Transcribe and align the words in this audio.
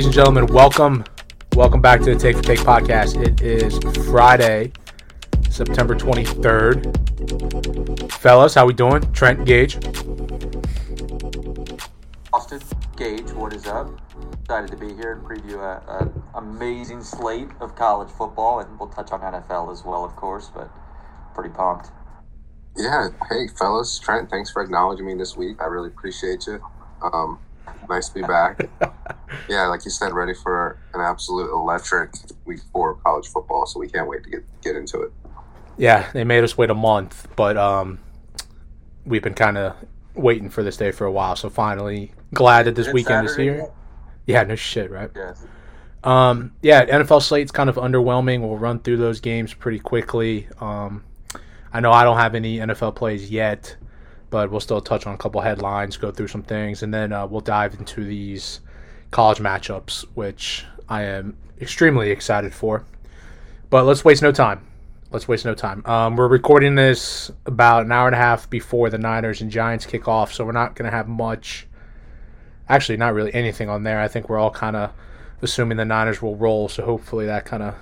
Ladies 0.00 0.06
and 0.06 0.14
gentlemen, 0.14 0.46
welcome. 0.46 1.04
Welcome 1.54 1.82
back 1.82 2.00
to 2.00 2.14
the 2.14 2.18
Take 2.18 2.34
for 2.34 2.42
Take 2.42 2.60
podcast. 2.60 3.22
It 3.22 3.42
is 3.42 3.78
Friday, 4.08 4.72
September 5.50 5.94
23rd. 5.94 8.10
Fellas, 8.10 8.54
how 8.54 8.64
we 8.64 8.72
doing? 8.72 9.02
Trent 9.12 9.44
Gage. 9.44 9.76
Austin 12.32 12.62
Gage, 12.96 13.30
what 13.32 13.52
is 13.52 13.66
up? 13.66 13.90
Excited 14.40 14.70
to 14.70 14.76
be 14.78 14.94
here 14.94 15.12
and 15.12 15.22
preview 15.22 15.58
a, 15.58 15.82
a 15.86 16.10
amazing 16.38 17.02
slate 17.02 17.50
of 17.60 17.76
college 17.76 18.08
football, 18.08 18.60
and 18.60 18.80
we'll 18.80 18.88
touch 18.88 19.12
on 19.12 19.20
NFL 19.20 19.70
as 19.70 19.84
well, 19.84 20.02
of 20.02 20.16
course. 20.16 20.48
But 20.48 20.70
pretty 21.34 21.50
pumped. 21.50 21.90
Yeah, 22.74 23.08
hey 23.28 23.48
fellas, 23.48 23.98
Trent, 23.98 24.30
thanks 24.30 24.50
for 24.50 24.62
acknowledging 24.62 25.04
me 25.04 25.12
this 25.12 25.36
week. 25.36 25.60
I 25.60 25.66
really 25.66 25.88
appreciate 25.88 26.46
you. 26.46 26.58
Um, 27.02 27.38
nice 27.90 28.08
to 28.08 28.14
be 28.14 28.22
back. 28.22 28.60
yeah, 29.48 29.66
like 29.66 29.84
you 29.84 29.90
said, 29.90 30.12
ready 30.12 30.32
for 30.32 30.78
an 30.94 31.00
absolute 31.00 31.50
electric 31.52 32.12
week 32.46 32.60
four 32.72 32.92
of 32.92 33.04
college 33.04 33.28
football. 33.28 33.66
So 33.66 33.78
we 33.78 33.88
can't 33.88 34.08
wait 34.08 34.24
to 34.24 34.30
get 34.30 34.44
get 34.62 34.76
into 34.76 35.02
it. 35.02 35.12
Yeah, 35.76 36.10
they 36.12 36.24
made 36.24 36.44
us 36.44 36.56
wait 36.56 36.70
a 36.70 36.74
month, 36.74 37.28
but 37.36 37.56
um, 37.56 37.98
we've 39.04 39.22
been 39.22 39.34
kind 39.34 39.58
of 39.58 39.74
waiting 40.14 40.50
for 40.50 40.62
this 40.62 40.76
day 40.76 40.90
for 40.90 41.06
a 41.06 41.12
while. 41.12 41.36
So 41.36 41.50
finally, 41.50 42.12
glad 42.34 42.66
that 42.66 42.74
this 42.74 42.86
Is 42.86 42.90
it 42.90 42.94
weekend 42.94 43.26
is 43.26 43.36
here. 43.36 43.56
yet? 43.56 43.74
Yeah, 44.26 44.42
no 44.44 44.54
shit, 44.56 44.90
right? 44.90 45.10
Yes. 45.14 45.46
Um, 46.04 46.52
yeah, 46.62 46.84
NFL 46.84 47.22
slate's 47.22 47.50
kind 47.50 47.68
of 47.68 47.76
underwhelming. 47.76 48.40
We'll 48.40 48.56
run 48.56 48.80
through 48.80 48.98
those 48.98 49.20
games 49.20 49.52
pretty 49.52 49.78
quickly. 49.78 50.48
Um, 50.60 51.04
I 51.72 51.80
know 51.80 51.92
I 51.92 52.04
don't 52.04 52.16
have 52.16 52.34
any 52.34 52.58
NFL 52.58 52.96
plays 52.96 53.30
yet, 53.30 53.76
but 54.30 54.50
we'll 54.50 54.60
still 54.60 54.80
touch 54.80 55.06
on 55.06 55.14
a 55.14 55.18
couple 55.18 55.40
headlines, 55.40 55.96
go 55.96 56.10
through 56.10 56.28
some 56.28 56.42
things, 56.42 56.82
and 56.82 56.94
then 56.94 57.12
uh, 57.12 57.26
we'll 57.26 57.40
dive 57.40 57.74
into 57.74 58.04
these 58.04 58.60
college 59.10 59.38
matchups, 59.38 60.04
which 60.14 60.64
I 60.88 61.02
am 61.02 61.36
extremely 61.60 62.10
excited 62.10 62.54
for. 62.54 62.84
But 63.68 63.84
let's 63.84 64.04
waste 64.04 64.22
no 64.22 64.32
time. 64.32 64.66
Let's 65.10 65.26
waste 65.26 65.44
no 65.44 65.54
time. 65.54 65.84
Um, 65.86 66.14
we're 66.14 66.28
recording 66.28 66.76
this 66.76 67.32
about 67.44 67.84
an 67.84 67.92
hour 67.92 68.06
and 68.06 68.14
a 68.14 68.18
half 68.18 68.48
before 68.48 68.90
the 68.90 68.98
Niners 68.98 69.40
and 69.40 69.50
Giants 69.50 69.84
kick 69.84 70.06
off, 70.06 70.32
so 70.32 70.44
we're 70.44 70.52
not 70.52 70.76
going 70.76 70.88
to 70.88 70.96
have 70.96 71.08
much. 71.08 71.66
Actually, 72.68 72.98
not 72.98 73.14
really 73.14 73.34
anything 73.34 73.68
on 73.68 73.82
there. 73.82 74.00
I 74.00 74.06
think 74.06 74.28
we're 74.28 74.38
all 74.38 74.52
kind 74.52 74.76
of 74.76 74.92
assuming 75.42 75.76
the 75.76 75.84
Niners 75.84 76.22
will 76.22 76.36
roll, 76.36 76.68
so 76.68 76.84
hopefully 76.84 77.26
that 77.26 77.44
kind 77.44 77.64
of 77.64 77.74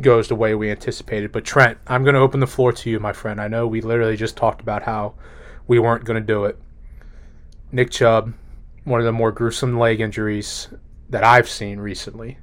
goes 0.00 0.28
the 0.28 0.34
way 0.34 0.54
we 0.54 0.70
anticipated. 0.70 1.32
But 1.32 1.46
Trent, 1.46 1.78
I'm 1.86 2.02
going 2.02 2.14
to 2.14 2.20
open 2.20 2.40
the 2.40 2.46
floor 2.46 2.72
to 2.72 2.90
you, 2.90 3.00
my 3.00 3.14
friend. 3.14 3.40
I 3.40 3.48
know 3.48 3.66
we 3.66 3.80
literally 3.80 4.16
just 4.16 4.36
talked 4.36 4.60
about 4.60 4.82
how 4.82 5.14
we 5.66 5.78
weren't 5.78 6.04
going 6.04 6.20
to 6.20 6.26
do 6.26 6.44
it. 6.44 6.58
Nick 7.72 7.90
Chubb, 7.90 8.34
one 8.84 9.00
of 9.00 9.06
the 9.06 9.12
more 9.12 9.32
gruesome 9.32 9.78
leg 9.78 10.00
injuries 10.00 10.68
that 11.10 11.24
I've 11.24 11.48
seen 11.48 11.78
recently. 11.78 12.38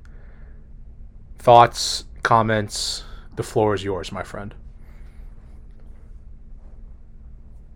Thoughts, 1.39 2.05
comments, 2.21 3.03
the 3.35 3.43
floor 3.43 3.73
is 3.73 3.83
yours, 3.83 4.11
my 4.11 4.23
friend. 4.23 4.53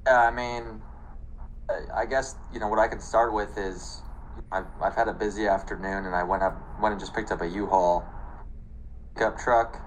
Yeah, 0.05 0.21
I 0.21 0.31
mean, 0.31 0.81
I- 1.93 2.05
guess 2.05 2.35
you 2.53 2.59
know 2.59 2.69
what 2.69 2.79
I 2.79 2.87
can 2.87 2.99
start 2.99 3.33
with 3.33 3.57
is 3.57 4.01
I've, 4.51 4.65
I've 4.81 4.95
had 4.95 5.09
a 5.09 5.13
busy 5.13 5.47
afternoon, 5.47 6.05
and 6.05 6.15
I 6.15 6.23
went 6.23 6.43
up 6.43 6.55
went 6.81 6.93
and 6.93 6.99
just 6.99 7.13
picked 7.13 7.31
up 7.31 7.41
a 7.41 7.47
U-Haul 7.47 8.05
pickup 9.15 9.37
truck 9.37 9.81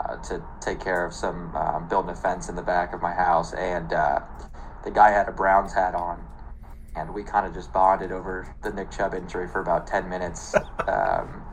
uh, 0.00 0.16
to 0.24 0.44
take 0.60 0.80
care 0.80 1.06
of 1.06 1.14
some 1.14 1.54
um, 1.56 1.88
building 1.88 2.10
a 2.10 2.16
fence 2.16 2.48
in 2.48 2.56
the 2.56 2.62
back 2.62 2.94
of 2.94 3.02
my 3.02 3.14
house, 3.14 3.52
and 3.54 3.92
uh, 3.92 4.20
the 4.84 4.90
guy 4.90 5.10
had 5.10 5.28
a 5.28 5.32
Browns 5.32 5.74
hat 5.74 5.94
on, 5.94 6.24
and 6.96 7.14
we 7.14 7.24
kind 7.24 7.46
of 7.46 7.54
just 7.54 7.72
bonded 7.72 8.12
over 8.12 8.54
the 8.62 8.72
Nick 8.72 8.90
Chubb 8.90 9.14
injury 9.14 9.48
for 9.48 9.60
about 9.60 9.86
ten 9.86 10.08
minutes. 10.08 10.56
Um, 10.88 11.44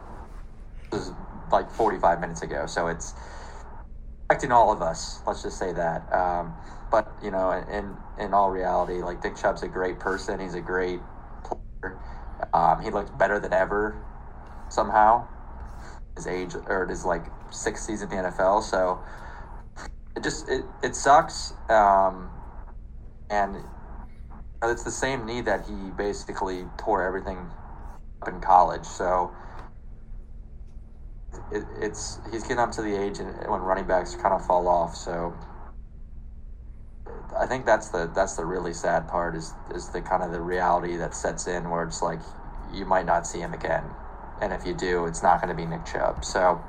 it 0.92 0.96
was 0.96 1.12
like 1.52 1.72
forty 1.72 2.00
five 2.00 2.20
minutes 2.22 2.42
ago, 2.42 2.66
so 2.68 2.88
it's 2.88 3.14
affecting 4.30 4.52
all 4.52 4.72
of 4.72 4.82
us. 4.82 5.22
Let's 5.28 5.44
just 5.44 5.58
say 5.60 5.74
that. 5.74 6.12
Um, 6.14 6.54
but 6.92 7.12
you 7.24 7.32
know, 7.32 7.52
in 7.52 7.98
in 8.24 8.34
all 8.34 8.52
reality, 8.52 9.02
like 9.04 9.24
Nick 9.24 9.38
Chubb's 9.38 9.64
a 9.64 9.68
great 9.68 10.00
person. 10.00 10.40
He's 10.40 10.56
a 10.56 10.62
great 10.62 11.02
player. 11.44 12.00
Um, 12.54 12.82
he 12.82 12.92
looks 12.92 13.12
better 13.12 13.40
than 13.40 13.54
ever 13.54 13.96
somehow. 14.70 15.28
His 16.18 16.28
age 16.28 16.56
or 16.68 16.88
his 16.88 17.06
like 17.06 17.26
sixth 17.52 17.86
season 17.86 18.12
in 18.12 18.24
the 18.24 18.30
NFL. 18.30 18.64
So 18.64 19.00
it 20.16 20.24
just 20.24 20.50
it 20.50 20.66
it 20.84 20.96
sucks. 20.96 21.54
Um, 21.70 22.32
and 23.30 23.58
it's 24.64 24.84
the 24.84 24.92
same 24.92 25.26
knee 25.26 25.42
that 25.42 25.68
he 25.68 25.74
basically 25.98 26.66
tore 26.78 27.04
everything 27.04 27.50
up 28.22 28.30
in 28.30 28.42
college. 28.42 28.86
So 28.86 29.32
it, 31.52 31.64
it's 31.82 32.20
he's 32.32 32.44
getting 32.44 32.60
up 32.60 32.72
to 32.74 32.82
the 32.82 32.96
age 32.96 33.20
and 33.20 33.30
when 33.50 33.62
running 33.62 33.88
backs 33.88 34.16
kind 34.16 34.34
of 34.34 34.46
fall 34.46 34.68
off. 34.68 34.96
So 34.96 35.36
I 37.40 37.46
think 37.48 37.66
that's 37.66 37.90
the 37.90 38.12
that's 38.14 38.36
the 38.36 38.46
really 38.46 38.74
sad 38.74 39.08
part 39.08 39.36
is 39.36 39.54
is 39.74 39.90
the 39.90 40.02
kind 40.02 40.24
of 40.24 40.32
the 40.32 40.42
reality 40.42 40.98
that 40.98 41.16
sets 41.16 41.48
in 41.48 41.70
where 41.70 41.84
it's 41.84 42.02
like 42.02 42.20
you 42.74 42.86
might 42.86 43.06
not 43.06 43.28
see 43.28 43.40
him 43.40 43.54
again, 43.54 43.84
and 44.42 44.54
if 44.54 44.66
you 44.66 44.74
do, 44.74 45.06
it's 45.06 45.24
not 45.24 45.42
going 45.42 45.50
to 45.50 45.56
be 45.56 45.66
Nick 45.66 45.86
Chubb. 45.86 46.24
So 46.24 46.62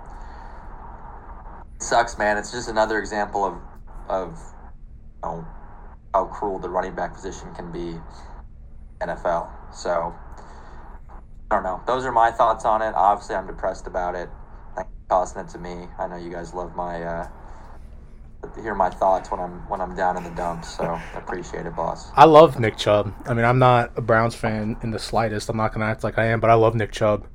sucks, 1.78 2.18
man. 2.18 2.36
It's 2.36 2.52
just 2.52 2.68
another 2.68 2.98
example 2.98 3.44
of 3.44 3.58
of 4.08 4.38
you 5.24 5.30
know, 5.30 5.46
how 6.14 6.26
cruel 6.26 6.58
the 6.58 6.68
running 6.68 6.94
back 6.94 7.14
position 7.14 7.54
can 7.54 7.72
be. 7.72 7.98
NFL. 9.00 9.48
So 9.74 10.14
I 11.50 11.54
don't 11.54 11.62
know. 11.62 11.82
Those 11.86 12.04
are 12.04 12.12
my 12.12 12.30
thoughts 12.30 12.64
on 12.64 12.82
it. 12.82 12.94
Obviously, 12.94 13.36
I'm 13.36 13.46
depressed 13.46 13.86
about 13.86 14.14
it. 14.14 14.28
Thanks 14.74 14.90
for 14.90 15.08
tossing 15.08 15.42
it 15.42 15.48
to 15.50 15.58
me. 15.58 15.88
I 15.98 16.06
know 16.06 16.16
you 16.16 16.30
guys 16.30 16.54
love 16.54 16.74
my 16.74 17.02
uh, 17.02 17.28
hear 18.60 18.74
my 18.74 18.90
thoughts 18.90 19.30
when 19.30 19.40
I'm 19.40 19.68
when 19.68 19.80
I'm 19.80 19.94
down 19.94 20.16
in 20.16 20.24
the 20.24 20.30
dumps. 20.30 20.76
So 20.76 20.98
appreciate 21.14 21.66
it, 21.66 21.76
boss. 21.76 22.10
I 22.14 22.24
love 22.24 22.58
Nick 22.58 22.76
Chubb. 22.76 23.12
I 23.26 23.34
mean, 23.34 23.44
I'm 23.44 23.58
not 23.58 23.92
a 23.96 24.00
Browns 24.00 24.34
fan 24.34 24.76
in 24.82 24.90
the 24.90 24.98
slightest. 24.98 25.48
I'm 25.48 25.56
not 25.56 25.72
going 25.72 25.84
to 25.84 25.90
act 25.90 26.04
like 26.04 26.18
I 26.18 26.26
am, 26.26 26.40
but 26.40 26.50
I 26.50 26.54
love 26.54 26.74
Nick 26.74 26.92
Chubb. 26.92 27.26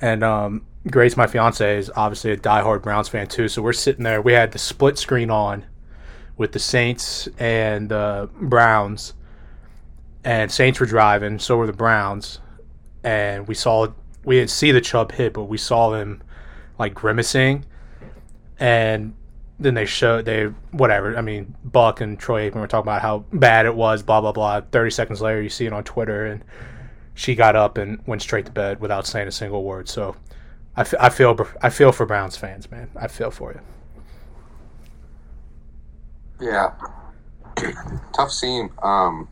And 0.00 0.22
um, 0.24 0.66
Grace, 0.90 1.16
my 1.16 1.26
fiance, 1.26 1.78
is 1.78 1.90
obviously 1.94 2.32
a 2.32 2.36
diehard 2.36 2.82
Browns 2.82 3.08
fan 3.08 3.26
too. 3.26 3.48
So 3.48 3.62
we're 3.62 3.72
sitting 3.72 4.04
there. 4.04 4.20
We 4.20 4.32
had 4.32 4.52
the 4.52 4.58
split 4.58 4.98
screen 4.98 5.30
on 5.30 5.64
with 6.36 6.52
the 6.52 6.58
Saints 6.58 7.28
and 7.38 7.88
the 7.88 8.28
Browns, 8.40 9.14
and 10.24 10.50
Saints 10.50 10.80
were 10.80 10.86
driving. 10.86 11.38
So 11.38 11.56
were 11.56 11.66
the 11.66 11.72
Browns, 11.72 12.40
and 13.02 13.46
we 13.48 13.54
saw 13.54 13.88
we 14.24 14.36
didn't 14.36 14.50
see 14.50 14.72
the 14.72 14.80
Chubb 14.80 15.12
hit, 15.12 15.32
but 15.32 15.44
we 15.44 15.58
saw 15.58 15.94
him 15.94 16.22
like 16.78 16.94
grimacing, 16.94 17.64
and 18.58 19.14
then 19.58 19.74
they 19.74 19.86
showed 19.86 20.24
they 20.24 20.46
whatever. 20.72 21.16
I 21.16 21.20
mean, 21.20 21.54
Buck 21.64 22.00
and 22.00 22.18
Troy 22.18 22.50
Aikman 22.50 22.60
were 22.60 22.66
talking 22.66 22.88
about 22.88 23.02
how 23.02 23.24
bad 23.32 23.66
it 23.66 23.74
was. 23.74 24.02
Blah 24.02 24.20
blah 24.20 24.32
blah. 24.32 24.60
Thirty 24.60 24.90
seconds 24.90 25.20
later, 25.20 25.40
you 25.40 25.48
see 25.48 25.66
it 25.66 25.72
on 25.72 25.84
Twitter, 25.84 26.26
and 26.26 26.44
she 27.14 27.34
got 27.34 27.56
up 27.56 27.78
and 27.78 28.00
went 28.06 28.22
straight 28.22 28.46
to 28.46 28.52
bed 28.52 28.80
without 28.80 29.06
saying 29.06 29.28
a 29.28 29.32
single 29.32 29.62
word. 29.64 29.88
So, 29.88 30.16
I, 30.76 30.80
f- 30.82 30.94
I 30.98 31.08
feel 31.08 31.38
I 31.62 31.70
feel 31.70 31.92
for 31.92 32.06
Browns 32.06 32.36
fans, 32.36 32.70
man. 32.70 32.90
I 32.96 33.08
feel 33.08 33.30
for 33.30 33.52
you. 33.52 33.60
Yeah, 36.40 36.72
tough 38.12 38.30
scene. 38.30 38.70
Um, 38.82 39.28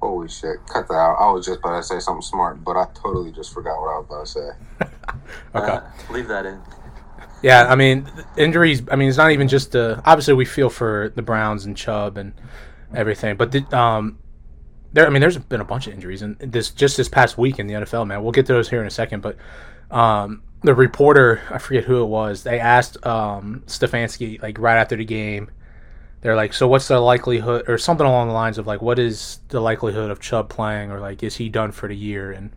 holy 0.00 0.28
shit, 0.28 0.58
cut 0.68 0.86
that 0.88 0.94
out. 0.94 1.16
I 1.18 1.30
was 1.32 1.44
just 1.44 1.58
about 1.58 1.76
to 1.76 1.82
say 1.82 1.98
something 1.98 2.22
smart, 2.22 2.62
but 2.62 2.76
I 2.76 2.86
totally 2.94 3.32
just 3.32 3.52
forgot 3.52 3.80
what 3.80 3.88
I 3.88 3.98
was 3.98 4.06
about 4.06 4.26
to 4.26 4.32
say. 4.32 4.88
Okay. 5.54 5.72
Uh, 5.72 5.80
leave 6.10 6.28
that 6.28 6.46
in. 6.46 6.60
Yeah, 7.42 7.66
I 7.66 7.74
mean 7.74 8.10
injuries. 8.36 8.82
I 8.90 8.96
mean, 8.96 9.08
it's 9.08 9.18
not 9.18 9.32
even 9.32 9.48
just 9.48 9.72
the. 9.72 10.00
Obviously, 10.04 10.34
we 10.34 10.44
feel 10.44 10.70
for 10.70 11.12
the 11.14 11.22
Browns 11.22 11.64
and 11.64 11.76
Chubb 11.76 12.16
and 12.16 12.32
everything, 12.94 13.36
but 13.36 13.52
the, 13.52 13.64
um, 13.76 14.18
there. 14.92 15.06
I 15.06 15.10
mean, 15.10 15.20
there's 15.20 15.38
been 15.38 15.60
a 15.60 15.64
bunch 15.64 15.86
of 15.86 15.94
injuries, 15.94 16.22
and 16.22 16.38
this 16.38 16.70
just 16.70 16.96
this 16.96 17.08
past 17.08 17.38
week 17.38 17.58
in 17.58 17.66
the 17.66 17.74
NFL, 17.74 18.06
man. 18.06 18.22
We'll 18.22 18.32
get 18.32 18.46
to 18.46 18.52
those 18.52 18.68
here 18.68 18.80
in 18.80 18.86
a 18.86 18.90
second, 18.90 19.20
but 19.20 19.36
um, 19.90 20.42
the 20.62 20.74
reporter, 20.74 21.42
I 21.50 21.58
forget 21.58 21.84
who 21.84 22.02
it 22.02 22.06
was, 22.06 22.42
they 22.42 22.60
asked 22.60 23.04
um 23.06 23.62
Stefanski 23.66 24.40
like 24.42 24.58
right 24.58 24.76
after 24.76 24.96
the 24.96 25.04
game. 25.04 25.50
They're 26.20 26.36
like, 26.36 26.52
so 26.52 26.68
what's 26.68 26.86
the 26.86 27.00
likelihood, 27.00 27.68
or 27.68 27.78
something 27.78 28.06
along 28.06 28.28
the 28.28 28.34
lines 28.34 28.56
of 28.56 28.66
like, 28.66 28.80
what 28.80 29.00
is 29.00 29.40
the 29.48 29.60
likelihood 29.60 30.10
of 30.10 30.20
Chubb 30.20 30.48
playing, 30.48 30.92
or 30.92 31.00
like, 31.00 31.22
is 31.22 31.36
he 31.36 31.48
done 31.48 31.72
for 31.72 31.88
the 31.88 31.96
year? 31.96 32.30
And 32.30 32.52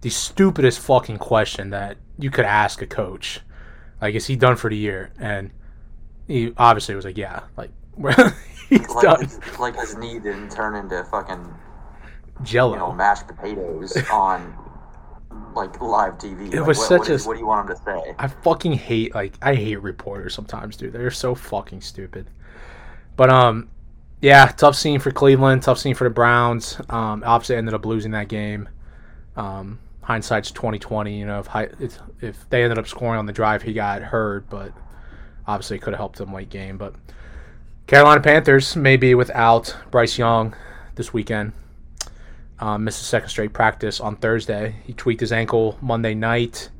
the 0.00 0.10
stupidest 0.10 0.80
fucking 0.80 1.18
question 1.18 1.70
that 1.70 1.98
you 2.18 2.30
could 2.30 2.44
ask 2.44 2.80
a 2.80 2.86
coach. 2.86 3.40
Like, 4.00 4.14
is 4.14 4.26
he 4.26 4.36
done 4.36 4.56
for 4.56 4.70
the 4.70 4.76
year? 4.76 5.12
And 5.18 5.50
he 6.26 6.52
obviously 6.56 6.94
was 6.94 7.04
like, 7.04 7.18
yeah, 7.18 7.42
like 7.56 7.70
he's 8.78 8.88
Like, 8.90 9.02
done. 9.04 9.20
his- 9.22 9.58
like 9.58 9.76
his 9.76 9.96
knee 9.96 10.18
didn't 10.18 10.50
turn 10.50 10.74
into 10.76 11.02
fucking 11.04 11.46
Jello. 12.42 12.72
you 12.72 12.78
know 12.78 12.92
mashed 12.92 13.26
potatoes 13.28 13.96
on 14.10 14.54
like 15.54 15.80
live 15.80 16.18
TV. 16.18 16.52
It 16.52 16.58
Like, 16.60 16.66
was 16.66 16.78
what, 16.78 16.88
such 16.88 16.98
what 17.00 17.10
a- 17.10 17.24
what 17.24 17.34
do 17.34 17.40
you 17.40 17.46
want 17.46 17.68
him 17.70 17.76
to 17.76 17.82
say? 17.82 18.14
I 18.18 18.26
fucking 18.28 18.72
hate 18.72 19.14
like 19.14 19.34
I 19.42 19.54
hate 19.54 19.76
reporters 19.82 20.34
sometimes, 20.34 20.76
dude. 20.76 20.92
They're 20.92 21.10
so 21.10 21.34
fucking 21.34 21.80
stupid. 21.82 22.28
But 23.16 23.28
um, 23.30 23.68
yeah, 24.20 24.46
tough 24.46 24.74
scene 24.76 24.98
for 25.00 25.10
Cleveland. 25.10 25.62
Tough 25.62 25.78
scene 25.78 25.94
for 25.94 26.04
the 26.04 26.10
Browns. 26.14 26.80
Um, 26.88 27.22
obviously 27.26 27.56
ended 27.56 27.74
up 27.74 27.84
losing 27.84 28.12
that 28.12 28.28
game. 28.28 28.68
Um, 29.36 29.78
hindsight's 30.02 30.50
twenty 30.50 30.78
twenty. 30.78 31.18
You 31.18 31.26
know, 31.26 31.38
if, 31.40 31.46
hi- 31.46 31.68
if 31.78 31.98
if 32.20 32.48
they 32.50 32.62
ended 32.62 32.78
up 32.78 32.86
scoring 32.88 33.18
on 33.18 33.26
the 33.26 33.32
drive, 33.32 33.62
he 33.62 33.72
got 33.74 34.02
hurt, 34.02 34.48
but 34.48 34.72
obviously 35.46 35.76
it 35.76 35.80
could 35.82 35.92
have 35.92 35.98
helped 36.00 36.16
them 36.18 36.32
late 36.32 36.48
game. 36.50 36.78
But 36.78 36.94
Carolina 37.86 38.20
Panthers 38.20 38.76
may 38.76 38.96
be 38.96 39.14
without 39.14 39.76
Bryce 39.90 40.16
Young 40.18 40.54
this 40.94 41.12
weekend. 41.12 41.52
Um, 42.58 42.84
missed 42.84 43.02
a 43.02 43.04
second 43.04 43.28
straight 43.28 43.52
practice 43.52 44.00
on 44.00 44.16
Thursday. 44.16 44.76
He 44.84 44.92
tweaked 44.92 45.20
his 45.20 45.32
ankle 45.32 45.76
Monday 45.80 46.14
night. 46.14 46.70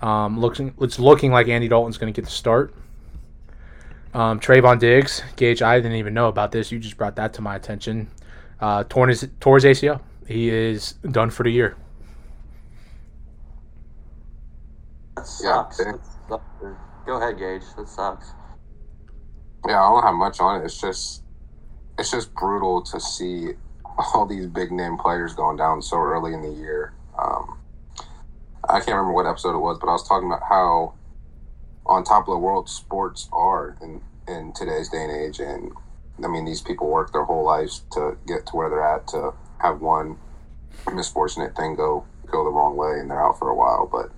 Um, 0.00 0.42
it's 0.80 0.98
looking 0.98 1.32
like 1.32 1.48
Andy 1.48 1.68
Dalton's 1.68 1.96
going 1.96 2.12
to 2.12 2.20
get 2.20 2.26
the 2.26 2.30
start. 2.34 2.74
Um, 4.12 4.38
Trevon 4.40 4.78
Diggs, 4.78 5.22
Gage, 5.36 5.62
I 5.62 5.76
didn't 5.78 5.96
even 5.96 6.14
know 6.14 6.28
about 6.28 6.52
this. 6.52 6.70
You 6.70 6.78
just 6.78 6.96
brought 6.96 7.16
that 7.16 7.32
to 7.34 7.42
my 7.42 7.56
attention. 7.56 8.10
Uh, 8.60 8.84
torn 8.84 9.08
his, 9.08 9.26
tore 9.40 9.56
his 9.56 9.64
ACL. 9.64 10.00
He 10.26 10.48
is 10.50 10.92
done 11.10 11.30
for 11.30 11.42
the 11.44 11.50
year. 11.50 11.76
That 15.16 15.26
sucks. 15.26 15.78
they- 15.78 15.84
That 15.84 16.00
sucks. 16.28 16.44
Go 17.06 17.16
ahead, 17.16 17.38
Gage. 17.38 17.62
That 17.76 17.88
sucks. 17.88 18.32
Yeah, 19.66 19.82
I 19.82 19.88
don't 19.88 20.02
have 20.02 20.14
much 20.14 20.40
on 20.40 20.60
it. 20.60 20.64
It's 20.64 20.80
just 20.80 21.22
it's 21.98 22.10
just 22.10 22.34
brutal 22.34 22.82
to 22.82 23.00
see 23.00 23.52
all 24.14 24.26
these 24.26 24.46
big 24.46 24.70
name 24.70 24.96
players 24.98 25.34
going 25.34 25.56
down 25.56 25.82
so 25.82 25.96
early 25.96 26.34
in 26.34 26.42
the 26.42 26.50
year. 26.50 26.92
Um, 27.18 27.58
I 28.68 28.78
can't 28.78 28.88
remember 28.88 29.12
what 29.12 29.26
episode 29.26 29.56
it 29.56 29.60
was, 29.60 29.78
but 29.80 29.88
I 29.88 29.92
was 29.92 30.06
talking 30.06 30.28
about 30.28 30.42
how 30.48 30.94
on 31.86 32.04
top 32.04 32.28
of 32.28 32.34
the 32.34 32.38
world 32.38 32.68
sports 32.68 33.28
are 33.32 33.76
in 33.80 34.02
in 34.28 34.52
today's 34.52 34.88
day 34.88 35.04
and 35.04 35.12
age, 35.12 35.40
and 35.40 35.72
I 36.24 36.28
mean 36.28 36.44
these 36.44 36.60
people 36.60 36.88
work 36.90 37.12
their 37.12 37.24
whole 37.24 37.44
lives 37.44 37.84
to 37.92 38.16
get 38.26 38.46
to 38.46 38.56
where 38.56 38.68
they're 38.68 38.86
at 38.86 39.08
to 39.08 39.32
have 39.58 39.80
one 39.80 40.18
misfortunate 40.92 41.56
thing 41.56 41.74
go 41.74 42.04
go 42.26 42.44
the 42.44 42.50
wrong 42.50 42.76
way 42.76 42.98
and 43.00 43.10
they're 43.10 43.24
out 43.24 43.38
for 43.38 43.48
a 43.48 43.54
while. 43.54 43.88
But 43.90 44.10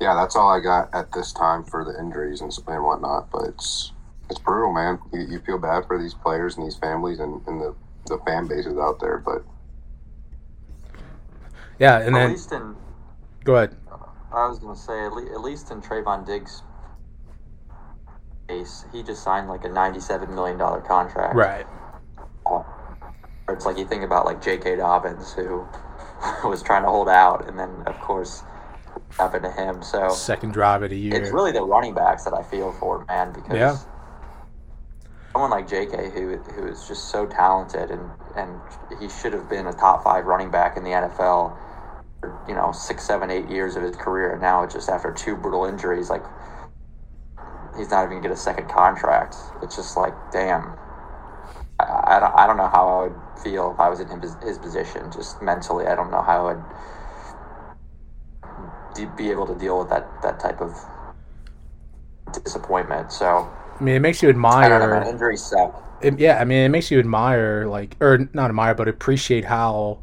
yeah, 0.00 0.14
that's 0.14 0.36
all 0.36 0.50
I 0.50 0.60
got 0.60 0.94
at 0.94 1.12
this 1.12 1.32
time 1.32 1.64
for 1.64 1.84
the 1.84 1.98
injuries 1.98 2.40
and, 2.40 2.52
and 2.68 2.84
whatnot. 2.84 3.30
But 3.30 3.48
it's 3.48 3.92
it's 4.30 4.40
brutal, 4.40 4.72
man. 4.72 4.98
You, 5.12 5.20
you 5.20 5.40
feel 5.40 5.58
bad 5.58 5.86
for 5.86 5.98
these 6.00 6.14
players 6.14 6.56
and 6.56 6.66
these 6.66 6.76
families 6.76 7.18
and, 7.20 7.40
and 7.46 7.60
the, 7.60 7.74
the 8.06 8.18
fan 8.26 8.46
bases 8.46 8.76
out 8.78 8.98
there. 9.00 9.18
But 9.18 9.44
Yeah, 11.78 11.98
and 11.98 12.08
at 12.16 12.20
then 12.20 12.30
least 12.30 12.52
in, 12.52 12.74
go 13.44 13.56
ahead. 13.56 13.76
I 14.32 14.48
was 14.48 14.58
gonna 14.58 14.76
say, 14.76 15.04
at, 15.06 15.12
le- 15.12 15.32
at 15.32 15.40
least 15.40 15.70
in 15.70 15.80
Trevon 15.80 16.26
Diggs' 16.26 16.62
case, 18.48 18.84
he 18.92 19.02
just 19.02 19.22
signed 19.22 19.48
like 19.48 19.64
a 19.64 19.68
ninety-seven 19.68 20.34
million 20.34 20.58
dollar 20.58 20.80
contract. 20.80 21.34
Right. 21.34 21.66
Or 22.44 22.66
It's 23.48 23.64
like 23.66 23.78
you 23.78 23.86
think 23.86 24.02
about 24.02 24.24
like 24.26 24.42
J.K. 24.42 24.76
Dobbins, 24.76 25.32
who 25.32 25.66
was 26.48 26.62
trying 26.62 26.82
to 26.82 26.88
hold 26.88 27.08
out, 27.08 27.48
and 27.48 27.58
then 27.58 27.70
of 27.86 27.98
course 28.00 28.42
happened 29.18 29.44
to 29.44 29.50
him. 29.52 29.82
So 29.82 30.08
Second 30.10 30.52
drive 30.52 30.82
of 30.82 30.90
the 30.90 30.98
year. 30.98 31.14
it's 31.14 31.30
really 31.30 31.52
the 31.52 31.62
running 31.62 31.94
backs 31.94 32.24
that 32.24 32.34
I 32.34 32.42
feel 32.42 32.72
for, 32.72 33.04
man, 33.06 33.32
because 33.32 33.54
Yeah. 33.56 33.76
Someone 35.36 35.50
like 35.50 35.68
J.K. 35.68 36.12
who 36.14 36.38
who 36.38 36.66
is 36.66 36.88
just 36.88 37.10
so 37.10 37.26
talented 37.26 37.90
and 37.90 38.10
and 38.36 38.58
he 38.98 39.06
should 39.06 39.34
have 39.34 39.50
been 39.50 39.66
a 39.66 39.72
top 39.74 40.02
five 40.02 40.24
running 40.24 40.50
back 40.50 40.78
in 40.78 40.82
the 40.82 40.90
NFL. 40.90 41.54
For, 42.20 42.40
you 42.48 42.54
know, 42.54 42.72
six, 42.72 43.04
seven, 43.06 43.30
eight 43.30 43.50
years 43.50 43.76
of 43.76 43.82
his 43.82 43.96
career, 43.96 44.32
and 44.32 44.40
now 44.40 44.66
just 44.66 44.88
after 44.88 45.12
two 45.12 45.36
brutal 45.36 45.66
injuries, 45.66 46.08
like 46.08 46.24
he's 47.76 47.90
not 47.90 48.06
even 48.06 48.22
get 48.22 48.30
a 48.30 48.36
second 48.36 48.68
contract. 48.70 49.36
It's 49.62 49.76
just 49.76 49.96
like, 49.98 50.14
damn. 50.32 50.72
I, 51.80 52.16
I, 52.16 52.20
don't, 52.20 52.34
I 52.34 52.46
don't 52.46 52.56
know 52.56 52.68
how 52.68 52.88
I 52.88 53.02
would 53.08 53.42
feel 53.44 53.72
if 53.72 53.80
I 53.80 53.90
was 53.90 54.00
in 54.00 54.08
his, 54.20 54.36
his 54.42 54.58
position, 54.58 55.12
just 55.12 55.42
mentally. 55.42 55.86
I 55.86 55.94
don't 55.94 56.10
know 56.10 56.22
how 56.22 56.46
I 56.48 56.54
would 56.54 56.64
de- 58.94 59.16
be 59.16 59.30
able 59.30 59.46
to 59.46 59.54
deal 59.54 59.78
with 59.78 59.90
that, 59.90 60.08
that 60.22 60.40
type 60.40 60.62
of 60.62 60.74
disappointment. 62.44 63.12
So, 63.12 63.50
I 63.78 63.82
mean, 63.82 63.94
it 63.94 64.00
makes 64.00 64.22
you 64.22 64.28
I 64.28 64.32
don't 64.32 64.42
know, 64.42 64.52
man. 64.52 64.96
admire. 64.96 65.10
Injuries 65.10 65.42
suck. 65.42 65.82
It, 66.02 66.18
yeah, 66.18 66.40
I 66.40 66.44
mean, 66.44 66.58
it 66.58 66.68
makes 66.68 66.90
you 66.90 66.98
admire, 66.98 67.66
like, 67.66 67.96
or 68.00 68.28
not 68.32 68.50
admire, 68.50 68.74
but 68.74 68.88
appreciate 68.88 69.44
how, 69.44 69.98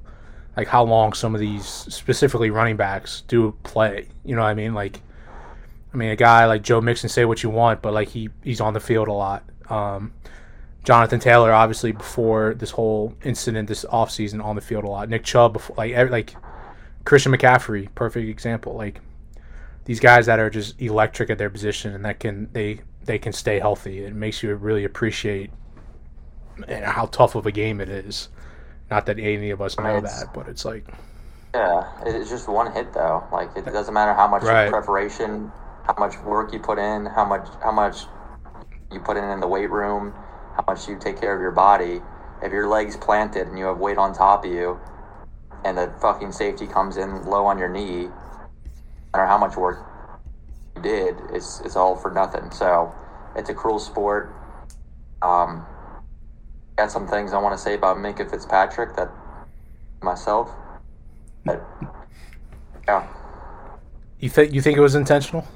like, 0.58 0.68
how 0.68 0.84
long 0.84 1.14
some 1.14 1.36
of 1.36 1.42
these 1.42 1.66
specifically 1.66 2.50
running 2.50 2.78
backs 2.78 3.24
do 3.28 3.56
play. 3.64 4.08
You 4.25 4.36
know 4.36 4.42
what 4.42 4.50
I 4.50 4.54
mean? 4.54 4.74
Like, 4.74 5.02
I 5.94 5.98
mean, 5.98 6.10
a 6.10 6.16
guy 6.16 6.46
like 6.46 6.64
Joe 6.64 6.81
Mixon, 6.81 7.10
say 7.10 7.25
what 7.25 7.44
you 7.44 7.50
want, 7.50 7.84
but 7.84 7.94
like 7.94 8.10
he 8.10 8.30
he's 8.44 8.60
on 8.60 8.74
the 8.74 8.80
field 8.80 9.08
a 9.08 9.14
lot. 9.14 9.44
Um, 9.70 10.14
Jonathan 10.84 11.20
Taylor, 11.20 11.52
obviously, 11.54 11.92
before 11.92 12.56
this 12.56 12.72
whole 12.72 13.14
incident 13.24 13.68
this 13.68 13.86
offseason, 13.86 14.44
on 14.44 14.56
the 14.56 14.62
field 14.62 14.84
a 14.84 14.90
lot. 14.90 15.10
Nick 15.10 15.24
Chubb, 15.24 15.54
before, 15.54 15.75
like, 15.78 15.92
every, 15.94 16.12
like 16.12 16.36
Christian 17.06 17.31
McCaffrey, 17.31 17.94
perfect 17.96 18.28
example. 18.28 18.74
Like 18.74 19.02
these 19.86 20.00
guys 20.00 20.25
that 20.25 20.40
are 20.40 20.50
just 20.50 20.81
electric 20.81 21.30
at 21.30 21.38
their 21.38 21.50
position 21.50 21.94
and 21.94 22.06
that 22.06 22.20
can 22.20 22.50
they 22.54 22.81
they 23.06 23.18
can 23.20 23.34
stay 23.34 23.60
healthy. 23.60 24.04
It 24.06 24.16
makes 24.16 24.44
you 24.44 24.54
really 24.56 24.84
appreciate 24.84 25.52
how 26.84 27.08
tough 27.08 27.36
of 27.36 27.46
a 27.46 27.52
game 27.52 27.82
it 27.82 27.90
is. 27.90 28.30
Not 28.92 29.06
that 29.08 29.20
any 29.20 29.50
of 29.50 29.62
us 29.62 29.78
know 29.78 29.98
it's- 29.98 30.22
that, 30.22 30.34
but 30.34 30.48
it's 30.48 30.66
like 30.66 30.86
Yeah, 31.56 31.84
it's 32.06 32.30
just 32.30 32.48
one 32.48 32.72
hit 32.72 32.94
though. 32.94 33.24
Like 33.32 33.50
it 33.56 33.66
doesn't 33.66 33.94
matter 33.94 34.14
how 34.14 34.28
much 34.28 34.44
Right. 34.44 34.70
preparation, 34.72 35.52
how 35.84 35.96
much 36.00 36.20
work 36.22 36.52
you 36.54 36.60
put 36.60 36.80
in, 36.80 37.06
how 37.06 37.26
much 37.26 37.48
how 37.62 37.72
much 37.72 38.08
you 38.92 39.00
put 39.00 39.18
in 39.18 39.24
in 39.26 39.40
the 39.40 39.48
weight 39.48 39.70
room, 39.70 40.14
how 40.56 40.64
much 40.68 40.88
you 40.88 40.98
take 40.98 41.20
care 41.20 41.36
of 41.36 41.42
your 41.42 41.52
body. 41.52 42.02
If 42.42 42.52
your 42.52 42.68
legs 42.68 42.98
planted 42.98 43.48
and 43.48 43.58
you 43.58 43.66
have 43.66 43.77
weight 43.80 43.98
on 43.98 44.13
top 44.13 44.46
of 44.46 44.51
you, 44.51 44.80
and 45.63 45.77
the 45.77 45.92
fucking 46.01 46.32
safety 46.32 46.68
comes 46.68 46.98
in 46.98 47.24
low 47.25 47.46
on 47.46 47.58
your 47.58 47.70
knee, 47.70 48.06
no 48.06 48.12
matter 49.13 49.25
how 49.27 49.38
much 49.38 49.56
work 49.56 49.80
you 50.75 50.82
did, 50.82 51.16
it's 51.32 51.62
it's 51.62 51.75
all 51.75 51.96
for 51.96 52.10
nothing. 52.12 52.50
So 52.51 52.94
it's 53.36 53.50
a 53.50 53.54
cruel 53.54 53.80
sport. 53.80 54.34
Um, 55.22 55.66
got 56.78 56.92
some 56.92 57.08
things 57.08 57.34
I 57.34 57.40
want 57.40 57.58
to 57.58 57.63
say 57.63 57.75
about 57.75 57.98
Minkah 57.98 58.30
Fitzpatrick 58.30 58.96
that 58.96 59.12
myself. 60.02 60.50
But 61.46 61.63
yeah, 62.88 63.08
you 64.20 64.30
think 64.30 64.54
you 64.54 64.62
think 64.62 64.78
it 64.78 64.82
was 64.82 64.96
intentional? 64.96 65.48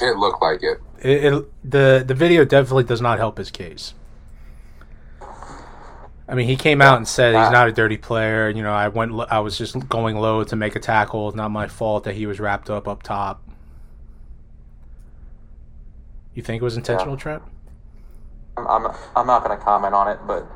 it 0.00 0.16
looked 0.16 0.42
like 0.42 0.62
it. 0.62 0.78
It, 1.00 1.32
it 1.32 1.52
the 1.64 2.04
the 2.06 2.14
video 2.14 2.44
definitely 2.44 2.84
does 2.84 3.00
not 3.00 3.18
help 3.18 3.38
his 3.38 3.50
case. 3.50 3.94
I 6.26 6.34
mean, 6.34 6.48
he 6.48 6.56
came 6.56 6.80
out 6.80 6.96
and 6.96 7.06
said 7.06 7.34
he's 7.34 7.48
Uh, 7.48 7.50
not 7.50 7.68
a 7.68 7.72
dirty 7.72 7.98
player. 7.98 8.48
You 8.48 8.62
know, 8.62 8.72
I 8.72 8.88
went, 8.88 9.12
I 9.30 9.40
was 9.40 9.58
just 9.58 9.88
going 9.90 10.16
low 10.16 10.42
to 10.44 10.56
make 10.56 10.74
a 10.74 10.80
tackle. 10.80 11.28
It's 11.28 11.36
not 11.36 11.50
my 11.50 11.68
fault 11.68 12.04
that 12.04 12.14
he 12.14 12.26
was 12.26 12.40
wrapped 12.40 12.70
up 12.70 12.88
up 12.88 13.02
top. 13.02 13.42
You 16.34 16.42
think 16.42 16.60
it 16.60 16.64
was 16.64 16.76
intentional, 16.76 17.16
Trent? 17.16 17.42
I'm, 18.56 18.66
I'm, 18.66 18.86
I'm 19.16 19.26
not 19.26 19.44
going 19.44 19.56
to 19.56 19.64
comment 19.64 19.94
on 19.94 20.08
it, 20.08 20.18
but 20.26 20.46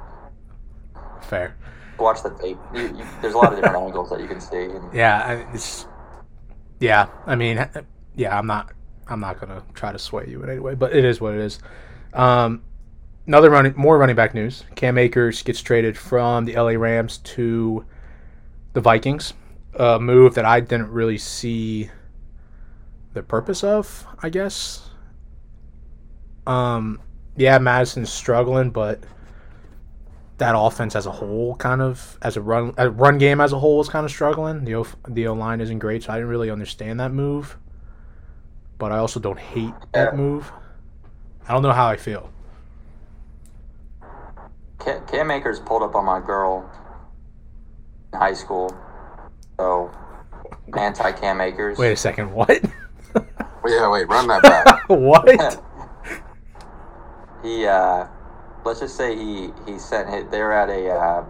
Fair. 1.22 1.54
watch 1.98 2.22
the 2.22 2.30
tape. 2.30 2.58
You, 2.74 2.82
you, 2.82 3.06
there's 3.22 3.34
a 3.34 3.38
lot 3.38 3.52
of 3.52 3.58
different 3.60 3.76
angles 3.84 4.10
that 4.10 4.20
you 4.20 4.28
can 4.28 4.40
see. 4.40 4.64
And 4.64 4.92
Yeah, 4.92 5.18
I- 5.24 5.54
it's 5.54 5.86
yeah. 6.80 7.08
I 7.26 7.34
mean, 7.34 7.64
yeah. 8.14 8.38
I'm 8.38 8.46
not. 8.46 8.72
I'm 9.08 9.20
not 9.20 9.40
gonna 9.40 9.62
try 9.74 9.90
to 9.90 9.98
sway 9.98 10.26
you 10.28 10.42
in 10.42 10.50
any 10.50 10.58
way, 10.60 10.74
but 10.74 10.94
it 10.94 11.04
is 11.04 11.20
what 11.20 11.34
it 11.34 11.40
is. 11.40 11.58
Um, 12.12 12.62
another 13.26 13.50
running, 13.50 13.72
more 13.76 13.98
running 13.98 14.14
back 14.16 14.34
news. 14.34 14.64
Cam 14.76 14.96
Akers 14.98 15.42
gets 15.42 15.60
traded 15.62 15.96
from 15.96 16.44
the 16.44 16.54
LA 16.54 16.72
Rams 16.72 17.18
to 17.18 17.84
the 18.74 18.80
Vikings. 18.80 19.32
A 19.74 19.98
move 19.98 20.34
that 20.34 20.44
I 20.44 20.60
didn't 20.60 20.90
really 20.90 21.18
see 21.18 21.90
the 23.14 23.22
purpose 23.22 23.64
of. 23.64 24.06
I 24.22 24.28
guess. 24.28 24.87
Um, 26.48 27.00
yeah, 27.36 27.58
Mattison's 27.58 28.10
struggling, 28.10 28.70
but 28.70 29.00
that 30.38 30.54
offense 30.56 30.96
as 30.96 31.06
a 31.06 31.10
whole, 31.10 31.54
kind 31.56 31.82
of 31.82 32.18
as 32.22 32.36
a 32.36 32.40
run 32.40 32.72
a 32.78 32.90
run 32.90 33.18
game 33.18 33.40
as 33.40 33.52
a 33.52 33.58
whole, 33.58 33.80
is 33.80 33.88
kind 33.88 34.04
of 34.04 34.10
struggling. 34.10 34.64
The 34.64 34.76
o, 34.76 34.86
the 35.06 35.26
O 35.28 35.34
line 35.34 35.60
isn't 35.60 35.78
great, 35.78 36.04
so 36.04 36.12
I 36.12 36.16
didn't 36.16 36.30
really 36.30 36.50
understand 36.50 36.98
that 37.00 37.12
move. 37.12 37.56
But 38.78 38.92
I 38.92 38.98
also 38.98 39.20
don't 39.20 39.38
hate 39.38 39.74
that 39.92 40.16
move. 40.16 40.50
I 41.48 41.52
don't 41.52 41.62
know 41.62 41.72
how 41.72 41.86
I 41.88 41.96
feel. 41.96 42.30
Cam, 44.78 45.04
Cam 45.06 45.30
Akers 45.30 45.60
pulled 45.60 45.82
up 45.82 45.94
on 45.94 46.04
my 46.04 46.20
girl 46.20 46.70
in 48.12 48.18
high 48.18 48.34
school. 48.34 48.74
So, 49.58 49.90
anti 50.78 51.12
Cam 51.12 51.40
Akers. 51.40 51.76
Wait 51.76 51.92
a 51.92 51.96
second, 51.96 52.32
what? 52.32 52.62
But 53.60 53.72
yeah, 53.72 53.90
wait, 53.90 54.06
run 54.08 54.28
that 54.28 54.42
back. 54.64 54.88
what? 54.88 55.60
he 57.42 57.66
uh 57.66 58.06
let's 58.64 58.80
just 58.80 58.96
say 58.96 59.16
he 59.16 59.50
he 59.66 59.78
sent 59.78 60.08
his, 60.08 60.24
they're 60.30 60.52
at 60.52 60.68
a 60.68 60.90
uh, 60.90 61.24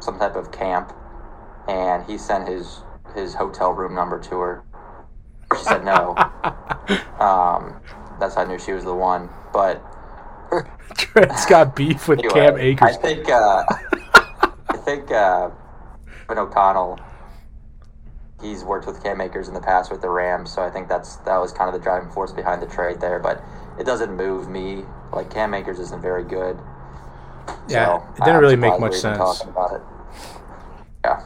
some 0.00 0.18
type 0.18 0.36
of 0.36 0.50
camp 0.52 0.92
and 1.68 2.04
he 2.04 2.18
sent 2.18 2.48
his 2.48 2.80
his 3.14 3.34
hotel 3.34 3.72
room 3.72 3.94
number 3.94 4.18
to 4.18 4.38
her. 4.38 4.64
She 5.56 5.64
said 5.64 5.84
no. 5.84 6.16
Um 7.20 7.80
that's 8.18 8.34
how 8.34 8.42
i 8.42 8.44
knew 8.44 8.58
she 8.58 8.72
was 8.72 8.84
the 8.84 8.94
one 8.94 9.28
but 9.52 9.82
Trent's 10.96 11.46
got 11.46 11.74
beef 11.76 12.08
with 12.08 12.18
anyway, 12.34 12.74
Cam 12.74 12.88
i 12.88 12.92
think 12.92 13.28
uh 13.28 13.64
i 14.68 14.76
think 14.76 15.10
uh 15.10 15.50
Kevin 16.32 16.44
O'Connell, 16.44 16.98
he's 18.42 18.64
worked 18.64 18.86
with 18.86 19.02
Cam 19.02 19.20
Akers 19.20 19.48
in 19.48 19.54
the 19.54 19.60
past 19.60 19.90
with 19.90 20.02
the 20.02 20.10
Rams, 20.10 20.52
so 20.52 20.62
I 20.62 20.70
think 20.70 20.88
that's 20.88 21.16
that 21.16 21.38
was 21.38 21.52
kind 21.52 21.68
of 21.68 21.74
the 21.74 21.82
driving 21.82 22.10
force 22.10 22.32
behind 22.32 22.60
the 22.60 22.66
trade 22.66 23.00
there. 23.00 23.18
But 23.18 23.42
it 23.78 23.84
doesn't 23.86 24.14
move 24.14 24.48
me. 24.48 24.84
Like 25.12 25.30
Cam 25.30 25.54
Akers 25.54 25.78
isn't 25.78 26.02
very 26.02 26.24
good. 26.24 26.58
Yeah, 27.68 27.98
So, 27.98 28.06
it 28.10 28.14
didn't 28.24 28.36
I'm 28.36 28.40
really 28.42 28.56
make 28.56 28.78
much 28.78 28.94
sense. 28.94 29.42
Yeah. 31.04 31.22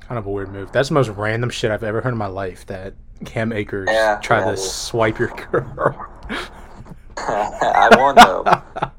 Kind 0.00 0.18
of 0.18 0.26
a 0.26 0.30
weird 0.30 0.50
move. 0.52 0.72
That's 0.72 0.88
the 0.88 0.94
most 0.94 1.08
random 1.10 1.50
shit 1.50 1.70
I've 1.70 1.82
ever 1.84 2.00
heard 2.00 2.12
in 2.12 2.18
my 2.18 2.26
life. 2.26 2.64
That 2.66 2.94
Cam 3.24 3.52
Akers 3.52 3.88
Yeah, 3.90 4.18
tried 4.22 4.40
yeah, 4.40 4.44
to 4.46 4.52
is. 4.52 4.70
swipe 4.72 5.18
your 5.18 5.28
girl. 5.50 6.06
I 7.18 7.88
won 7.96 8.14
though. 8.14 8.44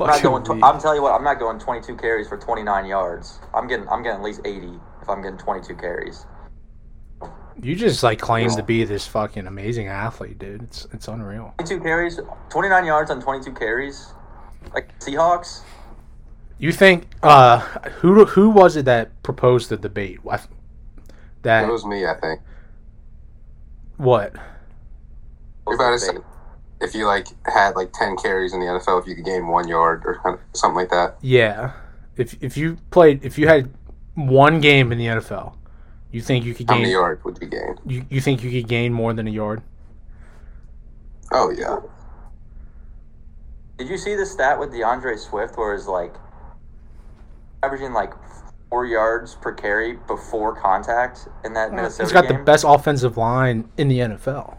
I'm 0.00 0.06
not 0.06 0.22
going. 0.22 0.42
Tw- 0.44 0.62
I'm 0.64 0.80
telling 0.80 0.96
you 0.96 1.02
what. 1.02 1.12
I'm 1.12 1.24
not 1.24 1.38
going 1.38 1.58
22 1.58 1.96
carries 1.96 2.28
for 2.28 2.38
29 2.38 2.86
yards. 2.86 3.38
I'm 3.54 3.66
getting. 3.68 3.86
I'm 3.88 4.02
getting 4.02 4.18
at 4.18 4.24
least 4.24 4.40
80 4.44 4.70
if 5.06 5.10
I'm 5.10 5.22
getting 5.22 5.38
22 5.38 5.76
carries. 5.76 6.26
You 7.62 7.76
just 7.76 8.02
like 8.02 8.18
claim 8.18 8.50
to 8.50 8.62
be 8.62 8.82
this 8.84 9.06
fucking 9.06 9.46
amazing 9.46 9.86
athlete, 9.86 10.38
dude. 10.38 10.62
It's 10.64 10.86
it's 10.92 11.06
unreal. 11.08 11.54
22 11.58 11.80
carries, 11.80 12.20
29 12.50 12.84
yards 12.84 13.10
on 13.10 13.22
22 13.22 13.52
carries, 13.52 14.12
like 14.74 14.96
Seahawks. 14.98 15.60
You 16.58 16.72
think 16.72 17.06
uh 17.22 17.60
who 18.00 18.24
who 18.26 18.50
was 18.50 18.76
it 18.76 18.84
that 18.86 19.22
proposed 19.22 19.68
the 19.70 19.76
debate? 19.76 20.18
I- 20.28 20.34
It 20.34 20.40
That 21.42 21.68
was 21.70 21.86
me, 21.86 22.04
I 22.04 22.14
think. 22.20 22.40
what? 23.96 24.34
What 25.64 25.74
about 25.74 25.94
it? 25.94 26.22
If 26.80 26.94
you 26.94 27.06
like 27.06 27.28
had 27.46 27.74
like 27.76 27.92
ten 27.94 28.16
carries 28.16 28.52
in 28.52 28.60
the 28.60 28.66
NFL, 28.66 29.00
if 29.00 29.06
you 29.06 29.14
could 29.14 29.24
gain 29.24 29.46
one 29.46 29.66
yard 29.68 30.02
or 30.04 30.40
something 30.52 30.76
like 30.76 30.90
that. 30.90 31.16
Yeah. 31.22 31.72
If 32.16 32.36
if 32.42 32.56
you 32.58 32.76
played 32.90 33.24
if 33.24 33.38
you 33.38 33.48
had 33.48 33.70
one 34.16 34.60
game 34.60 34.90
in 34.92 34.98
the 34.98 35.06
NFL, 35.06 35.54
you 36.10 36.20
think 36.20 36.44
you 36.44 36.54
could 36.54 36.68
How 36.68 36.74
many 36.74 36.86
gain 36.86 36.92
yards 36.92 37.24
would 37.24 37.38
you 37.40 37.46
gain? 37.48 37.76
you, 37.86 38.04
you 38.10 38.20
think 38.20 38.42
you 38.42 38.50
could 38.50 38.68
gain 38.68 38.92
more 38.92 39.12
than 39.12 39.26
a 39.28 39.30
yard? 39.30 39.62
Oh 41.32 41.50
yeah. 41.50 41.78
Did 43.78 43.88
you 43.88 43.98
see 43.98 44.14
the 44.14 44.24
stat 44.26 44.58
with 44.58 44.72
D'Andre 44.72 45.16
Swift 45.16 45.56
where 45.58 45.74
it's 45.74 45.86
like 45.86 46.14
averaging 47.62 47.92
like 47.92 48.14
four 48.70 48.86
yards 48.86 49.34
per 49.34 49.52
carry 49.52 49.98
before 50.06 50.54
contact 50.54 51.28
in 51.44 51.52
that 51.54 51.70
uh, 51.70 51.74
Minnesota 51.74 52.02
He's 52.04 52.12
got 52.12 52.26
game? 52.28 52.38
the 52.38 52.44
best 52.44 52.64
offensive 52.66 53.16
line 53.16 53.68
in 53.76 53.88
the 53.88 53.98
NFL. 54.00 54.56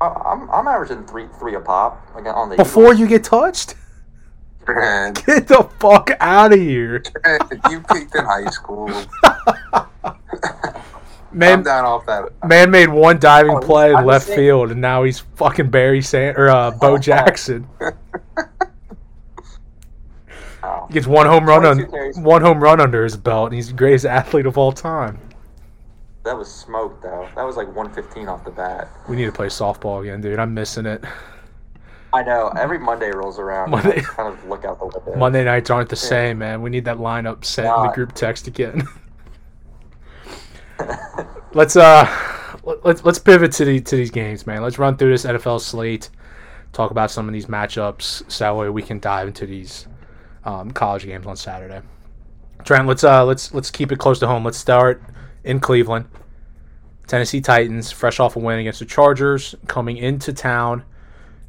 I- 0.00 0.06
I'm, 0.06 0.48
I'm 0.50 0.68
averaging 0.68 1.04
three 1.06 1.26
three 1.38 1.54
a 1.54 1.60
pop 1.60 2.00
like 2.14 2.26
on 2.26 2.48
the 2.50 2.56
Before 2.56 2.84
Eagles. 2.84 3.00
you 3.00 3.06
get 3.08 3.24
touched? 3.24 3.74
Get 5.26 5.48
the 5.48 5.68
fuck 5.78 6.10
out 6.20 6.52
of 6.52 6.58
here. 6.58 7.02
You 7.70 7.80
peaked 7.92 8.14
in 8.14 8.24
high 8.24 8.48
school. 8.50 8.90
I'm 10.04 10.16
Man 11.32 11.62
down 11.64 11.84
off 11.84 12.06
that. 12.06 12.30
man 12.46 12.70
made 12.70 12.88
one 12.88 13.18
diving 13.18 13.56
Oh, 13.56 13.60
play 13.60 13.92
in 13.92 14.04
left 14.06 14.26
saying- 14.26 14.38
field 14.38 14.70
and 14.70 14.80
now 14.80 15.02
he's 15.02 15.18
fucking 15.34 15.68
Barry 15.68 16.00
Sand 16.00 16.38
or 16.38 16.48
uh, 16.48 16.70
Bo 16.70 16.96
Jackson. 16.98 17.66
Wow. 17.80 17.92
He 20.88 20.94
gets 20.94 21.06
one 21.06 21.26
home 21.26 21.44
run 21.46 21.66
on 21.66 21.78
one 22.22 22.40
home 22.40 22.62
run 22.62 22.80
under 22.80 23.04
his 23.04 23.16
belt, 23.18 23.46
and 23.48 23.54
he's 23.54 23.68
the 23.68 23.74
greatest 23.74 24.06
athlete 24.06 24.46
of 24.46 24.56
all 24.56 24.72
time. 24.72 25.18
That 26.24 26.38
was 26.38 26.50
smoked 26.50 27.02
though. 27.02 27.28
That 27.36 27.42
was 27.44 27.56
like 27.56 27.66
115 27.66 28.28
off 28.28 28.44
the 28.44 28.50
bat. 28.50 28.88
We 29.08 29.16
need 29.16 29.26
to 29.26 29.32
play 29.32 29.48
softball 29.48 30.00
again, 30.02 30.22
dude. 30.22 30.38
I'm 30.38 30.54
missing 30.54 30.86
it. 30.86 31.04
I 32.14 32.22
know. 32.22 32.48
Every 32.56 32.78
Monday 32.78 33.10
rolls 33.10 33.38
around. 33.38 33.70
Monday- 33.70 34.00
kind 34.00 34.32
of 34.32 34.44
look 34.48 34.64
out 34.64 34.78
the 34.78 34.86
window. 34.86 35.16
Monday 35.16 35.44
nights 35.44 35.68
aren't 35.70 35.88
the 35.88 35.96
same, 35.96 36.38
man. 36.38 36.62
We 36.62 36.70
need 36.70 36.84
that 36.84 36.98
lineup 36.98 37.44
sent 37.44 37.66
in 37.76 37.82
the 37.86 37.92
group 37.92 38.12
text 38.12 38.46
again. 38.46 38.86
let's 41.54 41.76
uh, 41.76 42.06
let- 42.62 42.84
let's 42.84 43.04
let's 43.04 43.18
pivot 43.18 43.52
to 43.52 43.64
the 43.64 43.80
to 43.80 43.96
these 43.96 44.10
games, 44.10 44.46
man. 44.46 44.62
Let's 44.62 44.78
run 44.78 44.96
through 44.96 45.10
this 45.10 45.24
NFL 45.24 45.60
slate, 45.60 46.10
talk 46.72 46.90
about 46.90 47.10
some 47.10 47.26
of 47.28 47.32
these 47.32 47.46
matchups, 47.46 48.30
so 48.30 48.44
that 48.44 48.56
way 48.56 48.68
we 48.68 48.82
can 48.82 48.98
dive 49.00 49.28
into 49.28 49.46
these 49.46 49.86
um, 50.44 50.70
college 50.70 51.04
games 51.04 51.26
on 51.26 51.36
Saturday. 51.36 51.80
Trent, 52.64 52.86
let's 52.86 53.04
uh 53.04 53.24
let's 53.24 53.52
let's 53.52 53.70
keep 53.70 53.92
it 53.92 53.98
close 53.98 54.18
to 54.20 54.26
home. 54.26 54.44
Let's 54.44 54.58
start 54.58 55.02
in 55.44 55.60
Cleveland. 55.60 56.06
Tennessee 57.06 57.40
Titans, 57.42 57.92
fresh 57.92 58.18
off 58.18 58.36
a 58.36 58.38
win 58.38 58.58
against 58.58 58.78
the 58.78 58.86
Chargers, 58.86 59.54
coming 59.66 59.98
into 59.98 60.32
town. 60.32 60.84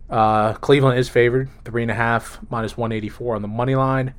Uh, 0.10 0.54
Cleveland 0.54 1.00
is 1.00 1.10
favored, 1.10 1.50
three 1.64 1.82
and 1.82 1.92
a 1.92 1.96
half, 1.96 2.40
minus 2.50 2.78
184 2.78 3.36
on 3.36 3.42
the 3.42 3.48
money 3.48 3.76
line. 3.76 4.14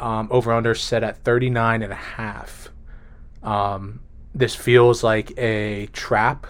Um, 0.00 0.28
over 0.30 0.52
under 0.52 0.76
set 0.76 1.02
at 1.02 1.24
39 1.24 1.82
and 1.82 1.92
a 1.92 1.96
half. 1.96 2.68
Um, 3.42 4.00
this 4.32 4.54
feels 4.54 5.02
like 5.02 5.36
a 5.36 5.86
trap, 5.92 6.46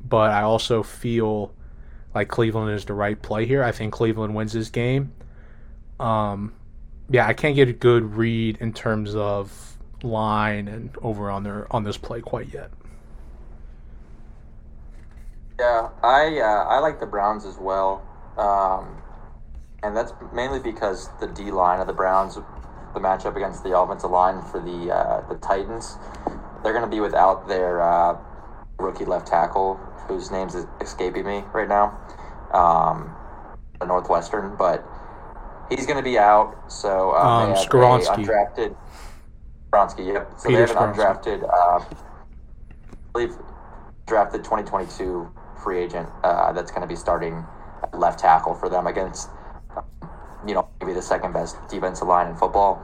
but 0.00 0.30
I 0.30 0.42
also 0.42 0.82
feel 0.82 1.52
like 2.14 2.28
Cleveland 2.28 2.74
is 2.74 2.86
the 2.86 2.94
right 2.94 3.20
play 3.20 3.44
here. 3.44 3.62
I 3.62 3.72
think 3.72 3.92
Cleveland 3.92 4.34
wins 4.34 4.54
this 4.54 4.70
game. 4.70 5.12
Um, 6.00 6.54
yeah, 7.10 7.26
I 7.26 7.34
can't 7.34 7.54
get 7.54 7.68
a 7.68 7.74
good 7.74 8.16
read 8.16 8.56
in 8.58 8.72
terms 8.72 9.14
of 9.14 9.76
line 10.02 10.68
and 10.68 10.96
over 11.02 11.30
on 11.30 11.42
their 11.42 11.66
on 11.70 11.84
this 11.84 11.98
play 11.98 12.20
quite 12.20 12.52
yet. 12.52 12.70
Yeah, 15.58 15.88
I 16.02 16.38
uh, 16.38 16.64
I 16.68 16.78
like 16.80 17.00
the 17.00 17.06
Browns 17.06 17.46
as 17.46 17.56
well, 17.56 18.02
um, 18.36 19.02
and 19.82 19.96
that's 19.96 20.12
mainly 20.32 20.58
because 20.60 21.08
the 21.18 21.26
D 21.28 21.50
line 21.50 21.80
of 21.80 21.86
the 21.86 21.94
Browns, 21.94 22.34
the 22.34 23.00
matchup 23.00 23.36
against 23.36 23.64
the 23.64 23.78
offensive 23.78 24.10
line 24.10 24.42
for 24.42 24.60
the 24.60 24.92
uh, 24.92 25.26
the 25.28 25.36
Titans, 25.36 25.96
they're 26.62 26.74
going 26.74 26.84
to 26.84 26.90
be 26.90 27.00
without 27.00 27.48
their 27.48 27.80
uh, 27.80 28.18
rookie 28.78 29.06
left 29.06 29.26
tackle, 29.28 29.76
whose 30.08 30.30
name's 30.30 30.54
escaping 30.82 31.24
me 31.24 31.42
right 31.54 31.68
now, 31.68 31.98
um, 32.52 33.14
the 33.80 33.86
Northwestern, 33.86 34.56
but 34.56 34.84
he's 35.70 35.86
going 35.86 35.96
to 35.96 36.02
be 36.02 36.18
out. 36.18 36.70
So 36.70 37.12
uh, 37.12 37.14
Um, 37.14 37.52
they 37.54 37.58
have 37.60 37.68
undrafted. 38.28 38.76
Skoronski, 39.72 40.12
yep. 40.12 40.30
So 40.36 40.48
Peter 40.50 40.66
they 40.66 40.72
have 40.74 40.82
an 40.82 40.94
undrafted. 40.94 41.42
Uh, 41.44 41.80
I 41.80 41.96
believe 43.14 43.34
drafted 44.06 44.44
2022 44.44 45.32
free 45.66 45.82
agent 45.82 46.08
uh, 46.22 46.52
that's 46.52 46.70
going 46.70 46.82
to 46.82 46.86
be 46.86 46.94
starting 46.94 47.44
left 47.92 48.20
tackle 48.20 48.54
for 48.54 48.68
them 48.68 48.86
against, 48.86 49.28
um, 49.76 49.84
you 50.46 50.54
know, 50.54 50.68
maybe 50.80 50.92
the 50.92 51.02
second 51.02 51.32
best 51.32 51.56
defensive 51.68 52.06
line 52.06 52.28
in 52.28 52.36
football. 52.36 52.80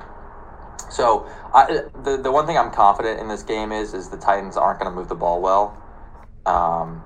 So 0.90 1.24
I, 1.54 1.84
the 2.02 2.18
the 2.18 2.32
one 2.32 2.46
thing 2.46 2.58
I'm 2.58 2.72
confident 2.72 3.20
in 3.20 3.28
this 3.28 3.44
game 3.44 3.70
is 3.70 3.94
is 3.94 4.10
the 4.10 4.16
Titans 4.16 4.56
aren't 4.56 4.80
going 4.80 4.90
to 4.90 4.96
move 4.96 5.08
the 5.08 5.14
ball 5.14 5.40
well. 5.40 5.78
Um, 6.44 7.04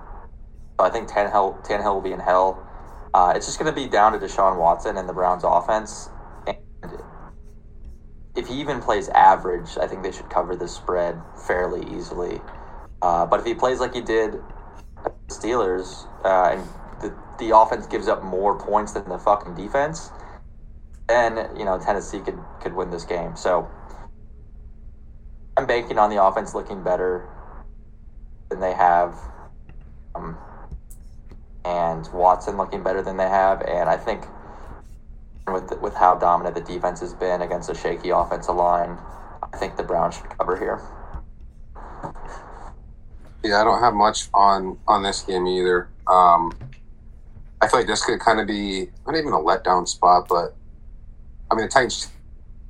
so 0.80 0.86
I 0.86 0.90
think 0.90 1.10
Tannehill, 1.10 1.64
Tannehill 1.66 1.94
will 1.94 2.00
be 2.00 2.12
in 2.12 2.20
hell. 2.20 2.66
Uh, 3.14 3.34
it's 3.36 3.46
just 3.46 3.58
going 3.58 3.72
to 3.72 3.78
be 3.78 3.88
down 3.88 4.12
to 4.12 4.18
Deshaun 4.18 4.58
Watson 4.58 4.96
and 4.96 5.08
the 5.08 5.12
Browns' 5.12 5.44
offense. 5.44 6.08
And 6.46 6.58
if 8.36 8.48
he 8.48 8.60
even 8.60 8.80
plays 8.80 9.08
average, 9.10 9.78
I 9.78 9.86
think 9.86 10.02
they 10.02 10.12
should 10.12 10.30
cover 10.30 10.56
the 10.56 10.68
spread 10.68 11.20
fairly 11.46 11.82
easily. 11.96 12.40
Uh, 13.02 13.26
but 13.26 13.40
if 13.40 13.46
he 13.46 13.54
plays 13.54 13.80
like 13.80 13.94
he 13.94 14.00
did 14.00 14.40
Steelers, 15.30 16.06
uh, 16.24 16.56
and 16.56 16.68
the, 17.00 17.14
the 17.38 17.56
offense 17.56 17.86
gives 17.86 18.08
up 18.08 18.22
more 18.22 18.58
points 18.58 18.92
than 18.92 19.08
the 19.08 19.18
fucking 19.18 19.54
defense, 19.54 20.10
then 21.08 21.48
you 21.56 21.64
know 21.64 21.78
Tennessee 21.78 22.20
could 22.20 22.38
could 22.60 22.74
win 22.74 22.90
this 22.90 23.04
game. 23.04 23.36
So 23.36 23.68
I'm 25.56 25.66
banking 25.66 25.98
on 25.98 26.10
the 26.10 26.22
offense 26.22 26.54
looking 26.54 26.82
better 26.82 27.28
than 28.50 28.60
they 28.60 28.72
have, 28.72 29.18
um, 30.14 30.36
and 31.64 32.08
Watson 32.12 32.56
looking 32.56 32.82
better 32.82 33.02
than 33.02 33.16
they 33.16 33.28
have, 33.28 33.62
and 33.62 33.88
I 33.88 33.96
think 33.96 34.26
with 35.52 35.80
with 35.80 35.94
how 35.94 36.14
dominant 36.16 36.54
the 36.54 36.60
defense 36.60 37.00
has 37.00 37.14
been 37.14 37.42
against 37.42 37.70
a 37.70 37.74
shaky 37.74 38.10
offensive 38.10 38.54
line, 38.54 38.98
I 39.52 39.56
think 39.56 39.76
the 39.76 39.82
Browns 39.82 40.16
should 40.16 40.30
cover 40.38 40.56
here. 40.56 40.80
Yeah, 43.42 43.60
I 43.60 43.64
don't 43.64 43.80
have 43.80 43.94
much 43.94 44.28
on 44.34 44.78
on 44.88 45.02
this 45.02 45.22
game 45.22 45.46
either. 45.46 45.88
Um, 46.06 46.52
I 47.60 47.68
feel 47.68 47.80
like 47.80 47.86
this 47.86 48.04
could 48.04 48.20
kind 48.20 48.40
of 48.40 48.46
be 48.46 48.88
not 49.06 49.16
even 49.16 49.32
a 49.32 49.38
letdown 49.38 49.86
spot, 49.86 50.26
but 50.28 50.54
I 51.50 51.54
mean 51.54 51.66
the 51.66 51.70
Titans 51.70 52.08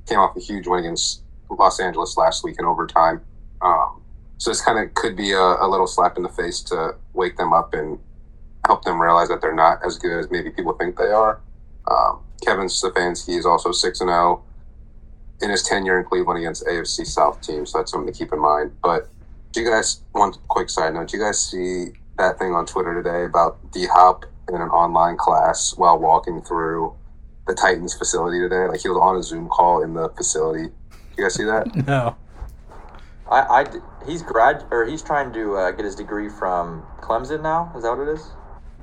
came 0.07 0.19
off 0.19 0.35
a 0.37 0.39
huge 0.39 0.67
win 0.67 0.79
against 0.79 1.21
Los 1.49 1.79
Angeles 1.79 2.17
last 2.17 2.43
week 2.43 2.57
in 2.59 2.65
overtime, 2.65 3.21
um, 3.61 4.01
so 4.37 4.49
this 4.51 4.61
kind 4.61 4.79
of 4.79 4.93
could 4.93 5.15
be 5.15 5.31
a, 5.31 5.39
a 5.39 5.67
little 5.67 5.87
slap 5.87 6.17
in 6.17 6.23
the 6.23 6.29
face 6.29 6.61
to 6.61 6.95
wake 7.13 7.37
them 7.37 7.53
up 7.53 7.73
and 7.73 7.99
help 8.65 8.83
them 8.83 9.01
realize 9.01 9.29
that 9.29 9.41
they're 9.41 9.55
not 9.55 9.79
as 9.85 9.97
good 9.97 10.19
as 10.19 10.29
maybe 10.29 10.49
people 10.51 10.73
think 10.73 10.97
they 10.97 11.11
are. 11.11 11.41
Um, 11.89 12.21
Kevin 12.45 12.65
Stefanski 12.65 13.37
is 13.37 13.45
also 13.45 13.71
six 13.71 14.01
and 14.01 14.09
zero 14.09 14.43
in 15.41 15.49
his 15.49 15.63
tenure 15.63 15.99
in 15.99 16.05
Cleveland 16.05 16.39
against 16.39 16.65
AFC 16.65 17.05
South 17.05 17.41
teams, 17.41 17.71
so 17.71 17.79
that's 17.79 17.91
something 17.91 18.11
to 18.11 18.17
keep 18.17 18.33
in 18.33 18.39
mind. 18.39 18.71
But 18.81 19.09
do 19.57 19.63
you 19.63 19.69
guys 19.71 20.01
one 20.11 20.33
quick 20.49 20.69
side 20.69 20.93
note? 20.93 21.07
Do 21.07 21.17
you 21.17 21.23
guys 21.23 21.39
see 21.39 21.87
that 22.19 22.37
thing 22.37 22.53
on 22.53 22.67
Twitter 22.67 22.93
today 22.93 23.25
about 23.25 23.57
D 23.71 23.87
Hop 23.87 24.23
in 24.49 24.61
an 24.61 24.69
online 24.69 25.17
class 25.17 25.73
while 25.75 25.97
walking 25.97 26.43
through 26.43 26.93
the 27.47 27.55
Titans 27.55 27.95
facility 27.95 28.39
today? 28.39 28.67
Like 28.67 28.81
he 28.81 28.89
was 28.89 28.99
on 29.01 29.17
a 29.17 29.23
Zoom 29.23 29.47
call 29.47 29.81
in 29.81 29.95
the 29.95 30.09
facility 30.09 30.69
You 31.17 31.23
guys 31.23 31.33
see 31.33 31.45
that? 31.45 31.75
No. 31.87 32.15
I 33.29 33.65
he's 34.05 34.21
grad 34.21 34.63
or 34.69 34.85
he's 34.85 35.01
trying 35.01 35.33
to 35.33 35.55
uh, 35.55 35.71
get 35.71 35.83
his 35.83 35.95
degree 35.95 36.29
from 36.29 36.83
Clemson 37.01 37.41
now. 37.41 37.73
Is 37.75 37.81
that 37.81 37.97
what 37.97 38.07
it 38.07 38.13
is? 38.13 38.29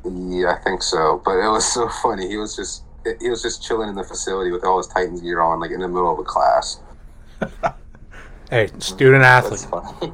Yeah, 0.04 0.56
I 0.58 0.62
think 0.64 0.82
so. 0.82 1.22
But 1.24 1.38
it 1.38 1.48
was 1.48 1.64
so 1.72 1.88
funny. 2.02 2.28
He 2.28 2.36
was 2.36 2.56
just 2.56 2.82
he 3.20 3.30
was 3.30 3.42
just 3.42 3.62
chilling 3.62 3.88
in 3.88 3.94
the 3.94 4.04
facility 4.04 4.50
with 4.50 4.64
all 4.64 4.78
his 4.78 4.88
Titans 4.88 5.22
gear 5.22 5.40
on, 5.40 5.60
like 5.60 5.70
in 5.70 5.80
the 5.80 5.88
middle 5.88 6.12
of 6.12 6.18
a 6.18 6.24
class. 6.24 6.80
Hey, 8.50 8.68
student 8.78 9.22
That's 9.22 9.64
athlete. 9.64 10.12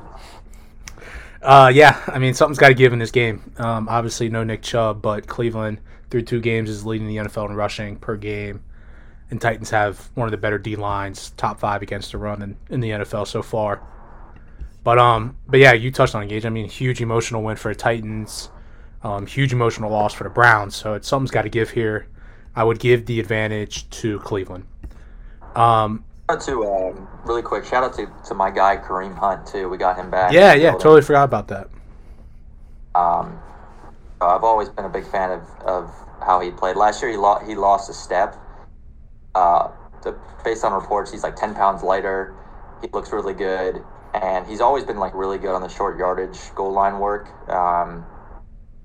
Uh, 1.42 1.70
yeah, 1.72 2.02
I 2.06 2.18
mean 2.18 2.34
something's 2.34 2.58
got 2.58 2.68
to 2.68 2.74
give 2.74 2.92
in 2.92 2.98
this 2.98 3.10
game. 3.10 3.52
Um, 3.56 3.88
obviously 3.88 4.28
no 4.28 4.44
Nick 4.44 4.62
Chubb, 4.62 5.00
but 5.00 5.26
Cleveland 5.26 5.80
through 6.10 6.22
two 6.22 6.40
games 6.40 6.68
is 6.68 6.84
leading 6.84 7.08
the 7.08 7.16
NFL 7.16 7.48
in 7.48 7.56
rushing 7.56 7.96
per 7.96 8.16
game, 8.16 8.62
and 9.30 9.40
Titans 9.40 9.70
have 9.70 10.10
one 10.14 10.26
of 10.26 10.32
the 10.32 10.36
better 10.36 10.58
D 10.58 10.76
lines, 10.76 11.30
top 11.36 11.58
five 11.58 11.82
against 11.82 12.12
the 12.12 12.18
run 12.18 12.42
in, 12.42 12.56
in 12.68 12.80
the 12.80 12.90
NFL 12.90 13.26
so 13.26 13.42
far. 13.42 13.80
But 14.84 14.98
um, 14.98 15.36
but 15.46 15.60
yeah, 15.60 15.72
you 15.72 15.90
touched 15.90 16.14
on 16.14 16.26
Gage. 16.28 16.44
I 16.44 16.50
mean, 16.50 16.68
huge 16.68 17.00
emotional 17.00 17.42
win 17.42 17.56
for 17.56 17.72
the 17.72 17.78
Titans, 17.78 18.50
um, 19.02 19.26
huge 19.26 19.52
emotional 19.52 19.90
loss 19.90 20.12
for 20.12 20.24
the 20.24 20.30
Browns. 20.30 20.76
So 20.76 20.94
it's 20.94 21.08
something's 21.08 21.30
got 21.30 21.42
to 21.42 21.48
give 21.48 21.70
here. 21.70 22.06
I 22.54 22.64
would 22.64 22.78
give 22.78 23.06
the 23.06 23.20
advantage 23.20 23.88
to 23.90 24.18
Cleveland. 24.20 24.66
Um, 25.54 26.04
out 26.30 26.40
to 26.42 26.64
um, 26.64 27.08
really 27.24 27.42
quick. 27.42 27.64
Shout 27.64 27.84
out 27.84 27.94
to, 27.94 28.10
to 28.28 28.34
my 28.34 28.50
guy 28.50 28.76
Kareem 28.76 29.16
Hunt 29.16 29.46
too. 29.46 29.68
We 29.68 29.78
got 29.78 29.96
him 29.96 30.10
back. 30.10 30.32
yeah, 30.32 30.54
yeah, 30.54 30.72
totally 30.72 31.02
forgot 31.02 31.24
about 31.24 31.48
that. 31.48 31.68
Um, 32.94 33.38
I've 34.20 34.44
always 34.44 34.68
been 34.68 34.84
a 34.84 34.90
big 34.90 35.06
fan 35.06 35.30
of, 35.30 35.42
of 35.64 35.94
how 36.20 36.40
he 36.40 36.50
played. 36.50 36.76
Last 36.76 37.02
year, 37.02 37.10
he 37.10 37.16
lost 37.16 37.46
he 37.46 37.54
lost 37.54 37.90
a 37.90 37.94
step. 37.94 38.36
Uh, 39.34 39.70
to, 40.02 40.18
based 40.44 40.64
on 40.64 40.72
reports, 40.72 41.10
he's 41.10 41.22
like 41.22 41.36
ten 41.36 41.54
pounds 41.54 41.82
lighter. 41.82 42.34
He 42.82 42.88
looks 42.88 43.12
really 43.12 43.34
good, 43.34 43.82
and 44.14 44.46
he's 44.46 44.60
always 44.60 44.84
been 44.84 44.98
like 44.98 45.14
really 45.14 45.38
good 45.38 45.54
on 45.54 45.62
the 45.62 45.68
short 45.68 45.98
yardage 45.98 46.38
goal 46.54 46.72
line 46.72 46.98
work. 46.98 47.28
Um, 47.48 48.04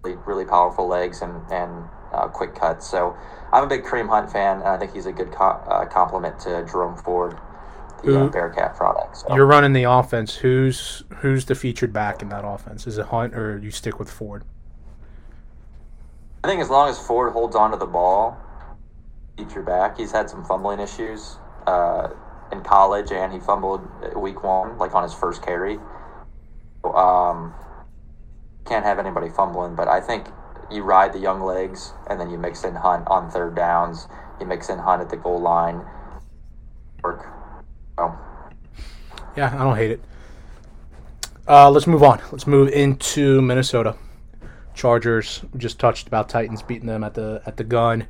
really, 0.03 0.17
really 0.25 0.45
powerful 0.45 0.87
legs 0.87 1.21
and 1.21 1.41
and 1.51 1.85
uh, 2.15 2.27
quick 2.27 2.55
cuts. 2.55 2.87
So 2.87 3.15
I'm 3.51 3.63
a 3.63 3.67
big 3.67 3.83
Kareem 3.83 4.09
Hunt 4.09 4.31
fan, 4.31 4.57
and 4.57 4.67
I 4.67 4.77
think 4.77 4.93
he's 4.93 5.05
a 5.05 5.11
good 5.11 5.31
co- 5.31 5.61
uh, 5.67 5.85
complement 5.85 6.39
to 6.41 6.65
Jerome 6.69 6.97
Ford, 6.97 7.37
the 8.03 8.15
uh, 8.15 8.19
Who- 8.25 8.31
Bearcat 8.31 8.75
product. 8.75 9.17
So. 9.17 9.35
You're 9.35 9.45
running 9.45 9.73
the 9.73 9.83
offense. 9.83 10.35
Who's 10.35 11.03
who's 11.17 11.45
the 11.45 11.55
featured 11.55 11.93
back 11.93 12.21
in 12.21 12.29
that 12.29 12.45
offense? 12.45 12.87
Is 12.87 12.97
it 12.97 13.07
Hunt 13.07 13.35
or 13.35 13.57
you 13.57 13.71
stick 13.71 13.99
with 13.99 14.09
Ford? 14.09 14.43
I 16.43 16.47
think 16.47 16.61
as 16.61 16.69
long 16.69 16.89
as 16.89 16.99
Ford 16.99 17.33
holds 17.33 17.55
on 17.55 17.71
to 17.71 17.77
the 17.77 17.87
ball, 17.87 18.37
feature 19.37 19.63
back. 19.63 19.97
He's 19.97 20.11
had 20.11 20.29
some 20.29 20.43
fumbling 20.45 20.79
issues 20.79 21.37
uh, 21.67 22.09
in 22.51 22.61
college, 22.61 23.11
and 23.11 23.33
he 23.33 23.39
fumbled 23.39 23.81
week 24.15 24.43
one, 24.43 24.77
like 24.77 24.93
on 24.93 25.03
his 25.03 25.13
first 25.13 25.41
carry. 25.41 25.79
Um, 26.83 27.53
can't 28.65 28.85
have 28.85 28.99
anybody 28.99 29.29
fumbling, 29.29 29.75
but 29.75 29.87
I 29.87 29.99
think 29.99 30.27
you 30.71 30.83
ride 30.83 31.13
the 31.13 31.19
young 31.19 31.41
legs, 31.41 31.93
and 32.09 32.19
then 32.19 32.29
you 32.29 32.37
mix 32.37 32.63
in 32.63 32.75
Hunt 32.75 33.07
on 33.07 33.29
third 33.29 33.55
downs. 33.55 34.07
You 34.39 34.45
mix 34.45 34.69
in 34.69 34.79
Hunt 34.79 35.01
at 35.01 35.09
the 35.09 35.17
goal 35.17 35.39
line. 35.39 35.81
Work. 37.03 37.25
So, 37.97 38.13
Yeah, 39.37 39.53
I 39.53 39.63
don't 39.63 39.75
hate 39.75 39.91
it. 39.91 40.03
Uh, 41.47 41.69
let's 41.69 41.85
move 41.87 42.01
on. 42.03 42.19
Let's 42.31 42.47
move 42.47 42.69
into 42.69 43.41
Minnesota. 43.41 43.95
Chargers 44.73 45.43
just 45.57 45.79
touched 45.79 46.07
about 46.07 46.27
Titans 46.27 46.61
beating 46.61 46.87
them 46.87 47.03
at 47.03 47.13
the 47.13 47.41
at 47.45 47.57
the 47.57 47.63
gun. 47.63 48.07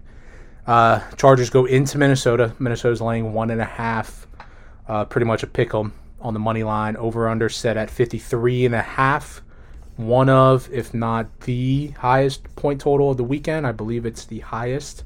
Uh, 0.66 1.02
Chargers 1.18 1.50
go 1.50 1.66
into 1.66 1.98
Minnesota. 1.98 2.56
Minnesota's 2.58 3.02
laying 3.02 3.34
one 3.34 3.52
and 3.52 3.62
a 3.62 3.66
half. 3.66 4.26
Uh, 4.88 5.06
pretty 5.06 5.26
much 5.26 5.44
a 5.44 5.48
pick 5.48 5.76
'em 5.76 5.94
on 6.22 6.34
the 6.34 6.40
money 6.40 6.64
line. 6.64 6.96
Over 6.96 7.28
under 7.28 7.50
set 7.50 7.78
at 7.78 7.90
53 7.92 8.66
and 8.66 8.74
a 8.74 8.82
half. 8.82 9.42
One 9.98 10.30
of, 10.30 10.70
if 10.72 10.94
not 10.94 11.42
the 11.42 11.88
highest 11.90 12.44
point 12.56 12.82
total 12.82 13.12
of 13.12 13.18
the 13.18 13.24
weekend. 13.24 13.66
I 13.66 13.72
believe 13.72 14.06
it's 14.06 14.26
the 14.26 14.40
highest. 14.40 15.04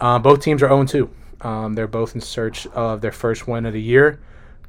Uh, 0.00 0.18
both 0.18 0.40
teams 0.40 0.62
are 0.62 0.68
0 0.68 0.84
2. 0.84 1.10
Um, 1.42 1.74
they're 1.74 1.86
both 1.86 2.14
in 2.14 2.20
search 2.20 2.66
of 2.68 3.00
their 3.00 3.12
first 3.12 3.46
win 3.46 3.66
of 3.66 3.72
the 3.72 3.80
year. 3.80 4.20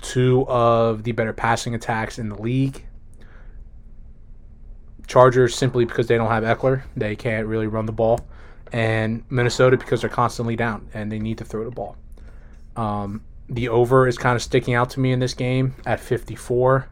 Two 0.02 0.46
of 0.48 1.04
the 1.04 1.12
better 1.14 1.34
passing 1.34 1.76
attacks 1.76 2.20
in 2.20 2.30
the 2.30 2.42
league. 2.42 2.86
Chargers 5.08 5.56
simply 5.56 5.86
because 5.86 6.08
they 6.08 6.18
don't 6.18 6.30
have 6.30 6.44
Ekeler, 6.44 6.84
they 6.96 7.16
can't 7.16 7.46
really 7.46 7.68
run 7.68 7.86
the 7.86 7.92
ball, 7.92 8.26
and 8.72 9.24
Minnesota 9.30 9.78
because 9.78 10.02
they're 10.02 10.10
constantly 10.10 10.56
down 10.56 10.88
and 10.94 11.12
they 11.12 11.20
need 11.20 11.38
to 11.38 11.46
throw 11.46 11.64
the 11.64 11.72
ball. 11.72 11.98
Um, 12.76 13.22
the 13.50 13.70
over 13.70 14.08
is 14.08 14.18
kind 14.18 14.36
of 14.36 14.42
sticking 14.42 14.74
out 14.74 14.90
to 14.92 15.00
me 15.00 15.12
in 15.12 15.20
this 15.20 15.34
game 15.34 15.76
at 15.86 16.00
54, 16.00 16.88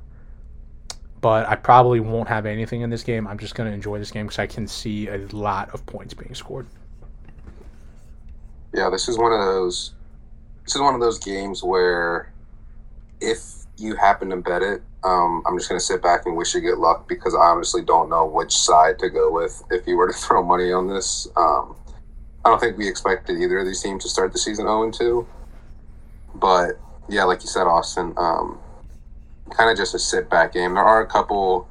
but 1.22 1.48
I 1.48 1.56
probably 1.56 2.00
won't 2.00 2.28
have 2.28 2.46
anything 2.46 2.82
in 2.82 2.90
this 2.90 3.04
game. 3.04 3.28
I'm 3.28 3.38
just 3.38 3.56
going 3.56 3.70
to 3.70 3.74
enjoy 3.74 4.00
this 4.00 4.12
game 4.12 4.26
because 4.26 4.40
I 4.40 4.48
can 4.48 4.68
see 4.68 5.08
a 5.08 5.20
lot 5.32 5.70
of 5.70 5.86
points 5.86 6.14
being 6.14 6.34
scored. 6.34 6.68
Yeah, 8.74 8.90
this 8.90 9.08
is 9.08 9.18
one 9.18 9.32
of 9.32 9.40
those. 9.40 9.94
This 10.66 10.76
is 10.76 10.82
one 10.82 10.96
of 10.96 11.02
those 11.02 11.20
games 11.20 11.64
where, 11.64 12.32
if 13.20 13.44
you 13.78 13.96
happen 13.96 14.30
to 14.30 14.38
bet 14.38 14.62
it, 14.62 14.82
um, 15.04 15.44
I'm 15.46 15.58
just 15.58 15.70
going 15.70 15.80
to 15.80 15.86
sit 15.86 16.02
back 16.02 16.26
and 16.26 16.36
wish 16.36 16.54
you 16.54 16.62
good 16.62 16.78
luck 16.78 17.08
because 17.08 17.36
I 17.36 17.40
honestly 17.40 17.82
don't 17.82 18.10
know 18.10 18.26
which 18.26 18.56
side 18.56 19.00
to 19.00 19.10
go 19.10 19.32
with. 19.32 19.64
If 19.70 19.88
you 19.88 19.98
were 19.98 20.08
to 20.08 20.14
throw 20.18 20.44
money 20.44 20.72
on 20.72 20.88
this, 20.88 21.28
um, 21.36 21.76
I 22.44 22.50
don't 22.50 22.60
think 22.60 22.78
we 22.78 22.88
expected 22.88 23.40
either 23.40 23.60
of 23.60 23.66
these 23.66 23.82
teams 23.82 24.04
to 24.04 24.10
start 24.10 24.32
the 24.32 24.40
season 24.40 24.66
0 24.66 24.92
2. 24.92 25.28
But 26.36 26.80
yeah, 27.10 27.26
like 27.26 27.42
you 27.42 27.50
said, 27.50 27.68
Austin, 27.68 28.14
um, 28.18 28.60
kind 29.56 29.70
of 29.70 29.78
just 29.78 29.96
a 29.96 30.00
sit 30.00 30.30
back 30.30 30.54
game. 30.54 30.74
There 30.74 30.84
are 30.84 31.02
a 31.02 31.08
couple, 31.08 31.68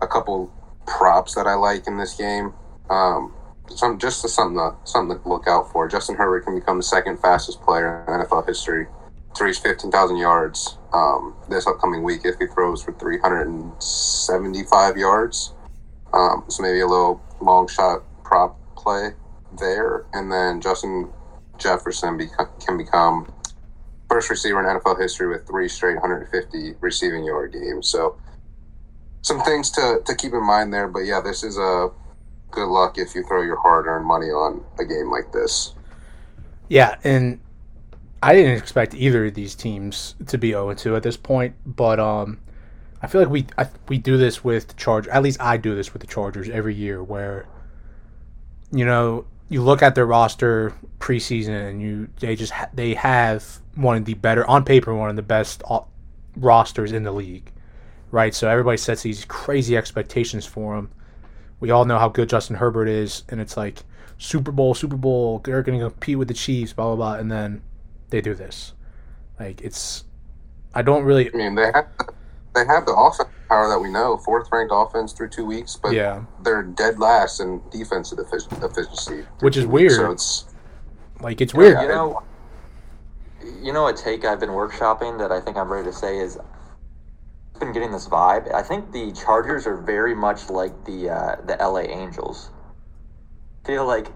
a 0.00 0.06
couple 0.06 0.52
props 0.86 1.34
that 1.34 1.46
I 1.46 1.54
like 1.54 1.86
in 1.86 1.96
this 1.96 2.14
game. 2.14 2.52
Um, 2.90 3.32
some 3.68 3.98
just 3.98 4.28
something 4.28 4.58
to 4.58 4.74
something 4.84 5.18
to 5.18 5.28
look 5.28 5.48
out 5.48 5.72
for. 5.72 5.88
Justin 5.88 6.16
Herbert 6.16 6.44
can 6.44 6.58
become 6.58 6.76
the 6.76 6.82
second 6.82 7.18
fastest 7.18 7.62
player 7.62 8.04
in 8.06 8.14
NFL 8.14 8.46
history 8.46 8.86
to 9.34 9.44
reach 9.44 9.60
15,000 9.60 10.16
yards 10.16 10.78
um, 10.92 11.34
this 11.48 11.66
upcoming 11.66 12.02
week 12.02 12.20
if 12.24 12.38
he 12.38 12.46
throws 12.46 12.82
for 12.82 12.92
375 12.92 14.98
yards. 14.98 15.54
Um, 16.12 16.44
so 16.48 16.62
maybe 16.62 16.80
a 16.80 16.86
little 16.86 17.22
long 17.40 17.66
shot 17.66 18.02
prop 18.24 18.58
play 18.76 19.14
there, 19.58 20.04
and 20.12 20.30
then 20.30 20.60
Justin 20.60 21.08
Jefferson 21.56 22.18
beco- 22.18 22.50
can 22.64 22.76
become 22.76 23.32
first 24.12 24.28
receiver 24.28 24.60
in 24.60 24.78
NFL 24.78 25.00
history 25.00 25.26
with 25.26 25.46
three 25.46 25.68
straight 25.68 25.94
150 25.94 26.74
receiving 26.80 27.24
yard 27.24 27.54
games. 27.54 27.88
So 27.88 28.18
some 29.22 29.40
things 29.40 29.70
to, 29.70 30.02
to 30.04 30.14
keep 30.14 30.34
in 30.34 30.44
mind 30.44 30.72
there. 30.72 30.86
But 30.86 31.00
yeah, 31.00 31.22
this 31.22 31.42
is 31.42 31.56
a 31.56 31.90
good 32.50 32.68
luck 32.68 32.98
if 32.98 33.14
you 33.14 33.24
throw 33.26 33.40
your 33.42 33.56
hard 33.56 33.86
earned 33.86 34.04
money 34.04 34.26
on 34.26 34.62
a 34.78 34.84
game 34.84 35.10
like 35.10 35.32
this. 35.32 35.74
Yeah, 36.68 36.96
and 37.04 37.40
I 38.22 38.34
didn't 38.34 38.58
expect 38.58 38.94
either 38.94 39.26
of 39.26 39.34
these 39.34 39.54
teams 39.54 40.14
to 40.26 40.36
be 40.36 40.50
0 40.50 40.74
2 40.74 40.94
at 40.94 41.02
this 41.02 41.16
point, 41.16 41.54
but 41.64 41.98
um, 41.98 42.38
I 43.00 43.06
feel 43.06 43.22
like 43.22 43.30
we 43.30 43.46
I, 43.56 43.66
we 43.88 43.96
do 43.96 44.18
this 44.18 44.44
with 44.44 44.68
the 44.68 44.74
Chargers. 44.74 45.10
At 45.12 45.22
least 45.22 45.40
I 45.40 45.56
do 45.56 45.74
this 45.74 45.92
with 45.94 46.00
the 46.00 46.06
Chargers 46.06 46.50
every 46.50 46.74
year, 46.74 47.02
where 47.02 47.46
you 48.70 48.84
know 48.84 49.24
you 49.52 49.62
look 49.62 49.82
at 49.82 49.94
their 49.94 50.06
roster 50.06 50.72
preseason 50.98 51.68
and 51.68 51.82
you 51.82 52.08
they 52.20 52.34
just 52.34 52.52
ha- 52.52 52.70
they 52.72 52.94
have 52.94 53.60
one 53.74 53.98
of 53.98 54.04
the 54.06 54.14
better 54.14 54.46
on 54.46 54.64
paper 54.64 54.94
one 54.94 55.10
of 55.10 55.16
the 55.16 55.22
best 55.22 55.62
o- 55.68 55.86
rosters 56.36 56.92
in 56.92 57.02
the 57.02 57.12
league, 57.12 57.52
right? 58.10 58.34
So 58.34 58.48
everybody 58.48 58.78
sets 58.78 59.02
these 59.02 59.24
crazy 59.26 59.76
expectations 59.76 60.46
for 60.46 60.76
them. 60.76 60.90
We 61.60 61.70
all 61.70 61.84
know 61.84 61.98
how 61.98 62.08
good 62.08 62.30
Justin 62.30 62.56
Herbert 62.56 62.88
is, 62.88 63.24
and 63.28 63.40
it's 63.40 63.56
like 63.56 63.82
Super 64.16 64.52
Bowl, 64.52 64.74
Super 64.74 64.96
Bowl, 64.96 65.40
they're 65.44 65.62
going 65.62 65.78
to 65.78 65.90
compete 65.90 66.18
with 66.18 66.28
the 66.28 66.34
Chiefs, 66.34 66.72
blah 66.72 66.86
blah 66.86 66.96
blah, 66.96 67.14
and 67.20 67.30
then 67.30 67.62
they 68.08 68.20
do 68.22 68.34
this. 68.34 68.72
Like 69.38 69.60
it's, 69.60 70.04
I 70.74 70.80
don't 70.82 71.04
really, 71.04 71.28
I 71.32 71.36
mean, 71.36 71.54
they 71.54 71.70
have 71.74 71.88
they 72.54 72.64
have 72.66 72.86
the 72.86 72.92
offense 72.94 73.28
power 73.48 73.68
that 73.68 73.78
we 73.78 73.90
know, 73.90 74.16
fourth 74.18 74.48
ranked 74.52 74.72
offense 74.74 75.12
through 75.12 75.28
two 75.30 75.44
weeks, 75.44 75.76
but 75.76 75.92
yeah, 75.92 76.24
they're 76.42 76.62
dead 76.62 76.98
last 76.98 77.40
in 77.40 77.62
defensive 77.70 78.18
effic- 78.18 78.64
efficiency, 78.64 79.26
Which 79.40 79.56
is 79.56 79.64
two 79.64 79.70
weeks. 79.70 79.92
weird. 79.96 80.06
So 80.06 80.10
it's 80.12 80.44
like 81.20 81.40
it's 81.40 81.54
weird. 81.54 81.80
You 81.82 81.88
know, 81.88 82.22
you 83.62 83.72
know, 83.72 83.86
a 83.88 83.92
take 83.92 84.24
I've 84.24 84.40
been 84.40 84.50
workshopping 84.50 85.18
that 85.18 85.32
I 85.32 85.40
think 85.40 85.56
I'm 85.56 85.72
ready 85.72 85.84
to 85.86 85.92
say 85.92 86.18
is 86.18 86.38
I've 87.54 87.60
been 87.60 87.72
getting 87.72 87.92
this 87.92 88.08
vibe. 88.08 88.52
I 88.54 88.62
think 88.62 88.92
the 88.92 89.12
Chargers 89.12 89.66
are 89.66 89.76
very 89.76 90.14
much 90.14 90.50
like 90.50 90.84
the 90.84 91.10
uh, 91.10 91.36
the 91.46 91.56
LA 91.60 91.80
Angels. 91.80 92.50
Feel 93.64 93.86
like 93.86 94.08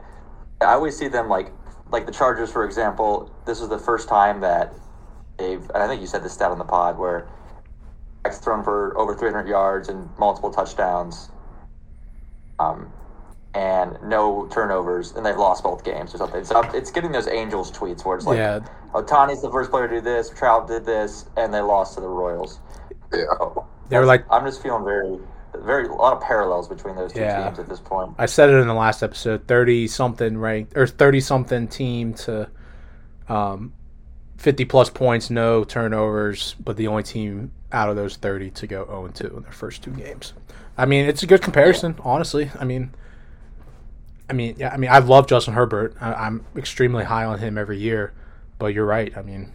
I 0.61 0.73
always 0.75 0.97
see 0.97 1.09
them 1.09 1.29
like 1.29 1.53
like 1.91 2.07
the 2.07 2.13
Chargers, 2.13 2.51
for 2.51 2.65
example. 2.65 3.31
This 3.47 3.61
is 3.61 3.69
the 3.69 3.79
first 3.79 4.09
time 4.09 4.41
that 4.41 4.73
they've, 5.39 5.61
and 5.75 5.83
I 5.83 5.87
think 5.87 6.01
you 6.01 6.07
said 6.07 6.23
this 6.25 6.33
stat 6.33 6.51
on 6.51 6.59
the 6.59 6.65
pod 6.65 6.99
where 6.99 7.19
X 7.21 7.29
thrown 8.35 8.63
for 8.65 8.97
over 8.99 9.15
300 9.15 9.49
yards 9.49 9.89
and 9.89 10.09
multiple 10.19 10.51
touchdowns. 10.51 11.31
Um, 12.59 12.91
and 13.55 13.97
no 14.03 14.47
turnovers, 14.53 15.13
and 15.13 15.25
they've 15.25 15.37
lost 15.37 15.63
both 15.65 15.83
games 15.83 16.15
or 16.15 16.19
something. 16.19 16.45
So 16.45 16.61
it's 16.75 16.91
getting 16.91 17.13
those 17.13 17.27
Angels 17.27 17.71
tweets 17.73 18.05
where 18.05 18.17
it's 18.17 18.27
like, 18.27 18.37
yeah, 18.37 18.61
Ohtani's 18.93 19.41
the 19.41 19.51
first 19.51 19.71
player 19.71 19.89
to 19.89 19.95
do 19.95 20.01
this, 20.03 20.29
Trout 20.31 20.69
did 20.69 20.85
this, 20.85 21.25
and 21.39 21.53
they 21.55 21.61
lost 21.61 21.95
to 21.95 22.01
the 22.03 22.09
Royals. 22.09 22.61
Yeah. 23.13 23.25
Oh, 23.41 23.65
They 23.89 23.99
were 23.99 24.05
like- 24.05 24.25
I'm 24.31 24.45
just 24.45 24.63
feeling 24.63 24.85
very, 24.85 25.19
very 25.65 25.87
a 25.87 25.93
lot 25.93 26.13
of 26.13 26.21
parallels 26.23 26.69
between 26.69 26.97
those 26.97 27.13
two 27.15 27.21
Yeah. 27.21 27.45
teams 27.45 27.59
at 27.59 27.67
this 27.69 27.81
point. 27.81 28.15
I 28.19 28.27
said 28.27 28.51
it 28.51 28.57
in 28.57 28.67
the 28.69 28.75
last 28.75 29.03
episode. 29.03 29.47
Thirty 29.49 29.87
something 29.89 30.37
ranked 30.39 30.77
or 30.77 30.87
thirty 30.87 31.21
something 31.21 31.67
team 31.69 32.13
to 32.15 32.49
um, 33.29 33.73
fifty 34.37 34.65
plus 34.65 34.91
points, 34.91 35.31
no 35.31 35.65
turnovers, 35.65 36.55
but 36.63 36.77
the 36.77 36.87
only 36.87 37.03
team 37.03 37.53
out 37.73 37.89
of 37.89 37.97
those 37.97 38.17
thirty 38.17 38.51
to 38.51 38.67
go 38.67 38.85
zero 38.87 39.05
and 39.07 39.15
two 39.15 39.29
in 39.37 39.43
their 39.43 39.53
first 39.53 39.83
two 39.83 39.91
games. 39.93 40.33
I 40.79 40.85
mean, 40.87 41.07
it's 41.07 41.23
a 41.23 41.27
good 41.27 41.43
comparison, 41.43 41.97
honestly. 42.03 42.51
I 42.59 42.65
mean, 42.65 42.93
I 44.29 44.33
mean, 44.35 44.57
yeah, 44.59 44.71
I 44.73 44.77
mean, 44.77 44.91
I 44.91 44.99
love 44.99 45.27
Justin 45.27 45.55
Herbert. 45.55 45.95
I, 46.01 46.13
I'm 46.13 46.45
extremely 46.57 47.05
high 47.05 47.25
on 47.25 47.39
him 47.39 47.57
every 47.57 47.79
year, 47.79 48.13
but 48.59 48.67
you're 48.75 48.85
right. 48.87 49.17
I 49.17 49.23
mean, 49.23 49.53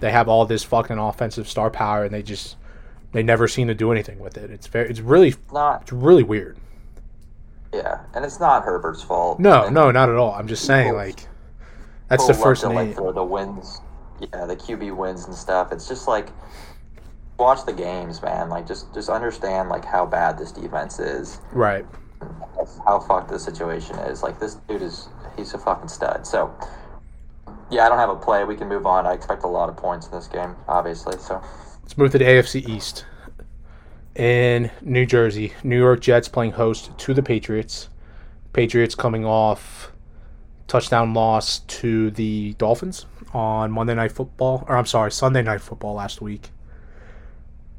they 0.00 0.10
have 0.10 0.28
all 0.28 0.46
this 0.46 0.64
fucking 0.64 0.98
offensive 0.98 1.46
star 1.48 1.70
power, 1.70 2.04
and 2.04 2.12
they 2.14 2.22
just 2.22 2.56
they 3.12 3.22
never 3.22 3.46
seem 3.48 3.68
to 3.68 3.74
do 3.74 3.92
anything 3.92 4.18
with 4.18 4.36
it. 4.38 4.50
It's 4.50 4.66
very, 4.66 4.88
it's 4.88 5.00
really, 5.00 5.28
It's 5.28 5.52
not, 5.52 5.82
it's 5.82 5.92
really 5.92 6.22
weird. 6.22 6.56
yeah, 7.74 8.00
and 8.14 8.24
it's 8.24 8.38
not 8.40 8.64
Herbert's 8.64 9.02
fault. 9.02 9.38
No, 9.40 9.64
And 9.66 9.74
no, 9.74 9.90
not 9.90 10.08
at 10.08 10.14
all. 10.16 10.32
I'm 10.34 10.46
just 10.48 10.64
saying, 10.64 10.94
like, 10.94 11.26
that's 12.10 12.26
the 12.26 12.34
first 12.34 12.62
to, 12.62 12.68
like 12.68 12.96
name. 12.98 13.14
the 13.14 13.24
wins, 13.24 13.80
yeah, 14.20 14.44
the 14.44 14.56
QB 14.56 14.94
wins 14.96 15.24
and 15.24 15.34
stuff. 15.34 15.72
It's 15.72 15.88
just 15.88 16.06
like 16.06 16.28
watch 17.38 17.64
the 17.64 17.72
games, 17.72 18.20
man. 18.20 18.50
Like 18.50 18.66
just 18.66 18.92
just 18.92 19.08
understand 19.08 19.68
like 19.70 19.84
how 19.84 20.04
bad 20.04 20.36
this 20.38 20.52
defense 20.52 20.98
is, 20.98 21.40
Right. 21.52 21.86
how 22.84 23.00
fucked 23.00 23.30
the 23.30 23.38
situation 23.38 23.96
is. 24.00 24.22
Like 24.22 24.38
this 24.38 24.56
dude 24.68 24.82
is 24.82 25.08
he's 25.36 25.54
a 25.54 25.58
fucking 25.58 25.88
stud. 25.88 26.26
So 26.26 26.52
yeah, 27.70 27.86
I 27.86 27.88
don't 27.88 27.98
have 27.98 28.10
a 28.10 28.16
play. 28.16 28.44
We 28.44 28.56
can 28.56 28.68
move 28.68 28.84
on. 28.86 29.06
I 29.06 29.12
expect 29.12 29.44
a 29.44 29.48
lot 29.48 29.68
of 29.68 29.76
points 29.76 30.06
in 30.06 30.12
this 30.12 30.26
game, 30.26 30.56
obviously. 30.68 31.16
So 31.18 31.40
Let's 31.82 31.96
move 31.96 32.10
to 32.12 32.18
the 32.18 32.24
AFC 32.24 32.68
East. 32.68 33.04
In 34.16 34.70
New 34.82 35.06
Jersey, 35.06 35.52
New 35.62 35.78
York 35.78 36.00
Jets 36.00 36.28
playing 36.28 36.52
host 36.52 36.96
to 36.98 37.14
the 37.14 37.22
Patriots. 37.22 37.88
Patriots 38.52 38.96
coming 38.96 39.24
off 39.24 39.89
touchdown 40.70 41.12
loss 41.12 41.58
to 41.60 42.12
the 42.12 42.54
Dolphins 42.54 43.06
on 43.34 43.72
Monday 43.72 43.94
Night 43.94 44.12
Football, 44.12 44.64
or 44.68 44.76
I'm 44.76 44.86
sorry, 44.86 45.10
Sunday 45.10 45.42
Night 45.42 45.60
Football 45.60 45.94
last 45.94 46.22
week. 46.22 46.50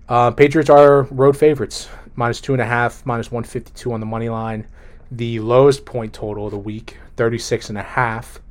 Uh, 0.09 0.29
Patriots 0.31 0.69
are 0.69 1.03
road 1.03 1.37
favorites, 1.37 1.87
minus 2.15 2.41
two 2.41 2.51
and 2.51 2.61
a 2.61 2.65
half, 2.65 3.05
minus 3.05 3.31
152 3.31 3.93
on 3.93 4.01
the 4.01 4.05
money 4.05 4.27
line. 4.27 4.67
The 5.09 5.39
lowest 5.39 5.85
point 5.85 6.13
total 6.13 6.45
of 6.45 6.51
the 6.51 6.57
week, 6.57 6.97
36 7.15 7.69
and 7.69 7.77
a 7.77 7.83
half, 7.83 8.41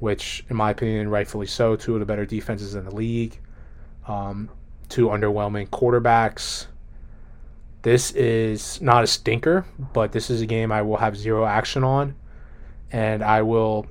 which, 0.00 0.44
in 0.50 0.56
my 0.56 0.70
opinion, 0.70 1.08
rightfully 1.08 1.46
so. 1.46 1.74
Two 1.74 1.94
of 1.94 2.00
the 2.00 2.06
better 2.06 2.26
defenses 2.26 2.74
in 2.74 2.84
the 2.84 2.94
league. 2.94 3.38
Um, 4.06 4.50
two 4.90 5.06
underwhelming 5.06 5.68
quarterbacks. 5.70 6.66
This 7.80 8.10
is 8.12 8.82
not 8.82 9.02
a 9.02 9.06
stinker, 9.06 9.64
but 9.94 10.12
this 10.12 10.28
is 10.28 10.42
a 10.42 10.46
game 10.46 10.72
I 10.72 10.82
will 10.82 10.98
have 10.98 11.16
zero 11.16 11.46
action 11.46 11.84
on, 11.84 12.14
and 12.92 13.22
I 13.22 13.42
will 13.42 13.86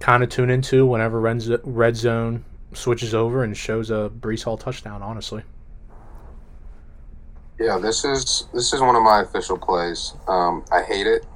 kind 0.00 0.22
of 0.22 0.28
tune 0.30 0.50
into 0.50 0.86
whenever 0.86 1.20
red 1.20 1.96
zone 1.96 2.44
switches 2.74 3.14
over 3.14 3.44
and 3.44 3.56
shows 3.56 3.90
a 3.90 4.10
Breece 4.20 4.44
Hall 4.44 4.56
touchdown. 4.56 5.02
Honestly, 5.02 5.42
Yeah, 7.58 7.78
this 7.78 8.04
is 8.04 8.48
this 8.54 8.72
is 8.72 8.80
one 8.80 8.96
of 8.96 9.02
my 9.02 9.22
official 9.22 9.58
plays. 9.58 10.14
Um, 10.28 10.64
I 10.72 10.82
hate 10.82 11.06
it, 11.06 11.26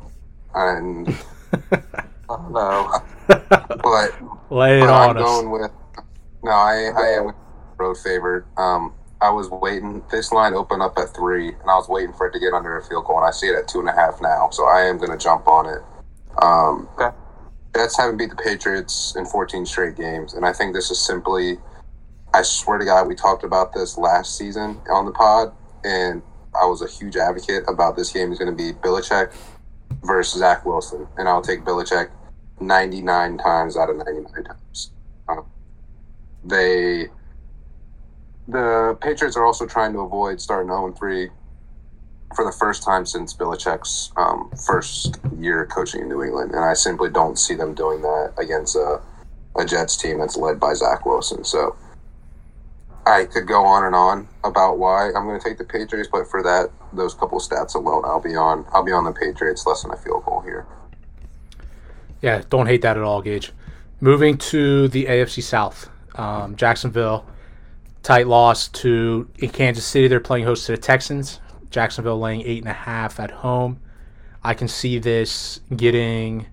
and 0.54 1.08
oh, 2.28 2.48
no, 2.50 3.02
but 3.28 4.10
lay 4.50 4.82
it 4.82 4.86
but 4.86 4.90
on 4.90 5.10
I'm 5.10 5.16
us. 5.16 5.22
going 5.22 5.50
with 5.50 5.70
no. 6.42 6.50
I 6.50 6.90
I 6.96 7.06
am 7.18 7.32
road 7.78 7.96
favorite. 7.98 8.44
Um, 8.56 8.94
I 9.20 9.30
was 9.30 9.50
waiting. 9.50 10.02
This 10.10 10.32
line 10.32 10.54
opened 10.54 10.82
up 10.82 10.98
at 10.98 11.14
three, 11.14 11.48
and 11.48 11.62
I 11.70 11.74
was 11.76 11.88
waiting 11.88 12.12
for 12.14 12.26
it 12.28 12.32
to 12.32 12.38
get 12.40 12.52
under 12.52 12.76
a 12.78 12.84
field 12.84 13.06
goal, 13.06 13.18
and 13.18 13.26
I 13.26 13.30
see 13.30 13.48
it 13.48 13.56
at 13.56 13.68
two 13.68 13.80
and 13.80 13.88
a 13.88 13.92
half 13.92 14.20
now. 14.20 14.50
So 14.50 14.66
I 14.66 14.82
am 14.82 14.98
going 14.98 15.10
to 15.10 15.18
jump 15.18 15.48
on 15.48 15.66
it. 15.66 15.82
Um, 16.42 16.88
Okay. 16.98 17.16
Jets 17.76 17.98
haven't 17.98 18.16
beat 18.16 18.30
the 18.30 18.36
Patriots 18.36 19.14
in 19.16 19.26
14 19.26 19.66
straight 19.66 19.96
games, 19.96 20.32
and 20.34 20.46
I 20.46 20.52
think 20.52 20.74
this 20.74 20.90
is 20.90 20.98
simply. 20.98 21.58
I 22.34 22.42
swear 22.42 22.78
to 22.78 22.84
God, 22.84 23.06
we 23.06 23.14
talked 23.14 23.44
about 23.44 23.72
this 23.74 23.98
last 23.98 24.36
season 24.36 24.80
on 24.90 25.06
the 25.06 25.12
pod, 25.12 25.52
and 25.84 26.22
I 26.60 26.66
was 26.66 26.82
a 26.82 26.88
huge 26.88 27.16
advocate 27.16 27.64
about 27.68 27.96
this 27.96 28.12
game 28.12 28.32
is 28.32 28.38
going 28.38 28.50
to 28.50 28.56
be 28.56 28.72
Belichick 28.78 29.32
versus 30.04 30.40
Zach 30.40 30.64
Wilson, 30.66 31.06
and 31.18 31.28
I'll 31.28 31.42
take 31.42 31.64
Belichick 31.64 32.10
99 32.60 33.38
times 33.38 33.76
out 33.76 33.90
of 33.90 33.96
99 33.96 34.44
times. 34.44 34.92
Um, 35.28 35.44
they 36.44 37.08
the 38.48 38.96
Patriots 39.00 39.36
are 39.36 39.44
also 39.44 39.66
trying 39.66 39.92
to 39.94 40.00
avoid 40.00 40.40
starting 40.40 40.68
0 40.68 40.92
3 40.92 41.30
for 42.34 42.44
the 42.44 42.52
first 42.52 42.82
time 42.82 43.06
since 43.06 43.32
Belichick's 43.34 44.10
um, 44.16 44.50
first 44.66 45.18
year 45.38 45.66
coaching 45.66 46.02
in 46.02 46.08
New 46.08 46.22
England, 46.22 46.52
and 46.52 46.64
I 46.64 46.74
simply 46.74 47.10
don't 47.10 47.38
see 47.38 47.54
them 47.54 47.74
doing 47.74 48.02
that 48.02 48.34
against 48.38 48.76
a, 48.76 49.00
a 49.56 49.64
Jets 49.64 49.96
team 49.96 50.18
that's 50.18 50.36
led 50.36 50.58
by 50.58 50.74
Zach 50.74 51.06
Wilson. 51.06 51.44
So 51.44 51.76
I 53.06 53.24
could 53.24 53.46
go 53.46 53.64
on 53.64 53.84
and 53.84 53.94
on 53.94 54.28
about 54.42 54.78
why 54.78 55.06
I'm 55.06 55.24
going 55.24 55.38
to 55.38 55.48
take 55.48 55.58
the 55.58 55.64
Patriots, 55.64 56.08
but 56.10 56.28
for 56.28 56.42
that 56.42 56.70
those 56.92 57.14
couple 57.14 57.38
stats 57.38 57.74
alone, 57.74 58.02
I'll 58.04 58.20
be 58.20 58.34
on 58.34 58.66
I'll 58.72 58.84
be 58.84 58.92
on 58.92 59.04
the 59.04 59.12
Patriots 59.12 59.66
less 59.66 59.82
than 59.82 59.92
a 59.92 59.96
field 59.96 60.24
goal 60.24 60.40
here. 60.40 60.66
Yeah, 62.20 62.42
don't 62.50 62.66
hate 62.66 62.82
that 62.82 62.96
at 62.96 63.02
all, 63.02 63.22
Gage. 63.22 63.52
Moving 64.00 64.36
to 64.38 64.88
the 64.88 65.04
AFC 65.06 65.42
South, 65.42 65.88
um, 66.16 66.56
Jacksonville, 66.56 67.24
tight 68.02 68.26
loss 68.26 68.68
to 68.68 69.30
in 69.38 69.50
Kansas 69.50 69.86
City. 69.86 70.08
They're 70.08 70.20
playing 70.20 70.44
host 70.44 70.66
to 70.66 70.72
the 70.72 70.78
Texans. 70.78 71.40
Jacksonville 71.70 72.18
laying 72.18 72.42
eight 72.42 72.62
and 72.62 72.70
a 72.70 72.74
half 72.74 73.20
at 73.20 73.30
home. 73.30 73.80
I 74.42 74.54
can 74.54 74.68
see 74.68 74.98
this 74.98 75.60
getting 75.74 76.46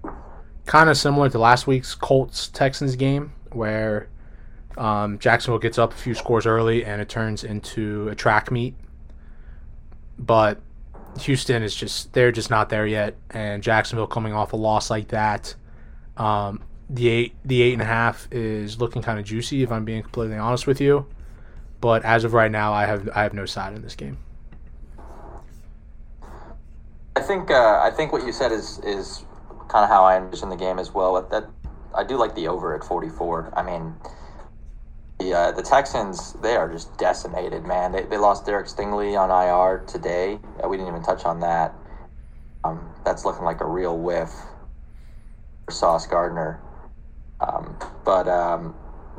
kind 0.65 0.89
of 0.89 0.97
similar 0.97 1.29
to 1.29 1.37
last 1.37 1.67
week's 1.67 1.93
Colts 1.93 2.47
Texans 2.47 2.95
game, 2.95 3.33
where 3.51 4.09
um, 4.77 5.19
Jacksonville 5.19 5.59
gets 5.59 5.77
up 5.77 5.93
a 5.93 5.95
few 5.95 6.15
scores 6.15 6.45
early 6.45 6.83
and 6.85 7.01
it 7.01 7.09
turns 7.09 7.43
into 7.43 8.07
a 8.09 8.15
track 8.15 8.51
meet. 8.51 8.75
But 10.17 10.59
Houston 11.21 11.63
is 11.63 11.75
just 11.75 12.13
they're 12.13 12.31
just 12.31 12.49
not 12.49 12.69
there 12.69 12.87
yet, 12.87 13.15
and 13.29 13.61
Jacksonville 13.61 14.07
coming 14.07 14.33
off 14.33 14.53
a 14.53 14.55
loss 14.55 14.89
like 14.89 15.09
that, 15.09 15.55
um, 16.17 16.63
the 16.89 17.07
eight 17.07 17.35
the 17.45 17.61
eight 17.61 17.73
and 17.73 17.81
a 17.81 17.85
half 17.85 18.27
is 18.31 18.79
looking 18.79 19.01
kind 19.01 19.19
of 19.19 19.25
juicy 19.25 19.63
if 19.63 19.71
I'm 19.71 19.85
being 19.85 20.01
completely 20.01 20.37
honest 20.37 20.67
with 20.67 20.81
you. 20.81 21.05
But 21.81 22.03
as 22.05 22.23
of 22.23 22.33
right 22.33 22.51
now, 22.51 22.73
I 22.73 22.85
have 22.85 23.09
I 23.13 23.23
have 23.23 23.33
no 23.33 23.45
side 23.45 23.73
in 23.73 23.81
this 23.81 23.95
game. 23.95 24.17
I 27.15 27.21
think 27.21 27.51
uh, 27.51 27.79
I 27.81 27.91
think 27.91 28.11
what 28.11 28.25
you 28.25 28.31
said 28.31 28.51
is 28.51 28.79
is 28.79 29.25
kind 29.69 29.83
of 29.83 29.89
how 29.89 30.03
I 30.03 30.17
envision 30.17 30.49
the 30.49 30.55
game 30.55 30.79
as 30.79 30.93
well. 30.93 31.21
That, 31.21 31.47
I 31.95 32.03
do 32.03 32.17
like 32.17 32.33
the 32.35 32.47
over 32.47 32.75
at 32.75 32.83
44. 32.83 33.53
I 33.55 33.61
mean, 33.61 33.95
the 35.19 35.33
uh, 35.33 35.51
the 35.51 35.61
Texans 35.61 36.33
they 36.41 36.55
are 36.55 36.71
just 36.71 36.97
decimated, 36.97 37.65
man. 37.65 37.91
They, 37.91 38.03
they 38.03 38.17
lost 38.17 38.45
Derek 38.45 38.65
Stingley 38.65 39.15
on 39.15 39.29
IR 39.29 39.85
today. 39.85 40.39
Uh, 40.63 40.67
we 40.67 40.77
didn't 40.77 40.89
even 40.89 41.03
touch 41.03 41.23
on 41.25 41.39
that. 41.41 41.75
Um, 42.63 42.89
that's 43.05 43.25
looking 43.25 43.43
like 43.43 43.61
a 43.61 43.67
real 43.67 43.97
whiff 43.97 44.31
for 45.65 45.71
Sauce 45.71 46.07
Gardner. 46.07 46.59
Um, 47.39 47.77
but 48.05 48.27
um, 48.27 48.73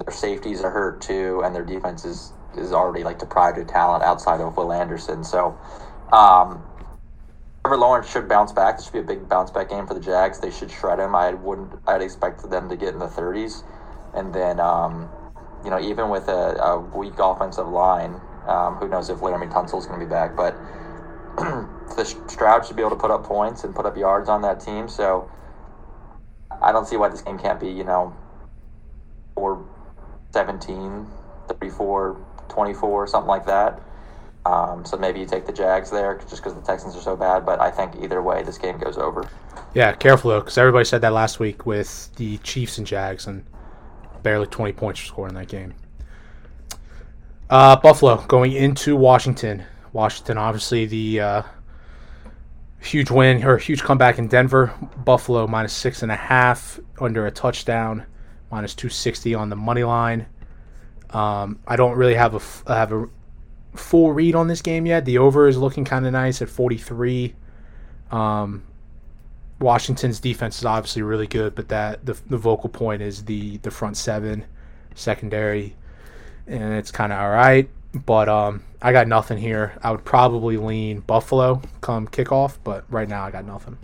their 0.05 0.13
safeties 0.13 0.63
are 0.63 0.71
hurt 0.71 1.01
too, 1.01 1.43
and 1.45 1.55
their 1.55 1.65
defense 1.65 2.05
is, 2.05 2.33
is 2.57 2.73
already 2.73 3.05
like 3.05 3.19
deprived 3.19 3.59
of 3.59 3.69
talent 3.69 4.03
outside 4.03 4.41
of 4.41 4.57
Will 4.57 4.73
Anderson. 4.73 5.23
So. 5.23 5.57
Um, 6.13 6.63
Trevor 7.64 7.79
Lawrence 7.79 8.11
should 8.11 8.29
bounce 8.29 8.53
back. 8.53 8.77
This 8.77 8.85
should 8.85 8.92
be 8.92 8.98
a 8.98 9.03
big 9.03 9.27
bounce 9.27 9.50
back 9.50 9.70
game 9.70 9.87
for 9.87 9.94
the 9.94 10.00
Jags. 10.00 10.38
They 10.38 10.50
should 10.50 10.70
shred 10.70 10.98
him. 10.98 11.14
I 11.14 11.33
wouldn't. 11.33 11.72
I'd 11.87 12.03
expect 12.03 12.50
them 12.50 12.68
to 12.68 12.77
get 12.77 12.92
in 12.92 12.98
the 12.98 13.07
30s, 13.07 13.64
and 14.12 14.35
then 14.35 14.61
um, 14.61 15.09
you 15.64 15.70
know 15.70 15.81
even 15.81 16.11
with 16.11 16.29
a, 16.29 16.61
a 16.61 16.79
weak 16.79 17.14
offensive 17.18 17.66
line, 17.66 18.20
um, 18.46 18.74
who 18.74 18.87
knows 18.87 19.09
if 19.09 19.20
Laremy 19.20 19.46
is 19.46 19.87
going 19.87 19.98
to 19.98 20.05
be 20.05 20.11
back? 20.11 20.37
But 20.37 20.55
the 21.96 22.05
Stroud 22.29 22.66
should 22.66 22.77
be 22.77 22.83
able 22.83 22.90
to 22.90 22.96
put 22.96 23.11
up 23.11 23.24
points 23.24 23.64
and 23.64 23.74
put 23.74 23.87
up 23.87 23.96
yards 23.96 24.29
on 24.29 24.42
that 24.42 24.61
team. 24.61 24.87
So 24.87 25.31
I 26.61 26.70
don't 26.70 26.87
see 26.87 26.98
why 26.98 27.09
this 27.09 27.22
game 27.22 27.38
can't 27.38 27.59
be 27.59 27.68
you 27.68 27.85
know 27.85 28.14
4 29.37 29.66
17, 30.35 31.07
34, 31.48 32.20
24, 32.46 33.07
something 33.07 33.27
like 33.27 33.46
that. 33.46 33.81
Um, 34.47 34.85
so 34.85 34.97
maybe 34.97 35.21
you 35.21 35.27
take 35.27 35.47
the 35.47 35.53
Jags 35.53 35.91
there 35.91 36.19
just 36.29 36.43
because 36.43 36.55
the 36.55 36.61
Texans 36.61 36.95
are 36.95 37.01
so 37.01 37.17
bad. 37.17 37.47
But 37.47 37.61
I 37.61 37.71
think 37.71 37.97
either 38.03 38.23
way, 38.23 38.43
this 38.43 38.59
game 38.59 38.79
goes 38.79 38.99
over. 38.99 39.29
Yeah, 39.75 39.93
careful 39.93 40.31
though, 40.31 40.41
because 40.41 40.59
everybody 40.59 40.85
said 40.85 41.01
that 41.01 41.13
last 41.13 41.41
week 41.41 41.67
with 41.67 42.15
the 42.17 42.39
Chiefs 42.39 42.79
and 42.79 42.87
Jags, 42.87 43.27
and 43.27 43.45
barely 44.23 44.47
20 44.47 44.73
points 44.73 45.01
were 45.03 45.07
scored 45.07 45.31
in 45.31 45.37
that 45.37 45.49
game. 45.49 45.75
Uh, 47.49 47.77
Buffalo 47.77 48.17
going 48.27 48.53
into 48.53 48.97
Washington. 48.97 49.65
Washington, 49.93 50.39
obviously 50.39 50.87
the 50.87 51.21
uh, 51.21 51.43
huge 52.81 53.11
win 53.11 53.45
or 53.45 53.59
huge 53.59 53.83
comeback 53.83 54.19
in 54.19 54.29
Denver. 54.29 54.73
Buffalo 55.05 55.47
minus 55.47 55.73
six 55.73 56.03
and 56.03 56.11
a 56.11 56.17
half 56.17 56.81
under 57.01 57.27
a 57.27 57.31
touchdown, 57.31 58.05
minus 58.51 58.75
two 58.75 58.89
sixty 58.89 59.35
on 59.35 59.51
the 59.51 59.57
money 59.57 59.85
line. 59.85 60.27
Um, 61.11 61.61
I 61.67 61.77
don't 61.77 61.97
really 61.97 62.15
have 62.15 62.35
a 62.35 62.73
have 62.75 62.93
a 62.93 63.09
full 63.75 64.13
read 64.13 64.35
on 64.35 64.49
this 64.49 64.63
game 64.63 64.87
yet. 64.87 65.05
The 65.05 65.19
over 65.19 65.49
is 65.49 65.57
looking 65.57 65.85
kind 65.85 66.07
of 66.07 66.13
nice 66.13 66.41
at 66.43 66.49
forty 66.49 66.79
three. 66.79 67.35
Um, 68.11 68.65
Washington's 69.61 70.21
defense 70.21 70.59
is 70.59 70.65
obviously 70.65 71.03
really 71.03 71.27
good, 71.27 71.55
but 71.55 71.69
that 71.69 72.05
the, 72.05 72.19
the 72.29 72.37
vocal 72.37 72.69
point 72.69 73.03
is 73.03 73.25
the 73.25 73.59
the 73.59 73.71
front 73.71 73.97
seven, 73.97 74.45
secondary, 74.95 75.77
and 76.47 76.75
it's 76.75 76.91
kind 76.91 77.13
of 77.13 77.19
all 77.19 77.31
right. 77.31 77.69
But 77.95 78.29
um, 78.29 78.65
I 78.83 78.93
got 78.93 79.07
nothing 79.07 79.39
here. 79.39 79.79
I 79.83 79.93
would 79.93 80.05
probably 80.05 80.57
lean 80.57 81.01
Buffalo 81.01 81.63
come 81.81 82.09
kickoff, 82.09 82.59
but 82.65 82.85
right 82.91 83.09
now 83.09 83.25
I 83.25 83.31
got 83.31 83.45
nothing. 83.45 83.79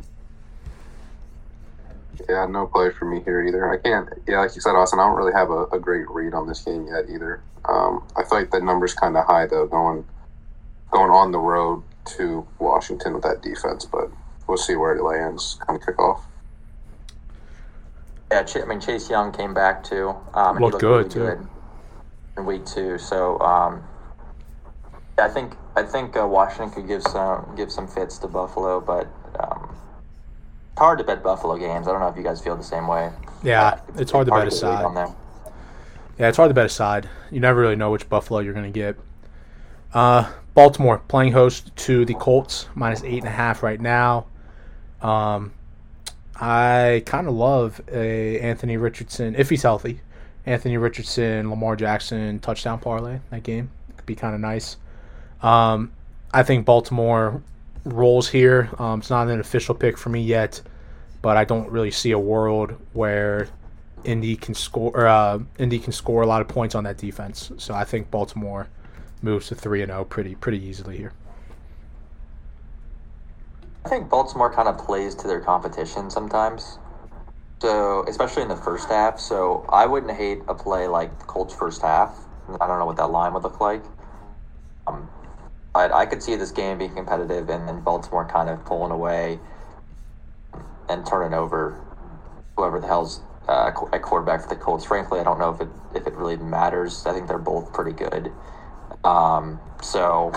Yeah, 2.29 2.47
no 2.47 2.67
play 2.67 2.91
for 2.91 3.05
me 3.05 3.21
here 3.25 3.45
either. 3.45 3.71
I 3.71 3.79
can't. 3.79 4.09
Yeah, 4.27 4.41
like 4.41 4.55
you 4.55 4.61
said, 4.61 4.75
Austin, 4.75 5.01
I 5.01 5.07
don't 5.07 5.17
really 5.17 5.33
have 5.33 5.51
a, 5.51 5.65
a 5.67 5.79
great 5.79 6.09
read 6.11 6.35
on 6.35 6.47
this 6.47 6.63
game 6.63 6.87
yet 6.87 7.09
either. 7.09 7.43
Um, 7.65 8.05
I 8.17 8.23
feel 8.25 8.39
like 8.39 8.51
the 8.51 8.61
number's 8.61 8.95
kind 8.95 9.17
of 9.17 9.27
high 9.27 9.47
though, 9.47 9.67
going 9.67 10.05
going 10.91 11.11
on 11.11 11.33
the 11.33 11.39
road 11.39 11.83
to 12.17 12.47
Washington 12.59 13.15
with 13.15 13.23
that 13.23 13.43
defense, 13.43 13.85
but 13.85 14.11
we'll 14.47 14.57
see 14.57 14.75
where 14.75 14.97
it 14.97 15.03
lands 15.03 15.59
come 15.67 15.79
kickoff. 15.79 16.23
Yeah, 18.31 18.47
I 18.55 18.65
mean 18.65 18.81
Chase 18.81 19.11
Young 19.11 19.33
came 19.33 19.55
back 19.55 19.85
too. 19.85 20.15
Um, 20.35 20.59
looked, 20.59 20.75
looked, 20.75 20.81
good 20.81 20.97
really 20.97 21.11
too. 21.11 21.21
Good 21.21 21.49
in 22.37 22.47
week 22.47 22.67
two. 22.67 22.99
So 22.99 23.39
um, 23.41 23.83
I 25.19 25.29
think 25.29 25.55
I 25.77 25.83
think 25.83 26.17
uh, 26.17 26.27
Washington 26.27 26.71
could 26.71 26.89
give 26.89 27.03
some 27.03 27.55
give 27.57 27.71
some 27.71 27.87
fits 27.87 28.19
to 28.19 28.29
Buffalo, 28.29 28.81
but 28.81 29.07
um, 29.39 29.71
it's 29.71 29.81
hard 30.81 30.99
to 30.99 31.05
bet 31.05 31.23
Buffalo 31.23 31.59
games. 31.59 31.87
I 31.87 31.93
don't 31.93 32.01
know 32.01 32.09
if 32.09 32.17
you 32.17 32.23
guys 32.23 32.41
feel 32.41 32.57
the 32.57 32.63
same 32.63 32.89
way. 32.89 33.11
Yeah, 33.43 33.81
it's, 33.91 34.01
it's 34.01 34.11
hard, 34.11 34.27
to 34.27 34.33
bet 34.33 34.49
a 34.49 34.51
side. 34.51 35.15
Yeah, 36.19 36.29
it's 36.29 36.37
hard 36.37 36.49
to 36.49 36.55
bet 36.55 36.67
a 36.67 36.71
side. 36.71 37.09
You 37.31 37.39
never 37.39 37.61
really 37.61 37.77
know 37.77 37.91
which 37.91 38.09
Buffalo 38.09 38.41
you're 38.41 38.55
going 38.55 38.73
to 38.73 38.79
get. 38.79 38.97
Uh, 39.93 40.31
Baltimore 40.55 40.99
playing 41.07 41.33
host 41.33 41.75
to 41.77 42.05
the 42.05 42.15
Colts, 42.15 42.67
minus 42.75 43.05
eight 43.05 43.19
and 43.19 43.29
a 43.29 43.31
half 43.31 43.63
right 43.63 43.81
now. 43.81 44.27
Um, 45.03 45.53
I 46.35 47.03
kind 47.05 47.29
of 47.29 47.35
love 47.35 47.81
a 47.93 48.41
Anthony 48.41 48.79
Richardson 48.79 49.35
if 49.37 49.51
he's 49.51 49.63
healthy. 49.63 50.01
Anthony 50.47 50.79
Richardson, 50.79 51.51
Lamar 51.51 51.77
Jackson 51.77 52.39
touchdown 52.41 52.81
parlay 52.81 53.21
that 53.29 53.43
game 53.43 53.71
could 53.97 54.07
be 54.07 54.15
kind 54.15 54.35
of 54.35 54.41
nice. 54.41 54.79
Um, 55.43 55.93
I 56.33 56.43
think 56.43 56.65
Baltimore 56.65 57.43
rolls 57.85 58.29
here. 58.29 58.71
Um, 58.79 59.01
it's 59.01 59.11
not 59.11 59.29
an 59.29 59.41
official 59.41 59.75
pick 59.75 59.99
for 59.99 60.09
me 60.09 60.23
yet, 60.23 60.63
but 61.23 61.37
I 61.37 61.45
don't 61.45 61.69
really 61.71 61.91
see 61.91 62.13
a 62.13 62.19
world 62.19 62.75
where 62.93 63.49
Indy 64.05 64.37
can 64.37 64.55
score. 64.55 64.93
Or, 64.95 65.07
uh, 65.07 65.41
Indy 65.59 65.79
can 65.79 65.93
score 65.93 66.23
a 66.23 66.27
lot 66.27 66.41
of 66.41 66.49
points 66.49 66.75
on 66.75 66.85
that 66.85 66.97
defense. 66.97 67.53
So 67.59 67.75
I 67.75 67.85
think 67.85 68.11
Baltimore 68.11 68.69
moves 69.23 69.49
to 69.49 69.55
three 69.55 69.83
and 69.83 69.91
zero 69.91 70.01
oh 70.01 70.05
pretty 70.05 70.35
pretty 70.35 70.63
easily 70.63 70.97
here. 70.97 71.13
I 73.85 73.89
think 73.89 74.09
Baltimore 74.09 74.53
kind 74.53 74.69
of 74.69 74.79
plays 74.79 75.15
to 75.17 75.29
their 75.29 75.41
competition 75.41 76.11
sometimes. 76.11 76.79
So, 77.61 78.05
especially 78.09 78.43
in 78.43 78.49
the 78.49 78.57
first 78.57 78.89
half. 78.89 79.21
So, 79.21 79.67
I 79.69 79.85
wouldn't 79.85 80.17
hate 80.17 80.39
a 80.49 80.55
play 80.55 80.87
like 80.87 81.19
the 81.19 81.27
Colts' 81.27 81.55
first 81.55 81.83
half. 81.83 82.19
I 82.59 82.67
don't 82.67 82.79
know 82.79 82.87
what 82.87 82.97
that 82.97 83.11
line 83.11 83.35
would 83.35 83.43
look 83.43 83.61
like. 83.61 83.83
Um, 84.87 85.09
I, 85.75 85.89
I 85.91 86.07
could 86.07 86.23
see 86.23 86.37
this 86.37 86.51
game 86.51 86.79
being 86.79 86.95
competitive 86.95 87.49
and 87.51 87.69
then 87.69 87.81
Baltimore 87.81 88.27
kind 88.27 88.49
of 88.49 88.65
pulling 88.65 88.91
away 88.91 89.39
and 90.91 91.07
turning 91.07 91.33
over 91.33 91.81
whoever 92.57 92.81
the 92.81 92.87
hell's 92.87 93.21
uh, 93.49 93.73
at 93.93 94.03
quarterback 94.03 94.43
for 94.43 94.49
the 94.49 94.57
Colts. 94.57 94.85
Frankly, 94.85 95.21
I 95.21 95.25
don't 95.25 95.39
know 95.39 95.51
if 95.51 95.61
it 95.61 95.69
if 95.95 96.07
it 96.07 96.15
really 96.15 96.37
matters. 96.37 97.07
I 97.07 97.13
think 97.13 97.29
they're 97.29 97.39
both 97.39 97.73
pretty 97.73 97.93
good. 97.93 98.33
Um, 99.05 99.59
so, 99.83 100.33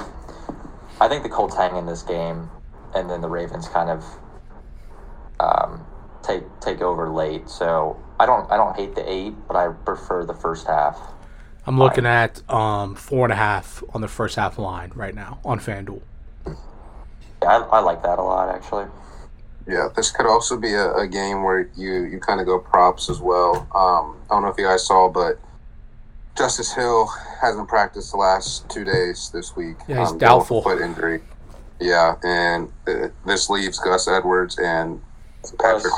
I 1.02 1.10
think 1.10 1.24
the 1.24 1.30
Colts 1.30 1.56
hang 1.56 1.76
in 1.76 1.86
this 1.86 2.02
game 2.02 2.50
and 2.96 3.10
then 3.10 3.22
the 3.22 3.28
Ravens 3.28 3.68
kind 3.68 3.90
of 3.90 4.06
um, 5.40 5.86
take 6.22 6.44
take 6.62 6.82
over 6.82 7.10
late. 7.10 7.50
So 7.50 8.00
I 8.20 8.26
don't 8.26 8.50
I 8.52 8.58
don't 8.58 8.76
hate 8.76 8.96
the 8.96 9.10
eight, 9.10 9.34
but 9.48 9.56
I 9.56 9.70
prefer 9.70 10.26
the 10.26 10.34
first 10.34 10.68
half. 10.68 11.00
I'm 11.66 11.80
looking 11.80 12.06
at 12.06 12.48
um, 12.52 12.94
four 12.96 13.26
and 13.26 13.32
a 13.32 13.38
half 13.38 13.84
on 13.94 14.02
the 14.02 14.08
first 14.10 14.36
half 14.36 14.58
line 14.58 14.92
right 14.96 15.16
now 15.16 15.40
on 15.46 15.60
FanDuel. 15.60 16.02
Yeah, 16.46 16.54
I, 17.48 17.78
I 17.78 17.80
like 17.80 18.04
that 18.04 18.20
a 18.20 18.24
lot 18.24 18.54
actually. 18.54 18.86
Yeah, 19.68 19.88
this 19.96 20.12
could 20.12 20.26
also 20.26 20.58
be 20.58 20.74
a, 20.74 20.94
a 20.94 21.08
game 21.08 21.44
where 21.44 21.70
you 21.76 22.04
you 22.04 22.20
kind 22.20 22.42
of 22.42 22.46
go 22.46 22.60
props 22.60 23.10
as 23.10 23.22
well. 23.22 23.68
Um, 23.74 24.22
I 24.30 24.36
don't 24.36 24.44
know 24.44 24.50
if 24.50 24.58
you 24.58 24.66
guys 24.66 24.86
saw, 24.86 25.10
but 25.10 25.40
Justice 26.38 26.74
Hill 26.74 27.08
hasn't 27.42 27.70
practiced 27.70 28.12
the 28.12 28.18
last 28.18 28.70
two 28.70 28.84
days 28.84 29.30
this 29.34 29.56
week. 29.56 29.78
Yeah, 29.88 30.00
he's 30.00 30.12
um, 30.12 30.18
doubtful. 30.18 30.62
Foot 30.62 30.82
injury. 30.82 31.22
Yeah, 31.80 32.16
and 32.24 32.72
uh, 32.88 33.10
this 33.26 33.50
leaves 33.50 33.80
Gus 33.80 34.08
Edwards 34.08 34.58
and 34.60 35.02
Patrick, 35.60 35.94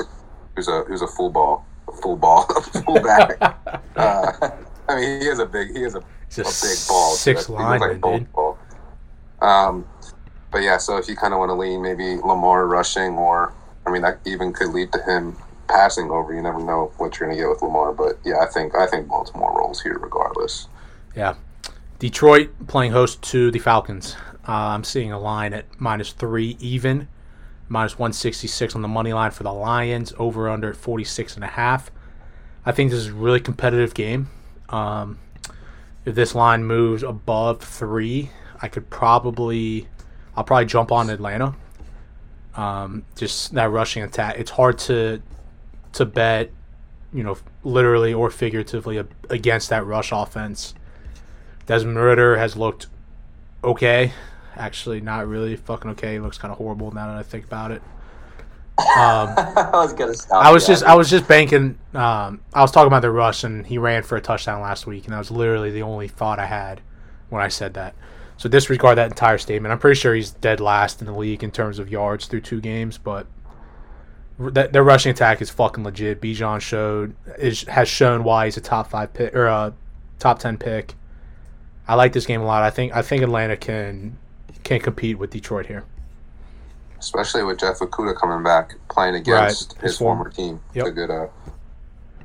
who's 0.56 0.68
a 0.68 0.84
who's 0.84 1.02
a 1.02 1.08
full 1.08 1.30
ball, 1.30 1.66
a 1.88 1.92
full 1.92 2.18
ball, 2.18 2.44
full 2.86 3.02
back. 3.02 3.42
uh, 3.96 4.32
I 4.88 4.96
mean, 4.96 5.22
he 5.22 5.28
is 5.28 5.40
a 5.40 5.46
big, 5.46 5.72
he 5.72 5.84
is 5.84 5.96
a, 5.96 6.00
a 6.00 6.04
big 6.38 6.78
ball. 6.88 7.12
Six 7.14 7.50
lineman, 7.50 8.02
like 8.02 8.20
dude. 8.20 8.32
Ball. 8.32 8.58
Um, 9.42 9.88
but 10.56 10.64
yeah, 10.64 10.78
so 10.78 10.96
if 10.96 11.10
you 11.10 11.18
kind 11.18 11.34
of 11.34 11.40
want 11.40 11.50
to 11.50 11.54
lean 11.54 11.82
maybe 11.82 12.16
Lamar 12.16 12.66
rushing, 12.66 13.18
or 13.18 13.52
I 13.86 13.92
mean, 13.92 14.04
that 14.04 14.22
even 14.24 14.54
could 14.54 14.70
lead 14.70 14.90
to 14.94 15.04
him 15.04 15.36
passing 15.68 16.10
over. 16.10 16.34
You 16.34 16.42
never 16.42 16.64
know 16.64 16.94
what 16.96 17.20
you're 17.20 17.28
going 17.28 17.38
to 17.38 17.44
get 17.44 17.50
with 17.50 17.62
Lamar, 17.62 17.92
but 17.92 18.20
yeah, 18.24 18.40
I 18.40 18.46
think 18.46 18.74
I 18.74 18.88
think 18.88 19.10
Baltimore 19.10 19.54
rolls 19.54 19.82
here 19.82 19.98
regardless. 20.00 20.70
Yeah, 21.14 21.36
Detroit 22.00 22.52
playing 22.68 22.94
host 22.94 23.22
to 23.24 23.52
the 23.52 23.60
Falcons. 23.60 24.16
Uh, 24.48 24.54
I'm 24.54 24.86
seeing 24.86 25.12
a 25.12 25.20
line 25.20 25.52
at 25.54 25.66
minus 25.78 26.14
three 26.14 26.56
even, 26.62 27.10
minus 27.68 28.00
166 28.00 28.76
on 28.76 28.82
the 28.82 28.88
money 28.88 29.12
line 29.12 29.32
for 29.32 29.44
the 29.44 29.52
Lions, 29.52 30.14
over 30.18 30.48
under 30.48 30.70
at 30.70 30.78
46 30.78 31.36
and 31.36 31.44
a 31.44 31.48
half. 31.48 31.92
I 32.66 32.72
think 32.72 32.92
this 32.92 33.00
is 33.02 33.08
a 33.08 33.14
really 33.14 33.42
competitive 33.42 33.94
game. 33.94 34.30
Um, 34.70 35.20
if 36.06 36.16
this 36.16 36.34
line 36.34 36.64
moves 36.64 37.04
above 37.04 37.62
three, 37.62 38.32
I 38.62 38.70
could 38.70 38.90
probably, 38.90 39.90
I'll 40.36 40.44
probably 40.44 40.66
jump 40.66 40.92
on 40.92 41.10
Atlanta. 41.10 41.56
Um, 42.56 43.06
just 43.16 43.54
that 43.54 43.70
rushing 43.70 44.04
attack. 44.04 44.38
It's 44.38 44.52
hard 44.52 44.78
to 44.80 45.22
to 45.94 46.06
bet, 46.06 46.52
you 47.14 47.24
know, 47.24 47.38
literally 47.64 48.14
or 48.14 48.30
figuratively 48.30 49.02
against 49.30 49.70
that 49.70 49.86
rush 49.86 50.12
offense. 50.12 50.74
Desmond 51.66 51.98
Ridder 51.98 52.38
has 52.38 52.56
looked 52.56 52.88
okay 53.64 54.12
actually 54.58 55.02
not 55.02 55.28
really 55.28 55.56
fucking 55.56 55.92
okay. 55.92 56.14
He 56.14 56.20
looks 56.20 56.38
kind 56.38 56.52
of 56.52 56.58
horrible 56.58 56.92
now 56.92 57.08
that 57.08 57.18
I 57.18 57.24
think 57.24 57.46
about 57.46 57.72
it. 57.72 57.82
Um, 58.78 58.86
I 59.38 59.70
was 59.74 59.94
gonna 59.94 60.14
stop. 60.14 60.44
I 60.44 60.52
was 60.52 60.68
just 60.68 60.84
I 60.84 60.96
was 60.96 61.10
just 61.10 61.28
banking. 61.28 61.78
Um, 61.94 62.42
I 62.54 62.62
was 62.62 62.72
talking 62.72 62.88
about 62.88 63.02
the 63.02 63.12
rush, 63.12 63.44
and 63.44 63.66
he 63.66 63.78
ran 63.78 64.04
for 64.04 64.18
a 64.18 64.22
touchdown 64.22 64.62
last 64.62 64.86
week, 64.88 65.06
and 65.06 65.14
that 65.14 65.20
was 65.20 65.32
literally 65.32 65.72
the 65.72 65.82
only 65.82 66.08
thought 66.08 66.40
I 66.40 66.46
had 66.46 66.82
when 67.30 67.42
I 67.42 67.48
said 67.48 67.74
that. 67.76 67.96
So 68.38 68.50
disregard 68.50 68.98
that 68.98 69.10
entire 69.10 69.38
statement. 69.38 69.72
I'm 69.72 69.80
pretty 69.80 70.00
sure 70.00 70.14
he's 70.14 70.32
dead 70.32 70.60
last 70.60 71.00
in 71.00 71.08
the 71.08 71.14
league 71.14 71.44
in 71.44 71.52
terms 71.52 71.80
of 71.80 71.90
yards 71.90 72.26
through 72.26 72.42
two 72.42 72.60
games, 72.60 72.98
but 72.98 73.28
that 74.38 74.74
their 74.74 74.84
rushing 74.84 75.12
attack 75.12 75.42
is 75.42 75.50
fucking 75.50 75.84
legit. 75.84 76.20
Bijan 76.20 76.60
showed 76.60 77.16
is 77.38 77.64
has 77.64 77.88
shown 77.88 78.24
why 78.24 78.46
he's 78.46 78.58
a 78.58 78.62
top 78.62 78.90
five 78.90 79.14
pick 79.14 79.34
or 79.34 79.46
a 79.48 79.74
top 80.20 80.40
ten 80.40 80.58
pick. 80.58 80.96
I 81.88 81.96
like 81.96 82.14
this 82.14 82.26
game 82.26 82.42
a 82.42 82.46
lot. 82.46 82.64
I 82.64 82.70
think 82.70 82.94
I 82.96 83.02
think 83.02 83.24
Atlanta 83.24 83.56
can 83.56 84.18
can't 84.64 84.84
compete 84.84 85.18
with 85.18 85.30
Detroit 85.30 85.68
here. 85.68 85.86
Especially 87.00 87.44
with 87.44 87.60
Jeff 87.60 87.80
Okudah 87.80 88.16
coming 88.16 88.44
back 88.44 88.76
playing 88.90 89.16
against 89.16 89.74
right. 89.74 89.82
his, 89.82 89.92
his 89.92 89.98
former 89.98 90.30
team. 90.30 90.60
Yep. 90.74 90.86
A 90.88 90.92
good 90.92 91.12
uh, 91.12 91.28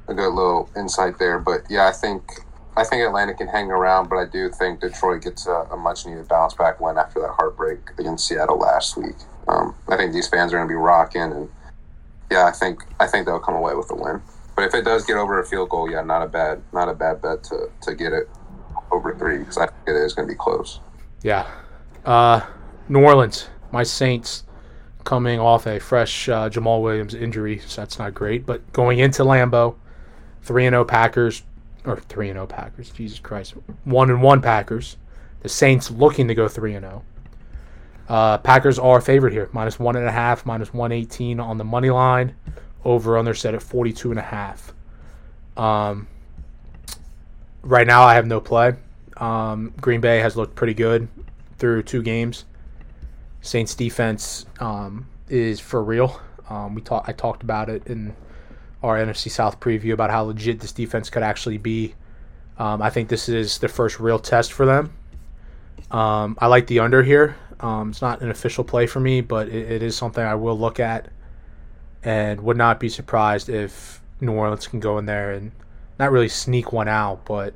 a 0.08 0.14
good 0.14 0.30
little 0.30 0.68
insight 0.76 1.18
there. 1.18 1.38
But 1.38 1.62
yeah, 1.70 1.86
I 1.86 1.92
think 1.92 2.22
I 2.80 2.84
think 2.84 3.02
Atlanta 3.02 3.34
can 3.34 3.46
hang 3.46 3.70
around, 3.70 4.08
but 4.08 4.16
I 4.16 4.24
do 4.24 4.48
think 4.48 4.80
Detroit 4.80 5.22
gets 5.22 5.46
a, 5.46 5.66
a 5.70 5.76
much 5.76 6.06
needed 6.06 6.26
bounce 6.28 6.54
back 6.54 6.80
win 6.80 6.96
after 6.96 7.20
that 7.20 7.32
heartbreak 7.32 7.78
against 7.98 8.26
Seattle 8.26 8.58
last 8.58 8.96
week. 8.96 9.16
Um, 9.48 9.74
I 9.88 9.98
think 9.98 10.14
these 10.14 10.28
fans 10.28 10.54
are 10.54 10.56
going 10.56 10.66
to 10.66 10.72
be 10.72 10.76
rocking, 10.76 11.20
and 11.20 11.50
yeah, 12.30 12.46
I 12.46 12.52
think 12.52 12.82
I 12.98 13.06
think 13.06 13.26
they'll 13.26 13.38
come 13.38 13.54
away 13.54 13.74
with 13.74 13.90
a 13.90 13.94
win. 13.94 14.22
But 14.56 14.64
if 14.64 14.74
it 14.74 14.86
does 14.86 15.04
get 15.04 15.18
over 15.18 15.38
a 15.38 15.44
field 15.44 15.68
goal, 15.68 15.90
yeah, 15.90 16.02
not 16.02 16.22
a 16.22 16.26
bad 16.26 16.62
not 16.72 16.88
a 16.88 16.94
bad 16.94 17.20
bet 17.20 17.44
to 17.44 17.70
to 17.82 17.94
get 17.94 18.14
it 18.14 18.30
over 18.90 19.14
three 19.14 19.38
because 19.38 19.58
I 19.58 19.66
think 19.66 19.78
it 19.88 19.96
is 19.96 20.14
going 20.14 20.26
to 20.26 20.32
be 20.32 20.38
close. 20.38 20.80
Yeah, 21.22 21.50
uh, 22.06 22.40
New 22.88 23.04
Orleans, 23.04 23.50
my 23.72 23.82
Saints, 23.82 24.44
coming 25.04 25.38
off 25.38 25.66
a 25.66 25.78
fresh 25.78 26.30
uh, 26.30 26.48
Jamaal 26.48 26.80
Williams 26.80 27.14
injury, 27.14 27.58
so 27.58 27.82
that's 27.82 27.98
not 27.98 28.14
great. 28.14 28.46
But 28.46 28.72
going 28.72 29.00
into 29.00 29.22
Lambeau, 29.22 29.76
three 30.40 30.64
and 30.64 30.72
zero 30.72 30.82
oh 30.82 30.86
Packers, 30.86 31.42
or 31.84 32.00
three 32.00 32.28
and 32.28 32.36
zero 32.36 32.44
oh 32.44 32.46
Packers. 32.46 32.90
Jesus 32.90 33.18
Christ, 33.18 33.54
one 33.84 34.10
and 34.10 34.22
one 34.22 34.40
Packers. 34.40 34.96
The 35.40 35.48
Saints 35.48 35.90
looking 35.90 36.28
to 36.28 36.34
go 36.34 36.48
three 36.48 36.74
and 36.74 36.84
zero. 36.84 37.02
Uh, 38.08 38.38
Packers 38.38 38.78
are 38.78 39.00
favored 39.00 39.32
here, 39.32 39.48
minus 39.52 39.78
one 39.78 39.96
and 39.96 40.06
a 40.06 40.10
half, 40.10 40.44
minus 40.44 40.74
one 40.74 40.92
eighteen 40.92 41.40
on 41.40 41.58
the 41.58 41.64
money 41.64 41.90
line. 41.90 42.34
Over 42.84 43.18
under 43.18 43.34
set 43.34 43.54
at 43.54 43.62
forty 43.62 43.92
two 43.92 44.10
and 44.10 44.18
a 44.18 44.22
half. 44.22 44.72
Um, 45.56 46.08
right 47.62 47.86
now, 47.86 48.02
I 48.02 48.14
have 48.14 48.26
no 48.26 48.40
play. 48.40 48.74
Um, 49.18 49.74
Green 49.80 50.00
Bay 50.00 50.18
has 50.20 50.36
looked 50.36 50.54
pretty 50.54 50.74
good 50.74 51.08
through 51.58 51.82
two 51.82 52.02
games. 52.02 52.46
Saints 53.42 53.74
defense 53.74 54.46
um, 54.60 55.06
is 55.28 55.60
for 55.60 55.82
real. 55.84 56.20
Um, 56.48 56.74
we 56.74 56.80
talked. 56.80 57.08
I 57.08 57.12
talked 57.12 57.42
about 57.42 57.68
it 57.68 57.86
in 57.86 58.16
our 58.82 58.98
NFC 58.98 59.30
South 59.30 59.60
preview 59.60 59.92
about 59.92 60.10
how 60.10 60.22
legit 60.24 60.60
this 60.60 60.72
defense 60.72 61.10
could 61.10 61.22
actually 61.22 61.58
be. 61.58 61.94
Um, 62.58 62.82
I 62.82 62.90
think 62.90 63.08
this 63.08 63.28
is 63.28 63.58
the 63.58 63.68
first 63.68 64.00
real 64.00 64.18
test 64.18 64.52
for 64.52 64.66
them. 64.66 64.92
Um, 65.90 66.36
I 66.40 66.46
like 66.46 66.66
the 66.66 66.80
under 66.80 67.02
here. 67.02 67.36
Um, 67.60 67.90
it's 67.90 68.02
not 68.02 68.22
an 68.22 68.30
official 68.30 68.64
play 68.64 68.86
for 68.86 69.00
me, 69.00 69.20
but 69.20 69.48
it, 69.48 69.70
it 69.70 69.82
is 69.82 69.96
something 69.96 70.24
I 70.24 70.34
will 70.34 70.58
look 70.58 70.80
at, 70.80 71.08
and 72.02 72.40
would 72.40 72.56
not 72.56 72.80
be 72.80 72.88
surprised 72.88 73.48
if 73.48 74.00
New 74.20 74.32
Orleans 74.32 74.66
can 74.66 74.80
go 74.80 74.98
in 74.98 75.06
there 75.06 75.32
and 75.32 75.52
not 75.98 76.12
really 76.12 76.28
sneak 76.28 76.72
one 76.72 76.88
out, 76.88 77.24
but 77.24 77.54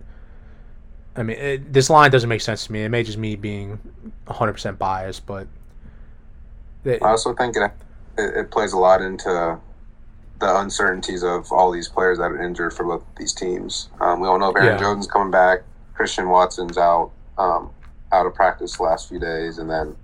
I 1.17 1.23
mean, 1.23 1.39
it, 1.39 1.73
this 1.73 1.89
line 1.89 2.11
doesn't 2.11 2.29
make 2.29 2.41
sense 2.41 2.67
to 2.67 2.73
me. 2.73 2.83
It 2.83 2.89
may 2.89 3.03
just 3.03 3.19
me 3.19 3.37
being 3.37 3.79
100% 4.27 4.79
biased, 4.79 5.25
but 5.27 5.47
it, 6.85 7.03
I 7.03 7.11
also 7.11 7.35
think 7.35 7.57
it, 7.57 7.71
it 8.19 8.51
plays 8.51 8.73
a 8.73 8.79
lot 8.79 9.01
into 9.01 9.59
the 10.41 10.59
uncertainties 10.59 11.23
of 11.23 11.51
all 11.53 11.71
these 11.71 11.89
players 11.89 12.19
that 12.19 12.25
are 12.25 12.43
injured 12.43 12.73
for 12.73 12.85
both 12.85 13.03
these 13.17 13.33
teams. 13.33 13.89
Um, 14.01 14.21
we 14.21 14.27
don't 14.27 14.41
know 14.41 14.51
if 14.51 14.57
Aaron 14.57 14.75
yeah. 14.75 14.79
Jones 14.79 15.07
coming 15.07 15.31
back, 15.31 15.61
Christian 15.95 16.29
Watson's 16.29 16.77
out. 16.77 17.13
Um, 17.39 17.71
out 18.15 18.27
of 18.27 18.35
practice 18.35 18.77
the 18.77 18.83
last 18.83 19.09
few 19.09 19.19
days, 19.19 19.59
and 19.59 19.69
then 19.69 19.97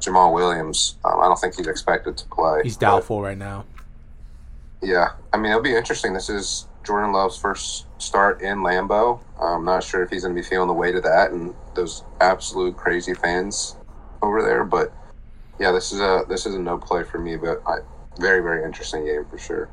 Jamaal 0.00 0.34
Williams. 0.34 0.96
Um, 1.04 1.20
I 1.20 1.24
don't 1.24 1.38
think 1.38 1.54
he's 1.54 1.68
expected 1.68 2.16
to 2.18 2.26
play. 2.26 2.60
He's 2.62 2.76
doubtful 2.76 3.18
but, 3.18 3.22
right 3.22 3.38
now. 3.38 3.64
Yeah, 4.82 5.10
I 5.32 5.36
mean 5.36 5.52
it'll 5.52 5.62
be 5.62 5.74
interesting. 5.74 6.12
This 6.12 6.28
is 6.28 6.66
Jordan 6.84 7.12
Love's 7.12 7.38
first 7.38 7.86
start 7.98 8.42
in 8.42 8.58
Lambeau. 8.58 9.20
I'm 9.40 9.64
not 9.64 9.84
sure 9.84 10.02
if 10.02 10.10
he's 10.10 10.22
going 10.22 10.34
to 10.34 10.42
be 10.42 10.46
feeling 10.46 10.66
the 10.66 10.74
weight 10.74 10.96
of 10.96 11.04
that 11.04 11.30
and 11.30 11.54
those 11.74 12.02
absolute 12.20 12.76
crazy 12.76 13.14
fans 13.14 13.76
over 14.22 14.42
there. 14.42 14.64
But 14.64 14.92
yeah, 15.60 15.70
this 15.70 15.92
is 15.92 16.00
a 16.00 16.24
this 16.28 16.46
is 16.46 16.56
a 16.56 16.58
no 16.58 16.78
play 16.78 17.04
for 17.04 17.18
me. 17.18 17.36
But 17.36 17.62
I, 17.66 17.78
very 18.18 18.40
very 18.42 18.64
interesting 18.64 19.04
game 19.04 19.24
for 19.30 19.38
sure. 19.38 19.68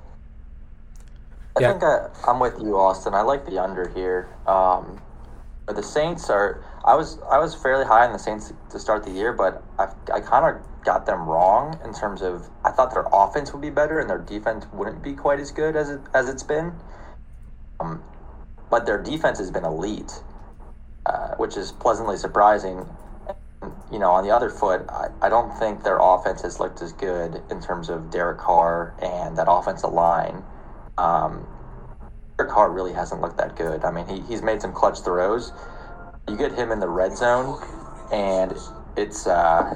I 1.58 1.62
yeah. 1.62 1.72
think 1.72 1.84
I, 1.84 2.10
I'm 2.28 2.40
with 2.40 2.60
you, 2.62 2.78
Austin. 2.78 3.14
I 3.14 3.22
like 3.22 3.46
the 3.46 3.62
under 3.62 3.90
here. 3.90 4.30
Um, 4.48 5.02
the 5.68 5.84
Saints 5.84 6.30
are 6.30 6.64
I 6.86 6.96
was 6.96 7.20
I 7.30 7.38
was 7.38 7.56
fairly 7.56 7.86
high 7.86 8.06
on 8.06 8.14
the 8.14 8.20
Saints 8.20 8.54
to 8.72 8.80
start 8.80 9.04
the 9.04 9.12
year, 9.12 9.34
but 9.34 9.64
I, 9.78 9.88
I 10.14 10.20
kind 10.22 10.56
of 10.56 10.62
got 10.84 11.06
them 11.06 11.28
wrong 11.28 11.80
in 11.84 11.94
terms 11.94 12.22
of 12.22 12.50
I 12.64 12.72
thought 12.72 12.94
their 12.94 13.06
offense 13.12 13.52
would 13.54 13.62
be 13.62 13.70
better 13.70 14.00
and 14.00 14.10
their 14.10 14.20
defense 14.20 14.66
wouldn't 14.74 15.04
be 15.04 15.14
quite 15.14 15.40
as 15.40 15.52
good 15.52 15.76
as 15.76 15.90
it 15.90 16.02
as 16.14 16.30
it's 16.30 16.44
been. 16.44 16.74
Um, 17.80 18.04
but 18.70 18.86
their 18.86 19.02
defense 19.02 19.40
has 19.40 19.52
been 19.52 19.66
elite, 19.66 20.12
uh, 21.06 21.36
which 21.38 21.58
is 21.58 21.72
pleasantly 21.72 22.18
surprising. 22.18 22.86
You 23.92 24.00
know, 24.00 24.12
on 24.12 24.24
the 24.24 24.32
other 24.32 24.50
foot, 24.50 24.86
I, 24.90 25.08
I 25.22 25.30
don't 25.30 25.52
think 25.58 25.84
their 25.84 26.00
offense 26.00 26.44
has 26.44 26.60
looked 26.60 26.82
as 26.82 26.94
good 26.94 27.42
in 27.50 27.62
terms 27.62 27.90
of 27.90 28.12
Derek 28.12 28.38
Carr 28.40 28.96
and 29.02 29.38
that 29.38 29.48
offensive 29.50 29.92
line. 29.92 30.44
Um, 30.98 31.48
Derek 32.38 32.54
Carr 32.54 32.72
really 32.72 32.94
hasn't 32.94 33.22
looked 33.22 33.38
that 33.38 33.56
good. 33.56 33.84
I 33.84 33.92
mean, 33.92 34.08
he, 34.08 34.22
he's 34.22 34.42
made 34.42 34.62
some 34.62 34.74
clutch 34.74 35.00
throws 35.00 35.52
you 36.30 36.38
get 36.38 36.54
him 36.54 36.72
in 36.72 36.80
the 36.80 36.88
red 36.88 37.18
zone, 37.18 37.60
and 38.12 38.54
it's 38.96 39.28
uh, 39.28 39.74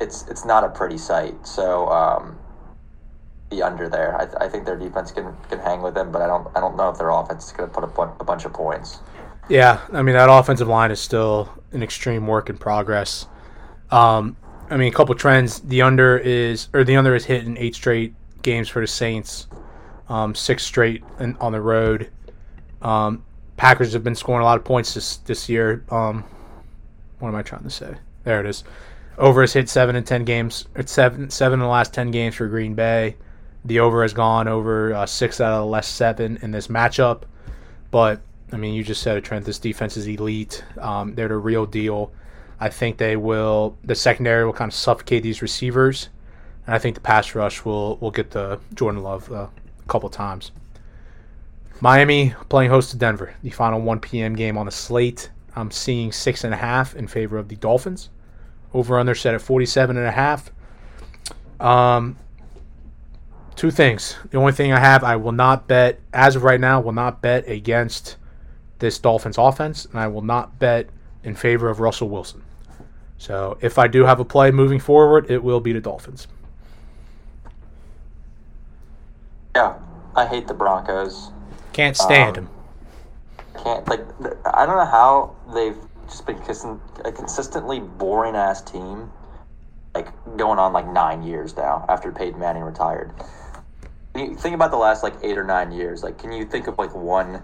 it's 0.00 0.28
it's 0.28 0.44
not 0.44 0.64
a 0.64 0.68
pretty 0.68 0.98
sight. 0.98 1.46
So 1.46 1.88
um, 1.88 2.38
be 3.50 3.62
under 3.62 3.88
there. 3.88 4.16
I, 4.20 4.26
th- 4.26 4.36
I 4.40 4.48
think 4.48 4.66
their 4.66 4.76
defense 4.76 5.12
can 5.12 5.34
can 5.48 5.60
hang 5.60 5.82
with 5.82 5.94
them, 5.94 6.12
but 6.12 6.22
I 6.22 6.26
don't 6.26 6.48
I 6.54 6.60
don't 6.60 6.76
know 6.76 6.90
if 6.90 6.98
their 6.98 7.10
offense 7.10 7.46
is 7.46 7.52
going 7.52 7.70
to 7.70 7.74
put 7.74 7.84
up 7.84 8.20
a 8.20 8.24
bunch 8.24 8.44
of 8.44 8.52
points. 8.52 8.98
Yeah, 9.48 9.80
I 9.92 10.02
mean 10.02 10.14
that 10.14 10.30
offensive 10.30 10.68
line 10.68 10.90
is 10.90 11.00
still 11.00 11.50
an 11.72 11.82
extreme 11.82 12.26
work 12.26 12.48
in 12.48 12.56
progress. 12.56 13.26
Um, 13.90 14.36
I 14.70 14.76
mean, 14.76 14.92
a 14.92 14.94
couple 14.94 15.14
trends. 15.14 15.60
The 15.60 15.82
under 15.82 16.16
is 16.16 16.68
or 16.72 16.84
the 16.84 16.96
under 16.96 17.14
is 17.14 17.24
hit 17.24 17.44
in 17.44 17.58
eight 17.58 17.74
straight 17.74 18.14
games 18.42 18.68
for 18.68 18.80
the 18.80 18.86
Saints, 18.86 19.46
um, 20.08 20.34
six 20.34 20.62
straight 20.64 21.04
in, 21.18 21.36
on 21.40 21.52
the 21.52 21.60
road. 21.60 22.10
Um, 22.80 23.24
Packers 23.56 23.92
have 23.92 24.02
been 24.02 24.14
scoring 24.14 24.42
a 24.42 24.44
lot 24.44 24.58
of 24.58 24.64
points 24.64 24.94
this 24.94 25.18
this 25.18 25.48
year. 25.48 25.84
Um, 25.90 26.24
what 27.18 27.28
am 27.28 27.34
I 27.34 27.42
trying 27.42 27.64
to 27.64 27.70
say? 27.70 27.94
There 28.24 28.40
it 28.40 28.46
is. 28.46 28.64
Over 29.18 29.42
has 29.42 29.52
hit 29.52 29.68
seven 29.68 29.94
in 29.94 30.04
ten 30.04 30.24
games. 30.24 30.66
It's 30.74 30.92
seven 30.92 31.30
seven 31.30 31.60
in 31.60 31.64
the 31.64 31.70
last 31.70 31.92
ten 31.92 32.10
games 32.10 32.34
for 32.34 32.48
Green 32.48 32.74
Bay. 32.74 33.16
The 33.66 33.80
over 33.80 34.02
has 34.02 34.12
gone 34.12 34.48
over 34.48 34.92
uh, 34.94 35.06
six 35.06 35.40
out 35.40 35.52
of 35.52 35.60
the 35.60 35.66
last 35.66 35.94
seven 35.94 36.38
in 36.42 36.50
this 36.50 36.68
matchup. 36.68 37.22
But 37.90 38.20
I 38.54 38.56
mean, 38.56 38.72
you 38.72 38.84
just 38.84 39.02
said 39.02 39.16
it, 39.16 39.24
Trent. 39.24 39.44
This 39.44 39.58
defense 39.58 39.96
is 39.96 40.06
elite. 40.06 40.64
Um, 40.78 41.16
they're 41.16 41.26
the 41.26 41.36
real 41.36 41.66
deal. 41.66 42.12
I 42.60 42.68
think 42.68 42.98
they 42.98 43.16
will. 43.16 43.76
The 43.82 43.96
secondary 43.96 44.46
will 44.46 44.52
kind 44.52 44.70
of 44.70 44.74
suffocate 44.74 45.24
these 45.24 45.42
receivers, 45.42 46.08
and 46.64 46.72
I 46.72 46.78
think 46.78 46.94
the 46.94 47.00
pass 47.00 47.34
rush 47.34 47.64
will 47.64 47.96
will 47.96 48.12
get 48.12 48.30
the 48.30 48.60
Jordan 48.74 49.02
Love 49.02 49.30
uh, 49.32 49.48
a 49.48 49.88
couple 49.88 50.08
times. 50.08 50.52
Miami 51.80 52.32
playing 52.48 52.70
host 52.70 52.92
to 52.92 52.96
Denver, 52.96 53.34
the 53.42 53.50
final 53.50 53.80
1 53.80 53.98
p.m. 53.98 54.36
game 54.36 54.56
on 54.56 54.66
the 54.66 54.72
slate. 54.72 55.30
I'm 55.56 55.72
seeing 55.72 56.12
six 56.12 56.44
and 56.44 56.54
a 56.54 56.56
half 56.56 56.94
in 56.94 57.08
favor 57.08 57.38
of 57.38 57.48
the 57.48 57.56
Dolphins. 57.56 58.08
Over 58.72 59.00
under 59.00 59.16
set 59.16 59.34
at 59.34 59.42
47 59.42 59.96
and 59.96 60.06
a 60.06 60.12
half. 60.12 60.52
Um, 61.58 62.16
two 63.56 63.72
things. 63.72 64.16
The 64.30 64.38
only 64.38 64.52
thing 64.52 64.72
I 64.72 64.78
have, 64.78 65.02
I 65.02 65.16
will 65.16 65.32
not 65.32 65.66
bet 65.66 65.98
as 66.12 66.36
of 66.36 66.44
right 66.44 66.60
now. 66.60 66.80
Will 66.80 66.92
not 66.92 67.20
bet 67.20 67.48
against 67.48 68.16
this 68.84 68.98
Dolphins 68.98 69.38
offense, 69.38 69.86
and 69.86 69.98
I 69.98 70.08
will 70.08 70.20
not 70.20 70.58
bet 70.58 70.90
in 71.22 71.34
favor 71.34 71.70
of 71.70 71.80
Russell 71.80 72.10
Wilson. 72.10 72.42
So 73.16 73.56
if 73.62 73.78
I 73.78 73.88
do 73.88 74.04
have 74.04 74.20
a 74.20 74.26
play 74.26 74.50
moving 74.50 74.78
forward, 74.78 75.30
it 75.30 75.42
will 75.42 75.60
be 75.60 75.72
the 75.72 75.80
Dolphins. 75.80 76.28
Yeah, 79.56 79.78
I 80.14 80.26
hate 80.26 80.46
the 80.46 80.52
Broncos. 80.52 81.30
Can't 81.72 81.96
stand 81.96 82.36
um, 82.36 82.44
him. 82.44 82.50
Can't 83.62 83.88
like 83.88 84.04
I 84.52 84.66
don't 84.66 84.76
know 84.76 84.84
how 84.84 85.34
they've 85.54 85.78
just 86.06 86.26
been 86.26 86.38
kissing 86.42 86.78
a 87.06 87.10
consistently 87.10 87.80
boring 87.80 88.36
ass 88.36 88.60
team, 88.60 89.10
like 89.94 90.08
going 90.36 90.58
on 90.58 90.74
like 90.74 90.86
nine 90.86 91.22
years 91.22 91.56
now 91.56 91.86
after 91.88 92.12
Peyton 92.12 92.38
Manning 92.38 92.64
retired. 92.64 93.12
You 94.14 94.36
think 94.36 94.54
about 94.54 94.70
the 94.72 94.76
last 94.76 95.02
like 95.02 95.14
eight 95.22 95.38
or 95.38 95.44
nine 95.44 95.72
years. 95.72 96.02
Like, 96.02 96.18
can 96.18 96.32
you 96.32 96.44
think 96.44 96.66
of 96.66 96.76
like 96.76 96.94
one 96.94 97.42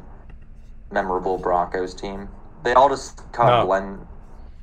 memorable 0.90 1.38
Broncos 1.38 1.94
team? 1.94 2.29
They 2.64 2.72
all 2.74 2.88
just 2.88 3.16
kind 3.33 3.50
of 3.50 3.62
no. 3.62 3.66
blend 3.66 4.00
in 4.00 4.07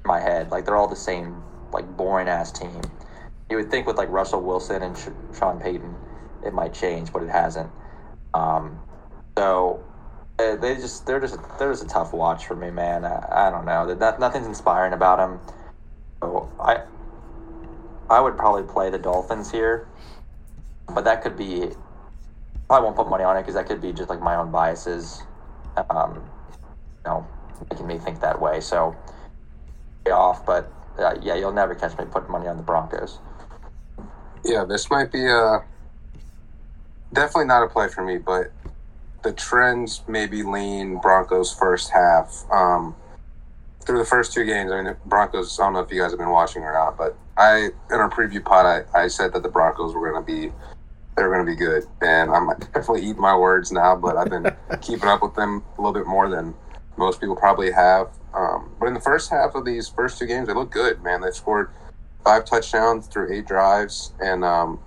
my 0.06 0.20
head. 0.20 0.52
Like 0.52 0.66
they're 0.66 0.76
all 0.76 0.88
the 0.88 0.96
same, 0.96 1.42
like 1.72 1.86
boring 1.98 2.28
ass 2.28 2.52
team. 2.52 2.82
You 3.50 3.58
would 3.58 3.72
think 3.72 3.88
with 3.88 3.98
like 3.98 4.10
Russell 4.10 4.42
Wilson 4.42 4.84
and 4.84 4.98
Sean 5.38 5.60
Payton, 5.60 5.96
it 6.46 6.54
might 6.54 6.74
change, 6.74 7.12
but 7.14 7.24
it 7.24 7.30
hasn't. 7.30 7.72
Um, 8.34 8.80
so 9.38 9.84
uh, 10.40 10.56
they 10.56 10.76
just 10.76 11.06
they're 11.06 11.20
just 11.20 11.38
they're 11.58 11.72
just 11.72 11.84
a 11.84 11.88
tough 11.88 12.14
watch 12.14 12.46
for 12.46 12.56
me, 12.56 12.70
man. 12.70 13.06
I, 13.06 13.48
I 13.48 13.50
don't 13.50 13.66
know. 13.66 13.94
That 13.94 14.20
nothing's 14.20 14.46
inspiring 14.46 14.94
about 14.94 15.18
them. 15.18 15.40
So 16.22 16.52
I 16.60 16.84
I 18.10 18.22
would 18.22 18.38
probably 18.38 18.64
play 18.64 18.90
the 18.90 19.00
Dolphins 19.00 19.52
here, 19.52 19.88
but 20.94 21.04
that 21.06 21.22
could 21.22 21.38
be. 21.38 21.70
I 22.70 22.80
won't 22.82 22.98
put 22.98 23.10
money 23.10 23.24
on 23.24 23.38
it 23.38 23.42
because 23.42 23.56
that 23.56 23.66
could 23.66 23.82
be 23.82 23.94
just 23.94 24.10
like 24.10 24.20
my 24.20 24.36
own 24.36 24.52
biases, 24.52 25.24
um, 25.90 26.16
you 26.16 27.12
know, 27.12 27.28
making 27.70 27.88
me 27.88 27.98
think 27.98 28.22
that 28.22 28.42
way. 28.42 28.60
So 28.60 28.96
off, 30.12 30.46
but 30.46 30.72
uh, 31.00 31.16
yeah, 31.22 31.36
you'll 31.36 31.54
never 31.54 31.76
catch 31.76 31.98
me 31.98 32.06
putting 32.06 32.32
money 32.32 32.48
on 32.48 32.58
the 32.58 32.64
Broncos. 32.64 33.20
Yeah, 34.44 34.66
this 34.66 34.90
might 34.90 35.12
be 35.12 35.26
a 35.26 35.38
uh, 35.38 35.60
definitely 37.14 37.46
not 37.46 37.64
a 37.64 37.68
play 37.68 37.88
for 37.88 38.04
me, 38.04 38.18
but 38.18 38.52
the 39.24 39.34
trends 39.34 40.04
maybe 40.08 40.44
lean 40.44 41.00
Broncos 41.00 41.54
first 41.54 41.92
half. 41.92 42.46
Um, 42.52 42.96
through 43.86 44.00
the 44.00 44.06
first 44.06 44.34
two 44.34 44.44
games, 44.44 44.72
I 44.72 44.82
mean, 44.82 44.96
Broncos. 45.06 45.60
I 45.60 45.64
don't 45.64 45.74
know 45.74 45.80
if 45.80 45.92
you 45.92 46.02
guys 46.02 46.12
have 46.12 46.20
been 46.20 46.30
watching 46.30 46.64
or 46.64 46.74
not, 46.74 46.98
but 46.98 47.18
I 47.38 47.70
in 47.92 47.96
our 47.96 48.10
preview 48.10 48.44
pod, 48.44 48.66
I, 48.66 49.04
I 49.04 49.08
said 49.08 49.34
that 49.34 49.44
the 49.44 49.50
Broncos 49.50 49.94
were 49.94 50.12
going 50.12 50.26
to 50.26 50.50
be 50.50 50.54
they 51.18 51.24
were 51.24 51.34
going 51.34 51.46
to 51.46 51.52
be 51.52 51.58
good, 51.58 51.84
and 52.02 52.32
I'm 52.32 52.48
definitely 52.60 53.02
eating 53.02 53.22
my 53.22 53.36
words 53.36 53.72
now. 53.72 53.96
But 53.96 54.18
I've 54.18 54.30
been 54.30 54.56
keeping 54.82 55.10
up 55.10 55.24
with 55.24 55.34
them 55.34 55.64
a 55.78 55.82
little 55.82 55.94
bit 55.94 56.06
more 56.08 56.30
than 56.30 56.54
most 56.96 57.20
people 57.20 57.36
probably 57.36 57.72
have. 57.72 58.10
Um, 58.34 58.72
but 58.80 58.86
in 58.86 58.94
the 58.94 59.02
first 59.02 59.32
half 59.32 59.56
of 59.56 59.66
these 59.66 59.90
first 59.90 60.20
two 60.20 60.28
games, 60.28 60.48
they 60.48 60.54
look 60.54 60.72
good, 60.72 61.04
man. 61.04 61.22
They 61.22 61.32
scored 61.32 61.72
five 62.24 62.46
touchdowns 62.46 63.08
through 63.08 63.34
eight 63.34 63.48
drives, 63.48 64.14
and 64.20 64.46
um, 64.46 64.80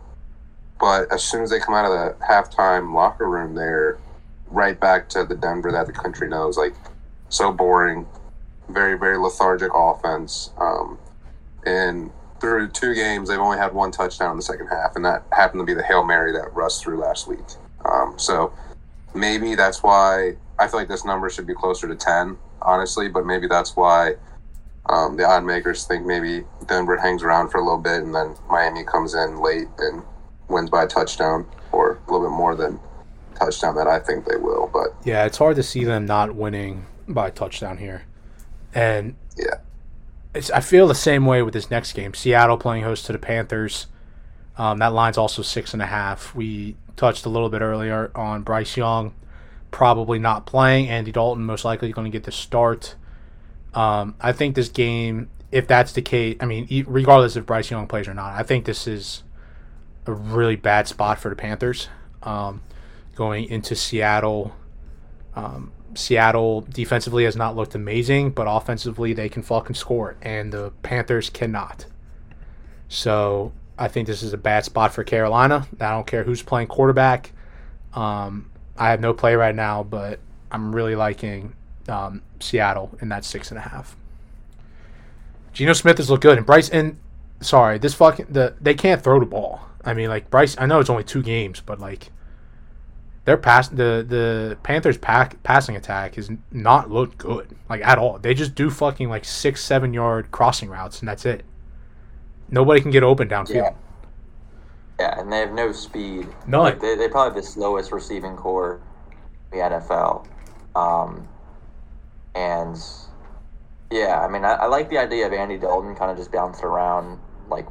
but 0.79 1.13
as 1.13 1.25
soon 1.25 1.43
as 1.43 1.51
they 1.51 1.59
come 1.59 1.75
out 1.75 1.85
of 1.85 1.91
the 1.91 2.25
halftime 2.25 2.95
locker 2.95 3.29
room, 3.29 3.55
there 3.57 3.99
right 4.47 4.79
back 4.79 5.09
to 5.09 5.25
the 5.25 5.35
Denver 5.35 5.73
that 5.73 5.87
the 5.87 5.93
country 5.93 6.29
knows. 6.29 6.57
Like, 6.57 6.75
so 7.29 7.53
boring, 7.53 8.07
very, 8.69 8.97
very 8.99 9.19
lethargic 9.19 9.71
offense. 9.75 10.51
Um, 10.59 10.99
and 11.67 12.11
through 12.41 12.69
two 12.69 12.95
games, 12.95 13.29
they've 13.29 13.39
only 13.39 13.59
had 13.59 13.73
one 13.73 13.91
touchdown 13.91 14.33
in 14.33 14.37
the 14.37 14.43
second 14.43 14.69
half, 14.69 14.97
and 14.97 15.05
that 15.05 15.25
happened 15.33 15.61
to 15.61 15.65
be 15.65 15.75
the 15.75 15.83
hail 15.83 16.05
mary 16.05 16.33
that 16.33 16.53
Russ 16.55 16.81
threw 16.81 16.99
last 16.99 17.29
week. 17.29 17.41
Um, 17.85 18.15
so 18.19 18.53
maybe 19.15 19.55
that's 19.55 19.83
why 19.83 20.37
I 20.59 20.69
feel 20.69 20.81
like 20.81 20.89
this 20.89 21.05
number 21.05 21.31
should 21.31 21.47
be 21.47 21.55
closer 21.55 21.87
to 21.89 21.95
ten, 21.95 22.37
honestly. 22.63 23.09
But 23.09 23.27
maybe 23.27 23.47
that's 23.47 23.77
why 23.77 24.15
um, 24.89 25.17
the 25.17 25.25
odd 25.25 25.45
makers 25.45 25.85
think 25.85 26.07
maybe 26.07 26.45
Denver 26.67 26.97
hangs 26.97 27.23
around 27.23 27.51
for 27.51 27.59
a 27.59 27.63
little 27.63 27.79
bit, 27.79 28.03
and 28.03 28.15
then 28.15 28.35
Miami 28.49 28.85
comes 28.85 29.15
in 29.15 29.41
late 29.41 29.69
and 29.79 30.03
wins 30.49 30.71
by 30.71 30.85
a 30.85 30.87
touchdown 30.87 31.47
or 31.73 32.01
a 32.07 32.11
little 32.11 32.29
bit 32.29 32.35
more 32.35 32.57
than 32.57 32.81
touchdown 33.39 33.75
that 33.77 33.87
I 33.87 33.99
think 33.99 34.27
they 34.27 34.37
will. 34.37 34.69
But 34.73 34.89
Yeah, 35.05 35.25
it's 35.25 35.39
hard 35.39 35.57
to 35.57 35.63
see 35.63 35.85
them 35.85 36.07
not 36.07 36.35
winning 36.35 36.87
by 37.09 37.29
a 37.29 37.31
touchdown 37.31 37.79
here. 37.79 38.03
And 38.75 39.17
yeah, 39.37 39.59
it's 40.35 40.51
I 40.51 40.61
feel 40.61 40.87
the 40.87 40.95
same 40.95 41.27
way 41.27 41.43
with 41.43 41.55
this 41.55 41.71
next 41.71 41.93
game. 41.93 42.15
Seattle 42.15 42.57
playing 42.57 42.85
host 42.85 43.07
to 43.07 43.13
the 43.13 43.19
Panthers. 43.19 43.87
Um, 44.57 44.79
that 44.79 44.93
line's 44.93 45.19
also 45.19 45.43
six 45.43 45.73
and 45.73 45.83
a 45.83 45.87
half. 45.87 46.35
We 46.35 46.77
touched 46.97 47.25
a 47.25 47.29
little 47.29 47.49
bit 47.49 47.63
earlier 47.63 48.11
on 48.15 48.43
Bryce 48.43 48.77
Young 48.77 49.15
probably 49.71 50.19
not 50.19 50.47
playing. 50.47 50.89
Andy 50.89 51.13
Dalton 51.13 51.45
most 51.45 51.65
likely 51.65 51.93
going 51.93 52.05
to 52.05 52.11
get 52.11 52.25
the 52.25 52.33
start. 52.33 52.97
Um, 53.75 54.17
I 54.21 54.33
think 54.33 54.55
this 54.55 54.69
game, 54.69 55.31
if 55.53 55.67
that's 55.67 55.93
the 55.93 56.03
case, 56.03 56.37
I 56.41 56.47
mean, 56.47 56.85
regardless 56.87 57.37
if 57.37 57.47
Bryce 57.47 57.71
Young 57.71 57.87
plays 57.87 58.09
or 58.09 58.15
not, 58.15 58.35
I 58.35 58.43
think 58.43 58.65
this 58.65 58.87
is 58.87 59.23
a 60.07 60.13
really 60.13 60.57
bad 60.57 60.89
spot 60.89 61.19
for 61.19 61.29
the 61.29 61.37
Panthers. 61.37 61.89
Um, 62.23 62.63
going 63.15 63.45
into 63.45 63.75
Seattle, 63.75 64.55
um, 65.35 65.73
Seattle 65.95 66.63
defensively 66.63 67.25
has 67.25 67.37
not 67.37 67.57
looked 67.57 67.75
amazing, 67.75 68.31
but 68.31 68.47
offensively 68.49 69.13
they 69.13 69.29
can 69.29 69.43
fucking 69.43 69.75
score, 69.75 70.17
and 70.23 70.53
the 70.53 70.73
Panthers 70.83 71.31
cannot. 71.31 71.87
So 72.89 73.53
I 73.79 73.89
think 73.89 74.07
this 74.07 74.23
is 74.23 74.33
a 74.33 74.39
bad 74.39 74.65
spot 74.65 74.93
for 74.93 75.05
Carolina. 75.05 75.67
I 75.81 75.91
don't 75.91 76.07
care 76.07 76.23
who's 76.23 76.43
playing 76.43 76.69
quarterback. 76.69 77.33
Um, 77.95 78.51
I 78.77 78.91
have 78.91 79.01
no 79.01 79.13
play 79.13 79.35
right 79.35 79.55
now, 79.55 79.83
but 79.83 80.21
I'm 80.51 80.75
really 80.75 80.95
liking 80.95 81.55
um, 81.89 82.23
Seattle 82.41 82.91
in 83.01 83.09
that 83.09 83.25
six 83.25 83.51
and 83.51 83.59
a 83.59 83.63
half. 83.63 83.97
Geno 85.53 85.73
Smith 85.73 85.99
has 85.99 86.11
looked 86.11 86.23
good, 86.23 86.37
and 86.37 86.47
Bryce. 86.47 86.69
And 86.69 86.99
sorry, 87.41 87.79
this 87.79 87.95
fucking 87.95 88.27
the 88.31 88.55
they 88.61 88.75
can't 88.75 89.03
throw 89.03 89.19
the 89.19 89.27
ball. 89.27 89.61
I 89.85 89.95
mean, 89.95 90.09
like 90.09 90.31
Bryce. 90.31 90.57
I 90.59 90.67
know 90.67 90.79
it's 90.79 90.91
only 90.91 91.05
two 91.05 91.23
games, 91.23 91.61
but 91.61 91.81
like 91.81 92.11
their 93.31 93.37
pass 93.37 93.69
the 93.69 94.05
the 94.09 94.59
Panthers 94.65 94.99
pack 94.99 95.41
passing 95.45 95.77
attack 95.77 96.17
has 96.17 96.33
not 96.51 96.91
looked 96.91 97.17
good 97.17 97.57
like 97.69 97.81
at 97.85 97.97
all. 97.97 98.19
They 98.19 98.35
just 98.35 98.57
do 98.57 98.71
fucking 98.71 99.09
like 99.09 99.25
six 99.25 99.63
seven 99.63 99.95
yard 99.95 100.33
crossing 100.33 100.69
routes, 100.69 100.99
and 100.99 101.09
that's 101.09 101.25
it. 101.25 101.45
Nobody 102.49 102.81
can 102.81 102.91
get 102.91 103.05
open 103.05 103.29
downfield. 103.29 103.55
Yeah. 103.55 103.75
Yeah, 104.99 105.21
and 105.21 105.33
they 105.33 105.39
have 105.39 105.53
no 105.53 105.71
speed. 105.71 106.27
None. 106.47 106.61
Like, 106.61 106.81
they, 106.81 106.95
they 106.97 107.09
probably 107.09 107.35
have 107.35 107.43
the 107.43 107.49
slowest 107.49 107.91
receiving 107.91 108.37
core 108.37 108.83
in 109.53 109.59
the 109.59 109.65
NFL. 109.65 110.27
Um, 110.75 111.27
and 112.35 112.77
yeah, 113.93 114.21
I 114.21 114.29
mean, 114.29 114.45
I, 114.45 114.55
I 114.55 114.67
like 114.67 114.91
the 114.91 114.99
idea 114.99 115.27
of 115.27 115.33
Andy 115.33 115.57
Dalton 115.57 115.95
kind 115.95 116.11
of 116.11 116.19
just 116.19 116.33
bouncing 116.33 116.65
around, 116.65 117.19
like 117.49 117.67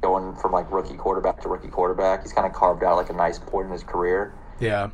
going 0.00 0.34
from 0.36 0.50
like 0.50 0.72
rookie 0.72 0.96
quarterback 0.96 1.42
to 1.42 1.48
rookie 1.48 1.68
quarterback. 1.68 2.22
He's 2.22 2.32
kind 2.32 2.46
of 2.46 2.54
carved 2.54 2.82
out 2.82 2.96
like 2.96 3.10
a 3.10 3.12
nice 3.14 3.38
point 3.38 3.66
in 3.66 3.72
his 3.72 3.84
career. 3.84 4.34
Yeah. 4.60 4.90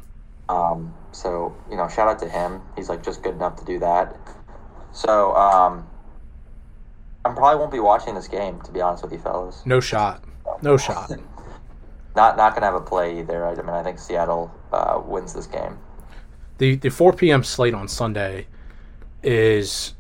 Um, 0.48 0.94
so 1.12 1.54
you 1.70 1.76
know, 1.76 1.88
shout 1.88 2.08
out 2.08 2.18
to 2.20 2.28
him. 2.28 2.60
He's 2.76 2.88
like 2.88 3.02
just 3.02 3.22
good 3.22 3.34
enough 3.34 3.56
to 3.56 3.64
do 3.64 3.78
that. 3.78 4.16
So 4.92 5.34
um, 5.36 5.86
I 7.24 7.32
probably 7.32 7.58
won't 7.58 7.72
be 7.72 7.80
watching 7.80 8.14
this 8.14 8.28
game 8.28 8.60
to 8.62 8.72
be 8.72 8.80
honest 8.80 9.02
with 9.02 9.12
you, 9.12 9.18
fellas. 9.18 9.64
No 9.64 9.80
shot. 9.80 10.24
No 10.62 10.76
shot. 10.76 11.10
Not 12.16 12.36
not 12.36 12.54
gonna 12.54 12.66
have 12.66 12.74
a 12.74 12.80
play 12.80 13.20
either. 13.20 13.46
I 13.46 13.54
mean, 13.54 13.68
I 13.68 13.84
think 13.84 14.00
Seattle 14.00 14.52
uh, 14.72 15.00
wins 15.04 15.32
this 15.32 15.46
game. 15.46 15.78
the 16.58 16.74
the 16.74 16.90
4 16.90 17.12
p.m. 17.12 17.44
slate 17.44 17.72
on 17.72 17.86
Sunday 17.86 18.48
is 19.22 19.94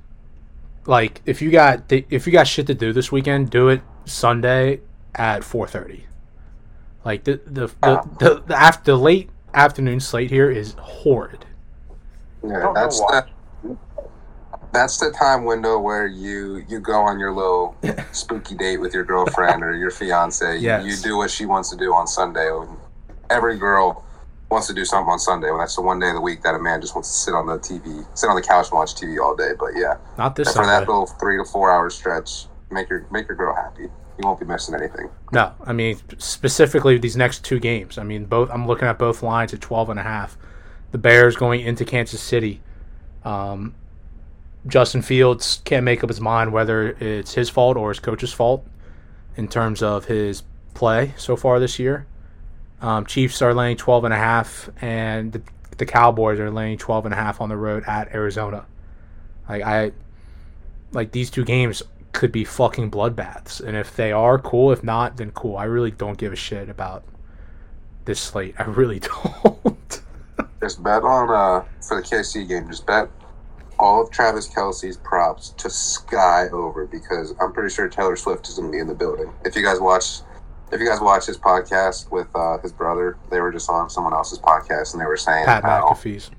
like 0.86 1.22
if 1.24 1.40
you 1.40 1.52
got 1.52 1.88
the, 1.88 2.04
if 2.10 2.26
you 2.26 2.32
got 2.32 2.48
shit 2.48 2.66
to 2.66 2.74
do 2.74 2.92
this 2.92 3.12
weekend, 3.12 3.50
do 3.50 3.68
it 3.68 3.82
Sunday 4.06 4.80
at 5.14 5.42
4:30. 5.42 6.02
Like 7.04 7.24
the 7.24 7.40
the 7.46 7.68
the, 7.80 8.02
the, 8.18 8.42
the, 8.46 8.60
after, 8.60 8.92
the 8.92 8.98
late 8.98 9.30
afternoon 9.54 10.00
slate 10.00 10.30
here 10.30 10.50
is 10.50 10.74
horrid. 10.78 11.44
yeah, 12.46 12.72
that's 12.74 12.98
the 13.00 13.26
that's 14.72 14.98
the 14.98 15.10
time 15.10 15.44
window 15.44 15.78
where 15.80 16.06
you 16.06 16.64
you 16.68 16.78
go 16.80 17.00
on 17.00 17.18
your 17.18 17.32
little 17.32 17.76
spooky 18.12 18.54
date 18.54 18.78
with 18.78 18.94
your 18.94 19.04
girlfriend 19.04 19.62
or 19.64 19.74
your 19.74 19.90
fiance. 19.90 20.56
You, 20.56 20.60
Yes. 20.60 20.84
you 20.86 20.96
do 21.10 21.16
what 21.16 21.30
she 21.30 21.46
wants 21.46 21.70
to 21.70 21.76
do 21.76 21.92
on 21.92 22.06
Sunday. 22.06 22.48
Every 23.30 23.58
girl 23.58 24.04
wants 24.50 24.66
to 24.68 24.74
do 24.74 24.84
something 24.84 25.10
on 25.10 25.18
Sunday. 25.18 25.48
Well, 25.50 25.58
that's 25.58 25.76
the 25.76 25.82
one 25.82 25.98
day 26.00 26.08
of 26.08 26.14
the 26.14 26.20
week 26.20 26.42
that 26.42 26.54
a 26.54 26.58
man 26.58 26.80
just 26.80 26.94
wants 26.94 27.08
to 27.12 27.14
sit 27.18 27.34
on 27.34 27.46
the 27.46 27.58
TV, 27.58 28.04
sit 28.16 28.28
on 28.28 28.34
the 28.36 28.42
couch 28.42 28.66
and 28.70 28.78
watch 28.78 28.94
TV 28.94 29.20
all 29.22 29.34
day. 29.36 29.52
But 29.58 29.70
yeah, 29.76 29.96
Not 30.18 30.34
this 30.36 30.52
for 30.52 30.64
that 30.66 30.80
little 30.88 31.06
three 31.06 31.36
to 31.38 31.44
four 31.44 31.70
hour 31.70 31.90
stretch, 31.90 32.46
make 32.70 32.88
your 32.90 33.06
make 33.10 33.28
your 33.28 33.36
girl 33.36 33.54
happy. 33.54 33.88
You 34.20 34.28
won't 34.28 34.40
be 34.40 34.46
missing 34.46 34.74
anything. 34.74 35.08
No, 35.32 35.52
I 35.64 35.72
mean 35.72 35.98
specifically 36.18 36.98
these 36.98 37.16
next 37.16 37.44
two 37.44 37.58
games. 37.58 37.96
I 37.96 38.02
mean 38.02 38.26
both. 38.26 38.50
I'm 38.50 38.66
looking 38.66 38.86
at 38.86 38.98
both 38.98 39.22
lines 39.22 39.54
at 39.54 39.60
12 39.60 39.90
and 39.90 39.98
a 40.00 40.02
half. 40.02 40.36
The 40.92 40.98
Bears 40.98 41.36
going 41.36 41.60
into 41.60 41.84
Kansas 41.84 42.20
City. 42.20 42.60
Um, 43.24 43.74
Justin 44.66 45.00
Fields 45.00 45.62
can't 45.64 45.84
make 45.84 46.04
up 46.04 46.10
his 46.10 46.20
mind 46.20 46.52
whether 46.52 46.90
it's 47.00 47.32
his 47.32 47.48
fault 47.48 47.78
or 47.78 47.88
his 47.88 47.98
coach's 48.00 48.32
fault 48.32 48.66
in 49.36 49.48
terms 49.48 49.82
of 49.82 50.04
his 50.04 50.42
play 50.74 51.14
so 51.16 51.34
far 51.34 51.58
this 51.58 51.78
year. 51.78 52.06
Um, 52.82 53.06
Chiefs 53.06 53.40
are 53.40 53.54
laying 53.54 53.76
12 53.76 54.04
and 54.04 54.14
a 54.14 54.18
half, 54.18 54.70
and 54.80 55.32
the, 55.32 55.42
the 55.78 55.86
Cowboys 55.86 56.38
are 56.38 56.50
laying 56.50 56.78
12 56.78 57.06
and 57.06 57.14
a 57.14 57.16
half 57.16 57.40
on 57.40 57.48
the 57.48 57.56
road 57.56 57.84
at 57.86 58.14
Arizona. 58.14 58.66
Like 59.48 59.62
I, 59.62 59.92
like 60.92 61.12
these 61.12 61.30
two 61.30 61.44
games 61.44 61.82
could 62.12 62.32
be 62.32 62.44
fucking 62.44 62.90
bloodbaths, 62.90 63.60
and 63.60 63.76
if 63.76 63.94
they 63.94 64.12
are, 64.12 64.38
cool. 64.38 64.72
If 64.72 64.82
not, 64.82 65.16
then 65.16 65.30
cool. 65.32 65.56
I 65.56 65.64
really 65.64 65.90
don't 65.90 66.18
give 66.18 66.32
a 66.32 66.36
shit 66.36 66.68
about 66.68 67.04
this 68.04 68.20
slate. 68.20 68.54
I 68.58 68.64
really 68.64 69.00
don't. 69.34 70.02
Just 70.60 70.82
bet 70.82 71.02
on 71.02 71.30
uh 71.30 71.64
for 71.86 72.00
the 72.00 72.06
KC 72.06 72.48
game. 72.48 72.68
Just 72.68 72.86
bet 72.86 73.08
all 73.80 74.02
of 74.02 74.10
Travis 74.10 74.46
Kelce's 74.46 74.98
props 74.98 75.50
to 75.56 75.70
sky 75.70 76.48
over 76.52 76.86
because 76.86 77.34
I'm 77.40 77.52
pretty 77.52 77.74
sure 77.74 77.88
Taylor 77.88 78.14
Swift 78.14 78.46
is 78.48 78.56
going 78.56 78.68
to 78.68 78.72
be 78.72 78.78
in 78.78 78.86
the 78.86 78.94
building. 78.94 79.32
If 79.44 79.56
you 79.56 79.64
guys 79.64 79.80
watch, 79.80 80.20
if 80.70 80.80
you 80.80 80.86
guys 80.86 81.00
watch 81.00 81.26
his 81.26 81.38
podcast 81.38 82.10
with 82.10 82.28
uh, 82.34 82.58
his 82.58 82.72
brother, 82.72 83.16
they 83.30 83.40
were 83.40 83.50
just 83.50 83.70
on 83.70 83.88
someone 83.88 84.12
else's 84.12 84.38
podcast 84.38 84.92
and 84.92 85.00
they 85.00 85.06
were 85.06 85.16
saying 85.16 85.46
Pat 85.46 85.64
how 85.64 85.88
McAfee's. 85.88 86.30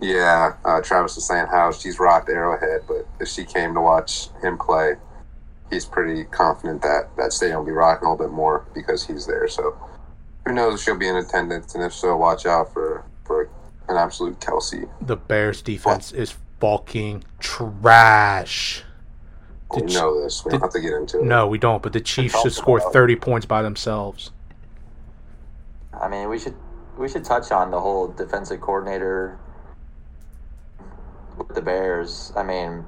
Yeah, 0.00 0.54
uh, 0.64 0.80
Travis 0.80 1.16
was 1.16 1.26
saying 1.26 1.46
how 1.50 1.72
she's 1.72 1.98
rocked 1.98 2.28
Arrowhead, 2.30 2.82
but 2.88 3.06
if 3.20 3.28
she 3.28 3.44
came 3.44 3.74
to 3.74 3.80
watch 3.80 4.28
him 4.42 4.56
play, 4.56 4.94
he's 5.70 5.84
pretty 5.84 6.24
confident 6.24 6.80
that 6.82 7.10
that 7.16 7.32
stadium 7.32 7.58
will 7.58 7.66
be 7.66 7.72
rocking 7.72 8.06
a 8.08 8.12
little 8.12 8.26
bit 8.26 8.32
more 8.34 8.66
because 8.74 9.06
he's 9.06 9.26
there. 9.26 9.46
So 9.46 9.76
who 10.46 10.52
knows 10.52 10.74
if 10.74 10.84
she'll 10.84 10.96
be 10.96 11.08
in 11.08 11.16
attendance, 11.16 11.74
and 11.74 11.84
if 11.84 11.92
so, 11.92 12.16
watch 12.16 12.46
out 12.46 12.72
for 12.72 13.04
for 13.24 13.50
an 13.88 13.96
absolute 13.96 14.40
Kelce. 14.40 14.88
The 15.02 15.16
Bears 15.16 15.60
defense 15.60 16.12
is 16.12 16.34
fucking 16.60 17.24
trash. 17.38 18.84
We 19.74 19.82
The 19.82 19.88
Ch- 19.88 19.94
know 19.94 20.22
this. 20.22 20.44
We 20.44 20.52
don't 20.52 20.62
have 20.62 20.70
to 20.70 20.80
get 20.80 20.92
into 20.94 21.18
it. 21.20 21.24
No, 21.24 21.46
we 21.46 21.58
don't. 21.58 21.82
But 21.82 21.92
the 21.92 22.00
Chiefs 22.00 22.40
should 22.40 22.52
score 22.52 22.78
about- 22.78 22.92
30 22.92 23.16
points 23.16 23.46
by 23.46 23.62
themselves. 23.62 24.30
I 25.92 26.08
mean, 26.08 26.28
we 26.28 26.38
should 26.38 26.54
we 26.96 27.08
should 27.08 27.24
touch 27.24 27.50
on 27.52 27.70
the 27.70 27.80
whole 27.80 28.08
defensive 28.08 28.60
coordinator 28.60 29.38
with 31.48 31.54
the 31.54 31.62
Bears. 31.62 32.32
I 32.36 32.42
mean, 32.42 32.84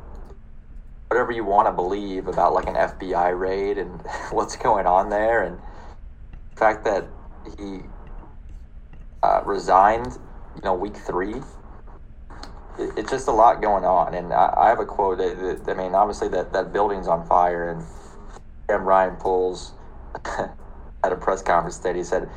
whatever 1.09 1.33
you 1.33 1.45
want 1.45 1.69
to 1.69 1.73
believe 1.73 2.27
about 2.29 2.55
like 2.55 2.67
an 2.67 2.75
FBI 2.75 3.39
raid 3.39 3.79
and 3.79 4.01
what's 4.31 4.57
going 4.57 4.87
on 4.87 5.11
there, 5.11 5.43
and 5.43 5.59
the 5.59 6.59
fact 6.59 6.85
that 6.85 7.07
he 7.59 7.81
uh, 9.23 9.41
resigned, 9.45 10.19
you 10.55 10.63
know, 10.65 10.75
week 10.75 10.97
three. 10.97 11.35
It, 12.79 12.93
it's 12.97 13.11
just 13.11 13.29
a 13.29 13.33
lot 13.33 13.61
going 13.61 13.85
on, 13.85 14.15
and 14.15 14.33
I, 14.33 14.55
I 14.57 14.69
have 14.69 14.81
a 14.81 14.87
quote. 14.87 15.19
That, 15.19 15.65
that, 15.65 15.71
I 15.71 15.75
mean, 15.75 15.95
obviously 15.95 16.29
that 16.29 16.53
that 16.53 16.73
building's 16.73 17.09
on 17.09 17.27
fire, 17.27 17.71
and 17.71 17.85
Sam 18.71 18.85
Ryan 18.85 19.17
Poles 19.17 19.75
at 20.25 21.13
a 21.13 21.17
press 21.17 21.43
conference 21.43 21.79
that 21.79 21.97
he 21.97 22.05
said 22.05 22.29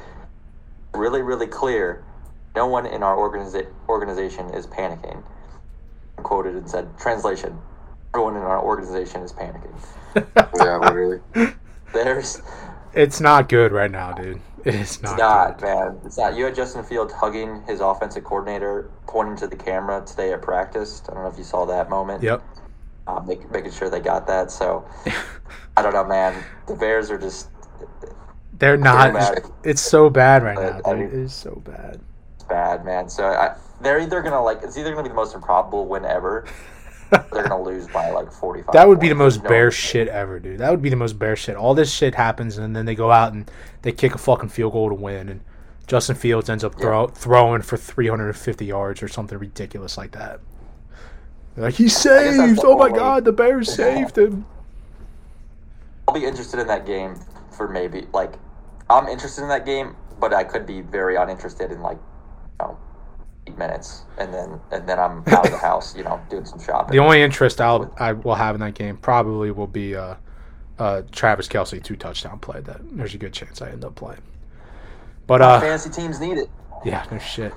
really, 0.93 1.21
really 1.21 1.47
clear. 1.47 2.03
No 2.55 2.67
one 2.67 2.85
in 2.85 3.03
our 3.03 3.17
organiza- 3.17 3.67
organization 3.89 4.49
is 4.53 4.65
panicking. 4.65 5.23
Quoted 6.17 6.55
and 6.55 6.69
said, 6.69 6.87
translation: 6.97 7.57
Everyone 8.13 8.35
in 8.35 8.41
our 8.43 8.61
organization 8.61 9.21
is 9.21 9.31
panicking. 9.33 9.73
Yeah, 10.55 10.77
literally. 10.77 11.19
There's 11.93 12.41
It's 12.93 13.19
not 13.19 13.49
good 13.49 13.71
right 13.73 13.91
now, 13.91 14.13
dude. 14.13 14.39
It's 14.63 14.95
it's 14.95 15.01
not. 15.03 15.17
not, 15.17 15.57
good. 15.59 15.65
man. 15.65 15.99
It's 16.05 16.17
not. 16.17 16.35
You 16.37 16.45
had 16.45 16.55
Justin 16.55 16.83
Fields 16.83 17.13
hugging 17.13 17.61
his 17.67 17.81
offensive 17.81 18.23
coordinator, 18.23 18.89
pointing 19.07 19.35
to 19.37 19.47
the 19.47 19.55
camera 19.57 20.03
today 20.05 20.31
at 20.33 20.41
practice. 20.41 21.03
I 21.09 21.13
don't 21.13 21.23
know 21.23 21.29
if 21.29 21.37
you 21.37 21.43
saw 21.43 21.65
that 21.65 21.89
moment. 21.89 22.23
Yep. 22.23 22.41
Um, 23.07 23.27
make, 23.27 23.51
making 23.51 23.71
sure 23.71 23.89
they 23.89 23.99
got 23.99 24.25
that. 24.27 24.49
So 24.51 24.87
I 25.77 25.81
don't 25.81 25.93
know, 25.93 26.05
man. 26.05 26.41
The 26.67 26.75
Bears 26.75 27.11
are 27.11 27.17
just 27.19 27.49
They're 28.57 28.77
not. 28.77 29.13
bad. 29.13 29.43
It's 29.63 29.81
so 29.81 30.09
bad 30.09 30.41
right 30.43 30.55
But, 30.55 30.63
now. 30.85 30.91
I 30.91 30.95
dude. 30.95 31.11
mean- 31.11 31.19
It 31.19 31.23
is 31.25 31.33
so 31.33 31.61
bad. 31.65 31.99
bad, 32.49 32.85
man. 32.85 33.09
So 33.09 33.25
I, 33.27 33.55
they're 33.85 33.99
either 33.99 34.21
gonna 34.21 34.43
like 34.43 34.59
it's 34.63 34.77
either 34.77 34.91
gonna 34.91 35.03
be 35.03 35.09
the 35.09 35.15
most 35.15 35.35
improbable 35.35 35.85
win 35.85 36.05
ever. 36.05 36.45
they're 37.11 37.47
gonna 37.47 37.61
lose 37.61 37.87
by 37.87 38.09
like 38.09 38.31
forty 38.31 38.63
five. 38.63 38.73
That 38.73 38.87
would 38.87 38.99
be 38.99 39.09
the 39.09 39.15
most 39.15 39.43
bear 39.43 39.71
shit 39.71 40.07
ever, 40.07 40.39
dude. 40.39 40.59
That 40.59 40.71
would 40.71 40.81
be 40.81 40.89
the 40.89 40.95
most 40.95 41.19
bear 41.19 41.35
shit. 41.35 41.55
All 41.55 41.73
this 41.73 41.93
shit 41.93 42.15
happens, 42.15 42.57
and 42.57 42.75
then 42.75 42.85
they 42.85 42.95
go 42.95 43.11
out 43.11 43.33
and 43.33 43.49
they 43.83 43.91
kick 43.91 44.15
a 44.15 44.17
fucking 44.17 44.49
field 44.49 44.73
goal 44.73 44.89
to 44.89 44.95
win, 44.95 45.29
and 45.29 45.41
Justin 45.87 46.15
Fields 46.15 46.49
ends 46.49 46.63
up 46.63 46.79
throw, 46.79 47.07
throwing 47.07 47.61
for 47.61 47.77
350 47.77 48.65
yards 48.65 49.03
or 49.03 49.07
something 49.07 49.37
ridiculous 49.37 49.97
like 49.97 50.11
that. 50.13 50.39
They're 51.53 51.65
like 51.65 51.75
he 51.75 51.87
saved! 51.87 52.59
Oh 52.63 52.77
my 52.77 52.89
god, 52.89 53.23
the 53.23 53.31
Bears 53.31 53.73
saved 53.73 54.17
him. 54.17 54.45
I'll 56.07 56.13
be 56.13 56.25
interested 56.25 56.59
in 56.59 56.67
that 56.67 56.85
game 56.85 57.19
for 57.51 57.67
maybe 57.67 58.07
like 58.13 58.33
I'm 58.89 59.07
interested 59.07 59.43
in 59.43 59.49
that 59.49 59.65
game, 59.65 59.95
but 60.19 60.33
I 60.33 60.43
could 60.43 60.65
be 60.65 60.81
very 60.81 61.15
uninterested 61.15 61.71
in 61.71 61.81
like 61.81 61.97
you 61.97 62.67
know 62.67 62.77
minutes, 63.57 64.03
and 64.17 64.33
then 64.33 64.59
and 64.71 64.87
then 64.87 64.99
I'm 64.99 65.23
out 65.27 65.45
of 65.45 65.51
the 65.51 65.57
house, 65.57 65.95
you 65.95 66.03
know, 66.03 66.19
doing 66.29 66.45
some 66.45 66.59
shopping. 66.59 66.91
The 66.91 67.03
only 67.03 67.21
interest 67.21 67.61
I'll 67.61 67.93
I 67.97 68.13
will 68.13 68.35
have 68.35 68.55
in 68.55 68.61
that 68.61 68.73
game 68.73 68.97
probably 68.97 69.51
will 69.51 69.67
be 69.67 69.95
uh, 69.95 70.15
uh, 70.79 71.03
Travis 71.11 71.47
Kelce 71.47 71.83
two 71.83 71.95
touchdown 71.95 72.39
play. 72.39 72.61
That 72.61 72.81
there's 72.95 73.13
a 73.13 73.17
good 73.17 73.33
chance 73.33 73.61
I 73.61 73.69
end 73.69 73.85
up 73.85 73.95
playing. 73.95 74.21
But 75.27 75.41
uh, 75.41 75.59
fantasy 75.59 75.89
teams 75.89 76.19
need 76.19 76.37
it. 76.37 76.49
Yeah, 76.83 77.05
no 77.11 77.17
shit. 77.17 77.53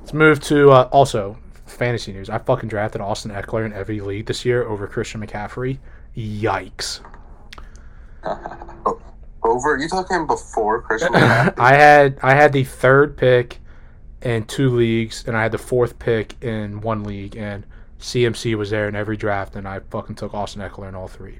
Let's 0.00 0.12
move 0.12 0.40
to 0.44 0.70
uh, 0.70 0.88
also 0.90 1.38
fantasy 1.66 2.12
news. 2.12 2.28
I 2.28 2.38
fucking 2.38 2.68
drafted 2.68 3.00
Austin 3.00 3.30
Ekeler 3.30 3.64
in 3.64 3.72
every 3.72 4.00
league 4.00 4.26
this 4.26 4.44
year 4.44 4.64
over 4.64 4.86
Christian 4.86 5.24
McCaffrey. 5.24 5.78
Yikes. 6.16 7.00
Over, 9.44 9.76
you 9.76 9.88
talking 9.88 10.24
before 10.26 10.82
Christian 10.82 11.12
McCaffrey? 11.12 11.54
I 11.58 11.74
had 11.74 12.18
I 12.22 12.34
had 12.34 12.52
the 12.52 12.62
third 12.62 13.16
pick 13.16 13.58
in 14.22 14.44
two 14.44 14.70
leagues, 14.70 15.24
and 15.26 15.36
I 15.36 15.42
had 15.42 15.52
the 15.52 15.58
fourth 15.58 15.98
pick 15.98 16.42
in 16.42 16.80
one 16.80 17.04
league, 17.04 17.36
and 17.36 17.64
CMC 17.98 18.54
was 18.56 18.70
there 18.70 18.88
in 18.88 18.94
every 18.96 19.16
draft, 19.16 19.54
and 19.56 19.66
I 19.68 19.80
fucking 19.90 20.16
took 20.16 20.34
Austin 20.34 20.62
Ekeler 20.62 20.88
in 20.88 20.94
all 20.94 21.08
three. 21.08 21.38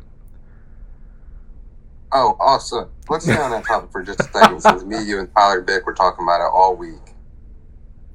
Oh, 2.13 2.37
awesome. 2.41 2.91
Let's 3.09 3.25
stay 3.25 3.37
on 3.39 3.51
that 3.53 3.65
topic 3.65 3.91
for 3.91 4.03
just 4.03 4.21
a 4.21 4.25
second 4.25 4.61
since 4.61 4.85
me, 4.85 5.03
you, 5.03 5.19
and 5.19 5.33
Tyler 5.35 5.63
Dick 5.63 5.87
were 5.87 5.95
talking 5.95 6.25
about 6.25 6.41
it 6.41 6.51
all 6.53 6.77
week. 6.77 7.01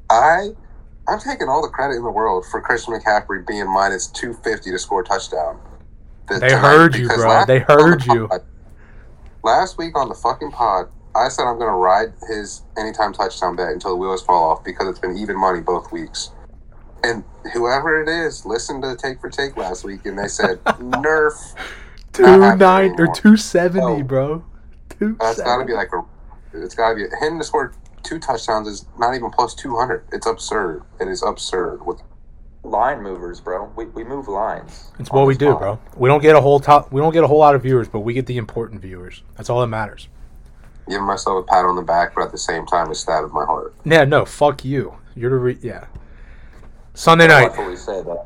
I 0.10 0.50
I'm 1.10 1.20
taking 1.20 1.48
all 1.50 1.62
the 1.62 1.70
credit 1.70 1.96
in 1.96 2.04
the 2.04 2.12
world 2.12 2.46
for 2.52 2.62
Christian 2.62 2.94
McCaffrey 2.94 3.46
being 3.48 3.68
minus 3.74 4.08
two 4.08 4.34
fifty 4.44 4.72
to 4.72 4.78
score 4.80 5.02
a 5.02 5.04
touchdown. 5.04 5.60
th- 6.30 6.42
They 6.42 6.52
heard 6.54 6.96
you, 6.96 7.08
bro. 7.08 7.46
They 7.46 7.60
heard 7.60 8.02
the 8.02 8.14
you. 8.14 8.28
pod- 8.28 8.44
Last 9.44 9.78
week 9.78 9.98
on 9.98 10.10
the 10.10 10.16
fucking 10.16 10.52
pod, 10.52 10.90
I 11.16 11.30
said 11.30 11.46
I'm 11.46 11.58
gonna 11.58 11.76
ride 11.76 12.14
his 12.28 12.62
anytime 12.78 13.14
touchdown 13.14 13.56
bet 13.56 13.70
until 13.72 13.92
the 13.92 13.98
wheels 13.98 14.22
fall 14.22 14.52
off 14.52 14.64
because 14.64 14.88
it's 14.88 15.00
been 15.00 15.18
even 15.18 15.40
money 15.40 15.62
both 15.62 15.92
weeks. 15.92 16.32
And 17.04 17.24
whoever 17.54 18.02
it 18.02 18.10
is 18.10 18.46
listened 18.46 18.84
to 18.84 18.90
the 18.90 18.96
Take 18.96 19.20
for 19.22 19.30
Take 19.30 19.56
last 19.58 19.84
week 19.84 20.06
and 20.06 20.18
they 20.18 20.28
said 20.28 20.64
Nerf. 20.66 21.56
Two 22.14 22.24
nine 22.24 22.62
or 22.62 22.84
anymore. 22.96 23.16
two 23.16 23.38
seventy, 23.38 24.02
Oh. 24.02 24.04
bro. 24.04 24.44
Two 24.90 25.16
That's 25.20 25.42
got 25.42 25.58
to 25.58 25.66
be 25.66 25.74
like 25.74 25.90
a. 25.94 26.02
It's 26.54 26.74
got 26.76 26.90
to 26.90 26.96
be 26.96 27.04
him 27.20 27.38
to 27.38 27.44
score 27.44 27.74
two 28.04 28.18
touchdowns 28.20 28.68
is 28.68 28.86
not 28.98 29.14
even 29.16 29.30
plus 29.30 29.54
two 29.54 29.76
hundred. 29.78 30.04
It's 30.12 30.26
absurd. 30.26 30.84
It 31.00 31.08
is 31.08 31.24
absurd. 31.24 31.86
With 31.86 32.02
Line 32.64 33.02
movers, 33.02 33.40
bro. 33.40 33.72
We, 33.78 33.86
we 33.86 34.04
move 34.04 34.28
lines. 34.28 34.92
It's 35.00 35.10
what 35.12 35.26
we 35.26 35.38
do, 35.38 35.52
pod. 35.54 35.60
bro. 35.60 35.80
We 35.96 36.10
don't 36.10 36.22
get 36.22 36.36
a 36.36 36.42
whole 36.42 36.60
top. 36.60 36.92
We 36.92 37.00
don't 37.00 37.14
get 37.14 37.24
a 37.24 37.28
whole 37.28 37.38
lot 37.40 37.56
of 37.56 37.62
viewers, 37.62 37.88
but 37.88 38.00
we 38.02 38.14
get 38.14 38.26
the 38.26 38.36
important 38.38 38.82
viewers. 38.82 39.22
That's 39.38 39.50
all 39.50 39.62
that 39.62 39.68
matters. 39.68 40.10
Giving 40.90 41.06
myself 41.06 41.44
a 41.44 41.48
pat 41.48 41.66
on 41.66 41.76
the 41.76 41.82
back, 41.82 42.16
but 42.16 42.24
at 42.24 42.32
the 42.32 42.38
same 42.38 42.66
time, 42.66 42.90
a 42.90 42.96
stab 42.96 43.26
in 43.26 43.32
my 43.32 43.46
heart. 43.46 43.74
Yeah, 43.86 44.04
no, 44.06 44.26
fuck 44.26 44.64
you. 44.66 44.96
You're 45.16 45.32
the 45.32 45.38
re- 45.38 45.60
yeah. 45.62 45.86
Sunday 46.94 47.28
night, 47.28 47.54
fully 47.56 47.76
say 47.76 48.02
that. 48.04 48.26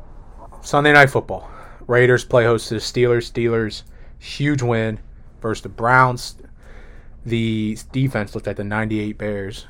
Sunday 0.62 0.92
night 0.92 1.10
football. 1.10 1.50
Raiders 1.86 2.24
play 2.24 2.44
host 2.44 2.68
to 2.68 2.74
the 2.74 2.80
Steelers. 2.80 3.30
Steelers, 3.30 3.82
huge 4.18 4.62
win 4.62 4.98
versus 5.40 5.62
the 5.62 5.68
Browns. 5.68 6.36
The 7.24 7.76
defense 7.92 8.34
looked 8.34 8.48
at 8.48 8.56
the 8.56 8.64
98 8.64 9.18
Bears 9.18 9.66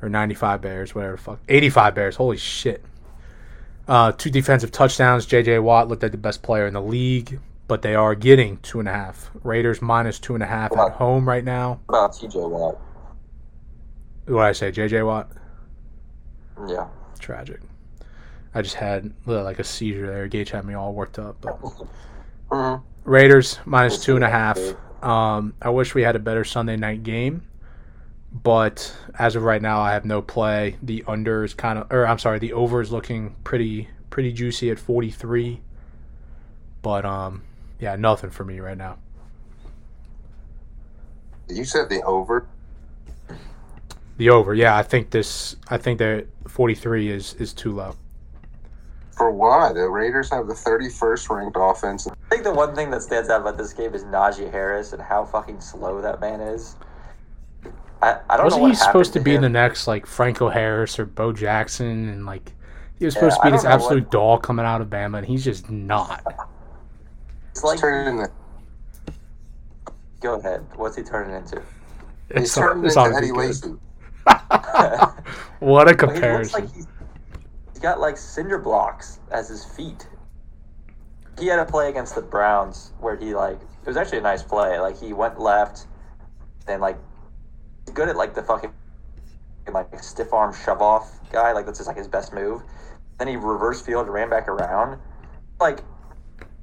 or 0.00 0.08
95 0.08 0.60
Bears, 0.60 0.94
whatever 0.94 1.16
the 1.16 1.22
fuck. 1.22 1.40
85 1.48 1.94
Bears. 1.94 2.16
Holy 2.16 2.36
shit. 2.36 2.84
Uh, 3.88 4.12
two 4.12 4.30
defensive 4.30 4.70
touchdowns. 4.70 5.26
J.J. 5.26 5.58
Watt 5.58 5.88
looked 5.88 6.02
like 6.02 6.12
the 6.12 6.18
best 6.18 6.42
player 6.42 6.66
in 6.66 6.74
the 6.74 6.82
league, 6.82 7.40
but 7.68 7.82
they 7.82 7.94
are 7.94 8.14
getting 8.14 8.58
two 8.58 8.78
and 8.80 8.88
a 8.88 8.92
half. 8.92 9.30
Raiders 9.42 9.80
minus 9.80 10.18
two 10.18 10.34
and 10.34 10.42
a 10.42 10.46
half 10.46 10.72
Wow. 10.72 10.86
at 10.86 10.92
home 10.92 11.28
right 11.28 11.44
now. 11.44 11.80
About 11.88 12.12
TJ 12.12 12.48
Watt? 12.48 12.78
What 14.26 14.40
did 14.42 14.48
I 14.48 14.52
say? 14.52 14.70
J.J. 14.70 15.02
Watt? 15.02 15.30
Yeah. 16.68 16.88
Tragic. 17.18 17.60
I 18.54 18.62
just 18.62 18.76
had 18.76 19.12
like 19.26 19.58
a 19.58 19.64
seizure 19.64 20.06
there. 20.06 20.28
Gage 20.28 20.50
had 20.50 20.64
me 20.64 20.74
all 20.74 20.92
worked 20.94 21.18
up. 21.18 21.36
But 21.40 21.58
Mhm. 22.50 22.82
Raiders 23.04 23.58
minus 23.64 24.02
two 24.02 24.14
and 24.16 24.24
a 24.24 24.30
half. 24.30 24.58
Um, 25.02 25.54
I 25.60 25.70
wish 25.70 25.94
we 25.94 26.02
had 26.02 26.16
a 26.16 26.20
better 26.20 26.44
Sunday 26.44 26.76
night 26.76 27.02
game, 27.02 27.42
but 28.32 28.94
as 29.18 29.36
of 29.36 29.42
right 29.42 29.60
now, 29.60 29.80
I 29.80 29.92
have 29.92 30.04
no 30.06 30.22
play. 30.22 30.76
The 30.82 31.04
under 31.06 31.44
is 31.44 31.52
kind 31.52 31.78
of, 31.78 31.90
or 31.92 32.06
I'm 32.06 32.18
sorry, 32.18 32.38
the 32.38 32.52
over 32.54 32.80
is 32.80 32.90
looking 32.92 33.34
pretty 33.44 33.88
pretty 34.08 34.32
juicy 34.32 34.70
at 34.70 34.78
43. 34.78 35.60
But 36.80 37.04
um, 37.04 37.42
yeah, 37.84 37.96
nothing 37.96 38.30
for 38.30 38.44
me 38.44 38.60
right 38.60 38.78
now. 38.78 38.96
You 41.50 41.64
said 41.64 41.90
the 41.90 42.02
over. 42.04 42.46
The 44.16 44.30
over, 44.30 44.54
yeah, 44.54 44.74
I 44.76 44.82
think 44.82 45.10
this, 45.10 45.56
I 45.68 45.76
think 45.76 45.98
that 45.98 46.26
43 46.48 47.10
is 47.10 47.34
is 47.34 47.52
too 47.52 47.72
low. 47.74 47.94
For 49.10 49.30
why? 49.30 49.72
The 49.74 49.86
Raiders 49.88 50.30
have 50.30 50.46
the 50.46 50.54
31st 50.54 51.28
ranked 51.36 51.56
offense. 51.60 52.08
I 52.08 52.12
think 52.30 52.42
the 52.44 52.54
one 52.54 52.74
thing 52.74 52.90
that 52.90 53.02
stands 53.02 53.28
out 53.28 53.42
about 53.42 53.58
this 53.58 53.72
game 53.74 53.94
is 53.94 54.02
Najee 54.04 54.50
Harris 54.50 54.92
and 54.94 55.02
how 55.02 55.24
fucking 55.26 55.60
slow 55.60 56.00
that 56.00 56.20
man 56.20 56.40
is. 56.40 56.76
I, 58.02 58.18
I 58.30 58.36
don't 58.36 58.44
Wasn't 58.46 58.60
know 58.60 58.62
what 58.62 58.70
he 58.70 58.76
supposed 58.76 59.12
to 59.12 59.18
happened 59.18 59.24
be 59.24 59.34
him. 59.36 59.42
the 59.42 59.48
next 59.50 59.86
like 59.86 60.06
Franco 60.06 60.48
Harris 60.48 60.98
or 60.98 61.04
Bo 61.06 61.32
Jackson 61.32 62.08
and 62.08 62.24
like 62.24 62.52
he 62.98 63.04
was 63.04 63.14
supposed 63.14 63.36
Yeah, 63.40 63.50
to 63.50 63.50
be 63.50 63.56
this 63.58 63.64
absolute 63.66 64.04
what- 64.04 64.10
dog 64.10 64.42
coming 64.42 64.64
out 64.64 64.80
of 64.80 64.88
Bama 64.88 65.18
and 65.18 65.26
he's 65.26 65.44
just 65.44 65.68
not. 65.70 66.24
It's 67.54 67.62
He's 67.62 67.64
like, 67.64 67.78
turning 67.80 68.18
into, 68.18 68.32
go 70.20 70.34
ahead. 70.40 70.66
What's 70.76 70.96
he 70.96 71.02
turning 71.02 71.36
into? 71.36 71.62
he's 72.34 72.44
It's, 72.44 72.54
turning 72.54 72.84
it's 72.84 72.96
into 72.96 73.16
Eddie. 73.16 73.32
Lacy. 73.32 73.74
What 75.60 75.88
a 75.90 75.94
Well, 76.02 76.14
he 76.14 76.20
looks 76.26 76.52
comparison. 76.52 76.64
like 76.64 76.74
he's, 76.74 76.86
he's 77.72 77.78
got 77.80 78.00
like 78.00 78.16
cinder 78.16 78.58
blocks 78.58 79.20
as 79.30 79.48
his 79.48 79.64
feet. 79.64 80.08
He 81.38 81.46
had 81.46 81.58
a 81.58 81.64
play 81.64 81.88
against 81.88 82.14
the 82.14 82.22
Browns 82.22 82.92
where 83.00 83.16
he 83.16 83.34
like 83.34 83.60
it 83.60 83.86
was 83.86 83.96
actually 83.96 84.18
a 84.18 84.22
nice 84.22 84.42
play. 84.42 84.78
Like 84.80 84.98
he 84.98 85.12
went 85.12 85.38
left, 85.40 85.86
and 86.66 86.80
like 86.82 86.98
he's 87.86 87.94
good 87.94 88.08
at 88.08 88.16
like 88.16 88.34
the 88.34 88.42
fucking 88.42 88.72
like 89.72 90.02
stiff 90.02 90.32
arm 90.32 90.52
shove 90.54 90.82
off 90.82 91.20
guy. 91.32 91.52
Like 91.52 91.66
that's 91.66 91.78
just 91.78 91.88
like 91.88 91.96
his 91.96 92.08
best 92.08 92.32
move. 92.34 92.62
Then 93.18 93.28
he 93.28 93.36
reverse 93.36 93.80
field 93.80 94.06
and 94.06 94.12
ran 94.14 94.28
back 94.28 94.48
around. 94.48 95.00
Like 95.60 95.80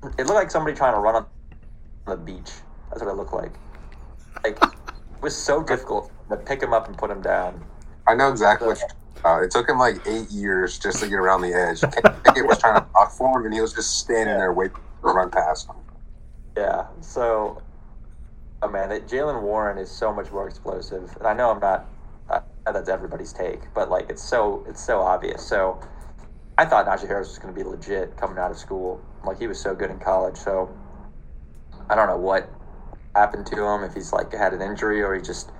it 0.03 0.25
looked 0.25 0.29
like 0.29 0.51
somebody 0.51 0.75
trying 0.75 0.93
to 0.93 0.99
run 0.99 1.15
on 1.15 1.25
the 2.07 2.17
beach. 2.17 2.51
That's 2.89 3.01
what 3.01 3.11
it 3.11 3.15
looked 3.15 3.33
like. 3.33 3.53
Like 4.43 4.57
it 4.61 5.21
was 5.21 5.35
so 5.35 5.63
difficult 5.63 6.11
to 6.29 6.37
pick 6.37 6.61
him 6.61 6.73
up 6.73 6.87
and 6.87 6.97
put 6.97 7.11
him 7.11 7.21
down. 7.21 7.63
I 8.07 8.15
know 8.15 8.29
exactly 8.29 8.73
talking 8.73 8.89
about. 9.19 9.43
It 9.43 9.51
took 9.51 9.69
him 9.69 9.77
like 9.77 10.05
eight 10.07 10.29
years 10.31 10.79
just 10.79 10.99
to 11.01 11.07
get 11.07 11.15
around 11.15 11.41
the 11.41 11.53
edge. 11.53 11.83
It 12.35 12.45
was 12.45 12.57
trying 12.57 12.75
to 12.75 12.87
block 12.93 13.11
for 13.11 13.39
him, 13.39 13.45
and 13.45 13.53
he 13.53 13.61
was 13.61 13.73
just 13.73 13.99
standing 13.99 14.35
there 14.35 14.53
waiting 14.53 14.75
to 14.75 15.07
run 15.07 15.29
past 15.29 15.69
him. 15.69 15.75
Yeah. 16.57 16.87
So, 17.01 17.61
oh 18.61 18.67
man, 18.69 18.91
it, 18.91 19.07
Jaylen 19.07 19.41
Warren 19.41 19.77
is 19.77 19.91
so 19.91 20.11
much 20.11 20.31
more 20.31 20.47
explosive, 20.47 21.15
and 21.17 21.27
I 21.27 21.33
know 21.33 21.51
I'm 21.51 21.59
not. 21.59 21.87
Know 22.65 22.73
that's 22.73 22.89
everybody's 22.89 23.33
take, 23.33 23.61
but 23.73 23.89
like 23.89 24.09
it's 24.09 24.23
so 24.23 24.63
it's 24.69 24.83
so 24.83 25.01
obvious. 25.01 25.45
So, 25.45 25.79
I 26.57 26.65
thought 26.65 26.85
Najee 26.85 27.07
Harris 27.07 27.29
was 27.29 27.39
going 27.39 27.53
to 27.53 27.59
be 27.59 27.67
legit 27.67 28.15
coming 28.17 28.37
out 28.37 28.51
of 28.51 28.57
school. 28.57 29.01
Like 29.25 29.39
he 29.39 29.47
was 29.47 29.59
so 29.59 29.75
good 29.75 29.91
in 29.91 29.99
college. 29.99 30.37
So, 30.37 30.75
I 31.89 31.95
don't 31.95 32.07
know 32.07 32.17
what 32.17 32.49
happened 33.15 33.45
to 33.47 33.63
him. 33.63 33.83
If 33.83 33.93
he's 33.93 34.13
like 34.13 34.33
had 34.33 34.53
an 34.53 34.61
injury 34.61 35.01
or 35.01 35.15
he 35.15 35.21
just 35.21 35.51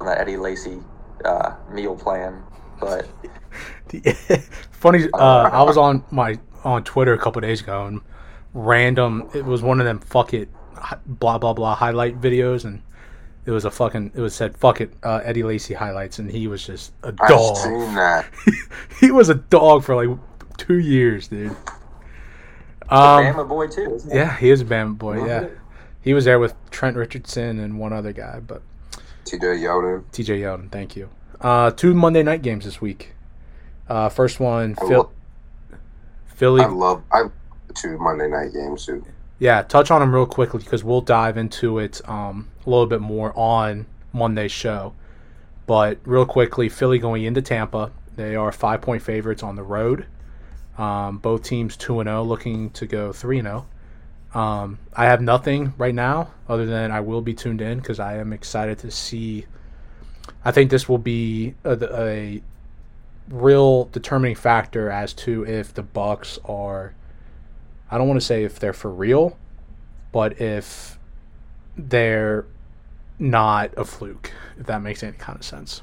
on 0.00 0.06
that 0.06 0.18
Eddie 0.18 0.36
Lacy 0.36 0.78
uh, 1.24 1.54
meal 1.70 1.96
plan. 1.96 2.42
But 2.80 3.08
Funny, 4.70 5.08
uh, 5.12 5.50
I 5.50 5.62
was 5.62 5.76
on 5.76 6.04
my 6.10 6.38
on 6.64 6.84
Twitter 6.84 7.12
a 7.12 7.18
couple 7.18 7.40
days 7.40 7.60
ago 7.60 7.86
and 7.86 8.00
random. 8.54 9.28
It 9.34 9.44
was 9.44 9.62
one 9.62 9.80
of 9.80 9.86
them 9.86 9.98
fuck 9.98 10.34
it, 10.34 10.48
blah 11.06 11.38
blah 11.38 11.52
blah 11.52 11.74
highlight 11.74 12.20
videos, 12.20 12.64
and 12.64 12.82
it 13.44 13.50
was 13.50 13.64
a 13.64 13.70
fucking. 13.70 14.12
It 14.14 14.20
was 14.20 14.34
said 14.34 14.56
fuck 14.56 14.80
it, 14.80 14.92
uh, 15.02 15.20
Eddie 15.24 15.42
Lacy 15.42 15.74
highlights, 15.74 16.18
and 16.18 16.30
he 16.30 16.46
was 16.46 16.64
just 16.64 16.92
a 17.02 17.08
I've 17.08 17.28
dog. 17.28 17.56
seen 17.56 17.94
that. 17.94 18.30
he 19.00 19.10
was 19.10 19.28
a 19.28 19.34
dog 19.34 19.84
for 19.84 19.96
like 19.96 20.16
two 20.58 20.78
years, 20.78 21.28
dude. 21.28 21.56
Um, 22.90 23.24
Bama 23.24 23.48
boy 23.48 23.66
too. 23.68 23.94
Isn't 23.94 24.10
he? 24.10 24.16
yeah, 24.16 24.36
he 24.36 24.50
is 24.50 24.60
a 24.60 24.64
Bama 24.64 24.96
boy. 24.96 25.24
Yeah, 25.26 25.42
it. 25.42 25.58
he 26.02 26.14
was 26.14 26.24
there 26.24 26.38
with 26.38 26.54
Trent 26.70 26.96
Richardson 26.96 27.58
and 27.58 27.78
one 27.78 27.92
other 27.92 28.12
guy, 28.12 28.40
but 28.40 28.62
TJ 29.24 29.60
Yeldon. 29.60 30.04
TJ 30.12 30.40
Yeldon. 30.40 30.70
Thank 30.70 30.96
you. 30.96 31.08
Uh, 31.40 31.70
two 31.70 31.94
Monday 31.94 32.22
night 32.22 32.42
games 32.42 32.64
this 32.64 32.80
week. 32.80 33.12
Uh, 33.88 34.08
first 34.08 34.40
one, 34.40 34.74
I 34.82 34.86
Phil, 34.88 34.98
love- 34.98 35.10
Philly. 36.34 36.62
I 36.62 36.66
love 36.66 37.02
I 37.12 37.20
love 37.22 37.32
two 37.74 37.98
Monday 37.98 38.28
night 38.28 38.52
games 38.52 38.86
too. 38.86 39.04
Yeah, 39.38 39.62
touch 39.62 39.90
on 39.90 40.00
them 40.00 40.12
real 40.14 40.26
quickly 40.26 40.60
because 40.64 40.82
we'll 40.82 41.00
dive 41.00 41.36
into 41.36 41.78
it 41.78 42.00
um, 42.08 42.48
a 42.66 42.70
little 42.70 42.86
bit 42.86 43.00
more 43.00 43.32
on 43.38 43.86
Monday's 44.12 44.50
show. 44.50 44.94
But 45.66 45.98
real 46.04 46.26
quickly, 46.26 46.68
Philly 46.68 46.98
going 46.98 47.24
into 47.24 47.42
Tampa. 47.42 47.92
They 48.16 48.34
are 48.34 48.50
five 48.50 48.80
point 48.80 49.02
favorites 49.02 49.42
on 49.42 49.54
the 49.54 49.62
road. 49.62 50.06
Um, 50.78 51.18
both 51.18 51.42
teams 51.42 51.76
2 51.76 52.02
0, 52.04 52.22
looking 52.22 52.70
to 52.70 52.86
go 52.86 53.12
3 53.12 53.42
0. 53.42 53.66
Um, 54.34 54.78
I 54.94 55.06
have 55.06 55.20
nothing 55.20 55.74
right 55.76 55.94
now 55.94 56.30
other 56.48 56.66
than 56.66 56.90
I 56.92 57.00
will 57.00 57.20
be 57.20 57.34
tuned 57.34 57.60
in 57.60 57.78
because 57.78 57.98
I 57.98 58.18
am 58.18 58.32
excited 58.32 58.78
to 58.80 58.90
see. 58.90 59.46
I 60.44 60.52
think 60.52 60.70
this 60.70 60.88
will 60.88 60.98
be 60.98 61.54
a, 61.64 61.76
a 62.00 62.42
real 63.28 63.86
determining 63.86 64.36
factor 64.36 64.90
as 64.90 65.12
to 65.14 65.44
if 65.44 65.74
the 65.74 65.82
Bucs 65.82 66.38
are 66.48 66.94
I 67.90 67.96
don't 67.96 68.08
want 68.08 68.20
to 68.20 68.26
say 68.26 68.44
if 68.44 68.58
they're 68.58 68.72
for 68.72 68.90
real, 68.90 69.36
but 70.12 70.40
if 70.40 70.98
they're 71.76 72.44
not 73.18 73.70
a 73.76 73.84
fluke, 73.84 74.32
if 74.58 74.66
that 74.66 74.82
makes 74.82 75.02
any 75.02 75.16
kind 75.16 75.38
of 75.38 75.44
sense. 75.44 75.82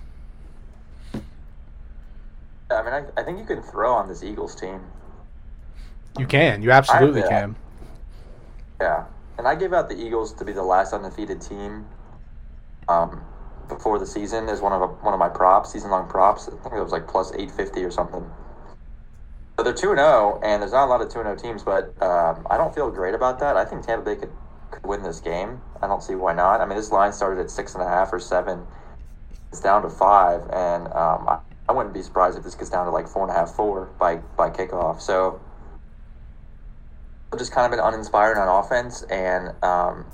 I 2.69 2.81
mean, 2.81 2.93
I, 2.93 3.21
I 3.21 3.23
think 3.23 3.37
you 3.37 3.45
can 3.45 3.61
throw 3.61 3.93
on 3.93 4.07
this 4.07 4.23
Eagles 4.23 4.55
team. 4.55 4.81
You 6.17 6.25
can, 6.25 6.61
you 6.63 6.71
absolutely 6.71 7.23
I- 7.23 7.27
can. 7.27 7.55
Yeah, 8.81 9.05
and 9.37 9.47
I 9.47 9.55
gave 9.55 9.71
out 9.71 9.87
the 9.87 9.95
Eagles 9.95 10.33
to 10.33 10.45
be 10.45 10.51
the 10.51 10.63
last 10.63 10.93
undefeated 10.93 11.41
team 11.41 11.85
um, 12.89 13.23
before 13.69 13.99
the 13.99 14.05
season 14.05 14.49
as 14.49 14.61
one 14.61 14.73
of 14.73 14.81
a, 14.81 14.87
one 14.87 15.13
of 15.13 15.19
my 15.19 15.29
props, 15.29 15.71
season 15.71 15.91
long 15.91 16.09
props. 16.09 16.47
I 16.47 16.51
think 16.63 16.75
it 16.75 16.83
was 16.83 16.91
like 16.91 17.07
plus 17.07 17.31
eight 17.35 17.51
fifty 17.51 17.83
or 17.83 17.91
something. 17.91 18.29
So 19.57 19.63
they're 19.63 19.73
two 19.73 19.91
and 19.91 19.99
zero, 19.99 20.41
and 20.43 20.61
there's 20.61 20.73
not 20.73 20.85
a 20.85 20.89
lot 20.89 21.01
of 21.01 21.09
two 21.09 21.19
and 21.19 21.27
zero 21.27 21.37
teams, 21.37 21.63
but 21.63 21.95
um, 22.01 22.45
I 22.49 22.57
don't 22.57 22.75
feel 22.75 22.91
great 22.91 23.13
about 23.15 23.39
that. 23.39 23.55
I 23.55 23.63
think 23.63 23.85
Tampa 23.85 24.03
Bay 24.03 24.19
could 24.19 24.31
could 24.71 24.85
win 24.85 25.01
this 25.03 25.21
game. 25.21 25.61
I 25.81 25.87
don't 25.87 26.03
see 26.03 26.15
why 26.15 26.33
not. 26.33 26.59
I 26.59 26.65
mean, 26.65 26.75
this 26.75 26.91
line 26.91 27.13
started 27.13 27.39
at 27.39 27.49
six 27.49 27.75
and 27.75 27.83
a 27.83 27.87
half 27.87 28.11
or 28.11 28.19
seven. 28.19 28.65
It's 29.51 29.61
down 29.61 29.83
to 29.83 29.89
five, 29.89 30.41
and 30.51 30.87
um, 30.87 31.29
I, 31.29 31.39
I 31.67 31.73
wouldn't 31.73 31.93
be 31.93 32.01
surprised 32.01 32.37
if 32.37 32.43
this 32.43 32.55
gets 32.55 32.69
down 32.69 32.85
to 32.85 32.91
like 32.91 33.07
four 33.07 33.23
and 33.23 33.31
a 33.31 33.35
half, 33.35 33.51
four 33.51 33.87
by 33.99 34.17
by 34.37 34.49
kickoff. 34.49 35.01
So 35.01 35.41
just 37.37 37.51
kind 37.51 37.65
of 37.65 37.71
been 37.71 37.85
uninspired 37.85 38.37
on 38.37 38.47
offense, 38.47 39.03
and 39.03 39.53
um, 39.63 40.05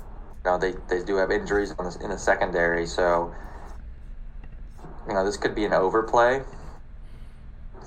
you 0.44 0.50
know 0.50 0.58
they, 0.58 0.74
they 0.88 1.04
do 1.04 1.16
have 1.16 1.30
injuries 1.30 1.74
on 1.78 1.86
the, 1.86 1.98
in 2.02 2.10
the 2.10 2.18
secondary, 2.18 2.86
so 2.86 3.34
you 5.06 5.14
know 5.14 5.24
this 5.24 5.36
could 5.36 5.54
be 5.54 5.64
an 5.64 5.72
overplay. 5.72 6.42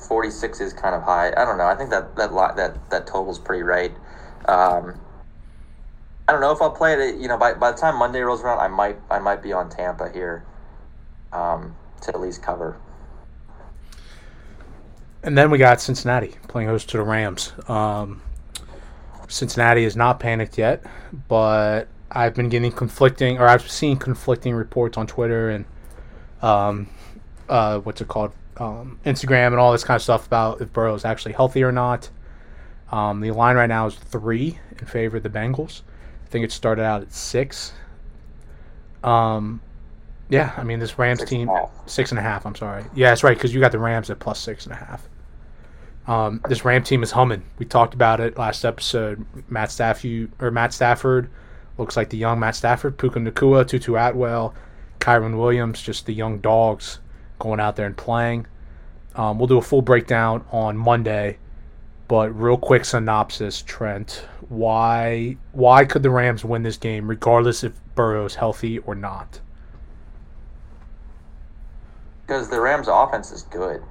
Forty 0.08 0.30
six 0.30 0.62
is 0.62 0.74
kind 0.74 0.96
of 0.96 1.04
high. 1.04 1.30
I 1.36 1.46
don't 1.46 1.58
know. 1.58 1.66
I 1.66 1.76
think 1.76 1.90
that 1.90 2.16
that 2.18 2.34
li- 2.34 2.54
that 2.56 2.90
that 2.92 3.08
total's 3.08 3.40
pretty 3.40 3.64
right. 3.64 3.92
Um, 4.48 5.00
I 6.28 6.32
don't 6.32 6.42
know 6.42 6.52
if 6.52 6.62
I'll 6.62 6.72
play 6.72 6.94
it. 6.94 7.20
You 7.20 7.28
know, 7.28 7.38
by, 7.38 7.54
by 7.54 7.72
the 7.72 7.78
time 7.78 7.98
Monday 7.98 8.22
rolls 8.22 8.42
around, 8.42 8.60
I 8.60 8.68
might 8.68 9.00
I 9.12 9.20
might 9.20 9.44
be 9.44 9.54
on 9.54 9.70
Tampa 9.70 10.10
here 10.12 10.46
um, 11.32 11.76
to 12.02 12.10
at 12.10 12.20
least 12.22 12.44
cover. 12.44 12.80
And 15.26 15.36
then 15.36 15.50
we 15.50 15.58
got 15.58 15.82
Cincinnati 15.82 16.36
playing 16.48 16.70
host 16.70 16.88
to 16.90 16.98
the 16.98 17.04
Rams. 17.04 17.52
Um, 17.68 18.22
Cincinnati 19.28 19.84
is 19.84 19.96
not 19.96 20.20
panicked 20.20 20.56
yet, 20.56 20.86
but 21.28 21.88
I've 22.12 22.36
been 22.36 22.48
getting 22.48 22.72
conflicting, 22.72 23.40
or 23.40 23.48
I've 23.48 23.70
seen 23.70 23.98
conflicting 23.98 24.54
reports 24.54 25.00
on 25.00 25.08
Twitter 25.08 25.50
and 25.50 25.66
um, 26.44 26.88
uh, 27.50 27.80
what's 27.80 28.02
it 28.02 28.08
called, 28.08 28.34
um, 28.58 29.00
Instagram, 29.04 29.48
and 29.48 29.56
all 29.56 29.72
this 29.72 29.84
kind 29.84 29.96
of 29.96 30.04
stuff 30.04 30.28
about 30.28 30.62
if 30.62 30.72
Burrow 30.72 30.94
is 30.94 31.06
actually 31.06 31.34
healthy 31.34 31.64
or 31.64 31.72
not. 31.72 32.08
Um, 32.92 33.20
the 33.20 33.32
line 33.32 33.56
right 33.56 33.66
now 33.66 33.88
is 33.88 33.96
three 33.96 34.60
in 34.80 34.86
favor 34.86 35.18
of 35.18 35.24
the 35.24 35.30
Bengals. 35.30 35.82
I 36.24 36.30
think 36.30 36.46
it 36.46 36.52
started 36.52 36.84
out 36.84 37.02
at 37.02 37.12
six. 37.12 37.74
Um, 39.04 39.60
yeah, 40.30 40.54
I 40.56 40.64
mean 40.64 40.78
this 40.78 41.00
Rams 41.00 41.22
Six 41.22 41.32
team 41.32 41.50
six 41.88 42.12
and 42.12 42.20
a 42.20 42.22
half. 42.22 42.46
I'm 42.46 42.54
sorry. 42.54 42.86
Yeah, 42.94 43.10
that's 43.10 43.24
right 43.24 43.36
because 43.36 43.56
you 43.56 43.60
got 43.60 43.72
the 43.72 43.80
Rams 43.80 44.12
at 44.12 44.20
plus 44.20 44.40
six 44.40 44.66
and 44.66 44.74
a 44.74 44.78
half. 44.78 45.10
Um, 46.08 46.42
this 46.48 46.64
Ram 46.64 46.84
team 46.84 47.02
is 47.04 47.12
humming. 47.12 47.44
We 47.58 47.66
talked 47.66 47.94
about 47.94 48.20
it 48.20 48.38
last 48.38 48.64
episode. 48.64 49.26
Matt 49.50 49.72
Stafford 49.72 50.32
or 50.40 50.52
Matt 50.52 50.74
Stafford 50.74 51.30
looks 51.78 51.98
like 51.98 52.10
the 52.10 52.18
young 52.18 52.40
Matt 52.40 52.56
Stafford. 52.56 52.98
Puka 52.98 53.20
Nacua, 53.20 53.68
Tutu 53.68 53.96
Atwell, 53.96 54.54
Kyren 55.00 55.38
Williams, 55.38 55.82
just 55.82 56.06
the 56.06 56.14
young 56.14 56.40
dogs 56.40 57.00
going 57.40 57.60
out 57.60 57.76
there 57.76 57.88
and 57.88 57.98
playing. 57.98 58.46
Um, 59.16 59.40
we'll 59.40 59.48
do 59.48 59.58
a 59.58 59.62
full 59.62 59.82
breakdown 59.82 60.46
on 60.52 60.78
Monday, 60.78 61.38
but 62.08 62.30
real 62.40 62.58
quick 62.58 62.86
synopsis, 62.86 63.62
Trent. 63.62 64.28
Why 64.50 65.38
why 65.54 65.86
could 65.86 66.04
the 66.04 66.10
Rams 66.10 66.46
win 66.46 66.64
this 66.64 66.78
game 66.78 67.08
regardless 67.08 67.64
if 67.64 67.74
Burrow's 67.96 68.36
healthy 68.36 68.80
or 68.80 68.94
not? 68.94 69.40
Because 72.28 72.50
the 72.50 72.60
Rams' 72.60 72.88
offense 72.88 73.32
is 73.32 73.44
good. 73.44 73.82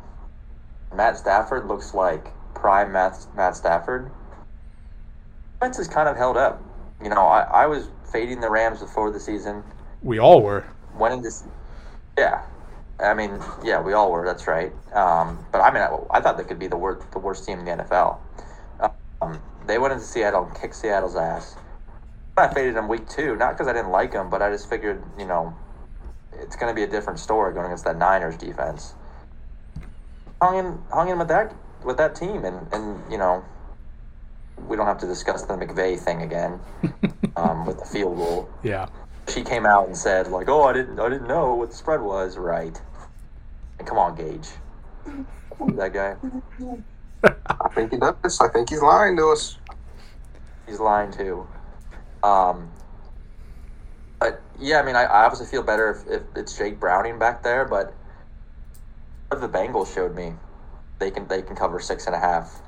Matt 0.96 1.18
Stafford 1.18 1.66
looks 1.66 1.94
like 1.94 2.32
prime 2.54 2.92
Matt, 2.92 3.26
Matt 3.36 3.56
Stafford. 3.56 4.10
Offense 5.60 5.78
is 5.78 5.88
kind 5.88 6.08
of 6.08 6.16
held 6.16 6.36
up. 6.36 6.62
You 7.02 7.08
know, 7.08 7.26
I, 7.26 7.42
I 7.42 7.66
was 7.66 7.88
fading 8.12 8.40
the 8.40 8.50
Rams 8.50 8.80
before 8.80 9.10
the 9.10 9.20
season. 9.20 9.62
We 10.02 10.18
all 10.18 10.42
were. 10.42 10.64
Went 10.96 11.14
into, 11.14 11.30
yeah. 12.18 12.42
I 13.00 13.14
mean, 13.14 13.40
yeah, 13.62 13.80
we 13.80 13.92
all 13.92 14.12
were. 14.12 14.24
That's 14.24 14.46
right. 14.46 14.72
Um, 14.92 15.44
but 15.50 15.60
I 15.60 15.72
mean, 15.72 15.82
I, 15.82 16.18
I 16.18 16.20
thought 16.20 16.38
they 16.38 16.44
could 16.44 16.58
be 16.58 16.68
the 16.68 16.76
worst, 16.76 17.10
the 17.12 17.18
worst 17.18 17.44
team 17.44 17.60
in 17.60 17.64
the 17.64 17.84
NFL. 17.84 18.18
Um, 19.20 19.40
they 19.66 19.78
went 19.78 19.92
into 19.92 20.04
Seattle 20.04 20.44
and 20.44 20.54
kicked 20.54 20.76
Seattle's 20.76 21.16
ass. 21.16 21.56
I 22.36 22.52
faded 22.52 22.76
them 22.76 22.88
week 22.88 23.08
two, 23.08 23.36
not 23.36 23.52
because 23.52 23.68
I 23.68 23.72
didn't 23.72 23.90
like 23.90 24.12
them, 24.12 24.28
but 24.28 24.42
I 24.42 24.50
just 24.50 24.68
figured, 24.68 25.02
you 25.18 25.26
know, 25.26 25.56
it's 26.32 26.56
going 26.56 26.70
to 26.70 26.74
be 26.74 26.82
a 26.82 26.86
different 26.86 27.18
story 27.18 27.54
going 27.54 27.66
against 27.66 27.84
that 27.84 27.96
Niners 27.96 28.36
defense. 28.36 28.94
Hung 30.44 30.58
in, 30.58 30.78
hung 30.92 31.08
in 31.08 31.18
with 31.18 31.28
that 31.28 31.54
with 31.84 31.96
that 31.96 32.14
team, 32.14 32.44
and 32.44 32.70
and 32.70 33.00
you 33.10 33.16
know, 33.16 33.42
we 34.68 34.76
don't 34.76 34.84
have 34.84 34.98
to 34.98 35.06
discuss 35.06 35.46
the 35.46 35.54
McVay 35.54 35.98
thing 35.98 36.20
again 36.20 36.60
um, 37.36 37.64
with 37.64 37.78
the 37.78 37.86
field 37.86 38.18
goal. 38.18 38.50
Yeah. 38.62 38.88
She 39.26 39.42
came 39.42 39.64
out 39.64 39.86
and 39.86 39.96
said 39.96 40.28
like, 40.28 40.50
"Oh, 40.50 40.64
I 40.64 40.74
didn't, 40.74 41.00
I 41.00 41.08
didn't 41.08 41.28
know 41.28 41.54
what 41.54 41.70
the 41.70 41.76
spread 41.76 42.02
was." 42.02 42.36
Right? 42.36 42.78
And 43.78 43.88
come 43.88 43.96
on, 43.96 44.16
Gage, 44.16 44.50
that 45.76 45.94
guy, 45.94 46.14
I 47.24 47.68
think 47.74 47.92
he 47.92 47.96
does. 47.96 48.38
I 48.38 48.48
think 48.48 48.68
he's 48.68 48.82
lying 48.82 49.16
to 49.16 49.30
us. 49.30 49.56
he's 50.66 50.78
lying 50.78 51.10
too. 51.10 51.48
Um, 52.22 52.70
but 54.20 54.42
yeah, 54.58 54.78
I 54.78 54.82
mean, 54.84 54.94
I, 54.94 55.04
I 55.04 55.24
obviously 55.24 55.46
feel 55.46 55.62
better 55.62 55.90
if, 55.90 56.20
if 56.20 56.22
it's 56.36 56.58
Jake 56.58 56.78
Browning 56.78 57.18
back 57.18 57.42
there, 57.42 57.64
but 57.64 57.94
what 59.34 59.52
the 59.52 59.58
Bengals 59.58 59.92
showed 59.94 60.14
me, 60.14 60.34
they 60.98 61.10
can 61.10 61.26
they 61.28 61.42
can 61.42 61.56
cover 61.56 61.80
six 61.80 62.06
and 62.06 62.14
a 62.14 62.18
half, 62.18 62.60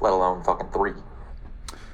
let 0.00 0.12
alone 0.12 0.42
fucking 0.42 0.70
three. 0.70 0.92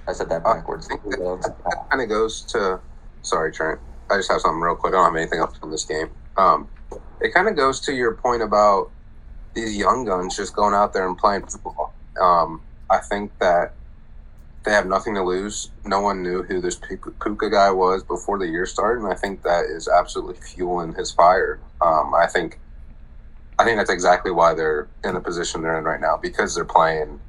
I 0.06 0.12
said 0.12 0.28
that 0.28 0.42
Uh, 0.44 0.54
backwards. 0.54 0.86
I 0.86 0.96
think 0.96 1.06
Let 1.06 1.18
alone 1.20 1.42
six 1.42 1.54
and 1.56 1.66
a 1.66 1.76
half. 1.76 1.84
That 1.84 1.90
kind 1.90 2.02
of 2.02 2.08
goes 2.08 2.42
to. 2.52 2.80
Sorry, 3.22 3.52
Trent. 3.52 3.80
I 4.10 4.16
just 4.16 4.30
have 4.30 4.40
something 4.40 4.60
real 4.60 4.74
quick. 4.76 4.94
I 4.94 4.96
don't 4.96 5.04
have 5.04 5.16
anything 5.16 5.38
else 5.40 5.56
from 5.58 5.70
this 5.70 5.84
game. 5.84 6.10
Um, 6.36 6.68
it 7.20 7.34
kind 7.34 7.48
of 7.48 7.56
goes 7.56 7.80
to 7.80 7.92
your 7.92 8.14
point 8.14 8.42
about 8.42 8.90
these 9.54 9.76
young 9.76 10.04
guns 10.04 10.36
just 10.36 10.54
going 10.56 10.74
out 10.74 10.92
there 10.92 11.06
and 11.06 11.18
playing 11.18 11.46
football. 11.46 11.92
Um, 12.20 12.62
I 12.88 12.98
think 12.98 13.36
that 13.38 13.74
they 14.64 14.72
have 14.72 14.86
nothing 14.86 15.14
to 15.14 15.22
lose. 15.22 15.70
No 15.84 16.00
one 16.00 16.22
knew 16.22 16.42
who 16.42 16.60
this 16.60 16.76
Puka 16.76 17.10
Puka 17.12 17.50
guy 17.50 17.70
was 17.70 18.02
before 18.02 18.38
the 18.38 18.46
year 18.46 18.66
started, 18.66 19.02
and 19.02 19.12
I 19.12 19.16
think 19.16 19.42
that 19.42 19.66
is 19.66 19.86
absolutely 19.88 20.36
fueling 20.40 20.94
his 20.94 21.10
fire. 21.12 21.60
Um, 21.80 22.14
I 22.14 22.26
think, 22.26 22.58
I 23.60 23.64
think 23.64 23.76
that's 23.76 23.90
exactly 23.90 24.30
why 24.30 24.54
they're 24.54 24.88
in 25.04 25.12
the 25.12 25.20
position 25.20 25.60
they're 25.60 25.76
in 25.76 25.84
right 25.84 26.00
now 26.00 26.16
because 26.16 26.54
they're 26.54 26.64
playing 26.64 27.20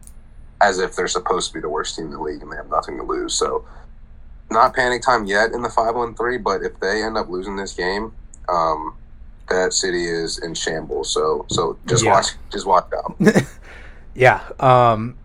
as 0.61 0.79
if 0.79 0.95
they're 0.95 1.09
supposed 1.09 1.49
to 1.49 1.53
be 1.55 1.59
the 1.59 1.67
worst 1.67 1.97
team 1.97 2.05
in 2.05 2.11
the 2.11 2.21
league 2.21 2.41
and 2.41 2.49
they 2.49 2.55
have 2.55 2.69
nothing 2.69 2.95
to 2.97 3.03
lose. 3.03 3.33
So, 3.33 3.65
not 4.49 4.73
panic 4.73 5.01
time 5.01 5.25
yet 5.25 5.51
in 5.51 5.61
the 5.61 5.69
five 5.69 5.93
one 5.95 6.15
three, 6.15 6.37
but 6.37 6.61
if 6.63 6.79
they 6.79 7.03
end 7.03 7.17
up 7.17 7.27
losing 7.29 7.57
this 7.57 7.73
game, 7.73 8.13
um, 8.47 8.95
that 9.49 9.73
city 9.73 10.05
is 10.05 10.37
in 10.37 10.53
shambles. 10.53 11.13
So, 11.13 11.45
so 11.49 11.77
just 11.85 12.03
Yeah. 12.03 12.13
watch, 12.13 12.27
just 12.49 12.65
watch 12.65 12.87
out. 12.95 13.15
Yeah. 14.13 14.41
Um, 14.59 15.15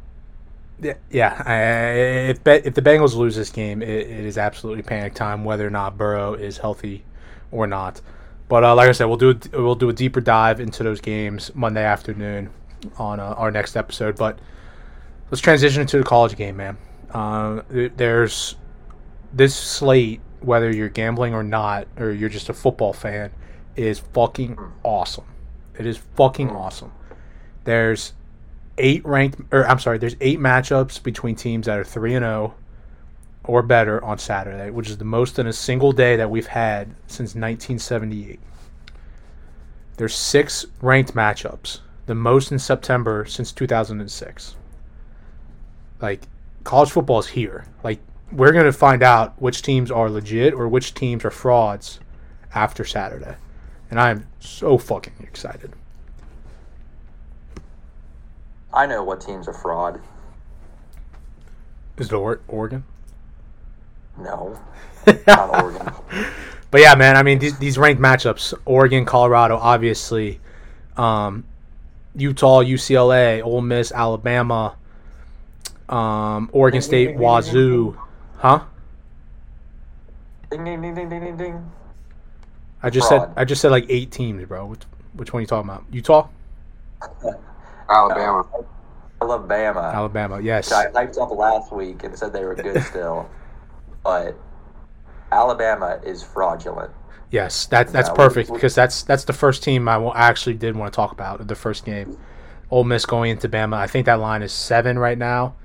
yeah. 0.81 0.95
Yeah. 1.11 1.43
I, 1.45 1.55
if 2.31 2.47
if 2.47 2.75
the 2.75 2.83
Bengals 2.83 3.15
lose 3.15 3.35
this 3.35 3.51
game, 3.51 3.83
it, 3.83 3.89
it 3.89 4.25
is 4.25 4.39
absolutely 4.39 4.83
panic 4.83 5.15
time, 5.15 5.45
whether 5.45 5.67
or 5.67 5.71
not 5.71 5.99
Burrow 5.99 6.35
is 6.35 6.59
healthy 6.59 7.05
or 7.51 7.67
not. 7.67 8.01
But 8.49 8.65
uh, 8.65 8.75
like 8.75 8.89
I 8.89 8.93
said, 8.93 9.07
we'll 9.07 9.17
do 9.17 9.31
a, 9.31 9.63
we'll 9.63 9.75
do 9.75 9.89
a 9.89 9.93
deeper 9.93 10.21
dive 10.21 10.61
into 10.61 10.83
those 10.83 11.01
games 11.01 11.51
Monday 11.55 11.85
afternoon 11.85 12.51
on 12.99 13.19
uh, 13.19 13.35
our 13.37 13.51
next 13.51 13.77
episode. 13.77 14.17
But 14.17 14.39
let's 15.31 15.41
transition 15.41 15.83
into 15.83 15.99
the 15.99 16.05
college 16.05 16.37
game, 16.37 16.57
man. 16.57 16.79
Uh, 17.11 17.63
there's 17.69 18.57
this 19.33 19.55
slate, 19.55 20.21
whether 20.41 20.75
you're 20.75 20.89
gambling 20.89 21.35
or 21.35 21.43
not, 21.43 21.89
or 21.97 22.13
you're 22.13 22.29
just 22.29 22.49
a 22.49 22.55
football 22.55 22.93
fan, 22.93 23.33
is 23.75 23.99
fucking 23.99 24.59
awesome. 24.83 25.25
It 25.79 25.87
is 25.87 25.99
fucking 26.15 26.51
awesome. 26.51 26.93
There's 27.65 28.13
eight 28.79 29.05
ranked, 29.05 29.41
or 29.53 29.67
I'm 29.67 29.79
sorry, 29.79 29.99
there's 29.99 30.17
eight 30.21 30.39
matchups 30.39 31.03
between 31.03 31.35
teams 31.35 31.67
that 31.67 31.79
are 31.79 31.85
three 31.85 32.15
and 32.15 32.23
zero 32.23 32.55
or 33.47 33.63
better 33.63 34.03
on 34.05 34.19
Saturday, 34.19 34.71
which 34.71 34.91
is 34.91 34.99
the 34.99 35.05
most 35.05 35.39
in 35.39 35.47
a 35.47 35.53
single 35.53 35.93
day 35.93 36.17
that 36.17 36.31
we've 36.31 36.49
had 36.49 36.89
since 37.07 37.35
1978. 37.35 38.41
There's 39.97 40.15
six 40.15 40.67
ranked 40.83 41.15
matchups, 41.15 41.81
the 42.07 42.15
most 42.15 42.53
in 42.53 42.59
September 42.59 43.25
since 43.25 43.53
2006. 43.53 44.57
Like 46.01 46.23
college 46.65 46.91
football 46.91 47.21
is 47.21 47.29
here. 47.29 47.65
Like 47.83 48.01
we're 48.33 48.53
going 48.53 48.67
to 48.67 48.73
find 48.73 49.03
out 49.03 49.41
which 49.41 49.63
teams 49.63 49.91
are 49.91 50.11
legit 50.11 50.53
or 50.53 50.69
which 50.69 50.95
teams 50.95 51.25
are 51.25 51.31
frauds 51.31 52.01
after 52.55 52.85
Saturday. 52.85 53.37
And 53.91 54.01
I'm 54.01 54.27
so 54.41 54.77
fucking 54.77 55.15
excited. 55.21 55.73
I 58.73 58.85
know 58.85 59.03
what 59.03 59.21
teams 59.21 59.49
are 59.49 59.55
fraud. 59.55 60.01
Is 61.97 62.13
it 62.13 62.41
Oregon? 62.49 62.85
No, 64.19 64.59
not 65.27 65.63
Oregon. 65.63 65.93
But 66.71 66.81
yeah, 66.81 66.95
man, 66.95 67.17
I 67.17 67.23
mean 67.23 67.39
these, 67.39 67.59
these 67.59 67.79
ranked 67.79 68.01
matchups: 68.01 68.55
Oregon, 68.65 69.05
Colorado, 69.05 69.57
obviously, 69.57 70.41
um, 70.97 71.45
Utah, 72.15 72.63
UCLA, 72.63 73.43
Ole 73.43 73.61
Miss, 73.61 73.93
Alabama, 73.93 74.77
um, 75.89 76.51
Oregon 76.53 76.83
State, 76.83 77.17
Wazoo, 77.17 77.97
huh? 78.39 78.65
Ding 80.51 80.65
ding 80.65 80.83
ding 80.83 80.95
ding 80.95 81.09
ding 81.09 81.21
ding 81.21 81.37
ding. 81.37 81.71
I 82.83 82.91
just 82.91 83.09
said 83.09 83.31
I 83.37 83.45
just 83.45 83.61
said 83.61 83.71
like 83.71 83.87
eight 83.89 84.11
teams, 84.11 84.45
bro. 84.47 84.67
Which, 84.67 84.83
which 85.15 85.33
one 85.33 85.41
are 85.41 85.43
you 85.43 85.47
talking 85.47 85.69
about? 85.69 85.85
Utah, 85.91 86.29
Alabama. 87.91 88.47
I 89.21 89.25
love 89.25 89.49
Bama. 89.49 89.95
Alabama, 89.95 90.41
yes. 90.41 90.71
I 90.73 90.87
hyped 90.91 91.21
up 91.21 91.31
last 91.31 91.73
week 91.73 92.05
and 92.05 92.17
said 92.19 92.33
they 92.33 92.45
were 92.45 92.55
good 92.55 92.83
still, 92.83 93.29
but 94.07 94.39
Alabama 95.33 96.01
is 96.05 96.23
fraudulent. 96.23 96.93
Yes, 97.33 97.67
that 97.67 97.89
that's 97.89 98.09
perfect 98.11 98.53
because 98.53 98.73
that's 98.77 99.03
that's 99.03 99.25
the 99.25 99.33
first 99.33 99.65
team 99.65 99.89
I 99.89 99.99
wa- 99.99 100.13
I 100.13 100.29
actually 100.29 100.55
did 100.55 100.77
want 100.77 100.93
to 100.93 100.97
talk 100.97 101.11
about 101.11 101.49
the 101.49 101.57
first 101.57 101.85
game. 101.85 102.17
Ole 102.71 102.85
Miss 102.85 103.05
going 103.05 103.33
into 103.33 103.49
Bama. 103.49 103.75
I 103.75 103.89
think 103.89 104.07
that 104.07 104.21
line 104.21 104.43
is 104.43 104.53
seven 104.53 104.97
right 104.97 105.19
now. 105.19 105.57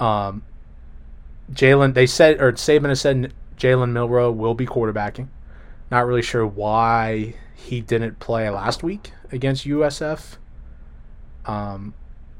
Um, 0.00 0.42
Jalen, 1.52 1.94
they 1.94 2.08
said 2.08 2.40
or 2.42 2.52
Saban 2.54 2.88
has 2.88 3.00
said 3.00 3.32
Jalen 3.56 3.92
Milroe 3.92 4.32
will 4.32 4.54
be 4.54 4.66
quarterbacking. 4.66 5.28
Not 5.88 6.06
really 6.06 6.22
sure 6.22 6.44
why 6.44 7.34
he 7.54 7.80
didn't 7.80 8.18
play 8.18 8.50
last 8.50 8.82
week 8.82 9.12
against 9.30 9.64
USF. 9.64 10.38
Um, 11.44 11.94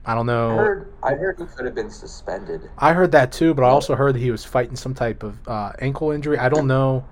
I 0.09 0.15
don't 0.15 0.29
I 0.29 0.33
know. 0.33 0.57
heard, 0.57 0.93
I 1.03 1.15
heard 1.15 1.39
he 1.39 1.45
could 1.47 1.65
have 1.67 1.75
been 1.75 1.91
suspended. 1.91 2.71
I 2.79 2.93
heard 2.93 3.11
that 3.13 3.33
too, 3.33 3.55
but 3.55 3.65
I 3.65 3.69
also 3.69 3.97
heard 3.97 4.15
that 4.15 4.21
he 4.21 4.31
was 4.31 4.45
fighting 4.45 4.77
some 4.77 4.95
type 4.95 5.25
of 5.25 5.37
uh, 5.49 5.73
ankle 5.81 6.13
injury. 6.13 6.39
I 6.39 6.49
don't 6.49 6.69
know. 6.69 7.05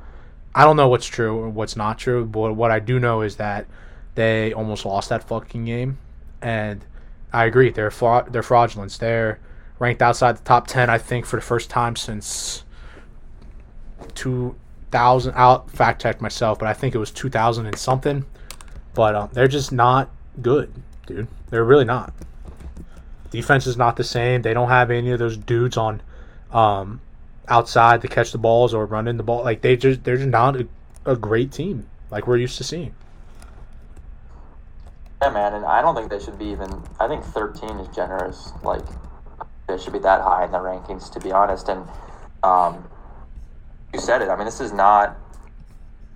I 0.55 0.63
don't 0.63 0.77
know 0.77 0.87
what's 0.89 1.07
true 1.07 1.37
or 1.37 1.49
what's 1.49 1.75
not 1.75 1.99
true, 1.99 2.25
but 2.25 2.55
what 2.55 2.71
I 2.71 2.79
do 2.79 3.01
know 3.01 3.23
is 3.23 3.35
that 3.37 3.67
they 4.15 4.53
almost 4.53 4.85
lost 4.85 5.09
that 5.09 5.25
fucking 5.25 5.65
game, 5.65 5.99
and 6.41 6.85
I 7.33 7.47
agree. 7.47 7.71
They're 7.71 7.91
fraud. 7.91 8.33
They're 8.33 8.45
fraudulence. 8.45 8.97
They're 8.97 9.41
ranked 9.81 10.01
outside 10.01 10.37
the 10.37 10.45
top 10.45 10.69
ten. 10.69 10.89
I 10.89 10.99
think 10.99 11.27
for 11.27 11.35
the 11.35 11.43
first 11.43 11.71
time 11.71 11.97
since 11.97 12.63
two 14.15 14.55
thousand. 14.93 15.35
I'll 15.37 15.67
fact 15.67 16.01
check 16.03 16.21
myself, 16.21 16.61
but 16.61 16.69
I 16.69 16.73
think 16.73 16.95
it 16.95 16.99
was 16.99 17.11
two 17.11 17.29
thousand 17.29 17.67
and 17.67 17.77
something. 17.77 18.25
But 18.95 19.17
um, 19.17 19.31
they're 19.33 19.49
just 19.49 19.73
not 19.73 20.11
good, 20.41 20.73
dude. 21.07 21.27
They're 21.51 21.65
really 21.65 21.85
not. 21.85 22.15
Defense 23.35 23.67
is 23.67 23.77
not 23.77 23.97
the 23.97 24.05
same. 24.05 24.43
They 24.43 24.55
don't 24.55 24.69
have 24.69 24.93
any 24.93 25.11
of 25.11 25.19
those 25.19 25.37
dudes 25.37 25.77
on 25.77 26.01
um, 26.53 27.01
outside 27.49 28.01
to 28.03 28.09
catch 28.09 28.31
the 28.31 28.39
balls 28.39 28.73
or 28.73 28.87
run 28.87 29.09
in 29.09 29.17
the 29.17 29.25
ball. 29.25 29.43
Like 29.43 29.61
they 29.61 29.77
just 29.77 30.05
they're 30.05 30.17
just 30.17 30.29
not 30.29 30.55
a, 30.55 30.69
a 31.05 31.17
great 31.17 31.51
team 31.51 31.89
like 32.11 32.29
we're 32.29 32.37
used 32.37 32.59
to 32.59 32.65
seeing. 32.65 32.95
Yeah, 35.21 35.31
man, 35.31 35.55
and 35.55 35.65
I 35.65 35.83
don't 35.83 35.97
think 35.97 36.11
they 36.11 36.21
should 36.21 36.39
be 36.39 36.45
even. 36.47 36.71
I 37.01 37.09
think 37.09 37.25
13 37.25 37.71
is 37.81 37.89
generous. 37.95 38.53
Like 38.63 38.85
they 39.67 39.79
should 39.79 39.93
be 39.93 39.99
that 39.99 40.21
high 40.21 40.45
in 40.45 40.53
the 40.53 40.59
rankings, 40.59 41.11
to 41.13 41.19
be 41.19 41.33
honest. 41.33 41.69
And 41.69 41.89
um, 42.45 42.89
you 43.93 43.99
said 43.99 44.23
it. 44.23 44.29
I 44.29 44.37
mean, 44.37 44.45
this 44.45 44.61
is 44.61 44.73
not 44.73 45.17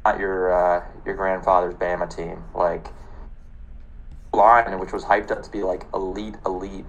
not 0.04 0.20
your 0.20 0.54
uh, 0.54 0.84
your 1.04 1.16
grandfather's 1.16 1.74
Bama 1.74 2.08
team. 2.14 2.44
Like 2.54 2.86
line, 4.32 4.78
which 4.78 4.92
was 4.92 5.04
hyped 5.04 5.32
up 5.32 5.42
to 5.42 5.50
be 5.50 5.62
like 5.64 5.84
elite, 5.92 6.36
elite, 6.46 6.86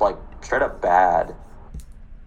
like 0.00 0.16
straight 0.40 0.62
up 0.62 0.80
bad. 0.80 1.34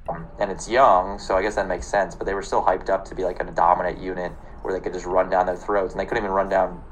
Um, 0.09 0.28
and 0.39 0.51
it's 0.51 0.69
young, 0.69 1.19
so 1.19 1.36
I 1.36 1.41
guess 1.41 1.55
that 1.55 1.67
makes 1.67 1.88
sense. 1.88 2.15
But 2.15 2.26
they 2.26 2.34
were 2.34 2.41
still 2.41 2.63
hyped 2.63 2.89
up 2.89 3.05
to 3.05 3.15
be 3.15 3.24
like 3.24 3.41
a 3.41 3.45
dominant 3.45 3.99
unit 3.99 4.32
where 4.61 4.74
they 4.74 4.80
could 4.80 4.93
just 4.93 5.05
run 5.05 5.30
down 5.30 5.45
their 5.45 5.55
throats, 5.55 5.93
and 5.93 5.99
they 5.99 6.05
couldn't 6.05 6.24
even 6.24 6.34
run 6.34 6.49
down 6.49 6.84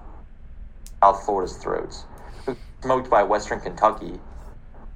South 1.01 1.23
Florida's 1.25 1.57
throats. 1.57 2.05
Smoked 2.81 3.09
by 3.09 3.23
Western 3.23 3.59
Kentucky, 3.59 4.19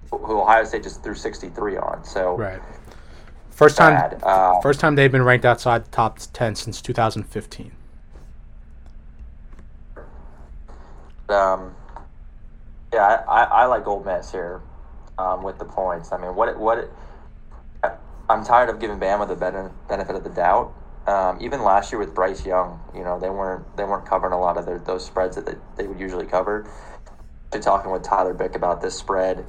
who 0.09 0.41
Ohio 0.41 0.63
State 0.63 0.83
just 0.83 1.03
threw 1.03 1.15
63 1.15 1.77
on. 1.77 2.03
So 2.05 2.37
Right. 2.37 2.61
First 3.49 3.77
time. 3.77 4.19
Uh, 4.23 4.59
first 4.61 4.79
time 4.79 4.95
they've 4.95 5.11
been 5.11 5.23
ranked 5.23 5.45
outside 5.45 5.85
the 5.85 5.91
top 5.91 6.17
10 6.33 6.55
since 6.55 6.81
2015. 6.81 7.71
um, 11.29 11.75
yeah, 12.93 13.23
I, 13.27 13.43
I, 13.43 13.65
like 13.65 13.87
Ole 13.87 14.03
Miss 14.03 14.31
here 14.31 14.61
um, 15.17 15.43
with 15.43 15.59
the 15.59 15.65
points. 15.65 16.11
I 16.11 16.17
mean, 16.17 16.35
what 16.35 16.57
what 16.59 16.91
I'm 18.29 18.43
tired 18.43 18.69
of 18.69 18.79
giving 18.79 18.99
Bama 18.99 19.27
the 19.27 19.35
benefit 19.89 20.15
of 20.15 20.23
the 20.23 20.29
doubt. 20.29 20.73
Um, 21.05 21.37
even 21.41 21.63
last 21.63 21.91
year 21.91 21.99
with 21.99 22.15
Bryce 22.15 22.45
Young, 22.45 22.79
you 22.95 23.03
know, 23.03 23.19
they 23.19 23.29
weren't 23.29 23.75
they 23.75 23.83
weren't 23.83 24.05
covering 24.05 24.33
a 24.33 24.39
lot 24.39 24.57
of 24.57 24.65
their, 24.65 24.79
those 24.79 25.05
spreads 25.05 25.35
that 25.35 25.45
they, 25.45 25.55
they 25.77 25.87
would 25.87 25.99
usually 25.99 26.25
cover. 26.25 26.65
Been 27.51 27.61
talking 27.61 27.91
with 27.91 28.03
Tyler 28.03 28.33
Bick 28.33 28.55
about 28.55 28.81
this 28.81 28.97
spread 28.97 29.45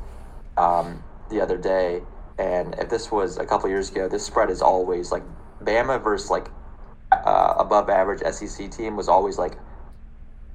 um, 0.56 1.04
the 1.30 1.40
other 1.40 1.56
day, 1.56 2.02
and 2.38 2.74
if 2.78 2.90
this 2.90 3.12
was 3.12 3.38
a 3.38 3.46
couple 3.46 3.68
years 3.70 3.90
ago, 3.90 4.08
this 4.08 4.26
spread 4.26 4.50
is 4.50 4.60
always 4.60 5.12
like 5.12 5.22
Bama 5.62 6.02
versus 6.02 6.28
like 6.30 6.48
uh, 7.12 7.54
above 7.56 7.88
average 7.88 8.20
SEC 8.34 8.70
team 8.70 8.96
was 8.96 9.08
always 9.08 9.38
like 9.38 9.56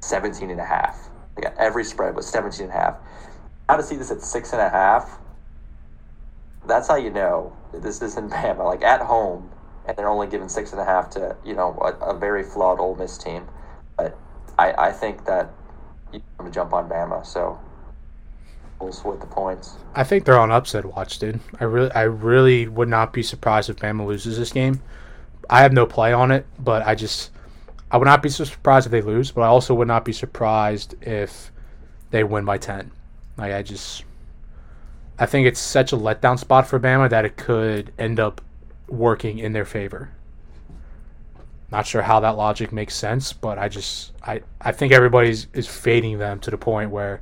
17 0.02 0.50
and 0.50 0.60
a 0.60 0.66
half. 0.66 1.10
Like 1.38 1.56
every 1.58 1.86
spread 1.86 2.16
was 2.16 2.28
17 2.28 2.66
and 2.66 2.70
a 2.72 2.74
half. 2.74 2.98
Now 3.70 3.78
to 3.78 3.84
see 3.84 3.96
this 3.96 4.10
at 4.10 4.24
six 4.24 4.52
and 4.52 4.62
a 4.62 4.70
half, 4.70 5.20
that's 6.68 6.88
how 6.88 6.96
you 6.96 7.12
know 7.12 7.56
this 7.72 8.02
isn't 8.02 8.32
Bama. 8.32 8.66
Like 8.66 8.82
at 8.82 9.00
home, 9.00 9.52
and 9.86 9.96
they're 9.96 10.10
only 10.10 10.26
giving 10.26 10.50
six 10.50 10.72
and 10.72 10.82
a 10.82 10.86
half 10.86 11.12
to 11.12 11.38
you 11.46 11.54
know 11.54 11.78
a, 11.80 11.94
a 12.06 12.18
very 12.18 12.42
flawed 12.44 12.80
Ole 12.80 12.96
Miss 12.96 13.16
team. 13.20 13.48
But 13.96 14.18
I, 14.58 14.74
I 14.74 14.92
think 14.92 15.24
that 15.26 15.52
you 16.12 16.20
to 16.44 16.50
jump 16.50 16.74
on 16.74 16.90
Bama. 16.90 17.24
So 17.24 17.60
we'll 18.82 18.92
split 18.92 19.22
the 19.22 19.28
points. 19.28 19.76
I 19.94 20.04
think 20.04 20.26
they're 20.26 20.40
on 20.40 20.52
upset 20.52 20.86
watch, 20.86 21.20
dude. 21.20 21.40
I 21.60 21.66
really 21.66 21.92
I 21.92 22.04
really 22.04 22.68
would 22.68 22.90
not 22.90 23.14
be 23.14 23.22
surprised 23.22 23.70
if 23.70 23.76
Bama 23.76 24.04
loses 24.04 24.40
this 24.40 24.52
game. 24.52 24.82
I 25.48 25.62
have 25.62 25.74
no 25.74 25.86
play 25.86 26.12
on 26.12 26.32
it, 26.32 26.48
but 26.58 26.82
I 26.88 26.96
just 26.96 27.30
I 27.92 27.98
would 27.98 28.06
not 28.06 28.24
be 28.24 28.30
surprised 28.30 28.88
if 28.88 28.92
they 28.92 29.02
lose, 29.02 29.30
but 29.30 29.42
I 29.42 29.48
also 29.48 29.76
would 29.76 29.88
not 29.88 30.06
be 30.06 30.14
surprised 30.14 30.96
if 31.04 31.52
they 32.10 32.24
win 32.24 32.46
by 32.46 32.58
10. 32.58 32.94
Like 33.40 33.54
I 33.54 33.64
just 33.64 34.04
I 35.18 35.26
think 35.26 35.48
it's 35.48 35.60
such 35.60 35.94
a 35.94 35.98
letdown 35.98 36.38
spot 36.38 36.68
for 36.68 36.80
Bama 36.80 37.10
that 37.10 37.26
it 37.26 37.38
could 37.38 37.92
end 37.98 38.20
up 38.20 38.42
working 38.88 39.40
in 39.40 39.54
their 39.54 39.66
favor. 39.66 40.12
Not 41.72 41.86
sure 41.86 42.02
how 42.02 42.20
that 42.22 42.36
logic 42.36 42.72
makes 42.72 42.96
sense, 42.96 43.32
but 43.32 43.58
I 43.58 43.70
just 43.70 44.12
I 44.24 44.42
I 44.60 44.72
think 44.72 44.92
everybody's 44.92 45.48
is 45.54 45.68
fading 45.68 46.20
them 46.20 46.40
to 46.42 46.52
the 46.52 46.58
point 46.58 46.92
where 46.92 47.22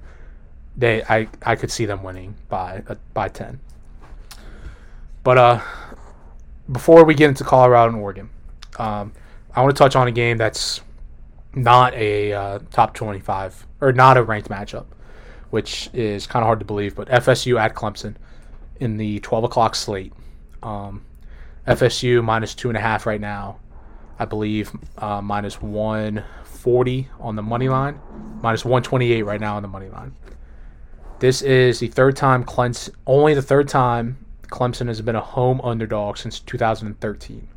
they 0.76 1.04
I 1.04 1.28
I 1.44 1.56
could 1.56 1.72
see 1.72 1.86
them 1.86 2.04
winning 2.04 2.36
by 2.50 2.84
uh, 2.88 2.96
by 3.14 3.30
10. 3.30 3.60
But 5.24 5.38
uh 5.38 5.62
before 6.72 7.06
we 7.06 7.14
get 7.14 7.30
into 7.30 7.44
Colorado 7.44 7.94
and 7.94 8.02
Oregon, 8.02 8.30
um, 8.78 9.14
I 9.54 9.62
want 9.62 9.76
to 9.76 9.80
touch 9.80 9.96
on 9.96 10.08
a 10.08 10.12
game 10.12 10.38
that's 10.38 10.82
not 11.56 11.94
a 11.94 12.34
uh, 12.34 12.60
top 12.72 12.94
25 12.94 13.66
or 13.82 13.94
not 13.94 14.18
a 14.18 14.24
ranked 14.24 14.50
matchup, 14.50 14.86
which 15.50 15.90
is 15.94 16.28
kind 16.28 16.44
of 16.44 16.48
hard 16.48 16.60
to 16.60 16.66
believe. 16.66 16.96
But 16.96 17.08
FSU 17.10 17.60
at 17.60 17.76
Clemson 17.76 18.16
in 18.80 18.98
the 18.98 19.20
12 19.20 19.46
o'clock 19.46 19.76
slate. 19.76 20.14
Um, 20.64 21.04
FSU 21.68 22.24
minus 22.24 22.56
two 22.56 22.70
and 22.70 22.78
a 22.78 22.82
half 22.82 23.06
right 23.06 23.22
now. 23.22 23.60
I 24.20 24.26
believe 24.26 24.72
uh, 24.98 25.22
minus 25.22 25.62
140 25.62 27.08
on 27.20 27.36
the 27.36 27.44
money 27.44 27.70
line, 27.70 28.00
minus 28.42 28.66
128 28.66 29.22
right 29.24 29.40
now 29.40 29.58
on 29.58 29.62
the 29.62 29.68
money 29.68 29.90
line. 29.90 30.16
This 31.20 31.42
is 31.42 31.80
the 31.80 31.88
third 31.88 32.16
time 32.16 32.44
Clemson, 32.44 32.92
only 33.06 33.34
the 33.34 33.42
third 33.42 33.68
time 33.68 34.18
Clemson 34.48 34.88
has 34.88 35.02
been 35.02 35.16
a 35.16 35.22
home 35.22 35.62
underdog 35.64 36.18
since 36.18 36.40
2013. 36.40 37.48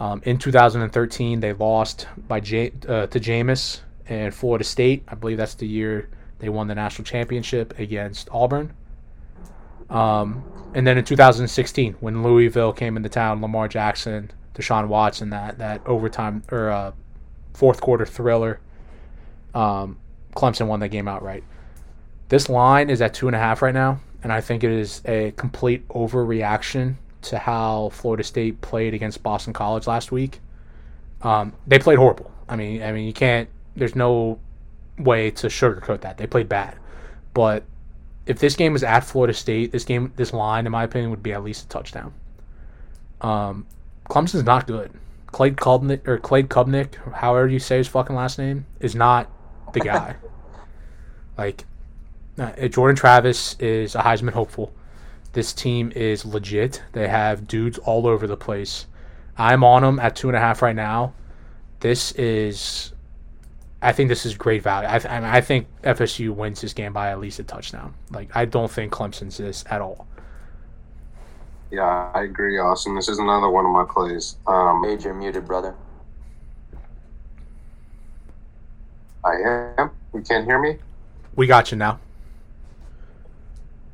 Um, 0.00 0.22
in 0.24 0.38
2013, 0.38 1.40
they 1.40 1.52
lost 1.52 2.06
by 2.28 2.40
J- 2.40 2.72
uh, 2.88 3.06
to 3.08 3.20
Jameis 3.20 3.80
and 4.06 4.32
Florida 4.32 4.64
State. 4.64 5.02
I 5.08 5.14
believe 5.14 5.36
that's 5.36 5.54
the 5.54 5.66
year 5.66 6.08
they 6.38 6.48
won 6.48 6.68
the 6.68 6.74
national 6.74 7.04
championship 7.04 7.78
against 7.78 8.28
Auburn. 8.30 8.72
Um, 9.90 10.44
and 10.74 10.86
then 10.86 10.98
in 10.98 11.04
2016, 11.04 11.94
when 12.00 12.22
Louisville 12.22 12.72
came 12.72 12.96
into 12.96 13.08
town, 13.08 13.40
Lamar 13.40 13.68
Jackson, 13.68 14.30
Deshaun 14.54 14.88
Watson, 14.88 15.30
that 15.30 15.58
that 15.58 15.86
overtime 15.86 16.42
or 16.50 16.70
uh, 16.70 16.92
fourth 17.54 17.80
quarter 17.80 18.04
thriller, 18.04 18.60
um, 19.54 19.98
Clemson 20.34 20.66
won 20.66 20.80
that 20.80 20.88
game 20.88 21.08
outright. 21.08 21.44
This 22.28 22.48
line 22.48 22.90
is 22.90 23.00
at 23.00 23.14
two 23.14 23.28
and 23.28 23.34
a 23.34 23.38
half 23.38 23.62
right 23.62 23.74
now, 23.74 24.00
and 24.22 24.32
I 24.32 24.40
think 24.40 24.62
it 24.62 24.70
is 24.70 25.00
a 25.06 25.32
complete 25.32 25.88
overreaction 25.88 26.96
to 27.22 27.38
how 27.38 27.88
Florida 27.90 28.22
State 28.22 28.60
played 28.60 28.94
against 28.94 29.22
Boston 29.22 29.52
College 29.52 29.86
last 29.86 30.12
week. 30.12 30.40
Um, 31.22 31.52
they 31.66 31.78
played 31.78 31.98
horrible. 31.98 32.30
I 32.48 32.56
mean, 32.56 32.82
I 32.82 32.92
mean, 32.92 33.06
you 33.06 33.12
can't. 33.12 33.48
There's 33.74 33.96
no 33.96 34.38
way 34.98 35.30
to 35.32 35.46
sugarcoat 35.48 36.00
that. 36.02 36.18
They 36.18 36.26
played 36.26 36.48
bad, 36.48 36.76
but 37.34 37.64
if 38.26 38.38
this 38.38 38.56
game 38.56 38.74
was 38.74 38.82
at 38.82 39.00
Florida 39.00 39.32
State, 39.32 39.72
this 39.72 39.84
game, 39.84 40.12
this 40.16 40.32
line, 40.32 40.66
in 40.66 40.72
my 40.72 40.84
opinion, 40.84 41.10
would 41.10 41.22
be 41.22 41.32
at 41.32 41.42
least 41.42 41.64
a 41.64 41.68
touchdown. 41.68 42.12
Um, 43.22 43.66
Clemson's 44.08 44.44
not 44.44 44.66
good. 44.66 44.92
Clay 45.28 45.50
Kubnik 45.50 46.06
or 46.06 46.18
Clay 46.18 46.42
Kubnik, 46.42 46.94
however 47.12 47.48
you 47.48 47.58
say 47.58 47.78
his 47.78 47.88
fucking 47.88 48.14
last 48.14 48.38
name, 48.38 48.66
is 48.80 48.94
not 48.94 49.30
the 49.72 49.80
guy. 49.80 50.16
like, 51.38 51.64
uh, 52.38 52.68
Jordan 52.68 52.96
Travis 52.96 53.56
is 53.58 53.94
a 53.94 54.00
Heisman 54.00 54.32
hopeful. 54.32 54.72
This 55.32 55.52
team 55.52 55.92
is 55.94 56.24
legit. 56.24 56.82
They 56.92 57.08
have 57.08 57.48
dudes 57.48 57.78
all 57.78 58.06
over 58.06 58.26
the 58.26 58.36
place. 58.36 58.86
I'm 59.36 59.64
on 59.64 59.82
them 59.82 59.98
at 60.00 60.16
two 60.16 60.28
and 60.28 60.36
a 60.36 60.40
half 60.40 60.62
right 60.62 60.76
now. 60.76 61.14
This 61.80 62.12
is, 62.12 62.92
I 63.80 63.92
think 63.92 64.08
this 64.08 64.26
is 64.26 64.36
great 64.36 64.62
value. 64.62 64.88
I, 64.88 64.98
th- 64.98 65.12
I 65.12 65.40
think 65.40 65.68
FSU 65.82 66.30
wins 66.34 66.60
this 66.60 66.72
game 66.72 66.92
by 66.92 67.10
at 67.10 67.20
least 67.20 67.38
a 67.38 67.44
touchdown. 67.44 67.94
Like 68.10 68.34
I 68.34 68.44
don't 68.44 68.70
think 68.70 68.92
Clemson's 68.92 69.36
this 69.36 69.64
at 69.70 69.80
all. 69.80 70.06
Yeah, 71.70 72.10
I 72.14 72.22
agree, 72.22 72.58
Austin. 72.58 72.94
This 72.94 73.08
is 73.08 73.18
another 73.18 73.50
one 73.50 73.66
of 73.66 73.72
my 73.72 73.84
plays. 73.84 74.36
Um, 74.46 74.84
Age, 74.84 75.04
you're 75.04 75.14
muted, 75.14 75.46
brother. 75.46 75.74
I 79.24 79.34
am. 79.78 79.90
You 80.14 80.22
can't 80.22 80.46
hear 80.46 80.58
me. 80.58 80.78
We 81.36 81.46
got 81.46 81.70
you 81.70 81.76
now. 81.76 82.00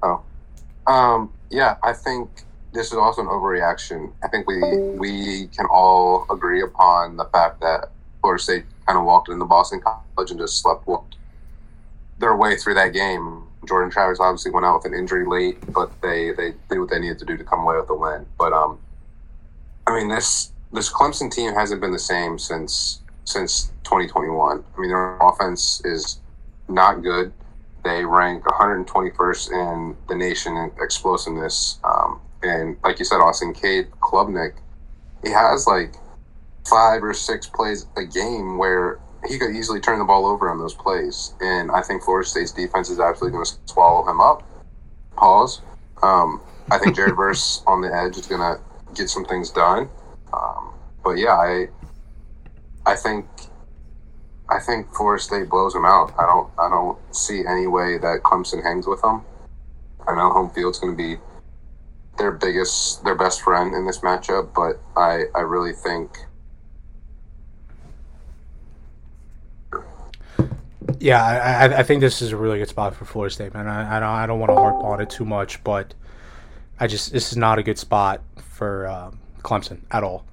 Oh, 0.03 0.23
um, 0.87 1.33
yeah. 1.51 1.77
I 1.83 1.93
think 1.93 2.31
this 2.73 2.87
is 2.87 2.95
also 2.95 3.23
an 3.23 3.29
overreaction. 3.29 4.13
I 4.23 4.29
think 4.29 4.47
we 4.47 4.61
we 4.97 5.49
can 5.49 5.67
all 5.67 6.27
agree 6.31 6.63
upon 6.63 7.17
the 7.17 7.25
fact 7.27 7.61
that 7.61 7.91
Florida 8.21 8.43
State 8.43 8.65
kind 8.87 8.99
of 8.99 9.05
walked 9.05 9.29
into 9.29 9.45
Boston 9.45 9.81
College 9.81 10.31
and 10.31 10.39
just 10.39 10.61
slept 10.61 10.87
walked 10.87 11.17
their 12.19 12.37
way 12.37 12.57
through 12.57 12.75
that 12.75 12.93
game. 12.93 13.45
Jordan 13.67 13.91
Travis 13.91 14.21
obviously 14.21 14.51
went 14.51 14.67
out 14.67 14.83
with 14.83 14.93
an 14.93 14.99
injury 14.99 15.27
late, 15.27 15.59
but 15.73 15.91
they 16.03 16.33
they 16.33 16.53
did 16.69 16.79
what 16.79 16.91
they 16.91 16.99
needed 16.99 17.19
to 17.19 17.25
do 17.25 17.37
to 17.37 17.45
come 17.45 17.61
away 17.61 17.77
with 17.77 17.87
the 17.87 17.95
win. 17.95 18.27
But 18.39 18.53
um, 18.53 18.79
I 19.87 19.95
mean 19.95 20.09
this 20.09 20.53
this 20.73 20.93
Clemson 20.93 21.31
team 21.31 21.55
hasn't 21.55 21.81
been 21.81 21.93
the 21.93 21.99
same 21.99 22.39
since 22.39 23.01
since 23.25 23.73
2021. 23.85 24.65
I 24.77 24.81
mean 24.81 24.91
their 24.91 25.17
offense 25.19 25.81
is 25.85 26.21
not 26.69 27.03
good. 27.03 27.33
They 27.85 28.05
rank 28.05 28.45
121st 28.45 29.53
in 29.53 29.97
the 30.09 30.15
nation 30.15 30.57
in 30.57 30.73
explosiveness. 30.81 31.79
Um, 31.85 32.21
and 32.43 32.77
like 32.83 32.99
you 32.99 33.05
said, 33.05 33.19
Austin 33.19 33.53
Cade 33.53 33.91
Klubnik, 34.01 34.55
he 35.23 35.31
has 35.31 35.67
like 35.67 35.95
five 36.69 37.03
or 37.03 37.15
six 37.15 37.47
plays 37.47 37.87
a 37.97 38.05
game 38.05 38.59
where 38.59 39.01
he 39.27 39.39
could 39.39 39.55
easily 39.55 39.81
turn 39.81 39.99
the 39.99 40.05
ball 40.05 40.27
over 40.27 40.51
on 40.51 40.59
those 40.59 40.75
plays. 40.75 41.35
And 41.41 41.71
I 41.71 41.83
think 41.83 42.03
Florida 42.03 42.29
State's 42.29 42.53
defense 42.53 42.91
is 42.91 43.01
absolutely 43.01 43.37
going 43.37 43.45
to 43.45 43.53
swallow 43.67 44.09
him 44.09 44.21
up. 44.21 44.43
Pause. 45.17 45.63
Um, 46.03 46.41
I 46.71 46.79
think 46.79 46.97
Jared 46.97 47.17
Verse 47.17 47.63
on 47.67 47.81
the 47.81 47.95
edge 47.95 48.17
is 48.19 48.27
going 48.27 48.41
to 48.41 48.61
get 48.95 49.09
some 49.09 49.25
things 49.25 49.51
done. 49.51 49.89
Um, 50.33 50.75
but 51.03 51.13
yeah, 51.13 51.35
I 51.35 51.69
I 52.87 52.97
think 52.97 53.27
I 54.49 54.59
think 54.61 54.93
Florida 54.95 55.23
State 55.23 55.49
blows 55.49 55.75
him 55.75 55.85
out. 55.85 56.13
I 56.19 56.27
don't 56.27 56.51
I 56.59 56.69
don't 56.69 56.99
see 57.15 57.45
any 57.47 57.67
way 57.67 57.99
that 57.99 58.21
Clemson 58.25 58.63
hangs 58.63 58.87
with 58.87 59.01
them. 59.03 59.23
I 60.07 60.15
know 60.15 60.31
home 60.31 60.51
field's 60.51 60.79
going 60.79 60.97
to 60.97 60.97
be 60.97 61.21
their 62.19 62.33
biggest, 62.33 63.03
their 63.05 63.15
best 63.15 63.41
friend 63.41 63.75
in 63.75 63.87
this 63.87 63.99
matchup, 63.99 64.55
but 64.55 64.81
I 64.97 65.25
I 65.35 65.41
really 65.41 65.73
think 65.73 66.19
Yeah, 70.99 71.23
I, 71.23 71.81
I 71.81 71.83
think 71.83 72.01
this 72.01 72.21
is 72.21 72.33
a 72.33 72.37
really 72.37 72.59
good 72.59 72.69
spot 72.69 72.95
for 72.95 73.05
Florida 73.05 73.33
State, 73.33 73.55
man. 73.55 73.67
I, 73.67 73.97
I 73.97 74.01
don't 74.01 74.09
I 74.09 74.27
don't 74.27 74.39
want 74.39 74.51
to 74.51 74.57
harp 74.57 74.85
on 74.85 75.01
it 75.01 75.09
too 75.09 75.25
much, 75.25 75.63
but 75.65 75.95
I 76.79 76.87
just 76.87 77.13
this 77.13 77.31
is 77.33 77.39
not 77.39 77.59
a 77.59 77.63
good 77.63 77.79
spot 77.79 78.21
for 78.37 78.87
um, 78.87 79.19
Clemson 79.43 79.81
at 79.91 80.03
all. 80.03 80.25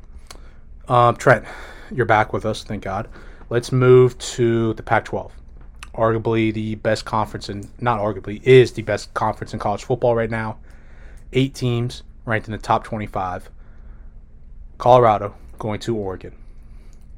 Um, 0.87 1.15
Trent, 1.15 1.45
you're 1.91 2.05
back 2.05 2.33
with 2.33 2.45
us, 2.45 2.63
thank 2.63 2.83
God. 2.83 3.07
Let's 3.49 3.71
move 3.71 4.17
to 4.17 4.73
the 4.73 4.83
Pac-12, 4.83 5.31
arguably 5.93 6.53
the 6.53 6.75
best 6.75 7.05
conference, 7.05 7.49
and 7.49 7.69
not 7.81 7.99
arguably 7.99 8.41
is 8.43 8.73
the 8.73 8.81
best 8.81 9.13
conference 9.13 9.53
in 9.53 9.59
college 9.59 9.83
football 9.83 10.15
right 10.15 10.29
now. 10.29 10.57
Eight 11.33 11.53
teams 11.53 12.03
ranked 12.25 12.47
in 12.47 12.51
the 12.51 12.57
top 12.57 12.83
25. 12.83 13.49
Colorado 14.77 15.35
going 15.59 15.79
to 15.81 15.95
Oregon. 15.95 16.35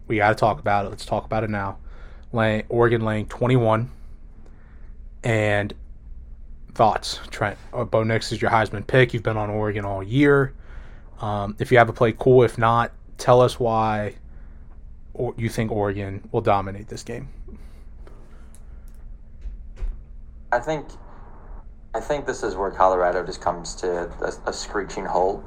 We 0.07 0.17
got 0.17 0.29
to 0.29 0.35
talk 0.35 0.59
about 0.59 0.85
it. 0.85 0.89
Let's 0.89 1.05
talk 1.05 1.25
about 1.25 1.43
it 1.43 1.49
now 1.49 1.77
laying, 2.33 2.63
Oregon 2.69 3.01
laying 3.01 3.27
21. 3.27 3.89
And 5.23 5.73
thoughts, 6.73 7.19
Trent? 7.29 7.57
Uh, 7.71 7.85
Bo 7.85 8.03
Nix 8.03 8.31
is 8.31 8.41
your 8.41 8.51
Heisman 8.51 8.85
pick. 8.85 9.13
You've 9.13 9.23
been 9.23 9.37
on 9.37 9.49
Oregon 9.49 9.85
all 9.85 10.03
year. 10.03 10.53
Um, 11.21 11.55
if 11.59 11.71
you 11.71 11.77
have 11.77 11.87
a 11.87 11.93
play, 11.93 12.13
cool. 12.17 12.43
If 12.43 12.57
not, 12.57 12.91
tell 13.17 13.39
us 13.39 13.59
why 13.59 14.15
or 15.13 15.33
you 15.37 15.49
think 15.49 15.71
Oregon 15.71 16.27
will 16.31 16.41
dominate 16.41 16.87
this 16.87 17.03
game. 17.03 17.29
I 20.51 20.59
think, 20.59 20.87
I 21.93 21.99
think 21.99 22.25
this 22.25 22.43
is 22.43 22.55
where 22.55 22.71
Colorado 22.71 23.25
just 23.25 23.41
comes 23.41 23.75
to 23.75 24.09
a, 24.21 24.49
a 24.49 24.53
screeching 24.53 25.05
halt. 25.05 25.43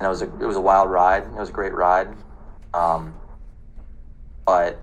And 0.00 0.06
it 0.06 0.08
was 0.08 0.22
a 0.22 0.24
it 0.24 0.46
was 0.46 0.56
a 0.56 0.60
wild 0.60 0.90
ride. 0.90 1.22
It 1.22 1.34
was 1.34 1.50
a 1.50 1.52
great 1.52 1.74
ride, 1.74 2.08
um, 2.74 3.14
but 4.44 4.82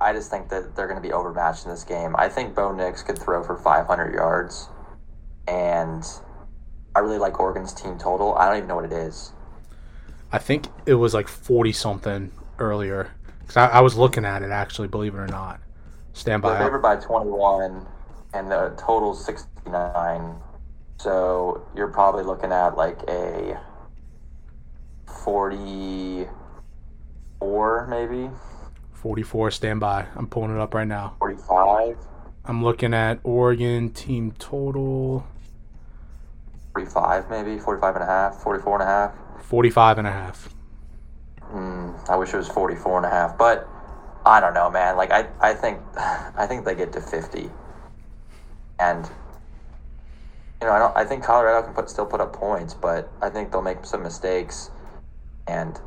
I 0.00 0.12
just 0.12 0.30
think 0.30 0.48
that 0.50 0.76
they're 0.76 0.86
going 0.86 1.00
to 1.00 1.06
be 1.06 1.12
overmatched 1.12 1.64
in 1.64 1.70
this 1.70 1.84
game. 1.84 2.14
I 2.16 2.28
think 2.28 2.54
Bo 2.54 2.72
Nix 2.72 3.02
could 3.02 3.18
throw 3.18 3.42
for 3.42 3.56
500 3.56 4.14
yards, 4.14 4.68
and 5.48 6.04
I 6.94 7.00
really 7.00 7.18
like 7.18 7.40
Oregon's 7.40 7.72
team 7.72 7.98
total. 7.98 8.34
I 8.34 8.46
don't 8.46 8.56
even 8.56 8.68
know 8.68 8.76
what 8.76 8.86
it 8.86 8.92
is. 8.92 9.32
I 10.32 10.38
think 10.38 10.68
it 10.86 10.94
was 10.94 11.14
like 11.14 11.28
40 11.28 11.72
something 11.72 12.32
earlier. 12.58 13.12
Because 13.40 13.56
I, 13.56 13.66
I, 13.66 13.80
was 13.80 13.96
looking 13.96 14.24
at 14.24 14.42
it, 14.42 14.50
actually, 14.50 14.88
believe 14.88 15.14
it 15.14 15.18
or 15.18 15.28
not. 15.28 15.60
Stand 16.14 16.42
by. 16.42 16.54
They're 16.54 16.66
favored 16.66 16.80
by 16.80 16.96
21, 16.96 17.86
and 18.34 18.50
the 18.50 18.74
total's 18.76 19.24
69. 19.24 20.34
So 20.98 21.64
you're 21.76 21.88
probably 21.88 22.24
looking 22.24 22.50
at 22.50 22.76
like 22.76 22.98
a 23.08 23.60
44, 25.06 27.86
maybe. 27.88 28.28
44, 29.06 29.52
stand 29.52 29.78
by. 29.78 30.04
I'm 30.16 30.26
pulling 30.26 30.50
it 30.50 30.58
up 30.58 30.74
right 30.74 30.88
now. 30.88 31.14
45. 31.20 31.96
I'm 32.44 32.64
looking 32.64 32.92
at 32.92 33.20
Oregon 33.22 33.90
team 33.90 34.32
total. 34.32 35.24
45 36.74 37.30
maybe, 37.30 37.56
45 37.56 37.94
and 37.94 38.02
a 38.02 38.06
half, 38.06 38.42
44 38.42 38.80
and 38.80 38.82
a 38.82 38.86
half. 38.86 39.14
45 39.44 39.98
and 39.98 40.08
a 40.08 40.10
half. 40.10 40.48
Mm, 41.52 42.10
I 42.10 42.16
wish 42.16 42.34
it 42.34 42.36
was 42.36 42.48
44 42.48 42.96
and 42.96 43.06
a 43.06 43.10
half, 43.10 43.38
but 43.38 43.68
I 44.26 44.40
don't 44.40 44.54
know, 44.54 44.68
man. 44.70 44.96
Like 44.96 45.12
I, 45.12 45.28
I 45.40 45.54
think 45.54 45.78
I 45.96 46.44
think 46.48 46.64
they 46.64 46.74
get 46.74 46.92
to 46.94 47.00
50. 47.00 47.48
And 48.80 49.08
you 50.60 50.66
know, 50.66 50.72
I 50.72 50.80
don't 50.80 50.96
I 50.96 51.04
think 51.04 51.22
Colorado 51.22 51.64
can 51.64 51.74
put 51.74 51.88
still 51.88 52.06
put 52.06 52.20
up 52.20 52.32
points, 52.32 52.74
but 52.74 53.08
I 53.22 53.28
think 53.30 53.52
they'll 53.52 53.62
make 53.62 53.84
some 53.84 54.02
mistakes. 54.02 54.72
And 55.46 55.78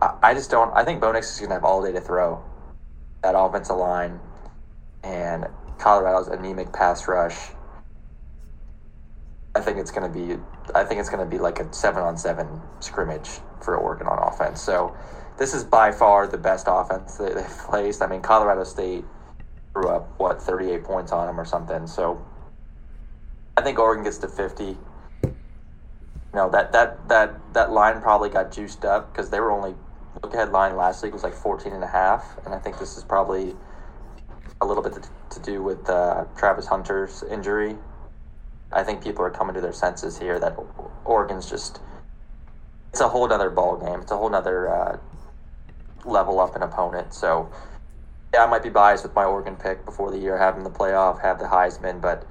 I, 0.00 0.14
I 0.22 0.32
just 0.32 0.50
don't 0.50 0.74
I 0.74 0.86
think 0.86 1.02
Bo 1.02 1.12
Nix 1.12 1.34
is 1.34 1.40
gonna 1.40 1.52
have 1.52 1.64
all 1.64 1.82
day 1.84 1.92
to 1.92 2.00
throw 2.00 2.42
that 3.22 3.34
offensive 3.36 3.76
line 3.76 4.20
and 5.02 5.46
Colorado's 5.78 6.28
anemic 6.28 6.72
pass 6.72 7.06
rush. 7.08 7.50
I 9.54 9.60
think 9.60 9.78
it's 9.78 9.90
going 9.90 10.10
to 10.10 10.18
be 10.18 10.40
I 10.74 10.84
think 10.84 11.00
it's 11.00 11.10
going 11.10 11.24
to 11.24 11.30
be 11.30 11.38
like 11.38 11.60
a 11.60 11.72
7 11.72 12.02
on 12.02 12.16
7 12.16 12.60
scrimmage 12.80 13.28
for 13.60 13.76
Oregon 13.76 14.06
on 14.06 14.18
offense. 14.18 14.60
So 14.60 14.96
this 15.38 15.54
is 15.54 15.64
by 15.64 15.92
far 15.92 16.26
the 16.26 16.38
best 16.38 16.66
offense 16.68 17.16
that 17.16 17.34
they've 17.34 17.58
placed. 17.70 18.02
I 18.02 18.06
mean, 18.06 18.22
Colorado 18.22 18.64
State 18.64 19.04
threw 19.72 19.88
up 19.88 20.08
what 20.18 20.40
38 20.40 20.84
points 20.84 21.12
on 21.12 21.26
them 21.26 21.38
or 21.38 21.44
something. 21.44 21.86
So 21.86 22.24
I 23.56 23.62
think 23.62 23.78
Oregon 23.78 24.04
gets 24.04 24.18
to 24.18 24.28
50. 24.28 24.76
No, 26.34 26.48
that 26.50 26.72
that 26.72 27.08
that 27.08 27.38
that 27.52 27.72
line 27.72 28.00
probably 28.00 28.30
got 28.30 28.52
juiced 28.52 28.84
up 28.84 29.12
because 29.12 29.30
they 29.30 29.40
were 29.40 29.50
only 29.50 29.74
look 30.22 30.34
ahead 30.34 30.52
line 30.52 30.76
last 30.76 31.02
week 31.02 31.12
was 31.12 31.22
like 31.22 31.34
14 31.34 31.72
and 31.72 31.84
a 31.84 31.88
half, 31.88 32.38
and 32.44 32.54
I 32.54 32.58
think 32.58 32.78
this 32.78 32.96
is 32.96 33.04
probably 33.04 33.54
a 34.60 34.66
little 34.66 34.82
bit 34.82 34.94
to, 34.94 35.02
to 35.30 35.40
do 35.40 35.62
with 35.62 35.88
uh, 35.88 36.24
Travis 36.36 36.66
Hunter's 36.66 37.24
injury. 37.30 37.76
I 38.70 38.82
think 38.82 39.02
people 39.02 39.24
are 39.24 39.30
coming 39.30 39.54
to 39.54 39.60
their 39.60 39.72
senses 39.72 40.18
here 40.18 40.38
that 40.38 40.56
Oregon's 41.04 41.50
just 41.50 41.80
it's 42.90 43.00
a 43.00 43.08
whole 43.08 43.30
other 43.32 43.50
ball 43.50 43.76
game. 43.78 44.00
It's 44.00 44.12
a 44.12 44.16
whole 44.16 44.34
other 44.34 44.68
uh, 44.68 44.98
level 46.04 46.40
up 46.40 46.54
an 46.56 46.62
opponent. 46.62 47.14
So 47.14 47.50
yeah, 48.34 48.44
I 48.44 48.46
might 48.46 48.62
be 48.62 48.70
biased 48.70 49.02
with 49.02 49.14
my 49.14 49.24
Oregon 49.24 49.56
pick 49.56 49.84
before 49.84 50.10
the 50.10 50.18
year, 50.18 50.38
having 50.38 50.62
the 50.62 50.70
playoff, 50.70 51.20
have 51.22 51.38
the 51.38 51.46
Heisman, 51.46 52.00
but 52.00 52.26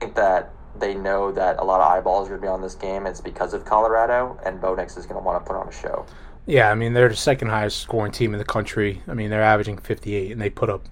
I 0.00 0.04
think 0.04 0.16
that 0.16 0.52
they 0.78 0.94
know 0.94 1.32
that 1.32 1.58
a 1.58 1.64
lot 1.64 1.80
of 1.80 1.88
eyeballs 1.90 2.28
are 2.28 2.30
going 2.30 2.40
to 2.40 2.46
be 2.46 2.48
on 2.48 2.62
this 2.62 2.74
game. 2.74 3.06
It's 3.06 3.20
because 3.20 3.54
of 3.54 3.64
Colorado, 3.64 4.38
and 4.44 4.60
Bo 4.60 4.74
Nix 4.74 4.96
is 4.96 5.04
going 5.04 5.20
to 5.20 5.24
want 5.24 5.44
to 5.44 5.46
put 5.46 5.58
on 5.58 5.68
a 5.68 5.72
show. 5.72 6.06
Yeah, 6.46 6.70
I 6.70 6.74
mean 6.74 6.92
they're 6.92 7.08
the 7.08 7.16
second 7.16 7.48
highest 7.48 7.78
scoring 7.78 8.12
team 8.12 8.32
in 8.32 8.38
the 8.38 8.44
country. 8.44 9.02
I 9.06 9.14
mean 9.14 9.30
they're 9.30 9.42
averaging 9.42 9.78
58, 9.78 10.32
and 10.32 10.40
they 10.40 10.50
put 10.50 10.70
up 10.70 10.86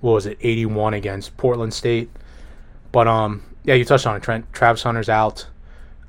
what 0.00 0.12
was 0.12 0.26
it 0.26 0.38
81 0.40 0.94
against 0.94 1.36
Portland 1.36 1.72
State. 1.72 2.10
But 2.90 3.06
um, 3.08 3.42
yeah, 3.64 3.74
you 3.74 3.84
touched 3.84 4.06
on 4.06 4.16
it. 4.16 4.22
Trent 4.22 4.52
Travis 4.52 4.82
Hunter's 4.82 5.08
out. 5.08 5.46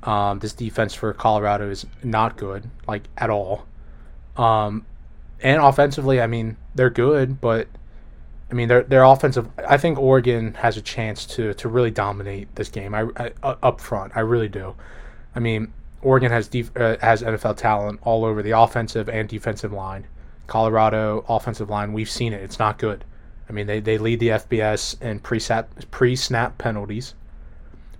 Um, 0.02 0.38
this 0.40 0.52
defense 0.52 0.92
for 0.92 1.12
Colorado 1.14 1.70
is 1.70 1.86
not 2.02 2.36
good, 2.36 2.68
like 2.86 3.04
at 3.16 3.30
all. 3.30 3.66
Um, 4.36 4.84
and 5.40 5.62
offensively, 5.62 6.20
I 6.20 6.26
mean 6.26 6.56
they're 6.74 6.90
good, 6.90 7.40
but 7.40 7.68
I 8.50 8.54
mean, 8.54 8.68
their 8.68 8.82
their 8.82 9.02
offensive. 9.02 9.48
I 9.66 9.76
think 9.78 9.98
Oregon 9.98 10.54
has 10.54 10.76
a 10.76 10.82
chance 10.82 11.26
to 11.26 11.54
to 11.54 11.68
really 11.68 11.90
dominate 11.90 12.54
this 12.54 12.68
game. 12.68 12.94
I, 12.94 13.08
I 13.16 13.32
up 13.42 13.80
front, 13.80 14.12
I 14.14 14.20
really 14.20 14.48
do. 14.48 14.74
I 15.34 15.40
mean, 15.40 15.72
Oregon 16.04 16.30
has 16.30 16.48
def, 16.48 16.70
uh, 16.76 16.96
has 17.00 17.22
NFL 17.22 17.56
talent 17.56 18.00
all 18.02 18.24
over 18.24 18.42
the 18.42 18.52
offensive 18.52 19.08
and 19.08 19.28
defensive 19.28 19.72
line. 19.72 20.06
Colorado 20.46 21.24
offensive 21.28 21.70
line, 21.70 21.92
we've 21.92 22.10
seen 22.10 22.32
it. 22.32 22.42
It's 22.42 22.58
not 22.58 22.78
good. 22.78 23.04
I 23.48 23.52
mean, 23.52 23.66
they, 23.66 23.80
they 23.80 23.98
lead 23.98 24.20
the 24.20 24.28
FBS 24.28 25.00
in 25.02 25.18
pre 25.20 26.16
snap 26.16 26.58
penalties. 26.58 27.14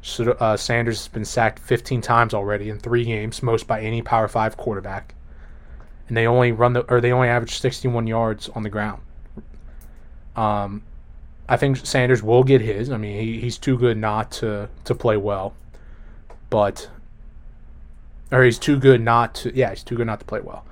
So, 0.02 0.32
uh, 0.32 0.56
Sanders 0.56 0.98
has 0.98 1.08
been 1.08 1.24
sacked 1.24 1.58
15 1.58 2.02
times 2.02 2.34
already 2.34 2.68
in 2.68 2.78
three 2.78 3.04
games, 3.04 3.42
most 3.42 3.66
by 3.66 3.80
any 3.80 4.02
Power 4.02 4.28
Five 4.28 4.56
quarterback. 4.56 5.14
And 6.08 6.16
they 6.16 6.26
only 6.26 6.52
run 6.52 6.74
the 6.74 6.82
or 6.92 7.00
they 7.00 7.12
only 7.12 7.28
average 7.28 7.58
61 7.58 8.06
yards 8.06 8.50
on 8.50 8.62
the 8.62 8.68
ground. 8.68 9.00
Um, 10.36 10.82
I 11.48 11.56
think 11.56 11.78
Sanders 11.78 12.22
will 12.22 12.44
get 12.44 12.60
his. 12.60 12.90
I 12.90 12.98
mean, 12.98 13.18
he, 13.18 13.40
he's 13.40 13.56
too 13.56 13.78
good 13.78 13.96
not 13.96 14.30
to 14.32 14.68
to 14.84 14.94
play 14.94 15.16
well, 15.16 15.54
but 16.50 16.90
or 18.30 18.44
he's 18.44 18.58
too 18.58 18.78
good 18.78 19.00
not 19.00 19.34
to. 19.36 19.54
Yeah, 19.54 19.70
he's 19.70 19.82
too 19.82 19.96
good 19.96 20.06
not 20.06 20.20
to 20.20 20.26
play 20.26 20.40
well. 20.40 20.64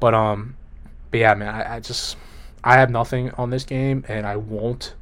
But 0.00 0.14
um, 0.14 0.56
but 1.10 1.20
yeah, 1.20 1.34
man, 1.34 1.54
I, 1.54 1.76
I 1.76 1.80
just 1.80 2.16
I 2.64 2.74
have 2.78 2.90
nothing 2.90 3.30
on 3.32 3.50
this 3.50 3.64
game, 3.64 4.04
and 4.08 4.26
I 4.26 4.36
won't 4.36 4.94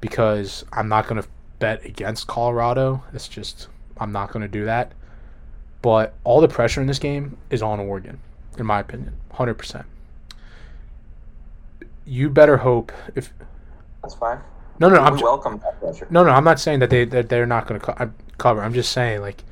because 0.00 0.64
I'm 0.72 0.88
not 0.88 1.06
gonna 1.06 1.24
bet 1.58 1.84
against 1.84 2.26
Colorado. 2.26 3.02
It's 3.12 3.28
just 3.28 3.68
I'm 3.98 4.12
not 4.12 4.32
gonna 4.32 4.48
do 4.48 4.64
that. 4.64 4.92
But 5.82 6.14
all 6.24 6.40
the 6.40 6.48
pressure 6.48 6.80
in 6.80 6.86
this 6.86 6.98
game 6.98 7.36
is 7.50 7.62
on 7.62 7.78
Oregon, 7.80 8.18
in 8.58 8.66
my 8.66 8.80
opinion, 8.80 9.14
hundred 9.30 9.54
percent 9.54 9.86
you 12.06 12.30
better 12.30 12.56
hope 12.56 12.92
if 13.14 13.32
that's 14.00 14.14
fine. 14.14 14.38
No, 14.78 14.88
no, 14.88 14.96
no 14.96 15.02
I'm 15.02 15.18
welcome 15.18 15.60
that 15.64 15.80
pressure. 15.80 16.06
No, 16.10 16.22
no, 16.22 16.30
I'm 16.30 16.44
not 16.44 16.60
saying 16.60 16.78
that 16.78 16.90
they 16.90 17.04
that 17.06 17.28
they're 17.28 17.46
not 17.46 17.66
going 17.66 17.80
to 17.80 17.86
co- 17.86 18.10
cover. 18.38 18.62
I'm 18.62 18.72
just 18.72 18.92
saying 18.92 19.20
like 19.20 19.42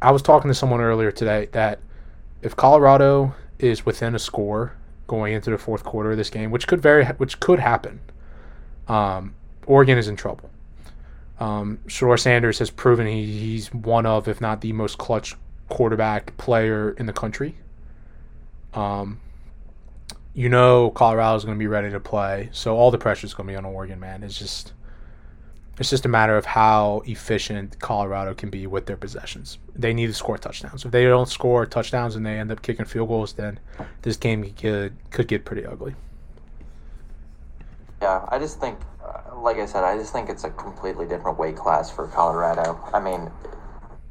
I 0.00 0.10
was 0.10 0.22
talking 0.22 0.48
to 0.48 0.54
someone 0.54 0.80
earlier 0.80 1.10
today 1.10 1.48
that 1.52 1.80
if 2.42 2.54
Colorado 2.54 3.34
is 3.58 3.86
within 3.86 4.14
a 4.14 4.18
score 4.18 4.74
going 5.06 5.34
into 5.34 5.50
the 5.50 5.58
fourth 5.58 5.84
quarter 5.84 6.10
of 6.10 6.16
this 6.16 6.30
game, 6.30 6.50
which 6.50 6.66
could 6.66 6.80
very 6.80 7.04
which 7.04 7.40
could 7.40 7.58
happen, 7.58 8.00
um, 8.88 9.34
Oregon 9.66 9.98
is 9.98 10.08
in 10.08 10.16
trouble. 10.16 10.50
Um, 11.38 11.78
Shedeur 11.86 12.18
Sanders 12.18 12.58
has 12.60 12.70
proven 12.70 13.06
he, 13.06 13.24
he's 13.24 13.72
one 13.72 14.06
of, 14.06 14.26
if 14.28 14.40
not 14.40 14.60
the 14.60 14.72
most 14.72 14.98
clutch 14.98 15.34
quarterback 15.68 16.36
player 16.38 16.92
in 16.92 17.06
the 17.06 17.12
country. 17.12 17.56
Um, 18.74 19.20
you 20.34 20.48
know 20.50 20.90
Colorado's 20.90 21.44
going 21.44 21.56
to 21.56 21.58
be 21.58 21.66
ready 21.66 21.90
to 21.90 22.00
play, 22.00 22.50
so 22.52 22.76
all 22.76 22.90
the 22.90 22.98
pressure 22.98 23.26
is 23.26 23.34
going 23.34 23.46
to 23.46 23.52
be 23.52 23.56
on 23.56 23.64
Oregon, 23.64 23.98
man. 23.98 24.22
It's 24.22 24.38
just 24.38 24.72
it's 25.78 25.90
just 25.90 26.06
a 26.06 26.08
matter 26.08 26.36
of 26.36 26.46
how 26.46 27.02
efficient 27.04 27.78
Colorado 27.78 28.32
can 28.34 28.48
be 28.48 28.66
with 28.66 28.86
their 28.86 28.96
possessions. 28.96 29.58
They 29.74 29.92
need 29.92 30.06
to 30.06 30.14
score 30.14 30.38
touchdowns. 30.38 30.84
If 30.84 30.90
they 30.90 31.04
don't 31.04 31.28
score 31.28 31.66
touchdowns 31.66 32.16
and 32.16 32.24
they 32.24 32.38
end 32.38 32.50
up 32.50 32.62
kicking 32.62 32.86
field 32.86 33.08
goals, 33.08 33.34
then 33.34 33.60
this 34.02 34.16
game 34.16 34.50
could 34.54 34.96
could 35.10 35.28
get 35.28 35.44
pretty 35.44 35.66
ugly. 35.66 35.94
Yeah, 38.00 38.26
I 38.28 38.38
just 38.38 38.60
think, 38.60 38.78
uh, 39.04 39.38
like 39.38 39.58
I 39.58 39.66
said, 39.66 39.84
I 39.84 39.96
just 39.96 40.12
think 40.12 40.28
it's 40.28 40.44
a 40.44 40.50
completely 40.50 41.06
different 41.06 41.38
weight 41.38 41.56
class 41.56 41.90
for 41.90 42.06
Colorado. 42.08 42.78
I 42.92 43.00
mean, 43.00 43.30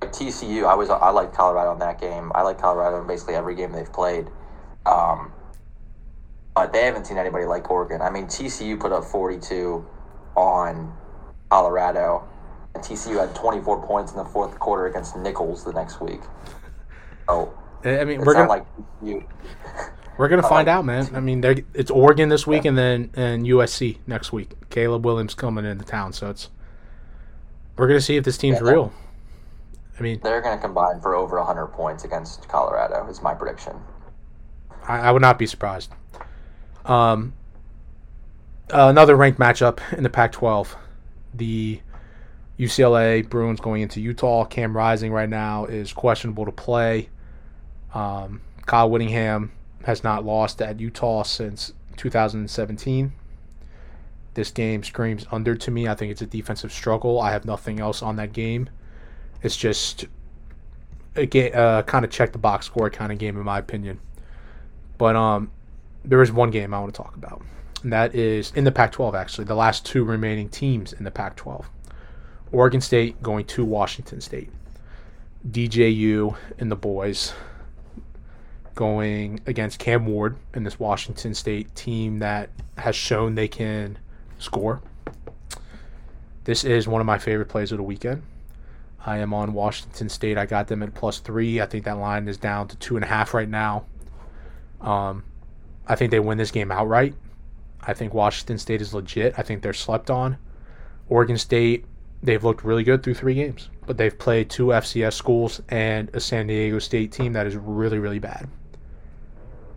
TCU, 0.01 0.65
I 0.65 0.75
was 0.75 0.89
I 0.89 1.09
like 1.09 1.33
Colorado 1.33 1.73
in 1.73 1.79
that 1.79 1.99
game. 1.99 2.31
I 2.35 2.43
like 2.43 2.59
Colorado 2.59 3.01
in 3.01 3.07
basically 3.07 3.35
every 3.35 3.55
game 3.55 3.71
they've 3.71 3.91
played. 3.91 4.27
Um, 4.85 5.31
but 6.55 6.71
they 6.71 6.85
haven't 6.85 7.05
seen 7.05 7.17
anybody 7.17 7.45
like 7.45 7.69
Oregon. 7.69 8.01
I 8.01 8.09
mean, 8.09 8.27
TCU 8.27 8.79
put 8.79 8.91
up 8.91 9.03
42 9.03 9.85
on 10.35 10.95
Colorado, 11.55 12.27
and 12.73 12.83
TCU 12.83 13.17
had 13.17 13.33
24 13.33 13.87
points 13.87 14.11
in 14.11 14.17
the 14.17 14.25
fourth 14.25 14.59
quarter 14.59 14.87
against 14.87 15.15
Nicholls 15.15 15.63
the 15.63 15.71
next 15.71 16.01
week. 16.01 16.19
Oh, 17.29 17.57
I 17.85 18.03
mean, 18.03 18.19
we're 18.25 18.33
gonna 18.33 18.49
like 18.49 18.65
you. 19.01 19.23
We're 20.17 20.27
gonna 20.27 20.43
find 20.43 20.67
out, 20.67 20.83
man. 20.83 21.15
I 21.15 21.21
mean, 21.21 21.41
it's 21.73 21.89
Oregon 21.89 22.27
this 22.27 22.45
week, 22.45 22.65
yeah. 22.65 22.69
and 22.69 22.77
then 22.77 23.11
and 23.13 23.45
USC 23.45 23.99
next 24.05 24.33
week. 24.33 24.51
Caleb 24.69 25.05
Williams 25.05 25.33
coming 25.33 25.63
into 25.63 25.85
town, 25.85 26.11
so 26.11 26.29
it's 26.29 26.49
we're 27.77 27.87
gonna 27.87 28.01
see 28.01 28.17
if 28.17 28.25
this 28.25 28.37
team's 28.37 28.59
yeah, 28.61 28.71
real. 28.71 28.93
I 29.97 30.01
mean, 30.01 30.19
they're 30.23 30.41
gonna 30.41 30.59
combine 30.59 30.99
for 30.99 31.15
over 31.15 31.37
100 31.37 31.67
points 31.67 32.03
against 32.03 32.49
Colorado. 32.49 33.07
Is 33.07 33.21
my 33.21 33.33
prediction. 33.33 33.77
I, 34.89 34.97
I 34.99 35.11
would 35.11 35.21
not 35.21 35.39
be 35.39 35.45
surprised. 35.45 35.89
Um, 36.83 37.33
uh, 38.73 38.89
another 38.89 39.15
ranked 39.15 39.39
matchup 39.39 39.79
in 39.93 40.03
the 40.03 40.09
Pac-12. 40.09 40.75
The 41.37 41.81
UCLA 42.59 43.27
Bruins 43.27 43.59
going 43.59 43.81
into 43.81 44.01
Utah. 44.01 44.45
Cam 44.45 44.75
Rising 44.75 45.11
right 45.11 45.29
now 45.29 45.65
is 45.65 45.93
questionable 45.93 46.45
to 46.45 46.51
play. 46.51 47.09
Um, 47.93 48.41
Kyle 48.65 48.89
Whittingham 48.89 49.51
has 49.83 50.03
not 50.03 50.25
lost 50.25 50.61
at 50.61 50.79
Utah 50.79 51.23
since 51.23 51.73
2017. 51.97 53.13
This 54.33 54.51
game 54.51 54.83
screams 54.83 55.25
under 55.31 55.55
to 55.55 55.71
me. 55.71 55.87
I 55.87 55.95
think 55.95 56.11
it's 56.11 56.21
a 56.21 56.25
defensive 56.25 56.71
struggle. 56.71 57.21
I 57.21 57.31
have 57.31 57.45
nothing 57.45 57.79
else 57.79 58.01
on 58.01 58.17
that 58.17 58.33
game. 58.33 58.69
It's 59.41 59.55
just 59.55 60.05
a 61.15 61.53
uh, 61.53 61.83
kind 61.83 62.03
of 62.03 62.11
check 62.11 62.33
the 62.33 62.37
box 62.37 62.65
score 62.65 62.89
kind 62.89 63.11
of 63.11 63.17
game 63.17 63.37
in 63.37 63.43
my 63.43 63.59
opinion. 63.59 63.99
But 64.97 65.15
um, 65.15 65.51
there 66.03 66.21
is 66.21 66.31
one 66.31 66.51
game 66.51 66.73
I 66.73 66.79
want 66.79 66.93
to 66.93 67.01
talk 67.01 67.15
about, 67.15 67.41
and 67.85 67.93
that 67.93 68.15
is 68.15 68.51
in 68.55 68.63
the 68.63 68.71
Pac 68.71 68.93
12, 68.93 69.13
actually, 69.13 69.43
the 69.43 69.53
last 69.53 69.85
two 69.85 70.03
remaining 70.03 70.49
teams 70.49 70.91
in 70.91 71.03
the 71.03 71.11
Pac 71.11 71.35
12. 71.35 71.69
Oregon 72.51 72.81
State 72.81 73.21
going 73.21 73.45
to 73.45 73.63
Washington 73.63 74.21
State. 74.21 74.49
DJU 75.51 76.35
and 76.57 76.71
the 76.71 76.75
boys 76.75 77.33
going 78.73 79.39
against 79.45 79.77
Cam 79.77 80.07
Ward 80.07 80.35
and 80.55 80.65
this 80.65 80.79
Washington 80.79 81.35
State 81.35 81.75
team 81.75 82.17
that 82.17 82.49
has 82.79 82.95
shown 82.95 83.35
they 83.35 83.47
can 83.47 83.99
score. 84.39 84.81
This 86.45 86.63
is 86.63 86.87
one 86.87 87.01
of 87.01 87.05
my 87.05 87.19
favorite 87.19 87.49
plays 87.49 87.71
of 87.71 87.77
the 87.77 87.83
weekend. 87.83 88.23
I 89.05 89.19
am 89.19 89.31
on 89.31 89.53
Washington 89.53 90.09
State. 90.09 90.39
I 90.39 90.47
got 90.47 90.69
them 90.69 90.81
at 90.81 90.95
plus 90.95 91.19
three. 91.19 91.61
I 91.61 91.67
think 91.67 91.85
that 91.85 91.99
line 91.99 92.27
is 92.27 92.37
down 92.37 92.67
to 92.69 92.75
two 92.77 92.95
and 92.95 93.05
a 93.05 93.07
half 93.07 93.35
right 93.35 93.47
now. 93.47 93.85
Um, 94.81 95.23
I 95.85 95.93
think 95.93 96.09
they 96.09 96.19
win 96.19 96.39
this 96.39 96.49
game 96.49 96.71
outright. 96.71 97.13
I 97.87 97.93
think 97.93 98.13
Washington 98.13 98.57
State 98.57 98.81
is 98.81 98.93
legit. 98.93 99.33
I 99.37 99.41
think 99.41 99.61
they're 99.61 99.73
slept 99.73 100.09
on. 100.09 100.37
Oregon 101.09 101.37
State, 101.37 101.85
they've 102.23 102.43
looked 102.43 102.63
really 102.63 102.83
good 102.83 103.03
through 103.03 103.13
three 103.13 103.35
games, 103.35 103.69
but 103.85 103.97
they've 103.97 104.17
played 104.17 104.49
two 104.49 104.67
FCS 104.67 105.13
schools 105.13 105.61
and 105.69 106.09
a 106.13 106.19
San 106.19 106.47
Diego 106.47 106.79
State 106.79 107.11
team 107.11 107.33
that 107.33 107.45
is 107.45 107.55
really, 107.55 107.99
really 107.99 108.19
bad. 108.19 108.47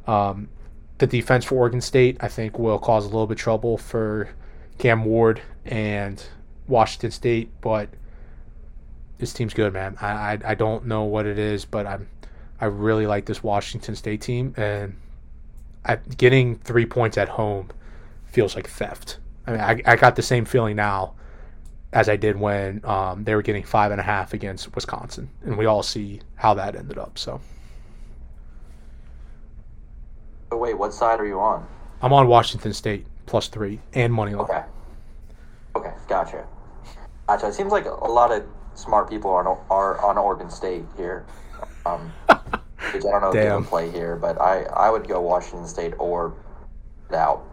Um, 0.07 0.49
the 0.97 1.07
defense 1.07 1.45
for 1.45 1.57
Oregon 1.57 1.81
State, 1.81 2.17
I 2.21 2.29
think, 2.29 2.59
will 2.59 2.79
cause 2.79 3.05
a 3.05 3.09
little 3.09 3.27
bit 3.27 3.35
of 3.35 3.41
trouble 3.41 3.77
for 3.77 4.31
Cam 4.79 5.05
Ward 5.05 5.43
and 5.67 6.25
Washington 6.67 7.11
State, 7.11 7.51
but 7.61 7.91
this 9.19 9.33
team's 9.33 9.53
good, 9.53 9.73
man. 9.73 9.97
I, 10.01 10.09
I, 10.09 10.39
I 10.45 10.55
don't 10.55 10.87
know 10.87 11.05
what 11.05 11.27
it 11.27 11.39
is, 11.39 11.65
but 11.65 11.87
I'm 11.87 12.09
I 12.61 12.67
really 12.67 13.07
like 13.07 13.27
this 13.27 13.43
Washington 13.43 13.95
State 13.95 14.21
team, 14.21 14.55
and 14.57 14.97
getting 16.17 16.57
three 16.59 16.87
points 16.87 17.17
at 17.17 17.29
home 17.29 17.71
feels 18.31 18.55
like 18.55 18.69
theft. 18.69 19.19
I 19.47 19.51
mean, 19.51 19.61
I, 19.61 19.83
I 19.87 19.97
got 19.97 20.17
the 20.17 20.23
same 20.23 20.45
feeling 20.45 20.77
now 20.77 21.15
as 21.93 22.09
I 22.09 22.17
did 22.17 22.37
when 22.37 22.85
um, 22.85 23.25
they 23.25 23.35
were 23.35 23.43
getting 23.43 23.65
five 23.65 23.91
and 23.91 24.01
a 24.01 24.05
half 24.05 24.35
against 24.35 24.75
Wisconsin, 24.75 25.31
and 25.43 25.57
we 25.57 25.67
all 25.67 25.83
see 25.83 26.21
how 26.35 26.55
that 26.55 26.77
ended 26.77 26.99
up. 26.99 27.19
So. 27.19 27.41
But 30.51 30.59
wait, 30.59 30.75
what 30.75 30.93
side 30.93 31.21
are 31.21 31.27
you 31.27 31.41
on? 31.41 31.67
I'm 32.03 32.13
on 32.13 32.29
Washington 32.29 32.73
State 32.73 33.07
plus 33.27 33.49
three 33.49 33.81
and 33.95 34.13
money 34.13 34.35
line. 34.35 34.45
Okay. 34.45 34.65
Okay, 35.77 35.93
gotcha. 36.09 36.47
Gotcha. 37.27 37.49
It 37.49 37.55
seems 37.55 37.73
like 37.73 37.85
a 37.85 38.11
lot 38.11 38.33
of 38.33 38.45
smart 38.75 39.09
people 39.09 39.31
are 39.31 39.47
on, 39.47 39.59
are 39.71 40.01
on 40.01 40.19
Oregon 40.19 40.51
State 40.51 40.85
here. 40.97 41.27
Um, 41.87 42.13
which 42.93 43.05
I 43.05 43.11
don't 43.11 43.21
know 43.21 43.29
if 43.29 43.35
they 43.35 43.41
Damn. 43.41 43.65
play 43.65 43.91
here, 43.91 44.17
but 44.17 44.41
I, 44.41 44.63
I 44.65 44.91
would 44.91 45.07
go 45.09 45.21
Washington 45.21 45.67
State 45.67 45.95
or 45.99 46.35
out. 47.13 47.45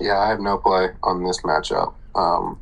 Yeah, 0.00 0.18
I 0.18 0.28
have 0.28 0.40
no 0.40 0.58
play 0.58 0.88
on 1.02 1.22
this 1.24 1.40
matchup. 1.42 1.94
Um, 2.14 2.60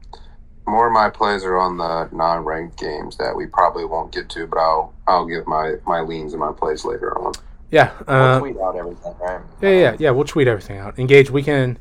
more 0.67 0.87
of 0.87 0.93
my 0.93 1.11
plays 1.11 1.45
are 1.45 1.57
on 1.59 1.77
the 1.77 2.09
non-ranked 2.13 2.79
games 2.79 3.17
that 3.17 3.35
we 3.35 3.47
probably 3.47 3.85
won't 3.85 4.13
get 4.13 4.29
to, 4.31 4.47
but 4.47 4.59
I'll 4.59 4.93
I'll 5.09 5.27
give 5.27 5.47
my 5.47 5.75
my 5.87 6.01
leans 6.01 6.33
and 6.35 6.41
my 6.41 6.53
plays 6.53 6.85
later 6.85 7.19
on. 7.19 7.33
Yeah. 7.71 7.91
We'll 8.07 8.17
Uh, 8.17 8.39
tweet 8.39 8.57
out 8.61 8.77
everything, 8.77 9.15
right? 9.21 9.41
yeah, 9.63 9.71
yeah, 9.71 9.97
yeah. 9.99 10.11
We'll 10.11 10.25
tweet 10.27 10.47
everything 10.47 10.79
out. 10.79 10.99
Engage. 10.99 11.31
We 11.31 11.43
can. 11.43 11.79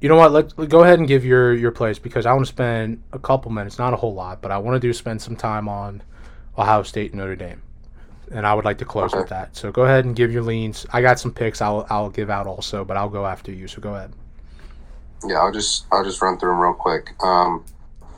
You 0.00 0.08
know 0.10 0.16
what? 0.16 0.30
Let 0.32 0.58
let- 0.58 0.68
go 0.68 0.82
ahead 0.82 0.98
and 0.98 1.08
give 1.08 1.24
your 1.24 1.54
your 1.54 1.70
plays 1.70 1.98
because 1.98 2.26
I 2.26 2.32
want 2.32 2.44
to 2.44 2.52
spend 2.52 3.02
a 3.12 3.18
couple 3.18 3.50
minutes, 3.50 3.78
not 3.78 3.94
a 3.94 3.96
whole 3.96 4.12
lot, 4.14 4.42
but 4.42 4.50
I 4.50 4.58
want 4.58 4.74
to 4.74 4.80
do 4.80 4.92
spend 4.92 5.22
some 5.22 5.36
time 5.36 5.68
on 5.68 6.02
Ohio 6.58 6.82
State 6.82 7.12
and 7.12 7.20
Notre 7.20 7.34
Dame, 7.36 7.62
and 8.30 8.46
I 8.46 8.52
would 8.52 8.64
like 8.66 8.78
to 8.78 8.84
close 8.84 9.12
Okay. 9.14 9.20
with 9.20 9.30
that. 9.30 9.56
So 9.56 9.72
go 9.72 9.82
ahead 9.84 10.04
and 10.04 10.14
give 10.14 10.30
your 10.32 10.42
leans. 10.42 10.86
I 10.92 11.00
got 11.00 11.18
some 11.18 11.32
picks. 11.32 11.62
I'll 11.62 11.86
I'll 11.88 12.10
give 12.10 12.28
out 12.28 12.46
also, 12.46 12.84
but 12.84 12.96
I'll 12.98 13.08
go 13.08 13.24
after 13.24 13.50
you. 13.52 13.68
So 13.68 13.80
go 13.80 13.94
ahead. 13.94 14.12
Yeah, 15.24 15.36
I'll 15.36 15.52
just 15.52 15.86
I'll 15.92 16.04
just 16.04 16.20
run 16.20 16.38
through 16.38 16.50
them 16.50 16.60
real 16.60 16.74
quick. 16.74 17.14
Um, 17.22 17.64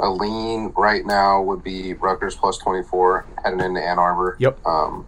a 0.01 0.09
lean 0.11 0.73
right 0.77 1.05
now 1.05 1.43
would 1.43 1.63
be 1.63 1.95
Rutgers 1.95 2.35
plus 2.35 2.59
twenty 2.59 2.83
four 2.83 3.27
heading 3.43 3.61
into 3.61 3.81
Ann 3.81 3.99
Arbor. 3.99 4.37
Yep. 4.39 4.65
Um, 4.67 5.07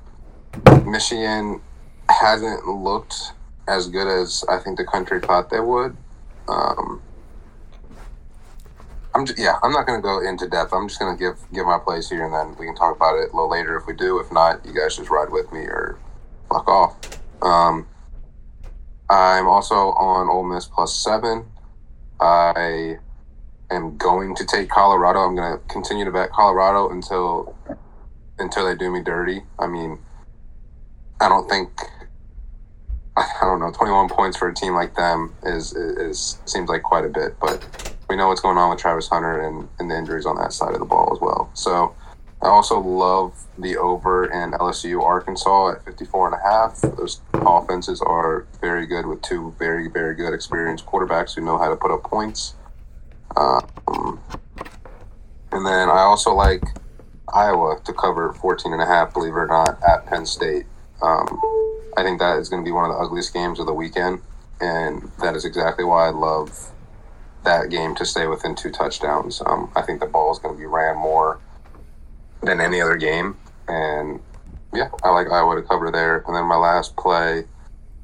Michigan 0.85 1.61
hasn't 2.09 2.67
looked 2.67 3.33
as 3.69 3.89
good 3.89 4.09
as 4.09 4.45
I 4.49 4.59
think 4.59 4.79
the 4.79 4.85
country 4.85 5.21
thought 5.21 5.51
they 5.51 5.61
would. 5.61 5.97
Um, 6.49 7.01
I'm 9.15 9.27
just, 9.27 9.39
yeah, 9.39 9.59
I'm 9.63 9.73
not 9.73 9.87
going 9.87 9.99
to 9.99 10.03
go 10.03 10.27
into 10.27 10.49
depth. 10.49 10.73
I'm 10.73 10.89
just 10.89 11.01
going 11.01 11.17
to 11.17 11.21
give 11.21 11.37
give 11.53 11.67
my 11.67 11.79
plays 11.79 12.09
here, 12.09 12.25
and 12.25 12.35
then 12.35 12.57
we 12.59 12.67
can 12.67 12.75
talk 12.75 12.97
about 12.97 13.17
it 13.17 13.33
a 13.33 13.37
little 13.37 13.51
later 13.51 13.77
if 13.77 13.87
we 13.87 13.93
do. 13.93 14.19
If 14.21 14.33
not, 14.33 14.65
you 14.65 14.73
guys 14.73 14.97
just 14.97 15.11
ride 15.11 15.31
with 15.31 15.53
me 15.53 15.61
or 15.61 15.99
fuck 16.49 16.69
off. 16.69 16.97
Um, 17.43 17.87
I'm 19.09 19.49
also 19.49 19.75
on 19.75 20.29
Ole 20.29 20.45
Miss 20.45 20.67
plus 20.67 20.95
seven. 20.95 21.47
I 22.21 22.99
am 23.71 23.97
going 23.97 24.35
to 24.37 24.45
take 24.45 24.69
Colorado. 24.69 25.21
I'm 25.21 25.35
going 25.35 25.59
to 25.59 25.65
continue 25.67 26.05
to 26.05 26.11
bet 26.11 26.31
Colorado 26.33 26.91
until 26.91 27.57
until 28.39 28.67
they 28.67 28.75
do 28.75 28.91
me 28.91 29.03
dirty. 29.03 29.43
I 29.59 29.67
mean, 29.67 29.99
I 31.21 31.29
don't 31.29 31.49
think 31.49 31.71
I 33.17 33.41
don't 33.43 33.61
know. 33.61 33.71
21 33.73 34.09
points 34.09 34.37
for 34.37 34.49
a 34.49 34.55
team 34.55 34.75
like 34.75 34.95
them 34.95 35.35
is 35.45 35.73
is 35.75 36.39
seems 36.45 36.69
like 36.69 36.83
quite 36.83 37.05
a 37.05 37.09
bit, 37.09 37.39
but 37.41 37.95
we 38.09 38.17
know 38.17 38.29
what's 38.29 38.41
going 38.41 38.59
on 38.59 38.71
with 38.71 38.79
Travis 38.79 39.09
Hunter 39.09 39.41
and, 39.41 39.69
and 39.79 39.91
the 39.91 39.97
injuries 39.97 40.27
on 40.27 40.37
that 40.37 40.53
side 40.53 40.73
of 40.73 40.81
the 40.81 40.85
ball 40.85 41.11
as 41.13 41.21
well. 41.21 41.51
So 41.55 41.95
I 42.43 42.49
also 42.49 42.81
love 42.81 43.35
the 43.59 43.77
over 43.77 44.25
in 44.25 44.53
LSU 44.53 45.03
Arkansas 45.03 45.73
at 45.73 45.85
54 45.85 46.33
and 46.33 46.37
a 46.37 46.43
half. 46.43 46.81
Those 46.97 47.21
offenses 47.35 48.01
are 48.01 48.47
very 48.61 48.87
good 48.87 49.07
with 49.07 49.21
two 49.21 49.55
very 49.59 49.89
very 49.89 50.15
good 50.15 50.33
experienced 50.33 50.87
quarterbacks 50.87 51.35
who 51.35 51.43
know 51.43 51.59
how 51.59 51.69
to 51.69 51.77
put 51.77 51.91
up 51.91 52.03
points. 52.03 52.55
Um, 53.37 54.21
and 55.53 55.67
then 55.67 55.89
I 55.91 56.01
also 56.01 56.33
like 56.33 56.63
Iowa 57.33 57.81
to 57.85 57.93
cover 57.93 58.33
14 58.33 58.73
and 58.73 58.83
a 58.83 58.87
half, 58.87 59.13
believe 59.13 59.33
it 59.33 59.37
or 59.37 59.47
not, 59.47 59.83
at 59.83 60.07
Penn 60.07 60.25
State. 60.25 60.67
Um, 61.03 61.41
I 61.97 62.03
think 62.03 62.19
that 62.21 62.39
is 62.39 62.49
going 62.49 62.63
to 62.63 62.69
be 62.69 62.73
one 62.73 62.89
of 62.89 62.97
the 62.97 63.03
ugliest 63.03 63.35
games 63.35 63.61
of 63.61 63.67
the 63.67 63.75
weekend, 63.75 64.21
and 64.61 65.11
that 65.21 65.37
is 65.37 65.45
exactly 65.45 65.85
why 65.85 66.07
I 66.07 66.11
love 66.11 66.73
that 67.45 67.71
game 67.71 67.95
to 67.97 68.07
stay 68.07 68.27
within 68.27 68.55
two 68.55 68.71
touchdowns. 68.71 69.43
Um, 69.45 69.71
I 69.77 69.83
think 69.83 70.01
the 70.01 70.07
ball 70.07 70.33
is 70.33 70.39
going 70.39 70.55
to 70.55 70.59
be 70.59 70.67
ran 70.67 70.97
more 70.97 71.41
than 72.43 72.61
any 72.61 72.81
other 72.81 72.97
game, 72.97 73.37
and 73.69 74.21
yeah, 74.73 74.89
I 75.03 75.11
like 75.11 75.29
Iowa 75.31 75.57
to 75.57 75.63
cover 75.63 75.91
there. 75.91 76.25
And 76.27 76.35
then 76.35 76.45
my 76.45 76.57
last 76.57 76.97
play 76.97 77.45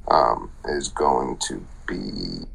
um, 0.09 0.51
is 0.67 0.89
going 0.89 1.39
to 1.49 1.65
be. 1.87 2.47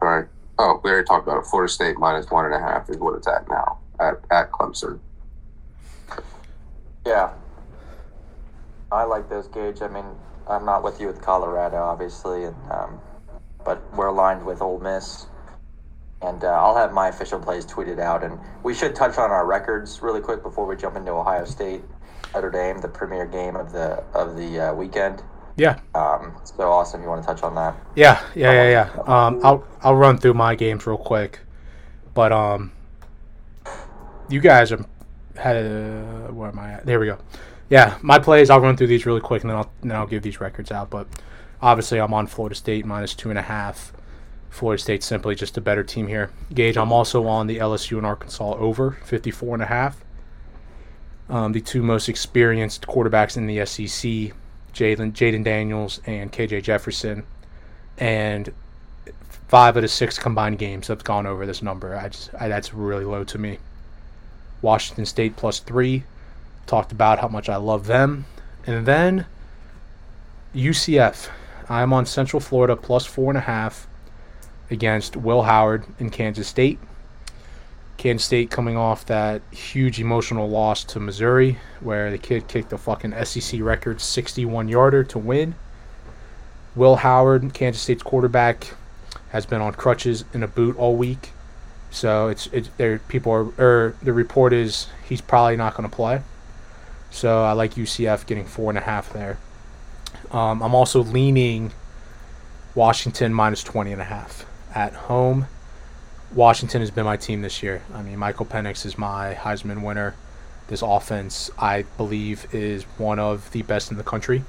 All 0.00 0.08
right. 0.08 0.26
Oh, 0.58 0.80
we 0.82 0.90
already 0.90 1.06
talked 1.06 1.26
about 1.26 1.38
it. 1.38 1.46
Florida 1.46 1.72
State 1.72 1.98
minus 1.98 2.30
one 2.30 2.44
and 2.44 2.54
a 2.54 2.58
half 2.58 2.88
is 2.90 2.96
what 2.98 3.14
it's 3.16 3.26
at 3.26 3.48
now 3.48 3.78
at, 4.00 4.20
at 4.30 4.50
Clemson. 4.52 4.98
Yeah. 7.06 7.30
I 8.90 9.04
like 9.04 9.28
this 9.28 9.46
gauge. 9.46 9.80
I 9.80 9.88
mean, 9.88 10.04
I'm 10.46 10.64
not 10.64 10.82
with 10.82 11.00
you 11.00 11.06
with 11.06 11.22
Colorado, 11.22 11.78
obviously, 11.78 12.44
and 12.44 12.56
um, 12.70 13.00
but 13.64 13.82
we're 13.94 14.08
aligned 14.08 14.44
with 14.44 14.60
Ole 14.60 14.80
Miss. 14.80 15.26
And 16.22 16.44
uh, 16.44 16.48
I'll 16.48 16.76
have 16.76 16.92
my 16.92 17.08
official 17.08 17.38
plays 17.38 17.66
tweeted 17.66 17.98
out. 17.98 18.22
And 18.22 18.38
we 18.62 18.74
should 18.74 18.94
touch 18.94 19.18
on 19.18 19.30
our 19.30 19.46
records 19.46 20.02
really 20.02 20.20
quick 20.20 20.42
before 20.42 20.66
we 20.66 20.76
jump 20.76 20.96
into 20.96 21.10
Ohio 21.10 21.44
State, 21.44 21.82
Notre 22.34 22.50
Dame, 22.50 22.80
the 22.80 22.88
premier 22.88 23.26
game 23.26 23.56
of 23.56 23.72
the 23.72 24.02
of 24.14 24.36
the 24.36 24.68
uh, 24.68 24.74
weekend. 24.74 25.22
Yeah. 25.56 25.80
Um, 25.94 26.34
so 26.44 26.70
awesome. 26.70 27.02
You 27.02 27.08
want 27.08 27.22
to 27.22 27.26
touch 27.26 27.42
on 27.42 27.54
that? 27.56 27.76
Yeah, 27.94 28.22
yeah, 28.34 28.52
yeah, 28.52 28.70
yeah. 28.96 29.02
Um, 29.02 29.40
I'll 29.44 29.64
I'll 29.82 29.96
run 29.96 30.18
through 30.18 30.34
my 30.34 30.54
games 30.54 30.86
real 30.86 30.96
quick, 30.96 31.40
but 32.14 32.32
um, 32.32 32.72
you 34.28 34.40
guys 34.40 34.72
are 34.72 34.84
had 35.36 35.56
uh, 35.56 36.32
where 36.32 36.48
am 36.48 36.58
I 36.58 36.72
at? 36.72 36.86
There 36.86 37.00
we 37.00 37.06
go. 37.06 37.18
Yeah, 37.68 37.96
my 38.02 38.18
plays. 38.18 38.50
I'll 38.50 38.60
run 38.60 38.76
through 38.76 38.88
these 38.88 39.06
really 39.06 39.20
quick, 39.20 39.42
and 39.42 39.50
then 39.50 39.56
I'll 39.56 39.72
then 39.82 39.92
I'll 39.92 40.06
give 40.06 40.22
these 40.22 40.40
records 40.40 40.70
out. 40.70 40.90
But 40.90 41.06
obviously, 41.60 41.98
I'm 42.00 42.14
on 42.14 42.26
Florida 42.26 42.54
State 42.54 42.86
minus 42.86 43.14
two 43.14 43.30
and 43.30 43.38
a 43.38 43.42
half. 43.42 43.92
Florida 44.52 44.82
State's 44.82 45.06
simply 45.06 45.34
just 45.34 45.56
a 45.56 45.62
better 45.62 45.82
team 45.82 46.06
here. 46.06 46.30
Gage, 46.52 46.76
I'm 46.76 46.92
also 46.92 47.26
on 47.26 47.46
the 47.46 47.56
LSU 47.56 47.96
and 47.96 48.04
Arkansas 48.04 48.54
over 48.56 48.92
54 49.02 49.54
and 49.54 49.62
a 49.62 49.66
half. 49.66 50.04
Um, 51.30 51.52
the 51.52 51.62
two 51.62 51.82
most 51.82 52.10
experienced 52.10 52.86
quarterbacks 52.86 53.38
in 53.38 53.46
the 53.46 53.64
SEC, 53.64 54.36
Jalen 54.74 55.14
Jayden 55.14 55.42
Daniels 55.42 56.02
and 56.04 56.30
KJ 56.30 56.64
Jefferson, 56.64 57.24
and 57.96 58.52
five 59.48 59.78
out 59.78 59.84
of 59.84 59.90
six 59.90 60.18
combined 60.18 60.58
games 60.58 60.88
have 60.88 61.02
gone 61.02 61.26
over 61.26 61.46
this 61.46 61.62
number. 61.62 61.96
I 61.96 62.10
just 62.10 62.30
I, 62.38 62.48
that's 62.48 62.74
really 62.74 63.06
low 63.06 63.24
to 63.24 63.38
me. 63.38 63.58
Washington 64.60 65.06
State 65.06 65.34
plus 65.34 65.60
three. 65.60 66.04
Talked 66.66 66.92
about 66.92 67.20
how 67.20 67.28
much 67.28 67.48
I 67.48 67.56
love 67.56 67.86
them, 67.86 68.26
and 68.66 68.84
then 68.84 69.24
UCF. 70.54 71.30
I'm 71.70 71.94
on 71.94 72.04
Central 72.04 72.38
Florida 72.38 72.76
plus 72.76 73.06
four 73.06 73.30
and 73.30 73.38
a 73.38 73.42
half 73.42 73.88
against 74.72 75.16
Will 75.16 75.42
Howard 75.42 75.84
in 75.98 76.10
Kansas 76.10 76.48
State. 76.48 76.78
Kansas 77.98 78.24
State 78.24 78.50
coming 78.50 78.76
off 78.76 79.06
that 79.06 79.42
huge 79.52 80.00
emotional 80.00 80.48
loss 80.48 80.82
to 80.82 80.98
Missouri, 80.98 81.58
where 81.80 82.10
the 82.10 82.18
kid 82.18 82.48
kicked 82.48 82.72
a 82.72 82.78
fucking 82.78 83.14
SEC 83.24 83.60
record 83.60 84.00
61 84.00 84.68
yarder 84.68 85.04
to 85.04 85.18
win. 85.18 85.54
Will 86.74 86.96
Howard, 86.96 87.54
Kansas 87.54 87.82
State's 87.82 88.02
quarterback, 88.02 88.74
has 89.30 89.46
been 89.46 89.60
on 89.60 89.74
crutches 89.74 90.24
in 90.32 90.42
a 90.42 90.48
boot 90.48 90.76
all 90.76 90.96
week. 90.96 91.30
So 91.90 92.28
it's 92.28 92.46
it's 92.48 92.70
there. 92.78 92.98
People 92.98 93.32
are 93.32 93.44
or 93.62 93.94
the 94.02 94.12
report 94.12 94.52
is 94.52 94.88
he's 95.08 95.20
probably 95.20 95.56
not 95.56 95.74
going 95.74 95.88
to 95.88 95.94
play. 95.94 96.22
So 97.10 97.44
I 97.44 97.52
like 97.52 97.74
UCF 97.74 98.26
getting 98.26 98.46
four 98.46 98.70
and 98.70 98.78
a 98.78 98.82
half 98.82 99.12
there. 99.12 99.38
Um, 100.30 100.62
I'm 100.62 100.74
also 100.74 101.02
leaning 101.02 101.72
Washington 102.74 103.34
minus 103.34 103.62
20 103.62 103.92
and 103.92 104.00
a 104.00 104.06
half 104.06 104.46
at 104.74 104.92
home. 104.94 105.46
Washington 106.34 106.80
has 106.80 106.90
been 106.90 107.04
my 107.04 107.16
team 107.16 107.42
this 107.42 107.62
year. 107.62 107.82
I 107.92 108.02
mean, 108.02 108.18
Michael 108.18 108.46
Penix 108.46 108.86
is 108.86 108.96
my 108.96 109.34
Heisman 109.34 109.82
winner. 109.82 110.14
This 110.68 110.82
offense, 110.82 111.50
I 111.58 111.82
believe, 111.96 112.46
is 112.54 112.84
one 112.96 113.18
of 113.18 113.50
the 113.52 113.62
best 113.62 113.90
in 113.90 113.98
the 113.98 114.04
country, 114.04 114.44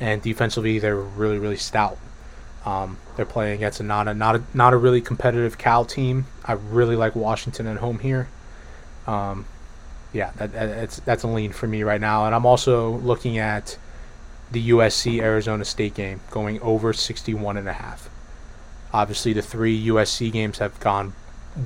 and 0.00 0.20
defensively, 0.20 0.78
they're 0.78 0.96
really, 0.96 1.38
really 1.38 1.56
stout. 1.56 1.96
Um, 2.66 2.98
they're 3.16 3.24
playing 3.24 3.54
against 3.54 3.80
a 3.80 3.82
not 3.82 4.08
a 4.08 4.14
not 4.14 4.36
a 4.36 4.42
not 4.52 4.74
a 4.74 4.76
really 4.76 5.00
competitive 5.00 5.56
Cal 5.56 5.84
team. 5.84 6.26
I 6.44 6.52
really 6.52 6.96
like 6.96 7.14
Washington 7.14 7.66
at 7.66 7.78
home 7.78 8.00
here. 8.00 8.28
Um, 9.06 9.46
yeah, 10.12 10.32
that, 10.36 10.52
that, 10.52 10.66
that's 10.66 11.00
that's 11.00 11.22
a 11.22 11.28
lean 11.28 11.52
for 11.52 11.66
me 11.66 11.82
right 11.82 12.00
now, 12.00 12.26
and 12.26 12.34
I'm 12.34 12.44
also 12.44 12.90
looking 12.98 13.38
at 13.38 13.78
the 14.50 14.70
USC 14.70 15.20
Arizona 15.20 15.64
State 15.64 15.94
game 15.94 16.20
going 16.30 16.60
over 16.60 16.92
61 16.92 17.56
and 17.56 17.68
a 17.68 17.72
half. 17.74 18.10
Obviously, 18.92 19.32
the 19.32 19.42
three 19.42 19.86
USC 19.86 20.32
games 20.32 20.58
have 20.58 20.78
gone 20.80 21.14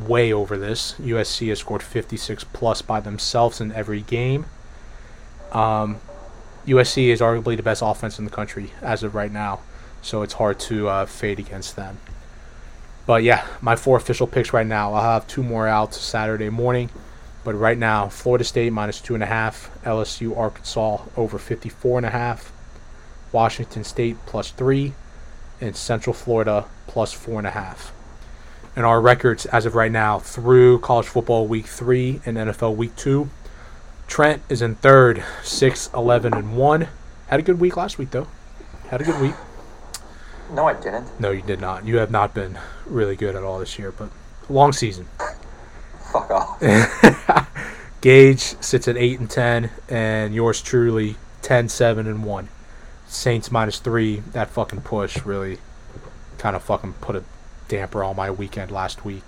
way 0.06 0.32
over 0.32 0.56
this. 0.56 0.94
USC 0.94 1.48
has 1.48 1.60
scored 1.60 1.82
56 1.82 2.44
plus 2.44 2.82
by 2.82 3.00
themselves 3.00 3.60
in 3.60 3.72
every 3.72 4.00
game. 4.00 4.46
Um, 5.52 6.00
USC 6.66 7.08
is 7.08 7.20
arguably 7.20 7.56
the 7.56 7.62
best 7.62 7.82
offense 7.84 8.18
in 8.18 8.24
the 8.24 8.30
country 8.30 8.70
as 8.80 9.02
of 9.02 9.14
right 9.14 9.30
now, 9.30 9.60
so 10.00 10.22
it's 10.22 10.34
hard 10.34 10.58
to 10.60 10.88
uh, 10.88 11.06
fade 11.06 11.38
against 11.38 11.76
them. 11.76 11.98
But 13.04 13.22
yeah, 13.22 13.46
my 13.60 13.76
four 13.76 13.96
official 13.96 14.26
picks 14.26 14.52
right 14.52 14.66
now. 14.66 14.94
I'll 14.94 15.02
have 15.02 15.26
two 15.26 15.42
more 15.42 15.66
out 15.66 15.94
Saturday 15.94 16.50
morning. 16.50 16.90
But 17.44 17.54
right 17.54 17.76
now, 17.76 18.08
Florida 18.08 18.44
State 18.44 18.72
minus 18.72 19.00
two 19.00 19.14
and 19.14 19.22
a 19.22 19.26
half, 19.26 19.70
LSU 19.84 20.36
Arkansas 20.36 21.02
over 21.16 21.38
54 21.38 21.98
and 21.98 22.06
a 22.06 22.10
half, 22.10 22.52
Washington 23.32 23.82
State 23.82 24.16
plus 24.26 24.52
three, 24.52 24.94
and 25.62 25.76
Central 25.76 26.12
Florida 26.12 26.66
plus 26.86 27.12
four 27.12 27.38
and 27.38 27.46
a 27.46 27.52
half. 27.52 27.92
And 28.74 28.84
our 28.84 29.00
records 29.00 29.46
as 29.46 29.64
of 29.66 29.74
right 29.74 29.92
now 29.92 30.18
through 30.18 30.80
college 30.80 31.06
football 31.06 31.46
week 31.46 31.66
three 31.66 32.20
and 32.26 32.36
NFL 32.36 32.76
week 32.76 32.96
two. 32.96 33.30
Trent 34.06 34.42
is 34.50 34.60
in 34.60 34.74
third, 34.74 35.24
6 35.42 35.90
11 35.94 36.34
and 36.34 36.56
1. 36.56 36.88
Had 37.28 37.40
a 37.40 37.42
good 37.42 37.60
week 37.60 37.78
last 37.78 37.96
week, 37.96 38.10
though. 38.10 38.26
Had 38.88 39.00
a 39.00 39.04
good 39.04 39.18
week. 39.22 39.34
No, 40.52 40.66
I 40.66 40.74
didn't. 40.74 41.18
No, 41.18 41.30
you 41.30 41.40
did 41.40 41.60
not. 41.62 41.86
You 41.86 41.96
have 41.96 42.10
not 42.10 42.34
been 42.34 42.58
really 42.84 43.16
good 43.16 43.34
at 43.34 43.42
all 43.42 43.58
this 43.58 43.78
year, 43.78 43.90
but 43.90 44.10
long 44.50 44.72
season. 44.72 45.08
Fuck 46.12 46.30
off. 46.30 46.60
Gage 48.02 48.40
sits 48.60 48.86
at 48.86 48.98
8 48.98 49.20
and 49.20 49.30
10, 49.30 49.70
and 49.88 50.34
yours 50.34 50.60
truly 50.60 51.16
10 51.40 51.70
7 51.70 52.06
and 52.06 52.22
1. 52.22 52.48
Saints 53.12 53.50
minus 53.50 53.78
3. 53.78 54.20
That 54.32 54.50
fucking 54.50 54.82
push 54.82 55.24
really 55.24 55.58
kind 56.38 56.56
of 56.56 56.62
fucking 56.62 56.94
put 56.94 57.16
a 57.16 57.24
damper 57.68 58.02
on 58.02 58.16
my 58.16 58.30
weekend 58.30 58.70
last 58.70 59.04
week. 59.04 59.24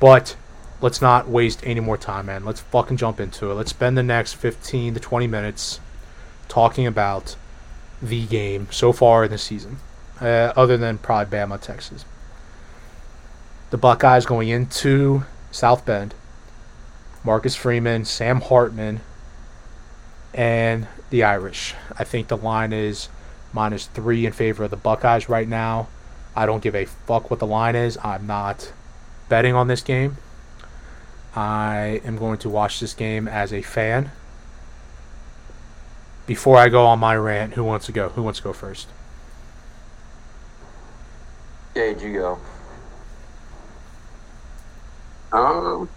But 0.00 0.36
let's 0.80 1.00
not 1.00 1.28
waste 1.28 1.60
any 1.64 1.80
more 1.80 1.96
time, 1.96 2.26
man. 2.26 2.44
Let's 2.44 2.60
fucking 2.60 2.96
jump 2.96 3.20
into 3.20 3.50
it. 3.50 3.54
Let's 3.54 3.70
spend 3.70 3.96
the 3.96 4.02
next 4.02 4.34
15 4.34 4.94
to 4.94 5.00
20 5.00 5.26
minutes 5.26 5.80
talking 6.48 6.86
about 6.86 7.36
the 8.02 8.26
game 8.26 8.68
so 8.70 8.92
far 8.92 9.24
in 9.24 9.30
the 9.30 9.38
season, 9.38 9.78
uh, 10.20 10.52
other 10.56 10.76
than 10.76 10.98
probably 10.98 11.38
Bama, 11.38 11.60
Texas. 11.60 12.04
The 13.70 13.78
Buckeyes 13.78 14.26
going 14.26 14.48
into 14.48 15.24
South 15.50 15.84
Bend. 15.84 16.14
Marcus 17.24 17.56
Freeman, 17.56 18.04
Sam 18.04 18.40
Hartman, 18.40 19.00
and 20.32 20.86
the 21.10 21.22
Irish. 21.22 21.74
I 21.98 22.04
think 22.04 22.28
the 22.28 22.36
line 22.36 22.72
is 22.72 23.08
minus 23.52 23.86
three 23.86 24.26
in 24.26 24.32
favor 24.32 24.64
of 24.64 24.70
the 24.70 24.76
Buckeyes 24.76 25.28
right 25.28 25.48
now. 25.48 25.88
I 26.34 26.46
don't 26.46 26.62
give 26.62 26.74
a 26.74 26.84
fuck 26.84 27.30
what 27.30 27.40
the 27.40 27.46
line 27.46 27.74
is. 27.74 27.98
I'm 28.04 28.26
not 28.26 28.72
betting 29.28 29.54
on 29.54 29.68
this 29.68 29.80
game. 29.80 30.18
I 31.34 32.00
am 32.04 32.16
going 32.16 32.38
to 32.38 32.48
watch 32.48 32.80
this 32.80 32.94
game 32.94 33.28
as 33.28 33.52
a 33.52 33.62
fan. 33.62 34.10
Before 36.26 36.56
I 36.58 36.68
go 36.68 36.84
on 36.86 36.98
my 36.98 37.14
rant, 37.14 37.54
who 37.54 37.62
wants 37.62 37.86
to 37.86 37.92
go? 37.92 38.08
Who 38.10 38.22
wants 38.22 38.40
to 38.40 38.44
go 38.44 38.52
first? 38.52 38.88
Gage, 41.74 42.02
you 42.02 42.14
go. 42.14 42.38
Um, 45.32 45.88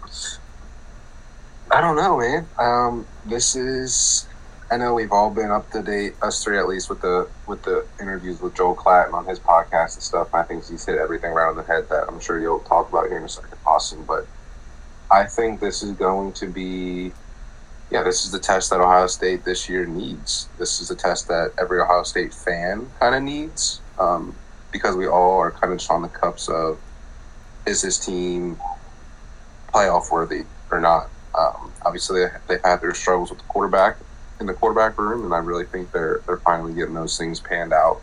I 1.70 1.80
don't 1.80 1.96
know, 1.96 2.18
man. 2.18 2.46
Um, 2.58 3.06
this 3.24 3.56
is. 3.56 4.26
I 4.72 4.76
know 4.76 4.94
we've 4.94 5.10
all 5.10 5.30
been 5.30 5.50
up 5.50 5.68
to 5.72 5.82
date, 5.82 6.14
us 6.22 6.44
three 6.44 6.56
at 6.56 6.68
least, 6.68 6.88
with 6.88 7.00
the 7.00 7.28
with 7.48 7.62
the 7.64 7.84
interviews 8.00 8.40
with 8.40 8.54
Joel 8.54 8.76
Klatten 8.76 9.12
on 9.14 9.26
his 9.26 9.40
podcast 9.40 9.94
and 9.94 10.02
stuff. 10.02 10.32
I 10.32 10.44
think 10.44 10.64
he's 10.64 10.86
hit 10.86 10.96
everything 10.96 11.32
right 11.32 11.48
on 11.48 11.56
the 11.56 11.64
head 11.64 11.88
that 11.88 12.04
I'm 12.06 12.20
sure 12.20 12.38
you'll 12.40 12.60
talk 12.60 12.88
about 12.88 13.08
here 13.08 13.18
in 13.18 13.24
a 13.24 13.28
second. 13.28 13.58
Awesome, 13.66 14.04
but 14.04 14.28
I 15.10 15.24
think 15.24 15.58
this 15.58 15.82
is 15.82 15.90
going 15.92 16.32
to 16.34 16.46
be, 16.46 17.10
yeah, 17.90 18.04
this 18.04 18.24
is 18.24 18.30
the 18.30 18.38
test 18.38 18.70
that 18.70 18.80
Ohio 18.80 19.08
State 19.08 19.44
this 19.44 19.68
year 19.68 19.86
needs. 19.86 20.48
This 20.56 20.80
is 20.80 20.86
the 20.86 20.94
test 20.94 21.26
that 21.26 21.52
every 21.58 21.80
Ohio 21.80 22.04
State 22.04 22.32
fan 22.32 22.88
kind 23.00 23.16
of 23.16 23.24
needs 23.24 23.80
um, 23.98 24.36
because 24.70 24.94
we 24.94 25.08
all 25.08 25.40
are 25.40 25.50
kind 25.50 25.72
of 25.72 25.80
just 25.80 25.90
on 25.90 26.02
the 26.02 26.08
cups 26.08 26.48
of 26.48 26.78
is 27.66 27.82
this 27.82 27.98
team 27.98 28.56
playoff 29.74 30.12
worthy 30.12 30.44
or 30.70 30.78
not. 30.78 31.10
Um, 31.36 31.72
obviously, 31.84 32.26
they've 32.46 32.62
had 32.62 32.80
their 32.80 32.94
struggles 32.94 33.30
with 33.30 33.40
the 33.40 33.46
quarterback 33.46 33.96
in 34.40 34.46
the 34.46 34.54
quarterback 34.54 34.98
room, 34.98 35.24
and 35.24 35.34
I 35.34 35.38
really 35.38 35.66
think 35.66 35.92
they're 35.92 36.22
they're 36.26 36.42
finally 36.44 36.74
getting 36.74 36.94
those 36.94 37.16
things 37.18 37.40
panned 37.40 37.72
out. 37.72 38.02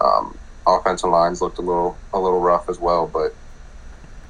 Um, 0.00 0.38
offensive 0.66 1.10
lines 1.10 1.40
looked 1.42 1.58
a 1.58 1.62
little 1.62 2.00
a 2.14 2.20
little 2.20 2.40
rough 2.40 2.68
as 2.68 2.78
well, 2.78 3.06
but 3.06 3.32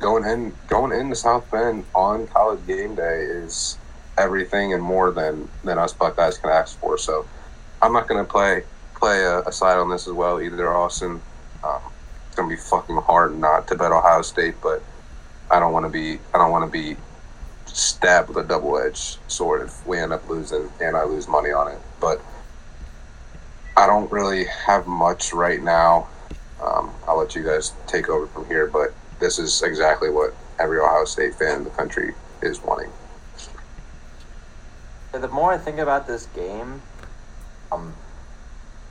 going 0.00 0.24
in 0.24 0.56
going 0.66 0.98
into 0.98 1.14
South 1.14 1.50
Bend 1.50 1.86
on 1.94 2.26
college 2.28 2.66
game 2.66 2.94
day 2.96 3.22
is 3.22 3.78
everything 4.18 4.72
and 4.72 4.82
more 4.82 5.12
than 5.12 5.48
than 5.64 5.78
us 5.78 5.92
Buckeyes 5.92 6.38
can 6.38 6.50
ask 6.50 6.78
for. 6.80 6.98
So 6.98 7.28
I'm 7.82 7.92
not 7.92 8.08
going 8.08 8.24
to 8.24 8.30
play 8.30 8.64
play 8.98 9.22
a, 9.24 9.40
a, 9.40 9.52
side 9.52 9.78
on 9.78 9.90
this 9.90 10.06
as 10.06 10.12
well 10.12 10.40
either, 10.40 10.74
Austin. 10.76 11.22
Um, 11.64 11.92
it's 12.26 12.36
going 12.36 12.50
to 12.50 12.56
be 12.56 12.60
fucking 12.60 13.00
hard 13.06 13.38
not 13.38 13.68
to 13.68 13.76
bet 13.76 13.92
Ohio 13.92 14.22
State, 14.22 14.56
but 14.62 14.84
I 15.50 15.60
don't 15.60 15.72
want 15.72 15.86
to 15.86 15.90
be 15.90 16.20
I 16.34 16.38
don't 16.38 16.50
want 16.50 16.64
to 16.64 16.70
be 16.70 16.96
stabbed 17.76 18.28
with 18.28 18.38
a 18.38 18.48
double 18.48 18.78
edged 18.78 19.18
sword 19.28 19.62
if 19.62 19.86
we 19.86 19.98
end 19.98 20.12
up 20.12 20.28
losing 20.28 20.70
and 20.80 20.96
I 20.96 21.04
lose 21.04 21.28
money 21.28 21.50
on 21.50 21.70
it. 21.70 21.78
But 22.00 22.20
I 23.76 23.86
don't 23.86 24.10
really 24.10 24.44
have 24.44 24.86
much 24.86 25.32
right 25.32 25.62
now. 25.62 26.08
Um, 26.62 26.92
I'll 27.06 27.18
let 27.18 27.34
you 27.34 27.42
guys 27.42 27.72
take 27.86 28.08
over 28.08 28.26
from 28.26 28.46
here, 28.46 28.66
but 28.66 28.92
this 29.18 29.38
is 29.38 29.62
exactly 29.62 30.10
what 30.10 30.34
every 30.58 30.78
Ohio 30.78 31.04
State 31.04 31.34
fan 31.34 31.58
in 31.58 31.64
the 31.64 31.70
country 31.70 32.14
is 32.42 32.62
wanting. 32.62 32.90
The 35.12 35.28
more 35.28 35.52
I 35.52 35.58
think 35.58 35.78
about 35.78 36.06
this 36.06 36.26
game, 36.26 36.82
um, 37.72 37.94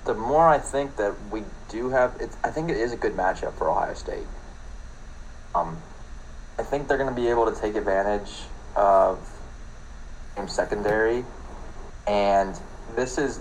the 0.05 0.13
more 0.13 0.47
I 0.47 0.57
think 0.57 0.95
that 0.97 1.13
we 1.31 1.43
do 1.69 1.89
have. 1.89 2.15
It's, 2.19 2.35
I 2.43 2.49
think 2.49 2.69
it 2.69 2.77
is 2.77 2.91
a 2.91 2.97
good 2.97 3.15
matchup 3.15 3.53
for 3.53 3.69
Ohio 3.69 3.93
State. 3.93 4.27
Um, 5.53 5.77
I 6.57 6.63
think 6.63 6.87
they're 6.87 6.97
going 6.97 7.09
to 7.09 7.15
be 7.15 7.27
able 7.29 7.51
to 7.51 7.59
take 7.59 7.75
advantage 7.75 8.31
of 8.75 9.19
game 10.35 10.47
secondary, 10.47 11.25
and 12.07 12.59
this 12.95 13.17
is, 13.17 13.39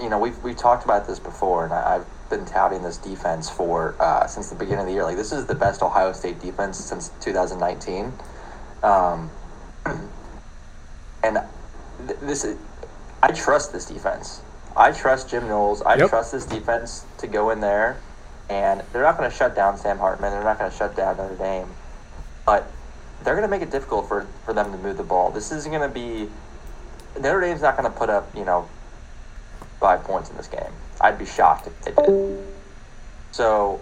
you 0.00 0.08
know, 0.08 0.18
we've 0.18 0.42
we've 0.42 0.56
talked 0.56 0.84
about 0.84 1.06
this 1.06 1.18
before, 1.18 1.64
and 1.64 1.72
I, 1.72 1.96
I've 1.96 2.06
been 2.30 2.44
touting 2.44 2.82
this 2.82 2.96
defense 2.96 3.48
for 3.50 3.94
uh, 4.00 4.26
since 4.26 4.48
the 4.50 4.56
beginning 4.56 4.80
of 4.80 4.86
the 4.86 4.92
year. 4.92 5.04
Like 5.04 5.16
this 5.16 5.32
is 5.32 5.46
the 5.46 5.54
best 5.54 5.82
Ohio 5.82 6.12
State 6.12 6.40
defense 6.40 6.78
since 6.78 7.10
2019, 7.20 8.12
um, 8.82 9.30
and 11.22 11.38
th- 12.06 12.20
this 12.20 12.44
is, 12.44 12.58
I 13.22 13.32
trust 13.32 13.72
this 13.72 13.86
defense. 13.86 14.42
I 14.76 14.90
trust 14.90 15.30
Jim 15.30 15.46
Knowles. 15.46 15.82
I 15.82 15.96
yep. 15.96 16.08
trust 16.08 16.32
this 16.32 16.46
defense 16.46 17.04
to 17.18 17.26
go 17.26 17.50
in 17.50 17.60
there, 17.60 17.96
and 18.50 18.82
they're 18.92 19.02
not 19.02 19.16
going 19.16 19.30
to 19.30 19.36
shut 19.36 19.54
down 19.54 19.78
Sam 19.78 19.98
Hartman. 19.98 20.32
They're 20.32 20.42
not 20.42 20.58
going 20.58 20.70
to 20.70 20.76
shut 20.76 20.96
down 20.96 21.16
Notre 21.16 21.36
Dame, 21.36 21.68
but 22.44 22.70
they're 23.24 23.34
going 23.34 23.48
to 23.48 23.50
make 23.50 23.62
it 23.62 23.70
difficult 23.70 24.06
for, 24.06 24.26
for 24.44 24.52
them 24.52 24.70
to 24.72 24.78
move 24.78 24.96
the 24.96 25.02
ball. 25.02 25.30
This 25.30 25.50
isn't 25.50 25.72
going 25.72 25.88
to 25.88 25.92
be 25.92 26.28
Notre 27.20 27.40
Dame's 27.40 27.62
not 27.62 27.76
going 27.76 27.90
to 27.90 27.96
put 27.96 28.10
up 28.10 28.34
you 28.36 28.44
know 28.44 28.68
five 29.80 30.04
points 30.04 30.30
in 30.30 30.36
this 30.36 30.48
game. 30.48 30.72
I'd 31.00 31.18
be 31.18 31.26
shocked 31.26 31.66
if 31.66 31.80
they 31.82 31.92
did. 31.92 32.44
So 33.32 33.80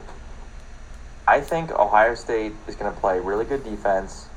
I 1.26 1.40
think 1.40 1.70
Ohio 1.70 2.14
State 2.14 2.52
is 2.66 2.76
going 2.76 2.92
to 2.92 2.98
play 2.98 3.20
really 3.20 3.44
good 3.44 3.64
defense. 3.64 4.28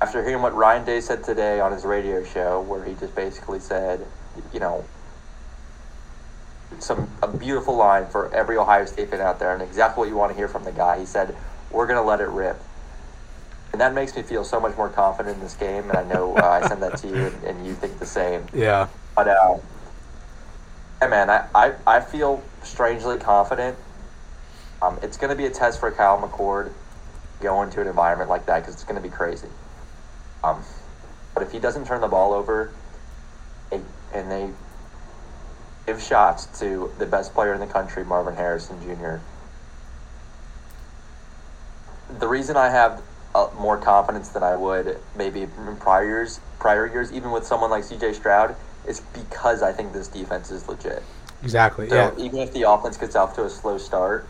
After 0.00 0.22
hearing 0.22 0.42
what 0.42 0.54
Ryan 0.54 0.84
Day 0.84 1.00
said 1.00 1.24
today 1.24 1.58
on 1.58 1.72
his 1.72 1.84
radio 1.84 2.22
show, 2.22 2.60
where 2.60 2.84
he 2.84 2.94
just 2.94 3.14
basically 3.16 3.58
said, 3.58 4.06
you 4.52 4.60
know, 4.60 4.84
some 6.78 7.10
a 7.22 7.26
beautiful 7.26 7.74
line 7.74 8.06
for 8.06 8.32
every 8.32 8.56
Ohio 8.56 8.84
State 8.84 9.10
fan 9.10 9.20
out 9.20 9.38
there, 9.38 9.52
and 9.52 9.62
exactly 9.62 10.00
what 10.02 10.08
you 10.08 10.16
want 10.16 10.30
to 10.30 10.36
hear 10.36 10.48
from 10.48 10.64
the 10.64 10.72
guy. 10.72 11.00
He 11.00 11.06
said, 11.06 11.34
"We're 11.70 11.86
going 11.86 11.98
to 11.98 12.06
let 12.06 12.20
it 12.20 12.28
rip," 12.28 12.60
and 13.72 13.80
that 13.80 13.94
makes 13.94 14.16
me 14.16 14.22
feel 14.22 14.44
so 14.44 14.60
much 14.60 14.76
more 14.76 14.88
confident 14.88 15.36
in 15.36 15.42
this 15.42 15.54
game. 15.54 15.90
And 15.90 15.98
I 15.98 16.04
know 16.04 16.36
uh, 16.36 16.60
I 16.62 16.66
send 16.68 16.82
that 16.82 16.96
to 16.98 17.08
you, 17.08 17.26
and, 17.26 17.44
and, 17.44 17.66
you 17.66 17.74
think 17.74 17.98
the 17.98 18.06
same. 18.06 18.46
Yeah. 18.54 18.88
But 19.14 19.28
uh, 19.28 19.58
Hey 21.00 21.08
man, 21.08 21.30
I, 21.30 21.46
I, 21.54 21.74
I 21.86 22.00
feel 22.00 22.42
strangely 22.64 23.18
confident. 23.18 23.78
Um, 24.82 24.98
it's 25.00 25.16
going 25.16 25.30
to 25.30 25.36
be 25.36 25.46
a 25.46 25.50
test 25.50 25.78
for 25.78 25.90
Kyle 25.92 26.20
McCord 26.20 26.72
going 27.40 27.70
to 27.70 27.80
an 27.80 27.86
environment 27.86 28.28
like 28.28 28.46
that 28.46 28.60
because 28.60 28.74
it's 28.74 28.82
going 28.82 28.96
to 28.96 29.00
be 29.00 29.08
crazy. 29.08 29.46
Um, 30.42 30.64
but 31.34 31.44
if 31.44 31.52
he 31.52 31.60
doesn't 31.60 31.86
turn 31.86 32.00
the 32.00 32.08
ball 32.08 32.32
over, 32.32 32.72
and 34.12 34.30
they 34.30 34.50
give 35.86 36.02
shots 36.02 36.46
to 36.60 36.90
the 36.98 37.06
best 37.06 37.34
player 37.34 37.54
in 37.54 37.60
the 37.60 37.66
country, 37.66 38.04
Marvin 38.04 38.34
Harrison 38.34 38.80
Jr. 38.82 39.16
The 42.18 42.28
reason 42.28 42.56
I 42.56 42.70
have 42.70 43.02
uh, 43.38 43.50
more 43.58 43.76
confidence 43.78 44.30
than 44.30 44.42
I 44.42 44.56
would 44.56 44.98
maybe 45.16 45.42
in 45.42 45.76
prior 45.78 46.04
years, 46.04 46.40
prior 46.58 46.86
years, 46.86 47.12
even 47.12 47.30
with 47.30 47.46
someone 47.46 47.70
like 47.70 47.84
C.J. 47.84 48.14
Stroud, 48.14 48.56
is 48.86 49.00
because 49.00 49.62
I 49.62 49.72
think 49.72 49.92
this 49.92 50.08
defense 50.08 50.50
is 50.50 50.68
legit. 50.68 51.02
Exactly. 51.42 51.88
So 51.88 51.94
yeah. 51.94 52.24
even 52.24 52.40
if 52.40 52.52
the 52.52 52.68
offense 52.68 52.96
gets 52.96 53.14
off 53.14 53.34
to 53.36 53.44
a 53.44 53.50
slow 53.50 53.78
start, 53.78 54.26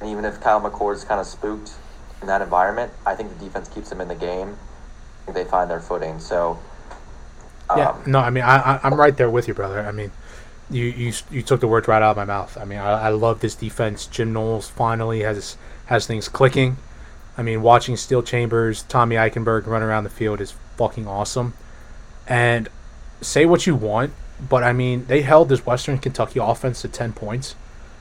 and 0.00 0.10
even 0.10 0.24
if 0.24 0.40
Kyle 0.40 0.60
McCord's 0.60 1.04
kind 1.04 1.20
of 1.20 1.26
spooked 1.26 1.72
in 2.20 2.26
that 2.26 2.42
environment, 2.42 2.92
I 3.06 3.14
think 3.14 3.36
the 3.38 3.44
defense 3.44 3.68
keeps 3.68 3.88
them 3.88 4.00
in 4.00 4.08
the 4.08 4.14
game. 4.14 4.58
they 5.32 5.44
find 5.44 5.70
their 5.70 5.80
footing. 5.80 6.20
So. 6.20 6.58
Um, 7.70 7.78
yeah. 7.78 7.96
No, 8.06 8.18
I 8.18 8.30
mean, 8.30 8.44
I, 8.44 8.76
I 8.76 8.86
am 8.86 8.94
right 8.94 9.16
there 9.16 9.30
with 9.30 9.48
you, 9.48 9.54
brother. 9.54 9.80
I 9.80 9.92
mean, 9.92 10.10
you, 10.68 10.84
you 10.84 11.12
you 11.30 11.42
took 11.42 11.60
the 11.60 11.68
words 11.68 11.88
right 11.88 12.02
out 12.02 12.10
of 12.10 12.16
my 12.16 12.24
mouth. 12.24 12.58
I 12.60 12.64
mean, 12.64 12.78
I, 12.78 13.06
I 13.06 13.08
love 13.10 13.40
this 13.40 13.54
defense. 13.54 14.06
Jim 14.06 14.32
Knowles 14.32 14.68
finally 14.68 15.20
has 15.20 15.56
has 15.86 16.06
things 16.06 16.28
clicking. 16.28 16.76
I 17.36 17.42
mean, 17.42 17.62
watching 17.62 17.96
Steele 17.96 18.22
Chambers, 18.22 18.82
Tommy 18.84 19.16
Eichenberg 19.16 19.66
run 19.66 19.82
around 19.82 20.04
the 20.04 20.10
field 20.10 20.40
is 20.40 20.54
fucking 20.76 21.06
awesome. 21.06 21.54
And 22.26 22.68
say 23.20 23.46
what 23.46 23.66
you 23.66 23.74
want, 23.74 24.12
but 24.48 24.62
I 24.62 24.72
mean, 24.72 25.06
they 25.06 25.22
held 25.22 25.48
this 25.48 25.64
Western 25.64 25.98
Kentucky 25.98 26.40
offense 26.40 26.82
to 26.82 26.88
10 26.88 27.12
points 27.12 27.54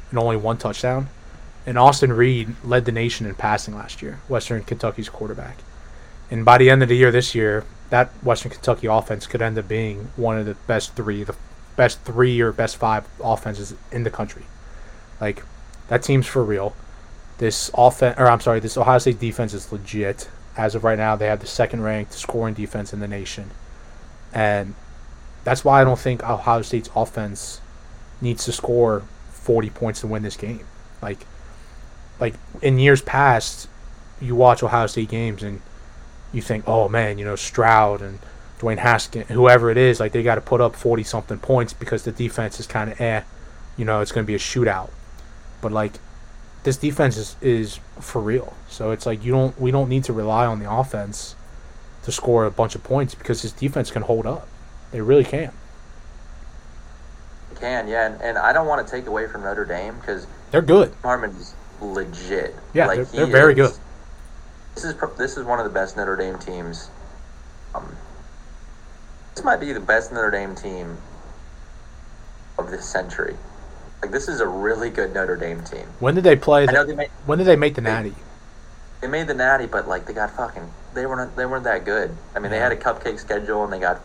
and 0.10 0.20
only 0.20 0.38
one 0.38 0.58
touchdown. 0.58 1.10
And 1.66 1.78
Austin 1.78 2.12
Reed 2.12 2.56
led 2.64 2.86
the 2.86 2.92
nation 2.92 3.26
in 3.26 3.36
passing 3.36 3.76
last 3.76 4.02
year, 4.02 4.20
Western 4.28 4.64
Kentucky's 4.64 5.10
quarterback. 5.10 5.58
And 6.30 6.44
by 6.44 6.58
the 6.58 6.70
end 6.70 6.82
of 6.82 6.90
the 6.90 6.96
year 6.96 7.12
this 7.12 7.36
year, 7.36 7.66
that 7.90 8.10
Western 8.24 8.52
Kentucky 8.52 8.88
offense 8.88 9.28
could 9.28 9.42
end 9.42 9.58
up 9.58 9.68
being 9.68 10.12
one 10.16 10.38
of 10.38 10.46
the 10.46 10.56
best 10.66 10.96
three, 10.96 11.24
the 11.24 11.36
best 11.76 12.02
three 12.02 12.42
or 12.42 12.52
best 12.52 12.78
five 12.78 13.06
offenses 13.24 13.76
in 13.92 14.04
the 14.04 14.10
country. 14.10 14.44
Like, 15.20 15.44
that 15.90 16.02
team's 16.02 16.26
for 16.26 16.44
real. 16.44 16.76
This 17.42 17.72
offense, 17.74 18.20
or 18.20 18.30
I'm 18.30 18.40
sorry, 18.40 18.60
this 18.60 18.78
Ohio 18.78 19.00
State 19.00 19.20
defense 19.20 19.56
is 19.56 19.72
legit. 19.72 20.30
As 20.56 20.76
of 20.76 20.84
right 20.84 20.98
now, 21.00 21.16
they 21.16 21.26
have 21.26 21.40
the 21.40 21.48
second 21.48 21.82
ranked 21.82 22.14
scoring 22.14 22.54
defense 22.54 22.94
in 22.94 23.00
the 23.00 23.08
nation. 23.08 23.50
And 24.32 24.76
that's 25.44 25.66
why 25.66 25.82
I 25.82 25.84
don't 25.84 25.98
think 25.98 26.24
Ohio 26.24 26.62
State's 26.62 26.92
offense 26.96 27.60
needs 28.22 28.46
to 28.46 28.52
score 28.52 29.02
40 29.32 29.72
points 29.72 30.02
to 30.02 30.08
win 30.08 30.22
this 30.22 30.38
game. 30.38 30.68
Like, 31.02 31.26
like 32.20 32.36
in 32.62 32.78
years 32.78 33.02
past, 33.02 33.68
you 34.22 34.36
watch 34.36 34.62
Ohio 34.62 34.86
State 34.86 35.10
games 35.10 35.42
and 35.42 35.64
you 36.32 36.44
think, 36.44 36.66
oh 36.68 36.90
man, 36.90 37.18
you 37.18 37.26
know 37.26 37.36
Stroud 37.36 38.04
and 38.04 38.20
Dwayne 38.60 38.78
Haskins, 38.78 39.30
whoever 39.30 39.72
it 39.72 39.78
is, 39.78 40.00
like 40.00 40.12
they 40.12 40.22
got 40.22 40.36
to 40.36 40.42
put 40.42 40.62
up 40.62 40.76
40 40.76 41.02
something 41.02 41.40
points 41.40 41.74
because 41.74 42.04
the 42.04 42.12
defense 42.12 42.60
is 42.60 42.68
kind 42.68 42.92
of 42.92 43.02
eh. 43.02 43.24
You 43.78 43.86
know, 43.86 44.00
it's 44.02 44.12
going 44.12 44.24
to 44.24 44.28
be 44.28 44.36
a 44.36 44.38
shootout. 44.38 44.92
But 45.60 45.72
like, 45.72 45.94
this 46.64 46.78
defense 46.78 47.18
is, 47.18 47.36
is 47.42 47.80
for 48.00 48.22
real. 48.22 48.54
So 48.68 48.92
it's 48.92 49.06
like 49.06 49.24
you 49.24 49.32
don't 49.32 49.60
we 49.60 49.72
don't 49.72 49.90
need 49.90 50.04
to 50.06 50.14
rely 50.14 50.46
on 50.46 50.60
the 50.60 50.72
offense 50.72 51.36
to 52.04 52.12
score 52.12 52.46
a 52.46 52.52
bunch 52.52 52.76
of 52.76 52.84
points 52.84 53.16
because 53.16 53.42
his 53.42 53.52
defense 53.52 53.92
can 53.92 54.04
hold 54.04 54.26
up. 54.26 54.48
They 54.92 55.02
really 55.02 55.24
can. 55.24 55.52
Can 57.56 57.88
yeah, 57.88 58.08
and, 58.08 58.22
and 58.22 58.38
I 58.38 58.54
don't 58.54 58.68
want 58.68 58.86
to 58.86 58.92
take 58.92 59.08
away 59.08 59.28
from 59.28 59.44
Notre 59.44 59.66
Dame 59.66 59.96
because 60.00 60.28
they're 60.52 60.62
good. 60.62 60.94
Hartman's 61.04 61.54
legit. 61.82 62.56
Yeah, 62.74 62.88
like, 62.88 62.98
they're, 62.98 63.06
they're 63.06 63.26
very 63.28 63.54
good. 63.54 63.74
This 64.76 64.84
is 64.84 64.96
this 65.18 65.38
is 65.38 65.46
one 65.46 65.60
of 65.60 65.66
the 65.66 65.72
best 65.72 65.98
Notre 65.98 66.16
Dame 66.16 66.40
teams. 66.40 66.90
Um, 67.76 67.96
this 69.36 69.44
might 69.44 69.60
be 69.60 69.74
the 69.74 69.80
best 69.80 70.12
Notre 70.12 70.32
Dame 70.32 70.56
team 70.56 70.98
of 72.58 72.72
this 72.72 72.86
century. 72.86 73.36
Like 74.02 74.12
this 74.12 74.28
is 74.28 74.40
a 74.40 74.48
really 74.48 74.90
good 74.90 75.14
Notre 75.14 75.36
Dame 75.36 75.64
team. 75.64 75.86
When 76.00 76.16
did 76.16 76.24
they 76.24 76.36
play? 76.36 76.66
The, 76.66 76.84
they 76.88 76.96
made, 76.96 77.10
when 77.26 77.38
did 77.38 77.46
they 77.46 77.56
make 77.56 77.76
the 77.76 77.82
Natty? 77.82 78.16
They 79.02 79.08
made 79.08 79.28
the 79.28 79.34
Natty, 79.34 79.68
but 79.68 79.88
like 79.88 80.06
they 80.06 80.14
got 80.14 80.32
fucking. 80.32 80.72
They 80.94 81.06
weren't. 81.06 81.36
They 81.36 81.46
weren't 81.46 81.64
that 81.66 81.86
good. 81.86 82.16
I 82.36 82.40
mean, 82.40 82.52
yeah. 82.52 82.58
they 82.58 82.58
had 82.60 82.72
a 82.72 82.76
cupcake 82.76 83.20
schedule 83.20 83.64
and 83.64 83.72
they 83.72 83.80
got 83.80 84.02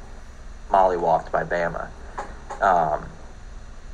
mollywopped 0.70 1.32
by 1.32 1.44
Bama. 1.44 1.88
Um, 2.60 3.06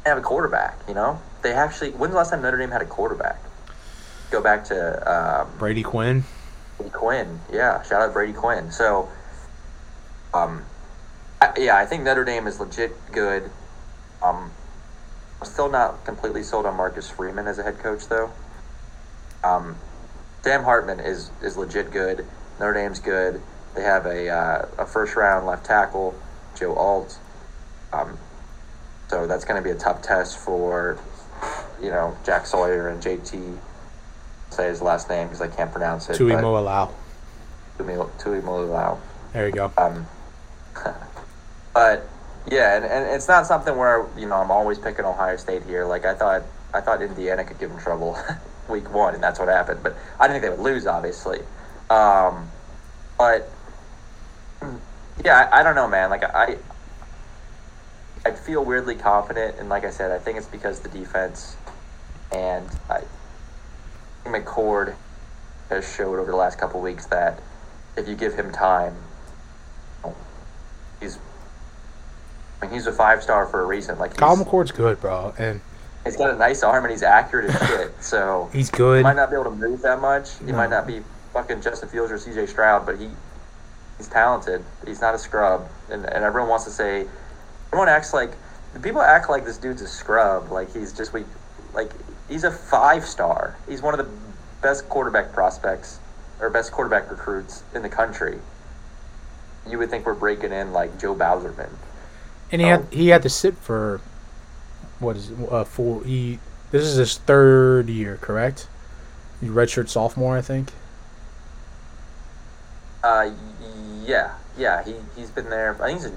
they 0.04 0.10
have 0.10 0.18
a 0.18 0.22
quarterback. 0.22 0.78
You 0.88 0.94
know, 0.94 1.20
they 1.42 1.52
actually. 1.52 1.90
When's 1.90 2.12
the 2.12 2.18
last 2.18 2.30
time 2.30 2.42
Notre 2.42 2.58
Dame 2.58 2.70
had 2.70 2.82
a 2.82 2.86
quarterback? 2.86 3.40
Go 4.30 4.40
back 4.40 4.64
to 4.66 5.10
um, 5.12 5.58
Brady 5.58 5.82
Quinn. 5.82 6.24
Brady 6.78 6.92
Quinn, 6.92 7.40
yeah. 7.52 7.82
Shout 7.82 8.02
out 8.02 8.12
Brady 8.12 8.32
Quinn. 8.32 8.70
So, 8.70 9.08
um, 10.34 10.64
I, 11.40 11.52
yeah, 11.58 11.76
I 11.76 11.86
think 11.86 12.02
Notre 12.02 12.24
Dame 12.24 12.46
is 12.46 12.58
legit 12.58 12.92
good. 13.12 13.50
Um, 14.22 14.50
I'm 15.42 15.46
still 15.46 15.68
not 15.68 16.04
completely 16.04 16.44
sold 16.44 16.66
on 16.66 16.76
Marcus 16.76 17.10
Freeman 17.10 17.48
as 17.48 17.58
a 17.58 17.64
head 17.64 17.80
coach, 17.80 18.06
though. 18.06 18.30
Um, 19.42 19.74
Sam 20.44 20.62
Hartman 20.62 21.00
is 21.00 21.32
is 21.42 21.56
legit 21.56 21.90
good. 21.90 22.24
Notre 22.60 22.74
Dame's 22.74 23.00
good. 23.00 23.42
They 23.74 23.82
have 23.82 24.06
a 24.06 24.28
uh, 24.28 24.66
a 24.78 24.86
first 24.86 25.16
round 25.16 25.44
left 25.44 25.66
tackle, 25.66 26.14
Joe 26.56 26.76
Alt. 26.76 27.18
Um, 27.92 28.16
so 29.08 29.26
that's 29.26 29.44
going 29.44 29.60
to 29.60 29.64
be 29.64 29.72
a 29.72 29.74
tough 29.74 30.00
test 30.00 30.38
for, 30.38 30.96
you 31.82 31.90
know, 31.90 32.16
Jack 32.24 32.46
Sawyer 32.46 32.88
and 32.88 33.02
JT. 33.02 33.58
Say 34.50 34.68
his 34.68 34.80
last 34.80 35.10
name 35.10 35.26
because 35.26 35.42
I 35.42 35.48
can't 35.48 35.72
pronounce 35.72 36.08
it. 36.08 36.18
Tuimoloau. 36.18 36.92
Tui 37.78 38.40
Moalau. 38.40 39.00
There 39.32 39.48
you 39.48 39.52
go. 39.52 39.72
Um, 39.76 40.06
but 41.74 42.08
yeah, 42.50 42.76
and, 42.76 42.84
and 42.84 43.06
it's 43.14 43.28
not 43.28 43.46
something 43.46 43.76
where 43.76 44.08
you 44.16 44.26
know 44.26 44.36
I'm 44.36 44.50
always 44.50 44.78
picking 44.78 45.04
Ohio 45.04 45.36
State 45.36 45.62
here. 45.64 45.84
Like 45.84 46.04
I 46.04 46.14
thought, 46.14 46.42
I 46.74 46.80
thought 46.80 47.02
Indiana 47.02 47.44
could 47.44 47.58
give 47.58 47.70
them 47.70 47.80
trouble 47.80 48.18
week 48.68 48.92
one, 48.92 49.14
and 49.14 49.22
that's 49.22 49.38
what 49.38 49.48
happened. 49.48 49.80
But 49.82 49.96
I 50.18 50.26
didn't 50.26 50.42
think 50.42 50.52
they 50.52 50.62
would 50.62 50.72
lose, 50.72 50.86
obviously. 50.86 51.40
Um, 51.90 52.50
but 53.18 53.50
yeah, 55.24 55.48
I, 55.52 55.60
I, 55.60 55.62
don't 55.62 55.74
know, 55.74 55.86
man. 55.86 56.10
Like 56.10 56.24
I, 56.24 56.56
I 58.24 58.32
feel 58.32 58.64
weirdly 58.64 58.94
confident, 58.94 59.58
and 59.58 59.68
like 59.68 59.84
I 59.84 59.90
said, 59.90 60.10
I 60.10 60.18
think 60.18 60.38
it's 60.38 60.46
because 60.46 60.80
the 60.80 60.88
defense 60.88 61.56
and 62.32 62.68
I, 62.88 63.02
McCord 64.24 64.96
has 65.68 65.90
showed 65.94 66.18
over 66.18 66.30
the 66.30 66.36
last 66.36 66.58
couple 66.58 66.80
weeks 66.80 67.06
that 67.06 67.40
if 67.96 68.08
you 68.08 68.14
give 68.14 68.34
him 68.34 68.50
time, 68.52 68.96
he's 71.00 71.18
He's 72.70 72.86
a 72.86 72.92
five 72.92 73.22
star 73.22 73.46
for 73.46 73.62
a 73.62 73.66
reason. 73.66 73.98
Like 73.98 74.16
Kyle 74.16 74.36
McCord's 74.36 74.72
good, 74.72 75.00
bro, 75.00 75.34
and 75.38 75.60
he's 76.04 76.16
got 76.16 76.30
a 76.30 76.36
nice 76.36 76.62
arm 76.62 76.84
and 76.84 76.92
he's 76.92 77.02
accurate 77.02 77.50
as 77.50 77.68
shit. 77.68 78.02
So 78.02 78.50
he's 78.52 78.70
good. 78.70 78.98
He 78.98 79.02
might 79.02 79.16
not 79.16 79.30
be 79.30 79.36
able 79.36 79.50
to 79.50 79.56
move 79.56 79.82
that 79.82 80.00
much. 80.00 80.38
He 80.38 80.46
no. 80.46 80.56
might 80.56 80.70
not 80.70 80.86
be 80.86 81.02
fucking 81.32 81.62
Justin 81.62 81.88
Fields 81.88 82.12
or 82.12 82.18
C.J. 82.18 82.46
Stroud, 82.46 82.86
but 82.86 82.98
he 82.98 83.08
he's 83.96 84.08
talented. 84.08 84.64
He's 84.86 85.00
not 85.00 85.14
a 85.14 85.18
scrub, 85.18 85.68
and 85.90 86.04
and 86.04 86.24
everyone 86.24 86.48
wants 86.48 86.64
to 86.64 86.70
say 86.70 87.06
everyone 87.68 87.88
acts 87.88 88.12
like 88.12 88.32
people 88.82 89.02
act 89.02 89.28
like 89.28 89.44
this 89.44 89.58
dude's 89.58 89.82
a 89.82 89.88
scrub. 89.88 90.50
Like 90.50 90.72
he's 90.72 90.92
just 90.92 91.12
we 91.12 91.24
like 91.74 91.90
he's 92.28 92.44
a 92.44 92.50
five 92.50 93.04
star. 93.04 93.56
He's 93.68 93.82
one 93.82 93.98
of 93.98 94.04
the 94.04 94.10
best 94.60 94.88
quarterback 94.88 95.32
prospects 95.32 95.98
or 96.40 96.50
best 96.50 96.72
quarterback 96.72 97.10
recruits 97.10 97.62
in 97.74 97.82
the 97.82 97.88
country. 97.88 98.38
You 99.68 99.78
would 99.78 99.90
think 99.90 100.06
we're 100.06 100.14
breaking 100.14 100.52
in 100.52 100.72
like 100.72 100.98
Joe 101.00 101.14
Bauserman 101.14 101.70
and 102.52 102.60
he 102.60 102.66
oh. 102.66 102.70
had 102.70 102.92
he 102.92 103.08
had 103.08 103.22
to 103.22 103.28
sit 103.28 103.56
for 103.56 104.00
what 105.00 105.16
is 105.16 105.30
it, 105.30 105.52
uh, 105.52 105.64
full 105.64 106.00
he 106.00 106.38
this 106.70 106.84
is 106.84 106.96
his 106.96 107.18
third 107.18 107.88
year, 107.88 108.18
correct? 108.20 108.68
He 109.40 109.48
redshirt 109.48 109.88
sophomore, 109.88 110.36
I 110.36 110.40
think. 110.40 110.70
Uh, 113.02 113.30
yeah, 114.04 114.34
yeah. 114.56 114.84
He 114.84 114.94
he's 115.16 115.30
been 115.30 115.50
there. 115.50 115.76
I 115.82 115.88
think 115.88 116.00
he's 116.00 116.10
a 116.10 116.14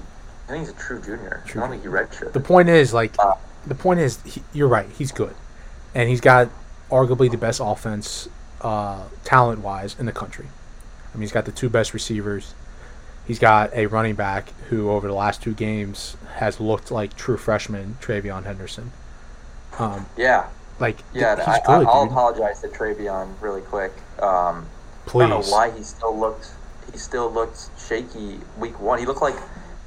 I 0.48 0.52
think 0.52 0.66
he's 0.66 0.74
a 0.74 0.78
true 0.78 1.00
junior. 1.00 1.42
True. 1.46 1.62
I 1.62 1.64
don't 1.64 1.72
think 1.72 1.82
he 1.82 1.88
redshirt. 1.88 2.32
The 2.32 2.40
point 2.40 2.68
is, 2.68 2.94
like, 2.94 3.14
uh, 3.18 3.34
the 3.66 3.74
point 3.74 3.98
is, 3.98 4.22
he, 4.22 4.42
you're 4.52 4.68
right. 4.68 4.88
He's 4.96 5.10
good, 5.10 5.34
and 5.94 6.08
he's 6.08 6.20
got 6.20 6.48
arguably 6.90 7.30
the 7.30 7.36
best 7.36 7.60
offense, 7.62 8.28
uh, 8.60 9.02
talent 9.24 9.60
wise, 9.60 9.96
in 9.98 10.06
the 10.06 10.12
country. 10.12 10.46
I 11.12 11.16
mean, 11.16 11.22
he's 11.22 11.32
got 11.32 11.46
the 11.46 11.52
two 11.52 11.68
best 11.68 11.92
receivers 11.92 12.54
he's 13.26 13.38
got 13.38 13.74
a 13.74 13.86
running 13.86 14.14
back 14.14 14.52
who, 14.68 14.90
over 14.90 15.06
the 15.06 15.14
last 15.14 15.42
two 15.42 15.54
games, 15.54 16.16
has 16.36 16.60
looked 16.60 16.90
like 16.90 17.16
true 17.16 17.36
freshman 17.36 17.96
TreVeyon 18.00 18.44
Henderson. 18.44 18.92
Um, 19.78 20.06
yeah. 20.16 20.48
Like, 20.78 20.98
yeah, 21.14 21.42
I, 21.46 21.58
good, 21.60 21.86
I'll 21.86 22.04
dude. 22.04 22.12
apologize 22.12 22.60
to 22.60 22.68
TreVeyon 22.68 23.40
really 23.40 23.62
quick. 23.62 23.92
Um, 24.20 24.66
Please. 25.06 25.24
I 25.24 25.28
don't 25.28 25.40
know 25.46 25.52
why 25.52 25.70
he 25.70 25.82
still 25.82 26.18
looked 26.18 26.50
he 26.92 26.98
still 26.98 27.30
looked 27.30 27.58
shaky 27.78 28.38
week 28.58 28.78
one. 28.80 28.98
He 28.98 29.06
looked 29.06 29.22
like 29.22 29.36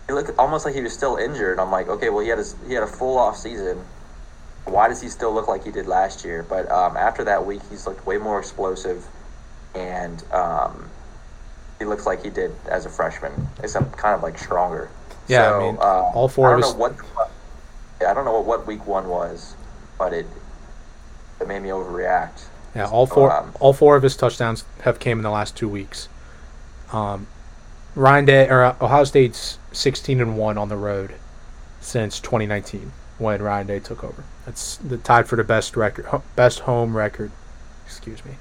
he 0.08 0.14
looked 0.14 0.38
almost 0.38 0.66
like 0.66 0.76
he 0.76 0.82
was 0.82 0.94
still 0.94 1.18
injured. 1.18 1.60
I'm 1.60 1.72
like, 1.72 1.88
okay, 1.88 2.10
well 2.10 2.24
he 2.24 2.30
had 2.30 2.40
a, 2.40 2.46
he 2.68 2.74
had 2.74 2.84
a 2.84 2.88
full 2.88 3.18
off 3.18 3.38
season. 3.38 3.84
Why 4.66 4.88
does 4.88 5.02
he 5.02 5.10
still 5.10 5.34
look 5.34 5.48
like 5.48 5.64
he 5.64 5.72
did 5.72 5.88
last 5.88 6.26
year? 6.26 6.46
But 6.48 6.70
um, 6.72 6.98
after 6.98 7.24
that 7.24 7.46
week, 7.46 7.62
he's 7.70 7.88
looked 7.88 8.06
way 8.06 8.18
more 8.18 8.40
explosive, 8.40 9.06
and 9.74 10.24
um, 10.32 10.90
he 11.80 11.86
looks 11.86 12.06
like 12.06 12.24
he 12.24 12.30
did 12.30 12.52
as 12.68 12.86
a 12.86 12.90
freshman, 12.90 13.32
except 13.64 13.98
kind 13.98 14.14
of 14.14 14.22
like 14.22 14.38
stronger. 14.38 14.90
Yeah, 15.28 15.50
so, 15.50 15.56
I 15.56 15.64
mean, 15.64 15.78
uh, 15.80 16.12
all 16.14 16.28
four 16.28 16.54
of 16.54 16.64
us. 16.64 16.74
What, 16.74 16.96
I 18.06 18.14
don't 18.14 18.26
know 18.26 18.40
what, 18.42 18.68
week 18.68 18.86
one 18.86 19.08
was, 19.08 19.56
but 19.98 20.14
it 20.14 20.28
it 21.40 21.48
made 21.48 21.62
me 21.62 21.70
overreact. 21.70 22.46
Yeah, 22.76 22.88
all 22.88 23.08
four 23.08 23.32
um, 23.32 23.54
all 23.60 23.74
four 23.74 23.96
of 23.96 24.04
his 24.04 24.16
touchdowns 24.16 24.66
have 24.82 25.00
came 25.00 25.20
in 25.20 25.24
the 25.24 25.32
last 25.32 25.56
two 25.56 25.70
weeks. 25.70 26.10
Um, 26.92 27.28
Ryan 27.96 28.26
Day 28.26 28.50
or 28.50 28.64
uh, 28.64 28.76
Ohio 28.82 29.06
State's 29.06 29.58
sixteen 29.72 30.20
and 30.20 30.38
one 30.38 30.58
on 30.58 30.70
the 30.70 30.78
road 30.78 31.16
since 31.82 32.20
2019 32.20 32.92
when 33.18 33.42
Ryan 33.42 33.68
Day 33.68 33.80
took 33.80 34.04
over. 34.04 34.24
That's 34.46 34.76
the 34.78 34.98
tied 34.98 35.28
for 35.28 35.38
the 35.38 35.44
best 35.46 35.78
record, 35.78 36.06
best 36.36 36.60
home 36.62 36.96
record. 36.96 37.32
Excuse 37.86 38.24
me, 38.26 38.34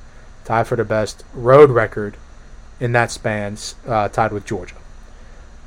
tied 0.45 0.67
for 0.67 0.77
the 0.77 0.85
best 0.85 1.25
road 1.35 1.71
record 1.71 2.17
in 2.81 2.93
that 2.93 3.11
span, 3.11 3.57
uh, 3.87 4.09
tied 4.09 4.33
with 4.33 4.45
Georgia. 4.47 4.77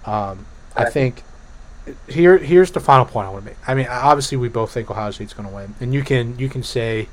Um, 0.05 0.45
I 0.75 0.89
think 0.89 1.23
here 2.07 2.37
here's 2.37 2.71
the 2.71 2.79
final 2.79 3.05
point 3.05 3.27
I 3.27 3.31
want 3.31 3.43
to 3.45 3.51
make. 3.51 3.57
I 3.67 3.73
mean, 3.73 3.87
obviously 3.89 4.37
we 4.37 4.49
both 4.49 4.71
think 4.71 4.89
Ohio 4.89 5.11
State's 5.11 5.33
going 5.33 5.47
to 5.49 5.53
win, 5.53 5.75
and 5.79 5.93
you 5.93 6.03
can 6.03 6.37
you 6.39 6.49
can 6.49 6.63
say 6.63 7.07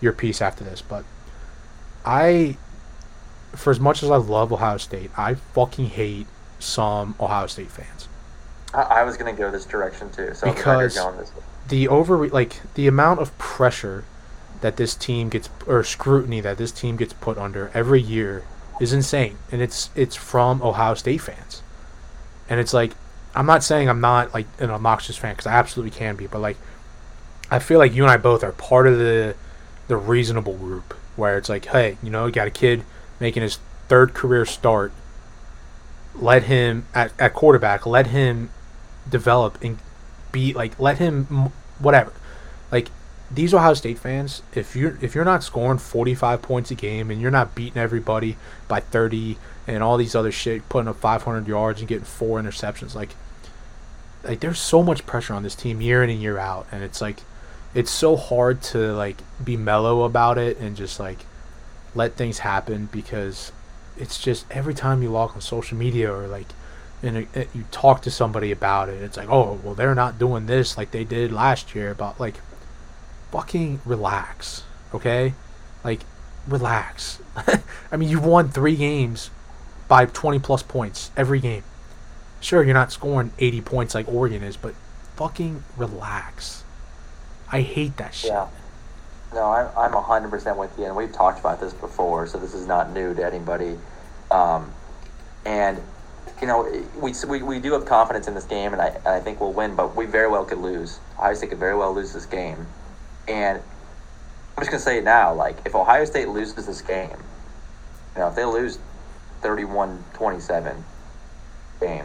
your 0.00 0.12
piece 0.12 0.42
after 0.42 0.64
this, 0.64 0.82
but 0.82 1.04
I, 2.04 2.56
for 3.52 3.70
as 3.70 3.80
much 3.80 4.02
as 4.02 4.10
I 4.10 4.16
love 4.16 4.52
Ohio 4.52 4.76
State, 4.76 5.10
I 5.16 5.34
fucking 5.34 5.86
hate 5.86 6.26
some 6.58 7.14
Ohio 7.20 7.46
State 7.46 7.70
fans. 7.70 8.08
I, 8.74 8.82
I 8.82 9.02
was 9.04 9.16
gonna 9.16 9.32
go 9.32 9.50
this 9.50 9.64
direction 9.64 10.10
too, 10.10 10.34
so 10.34 10.46
Because- 10.52 10.66
I'm 10.66 10.74
glad 10.74 10.80
you're 10.94 11.04
going 11.12 11.16
this 11.18 11.34
way. 11.34 11.42
the 11.68 11.88
over 11.88 12.28
like 12.28 12.60
the 12.74 12.86
amount 12.86 13.20
of 13.20 13.36
pressure 13.38 14.04
that 14.60 14.76
this 14.76 14.94
team 14.94 15.28
gets 15.28 15.48
or 15.66 15.82
scrutiny 15.84 16.40
that 16.40 16.56
this 16.58 16.72
team 16.72 16.96
gets 16.96 17.12
put 17.12 17.36
under 17.38 17.70
every 17.74 18.00
year 18.00 18.42
is 18.80 18.92
insane 18.92 19.38
and 19.52 19.62
it's 19.62 19.90
it's 19.94 20.16
from 20.16 20.62
Ohio 20.62 20.94
State 20.94 21.20
fans. 21.20 21.62
And 22.48 22.60
it's 22.60 22.74
like 22.74 22.92
I'm 23.34 23.46
not 23.46 23.64
saying 23.64 23.88
I'm 23.88 24.00
not 24.00 24.34
like 24.34 24.46
an 24.58 24.70
obnoxious 24.70 25.16
fan 25.16 25.34
cuz 25.36 25.46
I 25.46 25.52
absolutely 25.52 25.96
can 25.96 26.16
be, 26.16 26.26
but 26.26 26.40
like 26.40 26.56
I 27.50 27.58
feel 27.58 27.78
like 27.78 27.94
you 27.94 28.02
and 28.02 28.10
I 28.10 28.16
both 28.16 28.42
are 28.42 28.52
part 28.52 28.86
of 28.86 28.98
the 28.98 29.34
the 29.86 29.96
reasonable 29.96 30.54
group 30.54 30.94
where 31.16 31.36
it's 31.36 31.48
like, 31.48 31.66
hey, 31.66 31.96
you 32.02 32.10
know, 32.10 32.26
you 32.26 32.32
got 32.32 32.46
a 32.46 32.50
kid 32.50 32.82
making 33.20 33.42
his 33.42 33.58
third 33.88 34.14
career 34.14 34.44
start. 34.44 34.92
Let 36.14 36.44
him 36.44 36.86
at, 36.94 37.12
at 37.18 37.34
quarterback, 37.34 37.86
let 37.86 38.08
him 38.08 38.50
develop 39.08 39.62
and 39.62 39.78
be 40.32 40.52
like 40.52 40.78
let 40.80 40.98
him 40.98 41.52
whatever 41.78 42.12
like 42.72 42.88
these 43.34 43.54
ohio 43.54 43.74
state 43.74 43.98
fans 43.98 44.42
if 44.54 44.76
you're 44.76 44.98
if 45.00 45.14
you're 45.14 45.24
not 45.24 45.42
scoring 45.42 45.78
45 45.78 46.42
points 46.42 46.70
a 46.70 46.74
game 46.74 47.10
and 47.10 47.20
you're 47.20 47.30
not 47.30 47.54
beating 47.54 47.78
everybody 47.80 48.36
by 48.68 48.80
30 48.80 49.36
and 49.66 49.82
all 49.82 49.96
these 49.96 50.14
other 50.14 50.30
shit 50.32 50.68
putting 50.68 50.88
up 50.88 50.96
500 50.96 51.46
yards 51.48 51.80
and 51.80 51.88
getting 51.88 52.04
four 52.04 52.40
interceptions 52.40 52.94
like 52.94 53.10
like 54.22 54.40
there's 54.40 54.58
so 54.58 54.82
much 54.82 55.06
pressure 55.06 55.34
on 55.34 55.42
this 55.42 55.54
team 55.54 55.80
year 55.80 56.02
in 56.02 56.10
and 56.10 56.20
year 56.20 56.38
out 56.38 56.66
and 56.72 56.82
it's 56.82 57.00
like 57.00 57.20
it's 57.74 57.90
so 57.90 58.16
hard 58.16 58.62
to 58.62 58.92
like 58.92 59.16
be 59.42 59.56
mellow 59.56 60.02
about 60.04 60.38
it 60.38 60.58
and 60.58 60.76
just 60.76 61.00
like 61.00 61.18
let 61.94 62.14
things 62.14 62.40
happen 62.40 62.88
because 62.92 63.52
it's 63.96 64.18
just 64.20 64.44
every 64.50 64.74
time 64.74 65.02
you 65.02 65.10
log 65.10 65.32
on 65.34 65.40
social 65.40 65.76
media 65.78 66.12
or 66.12 66.26
like 66.26 66.46
and 67.02 67.16
it- 67.18 67.28
eh, 67.34 67.44
you 67.54 67.64
talk 67.70 68.00
to 68.02 68.10
somebody 68.10 68.50
about 68.50 68.88
it, 68.88 69.02
it's 69.02 69.18
like, 69.18 69.28
oh, 69.28 69.60
well, 69.62 69.74
they're 69.74 69.94
not 69.94 70.18
doing 70.18 70.46
this 70.46 70.78
like 70.78 70.90
they 70.90 71.04
did 71.04 71.30
last 71.30 71.74
year. 71.74 71.92
But 71.94 72.18
like, 72.18 72.36
fucking 73.34 73.80
relax, 73.84 74.62
okay? 74.94 75.34
Like, 75.82 76.02
relax. 76.46 77.18
I 77.90 77.96
mean, 77.96 78.08
you've 78.08 78.24
won 78.24 78.48
three 78.48 78.76
games 78.76 79.32
by 79.88 80.06
20 80.06 80.38
plus 80.38 80.62
points 80.62 81.10
every 81.16 81.40
game. 81.40 81.64
Sure, 82.40 82.62
you're 82.62 82.74
not 82.74 82.92
scoring 82.92 83.32
80 83.40 83.60
points 83.62 83.92
like 83.92 84.06
Oregon 84.06 84.44
is, 84.44 84.56
but 84.56 84.76
fucking 85.16 85.64
relax. 85.76 86.62
I 87.50 87.62
hate 87.62 87.96
that 87.96 88.14
shit. 88.14 88.30
Yeah. 88.30 88.46
No, 89.34 89.50
I'm 89.50 89.68
I'm 89.76 89.92
hundred 90.04 90.28
percent 90.28 90.56
with 90.56 90.70
you, 90.78 90.84
and 90.84 90.94
we've 90.94 91.12
talked 91.12 91.40
about 91.40 91.58
this 91.58 91.72
before, 91.72 92.28
so 92.28 92.38
this 92.38 92.54
is 92.54 92.68
not 92.68 92.92
new 92.92 93.14
to 93.14 93.26
anybody. 93.26 93.76
Um, 94.30 94.70
and 95.44 95.80
you 96.40 96.46
know, 96.46 96.62
we, 97.00 97.12
we 97.26 97.42
we 97.42 97.58
do 97.58 97.72
have 97.72 97.84
confidence 97.84 98.28
in 98.28 98.34
this 98.34 98.44
game, 98.44 98.72
and 98.72 98.80
I 98.80 98.96
I 99.04 99.18
think 99.18 99.40
we'll 99.40 99.52
win, 99.52 99.74
but 99.74 99.96
we 99.96 100.06
very 100.06 100.28
well 100.28 100.44
could 100.44 100.58
lose. 100.58 101.00
Ohio 101.18 101.34
State 101.34 101.50
could 101.50 101.58
very 101.58 101.74
well 101.76 101.92
lose 101.92 102.12
this 102.12 102.26
game, 102.26 102.64
and 103.28 103.58
I'm 104.56 104.60
just 104.62 104.70
gonna 104.70 104.82
say 104.82 104.98
it 104.98 105.04
now, 105.04 105.34
like 105.34 105.58
if 105.64 105.74
Ohio 105.74 106.04
State 106.04 106.28
loses 106.28 106.66
this 106.66 106.80
game, 106.82 107.10
you 108.14 108.20
know, 108.20 108.28
if 108.28 108.34
they 108.36 108.44
lose 108.44 108.78
31-27 109.42 110.76
game, 111.80 112.04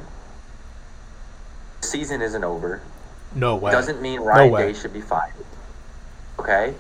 season 1.82 2.22
isn't 2.22 2.44
over 2.44 2.82
No 3.34 3.56
way. 3.56 3.72
doesn't 3.72 4.02
mean 4.02 4.20
Ryan 4.20 4.52
way. 4.52 4.72
Day 4.74 4.80
should 4.80 4.94
be 4.94 5.02
fired. 5.02 5.34
Okay, 6.40 6.74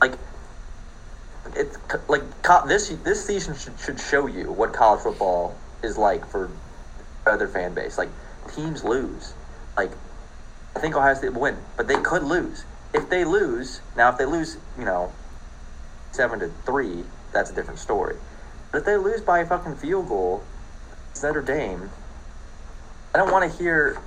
like 0.00 0.12
it's 1.54 1.78
like 2.08 2.22
co- 2.42 2.66
this 2.66 2.88
this 3.04 3.24
season 3.24 3.54
should, 3.56 3.78
should 3.78 4.00
show 4.00 4.26
you 4.26 4.52
what 4.52 4.72
college 4.72 5.02
football 5.02 5.56
is 5.82 5.96
like 5.96 6.26
for 6.28 6.50
other 7.26 7.48
fan 7.48 7.74
base. 7.74 7.98
Like 7.98 8.10
teams 8.54 8.84
lose. 8.84 9.34
Like 9.76 9.92
I 10.76 10.80
think 10.80 10.94
Ohio 10.94 11.14
State 11.14 11.32
will 11.32 11.40
win, 11.42 11.56
but 11.76 11.88
they 11.88 12.00
could 12.00 12.22
lose. 12.22 12.64
If 12.96 13.10
they 13.10 13.24
lose, 13.24 13.80
now 13.96 14.10
if 14.10 14.18
they 14.18 14.24
lose, 14.24 14.56
you 14.78 14.84
know, 14.84 15.12
seven 16.12 16.40
to 16.40 16.48
three, 16.64 17.04
that's 17.32 17.50
a 17.50 17.54
different 17.54 17.78
story. 17.78 18.16
But 18.72 18.78
if 18.78 18.84
they 18.84 18.96
lose 18.96 19.20
by 19.20 19.40
a 19.40 19.46
fucking 19.46 19.76
field 19.76 20.08
goal, 20.08 20.42
it's 21.10 21.22
Notre 21.22 21.42
Dame. 21.42 21.90
I 23.14 23.18
don't 23.18 23.30
want 23.30 23.50
to 23.50 23.58
hear 23.58 23.98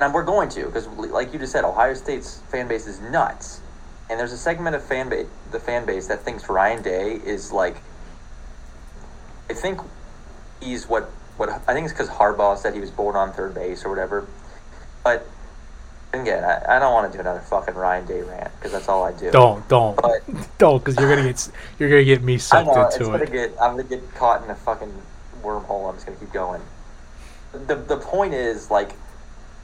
and 0.00 0.12
we're 0.12 0.24
going 0.24 0.48
to 0.50 0.66
because, 0.66 0.86
like 0.86 1.32
you 1.32 1.38
just 1.38 1.52
said, 1.52 1.64
Ohio 1.64 1.94
State's 1.94 2.40
fan 2.50 2.68
base 2.68 2.86
is 2.86 3.00
nuts, 3.00 3.60
and 4.10 4.18
there's 4.18 4.32
a 4.32 4.38
segment 4.38 4.74
of 4.74 4.84
fan 4.84 5.08
base, 5.08 5.26
the 5.50 5.60
fan 5.60 5.86
base 5.86 6.08
that 6.08 6.22
thinks 6.22 6.48
Ryan 6.48 6.82
Day 6.82 7.14
is 7.14 7.52
like. 7.52 7.76
I 9.48 9.54
think 9.54 9.80
he's 10.60 10.88
what 10.88 11.10
what 11.36 11.48
I 11.48 11.74
think 11.74 11.84
it's 11.84 11.92
because 11.92 12.08
Harbaugh 12.08 12.58
said 12.58 12.74
he 12.74 12.80
was 12.80 12.90
born 12.90 13.14
on 13.14 13.32
third 13.32 13.54
base 13.54 13.84
or 13.84 13.90
whatever, 13.90 14.26
but 15.04 15.26
again, 16.20 16.44
I, 16.44 16.76
I 16.76 16.78
don't 16.78 16.92
want 16.92 17.10
to 17.10 17.16
do 17.16 17.20
another 17.20 17.40
fucking 17.40 17.74
Ryan 17.74 18.06
Day 18.06 18.22
rant 18.22 18.50
because 18.56 18.72
that's 18.72 18.88
all 18.88 19.04
I 19.04 19.12
do. 19.12 19.30
Don't, 19.30 19.66
don't, 19.68 19.96
But 19.96 20.22
don't, 20.58 20.78
because 20.78 20.96
you're 20.96 21.08
gonna 21.08 21.28
get 21.28 21.50
you're 21.78 21.88
gonna 21.88 22.04
get 22.04 22.22
me 22.22 22.38
sucked 22.38 22.66
know 22.66 22.84
into 22.86 23.04
gonna 23.04 23.24
it. 23.24 23.32
get. 23.32 23.50
I'm 23.60 23.76
gonna 23.76 23.84
get 23.84 24.14
caught 24.14 24.44
in 24.44 24.50
a 24.50 24.54
fucking 24.54 24.92
wormhole. 25.42 25.88
I'm 25.88 25.94
just 25.96 26.06
gonna 26.06 26.18
keep 26.18 26.32
going. 26.32 26.60
The 27.52 27.76
the 27.76 27.96
point 27.96 28.34
is 28.34 28.70
like, 28.70 28.92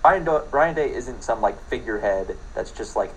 Ryan 0.05 0.24
Ryan 0.51 0.74
Day 0.74 0.93
isn't 0.93 1.22
some 1.22 1.40
like 1.40 1.60
figurehead 1.68 2.36
that's 2.55 2.70
just 2.70 2.97
like 2.97 3.12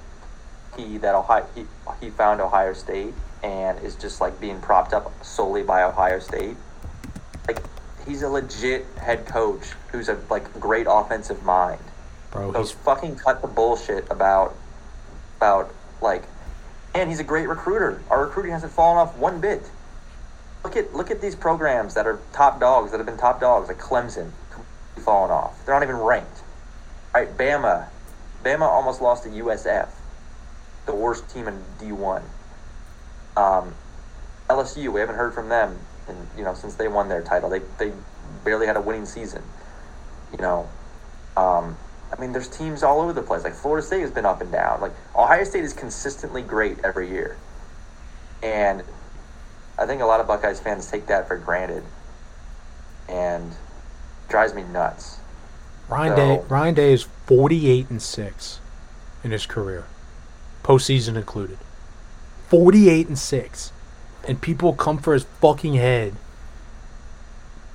he 0.75 0.97
that 0.97 1.15
Ohio 1.15 1.45
he, 1.55 1.65
he 2.01 2.09
found 2.09 2.41
Ohio 2.41 2.73
State 2.73 3.13
and 3.43 3.79
is 3.79 3.95
just 3.95 4.21
like 4.21 4.39
being 4.39 4.59
propped 4.61 4.93
up 4.93 5.11
solely 5.23 5.63
by 5.63 5.83
Ohio 5.83 6.19
State. 6.19 6.55
Like 7.47 7.61
he's 8.05 8.21
a 8.21 8.29
legit 8.29 8.85
head 8.97 9.25
coach 9.25 9.71
who's 9.91 10.09
a 10.09 10.19
like 10.29 10.51
great 10.59 10.87
offensive 10.89 11.43
mind. 11.43 11.81
Bro, 12.33 12.53
So 12.53 12.59
he's 12.59 12.71
fucking 12.71 13.15
cut 13.15 13.41
the 13.41 13.47
bullshit 13.47 14.09
about 14.09 14.55
about 15.37 15.73
like 16.01 16.23
and 16.95 17.09
he's 17.09 17.19
a 17.19 17.23
great 17.23 17.47
recruiter. 17.47 18.01
Our 18.09 18.25
recruiting 18.25 18.51
hasn't 18.51 18.71
fallen 18.71 18.97
off 18.97 19.15
one 19.17 19.39
bit. 19.39 19.69
Look 20.63 20.75
at 20.75 20.93
look 20.95 21.11
at 21.11 21.21
these 21.21 21.35
programs 21.35 21.93
that 21.93 22.07
are 22.07 22.19
top 22.33 22.59
dogs 22.59 22.91
that 22.91 22.97
have 22.97 23.05
been 23.05 23.17
top 23.17 23.39
dogs 23.39 23.67
like 23.67 23.77
Clemson 23.77 24.31
completely 24.49 25.03
fallen 25.03 25.29
off. 25.29 25.63
They're 25.65 25.75
not 25.75 25.83
even 25.83 25.97
ranked. 25.97 26.41
All 27.13 27.21
right, 27.21 27.37
Bama. 27.37 27.87
Bama 28.43 28.61
almost 28.61 28.99
lost 28.99 29.23
to 29.23 29.29
USF, 29.29 29.89
the 30.85 30.95
worst 30.95 31.29
team 31.29 31.47
in 31.47 31.63
D 31.79 31.91
one. 31.91 32.23
Um, 33.37 33.75
LSU, 34.49 34.91
we 34.91 34.99
haven't 34.99 35.15
heard 35.15 35.33
from 35.33 35.49
them, 35.49 35.77
and 36.07 36.27
you 36.35 36.43
know 36.43 36.55
since 36.55 36.75
they 36.75 36.87
won 36.87 37.09
their 37.09 37.21
title, 37.21 37.49
they 37.49 37.61
they 37.77 37.91
barely 38.43 38.65
had 38.65 38.75
a 38.75 38.81
winning 38.81 39.05
season. 39.05 39.43
You 40.31 40.39
know, 40.39 40.69
um, 41.37 41.77
I 42.15 42.21
mean, 42.21 42.31
there's 42.31 42.47
teams 42.47 42.83
all 42.83 43.01
over 43.01 43.11
the 43.11 43.23
place. 43.23 43.43
Like 43.43 43.55
Florida 43.55 43.85
State 43.85 44.01
has 44.01 44.11
been 44.11 44.25
up 44.25 44.41
and 44.41 44.51
down. 44.51 44.81
Like 44.81 44.91
Ohio 45.15 45.43
State 45.43 45.63
is 45.63 45.73
consistently 45.73 46.43
great 46.43 46.77
every 46.83 47.09
year, 47.09 47.37
and 48.43 48.83
I 49.79 49.87
think 49.87 50.01
a 50.01 50.05
lot 50.05 50.19
of 50.19 50.27
Buckeyes 50.27 50.59
fans 50.59 50.89
take 50.89 51.07
that 51.07 51.27
for 51.27 51.37
granted, 51.37 51.83
and 53.09 53.51
drives 54.29 54.53
me 54.53 54.63
nuts. 54.63 55.17
Ryan 55.89 56.15
Day. 56.15 56.41
Ryan 56.47 56.73
Day 56.75 56.93
is 56.93 57.03
48 57.25 57.89
and 57.89 58.01
six 58.01 58.59
in 59.23 59.31
his 59.31 59.45
career, 59.45 59.85
postseason 60.63 61.15
included. 61.15 61.57
48 62.47 63.07
and 63.07 63.17
six, 63.17 63.71
and 64.27 64.39
people 64.39 64.73
come 64.73 64.99
for 64.99 65.13
his 65.13 65.23
fucking 65.41 65.73
head. 65.73 66.15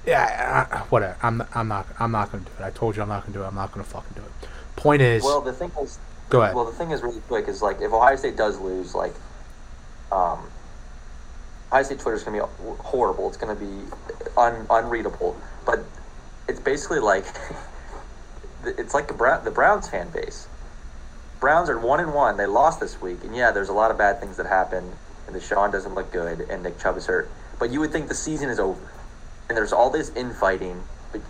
Yeah, 0.09 0.67
I, 0.71 0.79
whatever. 0.85 1.17
I'm 1.23 1.39
not, 1.39 1.49
I'm 1.55 1.69
not 1.69 1.87
I'm 2.01 2.11
not 2.13 2.33
gonna 2.33 2.45
do 2.45 2.51
it. 2.59 2.65
I 2.65 2.71
told 2.71 2.97
you 2.97 3.03
I'm 3.03 3.09
not 3.09 3.23
gonna 3.23 3.35
do 3.35 3.43
it. 3.43 3.47
I'm 3.47 3.55
not 3.55 3.73
gonna 3.73 3.85
fucking 3.85 4.15
do 4.15 4.23
it. 4.23 4.49
Point 4.77 5.03
is, 5.03 5.23
Well, 5.23 5.41
the 5.41 5.53
thing 5.53 5.71
is, 5.83 5.99
go 6.31 6.43
ahead. 6.43 6.55
well, 6.55 6.65
the 6.65 6.73
thing 6.73 6.93
is 6.93 7.03
really 7.03 7.21
quick 7.21 7.49
is 7.49 7.61
like 7.63 7.81
if 7.81 7.93
Ohio 7.93 8.17
State 8.17 8.37
does 8.37 8.59
lose, 8.59 8.95
like, 8.95 9.15
um, 10.11 10.49
Ohio 11.71 11.83
State 11.83 12.01
Twitter's 12.01 12.25
gonna 12.25 12.39
be 12.39 12.73
horrible. 12.83 13.29
It's 13.29 13.37
gonna 13.37 13.55
be 13.55 13.83
un, 14.37 14.67
unreadable. 14.71 15.37
But 15.67 15.81
it's 16.49 16.61
basically 16.61 17.01
like 17.01 17.27
it's 18.65 18.95
like 18.95 19.09
the 19.09 19.15
Brown, 19.15 19.45
the 19.45 19.51
Browns 19.51 19.89
fan 19.91 20.09
base. 20.11 20.49
Browns 21.41 21.69
are 21.69 21.79
one 21.79 22.01
and 22.01 22.15
one. 22.15 22.37
They 22.37 22.47
lost 22.47 22.81
this 22.81 23.01
week, 23.01 23.23
and 23.25 23.37
yeah, 23.37 23.51
there's 23.51 23.69
a 23.69 23.73
lot 23.75 23.91
of 23.91 23.99
bad 23.99 24.21
things 24.21 24.39
that 24.39 24.47
happen. 24.47 24.91
And 25.27 25.37
the 25.37 25.41
Deshaun 25.41 25.71
doesn't 25.71 25.95
look 25.95 26.11
good, 26.11 26.41
and 26.49 26.63
Nick 26.63 26.79
Chubb 26.79 26.97
is 26.97 27.05
hurt. 27.07 27.31
But 27.59 27.71
you 27.71 27.81
would 27.81 27.93
think 27.93 28.09
the 28.09 28.15
season 28.15 28.49
is 28.49 28.59
over, 28.59 28.81
and 29.49 29.57
there's 29.57 29.73
all 29.73 29.91
this 29.91 30.11
infighting 30.15 30.83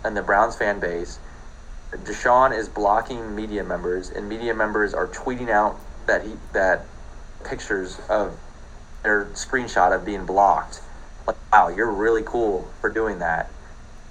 in 0.05 0.13
the 0.13 0.21
Browns 0.21 0.55
fan 0.55 0.79
base. 0.79 1.19
Deshaun 1.91 2.55
is 2.55 2.69
blocking 2.69 3.35
media 3.35 3.63
members, 3.63 4.09
and 4.09 4.29
media 4.29 4.53
members 4.53 4.93
are 4.93 5.07
tweeting 5.07 5.49
out 5.49 5.79
that 6.05 6.23
he 6.23 6.33
that 6.53 6.85
pictures 7.43 7.99
of 8.09 8.37
their 9.03 9.25
screenshot 9.25 9.95
of 9.95 10.05
being 10.05 10.25
blocked. 10.25 10.81
Like, 11.25 11.37
wow, 11.51 11.69
you're 11.69 11.91
really 11.91 12.23
cool 12.23 12.67
for 12.81 12.89
doing 12.89 13.19
that. 13.19 13.49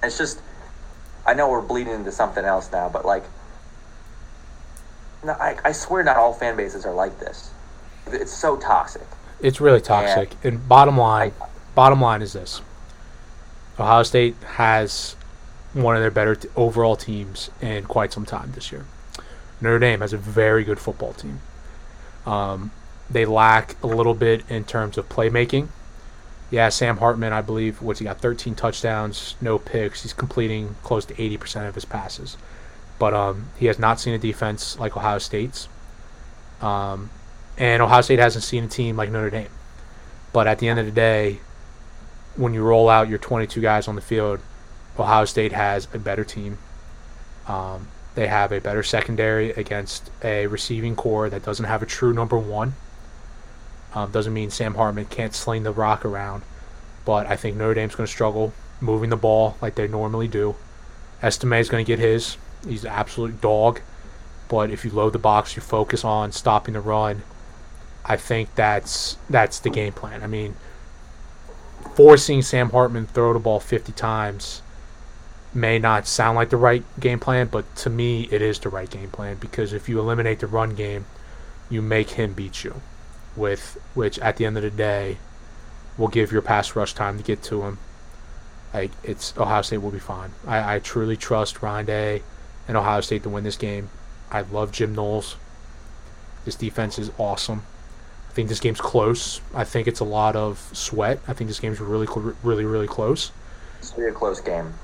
And 0.01 0.09
it's 0.09 0.17
just, 0.17 0.41
I 1.25 1.33
know 1.33 1.49
we're 1.49 1.61
bleeding 1.61 1.93
into 1.93 2.11
something 2.11 2.43
else 2.43 2.71
now, 2.71 2.89
but 2.89 3.05
like, 3.05 3.23
no, 5.23 5.33
I, 5.33 5.57
I 5.65 5.71
swear 5.73 6.03
not 6.03 6.17
all 6.17 6.33
fan 6.33 6.55
bases 6.55 6.85
are 6.85 6.93
like 6.93 7.19
this. 7.19 7.51
It's 8.07 8.31
so 8.31 8.57
toxic. 8.57 9.05
It's 9.41 9.61
really 9.61 9.81
toxic. 9.81 10.33
And 10.43 10.67
bottom 10.67 10.97
line, 10.97 11.33
bottom 11.75 12.01
line 12.01 12.21
is 12.21 12.33
this: 12.33 12.61
Ohio 13.79 14.03
State 14.03 14.35
has 14.55 15.15
one 15.73 15.95
of 15.95 16.01
their 16.01 16.11
better 16.11 16.35
t- 16.35 16.49
overall 16.55 16.95
teams 16.95 17.49
in 17.61 17.85
quite 17.85 18.11
some 18.11 18.25
time 18.25 18.51
this 18.53 18.71
year. 18.71 18.85
Notre 19.61 19.79
Dame 19.79 20.01
has 20.01 20.13
a 20.13 20.17
very 20.17 20.63
good 20.63 20.79
football 20.79 21.13
team. 21.13 21.39
Um, 22.25 22.71
they 23.09 23.25
lack 23.25 23.75
a 23.83 23.87
little 23.87 24.13
bit 24.13 24.43
in 24.49 24.63
terms 24.63 24.97
of 24.97 25.09
playmaking. 25.09 25.69
Yeah, 26.51 26.69
Sam 26.69 26.97
Hartman, 26.97 27.31
I 27.31 27.41
believe, 27.41 27.81
what's 27.81 27.99
he 27.99 28.05
got? 28.05 28.19
13 28.19 28.55
touchdowns, 28.55 29.35
no 29.39 29.59
picks. 29.59 30.01
He's 30.01 30.13
completing 30.13 30.75
close 30.83 31.05
to 31.05 31.13
80% 31.13 31.67
of 31.67 31.75
his 31.75 31.85
passes. 31.85 32.37
But 32.97 33.13
um, 33.13 33.49
he 33.57 33.67
has 33.67 33.77
not 33.77 33.99
seen 33.99 34.13
a 34.13 34.17
defense 34.17 34.77
like 34.79 34.97
Ohio 34.97 35.19
State's. 35.19 35.69
Um, 36.61 37.11
and 37.57 37.81
Ohio 37.81 38.01
State 38.01 38.19
hasn't 38.19 38.43
seen 38.43 38.63
a 38.63 38.67
team 38.67 38.97
like 38.97 39.11
Notre 39.11 39.29
Dame. 39.29 39.49
But 40.33 40.47
at 40.47 40.59
the 40.59 40.67
end 40.67 40.79
of 40.79 40.85
the 40.85 40.91
day, 40.91 41.39
when 42.39 42.53
you 42.53 42.63
roll 42.63 42.89
out 42.89 43.09
your 43.09 43.17
22 43.17 43.59
guys 43.59 43.87
on 43.87 43.95
the 43.95 44.01
field, 44.01 44.39
Ohio 44.97 45.25
State 45.25 45.51
has 45.51 45.87
a 45.93 45.99
better 45.99 46.23
team. 46.23 46.57
Um, 47.47 47.89
they 48.15 48.27
have 48.27 48.51
a 48.51 48.61
better 48.61 48.81
secondary 48.81 49.51
against 49.51 50.09
a 50.23 50.47
receiving 50.47 50.95
core 50.95 51.29
that 51.29 51.43
doesn't 51.43 51.65
have 51.65 51.83
a 51.83 51.85
true 51.85 52.13
number 52.13 52.37
one. 52.37 52.73
Um, 53.93 54.11
doesn't 54.11 54.33
mean 54.33 54.51
Sam 54.51 54.75
Hartman 54.75 55.05
can't 55.05 55.35
sling 55.35 55.63
the 55.63 55.71
rock 55.71 56.05
around, 56.05 56.43
but 57.05 57.27
I 57.27 57.35
think 57.35 57.57
Notre 57.57 57.73
Dame's 57.73 57.95
going 57.95 58.07
to 58.07 58.11
struggle 58.11 58.53
moving 58.79 59.09
the 59.09 59.17
ball 59.17 59.57
like 59.61 59.75
they 59.75 59.87
normally 59.87 60.27
do. 60.27 60.55
Estime 61.21 61.53
is 61.53 61.69
going 61.69 61.83
to 61.83 61.87
get 61.87 61.99
his. 61.99 62.37
He's 62.65 62.85
an 62.85 62.91
absolute 62.91 63.41
dog. 63.41 63.81
But 64.47 64.71
if 64.71 64.85
you 64.85 64.91
load 64.91 65.13
the 65.13 65.19
box, 65.19 65.55
you 65.55 65.61
focus 65.61 66.03
on 66.03 66.31
stopping 66.31 66.73
the 66.73 66.79
run. 66.79 67.23
I 68.05 68.15
think 68.15 68.55
that's 68.55 69.17
that's 69.29 69.59
the 69.59 69.69
game 69.69 69.93
plan. 69.93 70.23
I 70.23 70.27
mean, 70.27 70.55
forcing 71.95 72.41
Sam 72.41 72.69
Hartman 72.69 73.07
throw 73.07 73.33
the 73.33 73.39
ball 73.39 73.59
50 73.59 73.91
times 73.93 74.61
may 75.53 75.79
not 75.79 76.07
sound 76.07 76.35
like 76.35 76.49
the 76.49 76.57
right 76.57 76.83
game 76.99 77.19
plan, 77.19 77.47
but 77.47 77.75
to 77.77 77.89
me, 77.89 78.27
it 78.31 78.41
is 78.41 78.59
the 78.59 78.69
right 78.69 78.89
game 78.89 79.09
plan 79.09 79.37
because 79.37 79.73
if 79.73 79.89
you 79.89 79.99
eliminate 79.99 80.39
the 80.39 80.47
run 80.47 80.75
game, 80.75 81.05
you 81.69 81.81
make 81.81 82.11
him 82.11 82.33
beat 82.33 82.63
you, 82.63 82.81
with 83.35 83.77
which 83.93 84.19
at 84.19 84.37
the 84.37 84.45
end 84.45 84.57
of 84.57 84.63
the 84.63 84.69
day, 84.69 85.17
will 85.97 86.07
give 86.07 86.31
your 86.31 86.41
pass 86.41 86.75
rush 86.75 86.93
time 86.93 87.17
to 87.17 87.23
get 87.23 87.43
to 87.43 87.63
him. 87.63 87.77
Like 88.73 88.91
it's 89.03 89.35
Ohio 89.37 89.61
State 89.61 89.79
will 89.79 89.91
be 89.91 89.99
fine. 89.99 90.31
I, 90.47 90.75
I 90.75 90.79
truly 90.79 91.17
trust 91.17 91.61
Ryan 91.61 91.85
Day 91.85 92.23
and 92.67 92.77
Ohio 92.77 93.01
State 93.01 93.23
to 93.23 93.29
win 93.29 93.43
this 93.43 93.57
game. 93.57 93.89
I 94.31 94.41
love 94.41 94.71
Jim 94.71 94.93
Knowles. 94.93 95.35
This 96.45 96.55
defense 96.55 96.99
is 96.99 97.11
awesome. 97.17 97.63
I 98.39 98.41
think 98.41 98.47
this 98.47 98.61
game's 98.61 98.79
close. 98.79 99.41
I 99.53 99.65
think 99.65 99.89
it's 99.89 99.99
a 99.99 100.05
lot 100.05 100.37
of 100.37 100.59
sweat. 100.71 101.19
I 101.27 101.33
think 101.33 101.49
this 101.49 101.59
game's 101.59 101.81
really, 101.81 102.07
really, 102.41 102.63
really 102.63 102.87
close. 102.87 103.33
It's 103.79 103.89
gonna 103.89 104.07
be 104.07 104.11
a 104.11 104.13
close 104.13 104.39
game. 104.39 104.75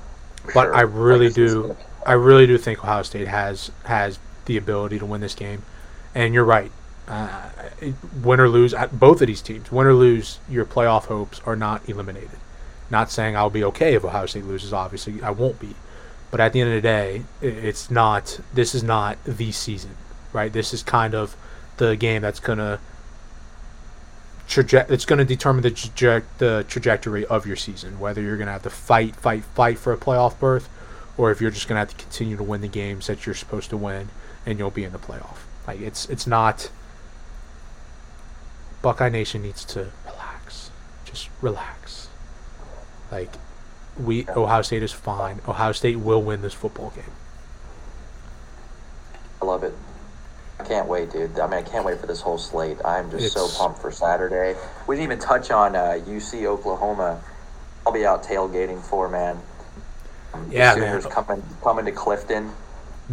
But 0.52 0.64
sure. 0.64 0.74
I 0.74 0.82
really 0.82 1.26
is 1.28 1.34
do, 1.34 1.74
I 2.04 2.12
really 2.12 2.46
do 2.46 2.58
think 2.58 2.84
Ohio 2.84 3.02
State 3.02 3.28
has 3.28 3.70
has 3.84 4.18
the 4.44 4.58
ability 4.58 4.98
to 4.98 5.06
win 5.06 5.22
this 5.22 5.34
game. 5.34 5.62
And 6.14 6.34
you're 6.34 6.44
right. 6.44 6.70
Uh, 7.08 7.48
win 8.22 8.40
or 8.40 8.48
lose, 8.50 8.74
at 8.74 8.98
both 9.00 9.22
of 9.22 9.26
these 9.26 9.40
teams, 9.40 9.72
win 9.72 9.86
or 9.86 9.94
lose, 9.94 10.38
your 10.50 10.66
playoff 10.66 11.06
hopes 11.06 11.40
are 11.46 11.56
not 11.56 11.88
eliminated. 11.88 12.38
Not 12.90 13.10
saying 13.10 13.38
I'll 13.38 13.48
be 13.48 13.64
okay 13.64 13.94
if 13.94 14.04
Ohio 14.04 14.26
State 14.26 14.44
loses. 14.44 14.74
Obviously, 14.74 15.22
I 15.22 15.30
won't 15.30 15.58
be. 15.58 15.74
But 16.30 16.40
at 16.40 16.52
the 16.52 16.60
end 16.60 16.68
of 16.68 16.74
the 16.74 16.86
day, 16.86 17.22
it's 17.40 17.90
not. 17.90 18.38
This 18.52 18.74
is 18.74 18.82
not 18.82 19.16
the 19.24 19.50
season, 19.50 19.96
right? 20.34 20.52
This 20.52 20.74
is 20.74 20.82
kind 20.82 21.14
of 21.14 21.34
the 21.78 21.96
game 21.96 22.20
that's 22.20 22.40
gonna 22.40 22.80
traje- 24.48 24.90
it's 24.90 25.04
going 25.04 25.18
to 25.18 25.24
determine 25.24 25.62
the, 25.62 25.70
traje- 25.70 26.24
the 26.38 26.64
trajectory 26.68 27.26
of 27.26 27.46
your 27.46 27.56
season. 27.56 27.98
Whether 27.98 28.22
you're 28.22 28.36
going 28.36 28.46
to 28.46 28.52
have 28.52 28.62
to 28.62 28.70
fight, 28.70 29.16
fight, 29.16 29.44
fight 29.44 29.78
for 29.78 29.92
a 29.92 29.96
playoff 29.96 30.38
berth, 30.38 30.68
or 31.16 31.30
if 31.30 31.40
you're 31.40 31.50
just 31.50 31.68
going 31.68 31.76
to 31.76 31.80
have 31.80 31.96
to 31.96 31.96
continue 31.96 32.36
to 32.36 32.42
win 32.42 32.60
the 32.60 32.68
games 32.68 33.06
that 33.06 33.26
you're 33.26 33.34
supposed 33.34 33.70
to 33.70 33.76
win, 33.76 34.08
and 34.44 34.58
you'll 34.58 34.70
be 34.70 34.84
in 34.84 34.92
the 34.92 34.98
playoff. 34.98 35.38
Like 35.66 35.80
it's 35.80 36.08
it's 36.08 36.26
not. 36.26 36.70
Buckeye 38.82 39.08
Nation 39.08 39.42
needs 39.42 39.64
to 39.64 39.90
relax. 40.04 40.70
Just 41.04 41.28
relax. 41.42 42.08
Like 43.10 43.32
we 43.98 44.28
Ohio 44.28 44.62
State 44.62 44.82
is 44.84 44.92
fine. 44.92 45.40
Ohio 45.48 45.72
State 45.72 45.96
will 45.96 46.22
win 46.22 46.42
this 46.42 46.54
football 46.54 46.90
game. 46.90 47.04
I 49.42 49.44
love 49.44 49.64
it. 49.64 49.74
I 50.58 50.64
can't 50.64 50.88
wait, 50.88 51.10
dude. 51.12 51.38
I 51.38 51.46
mean, 51.46 51.58
I 51.58 51.62
can't 51.62 51.84
wait 51.84 52.00
for 52.00 52.06
this 52.06 52.20
whole 52.20 52.38
slate. 52.38 52.78
I'm 52.84 53.10
just 53.10 53.32
so 53.34 53.46
pumped 53.58 53.80
for 53.80 53.90
Saturday. 53.90 54.58
We 54.86 54.96
didn't 54.96 55.04
even 55.12 55.18
touch 55.18 55.50
on 55.50 55.76
uh, 55.76 56.00
UC 56.06 56.44
Oklahoma. 56.46 57.22
I'll 57.86 57.92
be 57.92 58.06
out 58.06 58.22
tailgating 58.24 58.82
for 58.82 59.08
man. 59.08 59.38
Yeah, 60.50 60.74
man. 60.76 61.00
coming 61.02 61.42
coming 61.62 61.84
to 61.84 61.92
Clifton. 61.92 62.52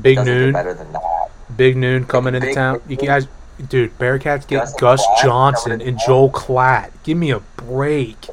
Big 0.01 0.15
Doesn't 0.17 0.33
noon. 0.33 0.53
better 0.53 0.73
than 0.73 0.91
that. 0.93 1.29
Big 1.55 1.77
noon 1.77 2.05
coming 2.05 2.33
into 2.35 2.47
Big- 2.47 2.55
town. 2.55 2.81
You 2.87 2.95
guys, 2.97 3.27
dude, 3.69 3.97
Bearcats 3.99 4.47
get 4.47 4.59
Gus 4.59 4.73
Gus 4.75 5.05
Johnson 5.21 5.81
and 5.81 5.99
Joel 6.05 6.31
Klatt. 6.31 6.91
Give 7.03 7.17
me 7.17 7.31
a 7.31 7.39
break. 7.39 8.27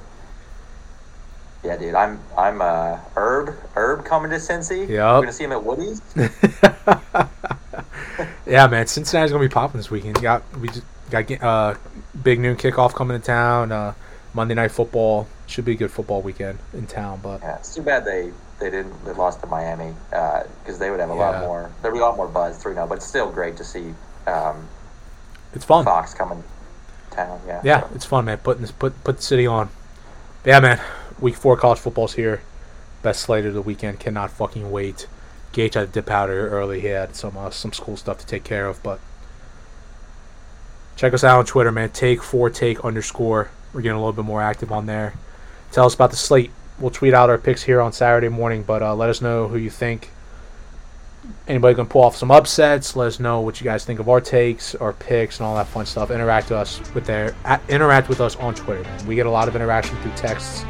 Yeah, 1.63 1.77
dude. 1.77 1.95
I'm 1.95 2.21
I'm 2.39 2.63
uh, 2.63 2.99
Herb 3.15 3.55
Herb 3.75 4.05
coming 4.05 4.31
to 4.31 4.37
Cincy. 4.39 4.89
Yeah, 4.89 5.15
We're 5.15 5.23
gonna 5.23 5.33
see 5.33 5.45
him 5.45 5.53
at 5.53 5.63
Woody's. 5.63 6.01
yeah, 8.51 8.67
man, 8.67 8.87
Cincinnati's 8.87 9.33
gonna 9.33 9.45
be 9.45 9.49
popping 9.49 9.79
this 9.79 9.91
weekend. 9.91 10.17
You 10.17 10.23
got 10.23 10.43
we 10.59 10.69
just 10.69 10.83
got 11.11 11.31
uh, 11.43 11.75
big 12.23 12.41
noon 12.41 12.57
kickoff 12.57 12.95
coming 12.95 13.19
to 13.19 13.25
town. 13.25 13.73
Uh, 13.73 13.95
Monday 14.35 14.55
night 14.55 14.71
football 14.71 15.29
should 15.47 15.65
be 15.65 15.73
a 15.73 15.77
good 15.77 15.91
football 15.91 16.23
weekend 16.23 16.59
in 16.73 16.87
town. 16.87 17.21
But 17.23 17.41
Yeah, 17.41 17.57
it's 17.57 17.75
too 17.75 17.83
bad 17.83 18.05
they 18.05 18.33
they 18.59 18.71
didn't 18.71 19.05
they 19.05 19.13
lost 19.13 19.41
to 19.41 19.47
Miami 19.47 19.95
because 20.11 20.79
they 20.79 20.91
would 20.91 21.01
have 21.01 21.11
a 21.11 21.15
lot 21.15 21.41
more. 21.41 21.71
There 21.83 21.91
would 21.91 21.97
be 21.97 22.03
a 22.03 22.05
lot 22.05 22.17
more 22.17 22.29
buzz 22.29 22.61
three 22.63 22.75
0 22.75 22.87
but 22.87 22.97
it's 22.97 23.07
still 23.07 23.31
great 23.31 23.57
to 23.57 23.65
see 23.65 23.95
um, 24.27 24.69
it's 25.55 25.65
fun. 25.65 25.85
Fox 25.85 26.15
coming 26.15 26.45
town. 27.11 27.41
Yeah, 27.47 27.61
Yeah, 27.65 27.89
it's 27.95 28.05
fun, 28.05 28.25
man. 28.25 28.39
Putting 28.39 28.63
this 28.63 28.73
put 28.73 29.03
put 29.05 29.17
the 29.17 29.23
city 29.23 29.47
on. 29.47 29.71
Yeah, 30.45 30.61
man. 30.61 30.81
Week 31.21 31.37
four 31.37 31.57
college 31.57 31.79
football's 31.79 32.15
here. 32.15 32.43
Best 33.03 33.21
slate 33.21 33.47
of 33.47 33.55
the 33.55 33.63
weekend. 33.63 34.01
Cannot 34.01 34.31
fucking 34.31 34.71
wait. 34.71 35.07
Gage 35.53 35.75
had 35.75 35.89
to 35.89 35.93
dip 35.93 36.11
out 36.11 36.29
early. 36.29 36.81
He 36.81 36.89
had 36.89 37.17
some 37.17 37.37
uh, 37.37 37.51
some 37.51 37.73
school 37.73 37.97
stuff 37.97 38.19
to 38.19 38.27
take 38.27 38.45
care 38.45 38.67
of, 38.67 38.83
but 38.83 39.01
check 40.97 41.13
us 41.13 41.25
out 41.25 41.39
on 41.39 41.47
Twitter, 41.47 41.73
man. 41.73 41.91
Take 41.91 42.23
four 42.23 42.51
take 42.51 42.85
underscore. 42.85 43.51
We're 43.73 43.83
getting 43.83 43.97
a 43.97 44.01
little 44.01 44.13
bit 44.13 44.25
more 44.25 44.43
active 44.43 44.71
on 44.71 44.87
there. 44.87 45.15
Tell 45.73 45.87
us 45.87 45.95
about 45.95 46.11
the 46.11 46.17
slate. 46.17 46.51
We'll 46.79 46.91
tweet 46.91 47.15
out 47.15 47.31
our 47.31 47.39
picks 47.39 47.63
here 47.63 47.81
on 47.81 47.93
Saturday 47.93 48.29
morning, 48.29 48.63
but 48.63 48.83
uh, 48.83 48.95
let 48.95 49.11
us 49.11 49.21
know 49.21 49.49
who 49.49 49.59
you 49.59 49.71
think. 49.71 50.11
Anybody 51.47 51.75
can 51.75 51.87
pull 51.87 52.03
off 52.03 52.17
some 52.17 52.31
upsets? 52.31 52.97
Let 52.97 53.07
us 53.07 53.21
know 53.21 53.41
what 53.41 53.61
you 53.61 53.65
guys 53.65 53.85
think 53.85 54.01
of 54.01 54.09
our 54.09 54.21
takes, 54.21 54.75
our 54.77 54.95
picks, 54.95 55.39
and 55.39 55.47
all 55.47 55.55
that 55.57 55.67
fun 55.67 55.85
stuff. 55.85 56.11
Interact 56.11 56.49
with 56.49 56.59
us 56.59 56.95
with 56.95 57.05
their 57.05 57.35
interact 57.69 58.09
with 58.09 58.21
us 58.21 58.37
on 58.37 58.55
Twitter. 58.55 58.83
Man. 58.83 59.07
We 59.07 59.15
get 59.15 59.27
a 59.27 59.31
lot 59.31 59.47
of 59.47 59.55
interaction 59.55 59.97
through 59.99 60.13
texts 60.13 60.65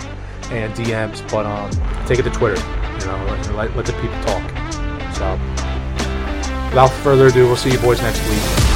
and 0.50 0.72
DMs, 0.74 1.28
but 1.30 1.46
um, 1.46 1.70
take 2.06 2.18
it 2.18 2.22
to 2.22 2.30
Twitter. 2.30 2.60
You 3.00 3.06
know, 3.06 3.24
let, 3.28 3.54
let, 3.54 3.76
let 3.76 3.86
the 3.86 3.92
people 3.94 4.20
talk. 4.22 4.50
So, 5.14 5.32
without 6.70 6.88
further 7.02 7.28
ado, 7.28 7.46
we'll 7.46 7.56
see 7.56 7.72
you 7.72 7.78
boys 7.78 8.00
next 8.02 8.20
week. 8.28 8.69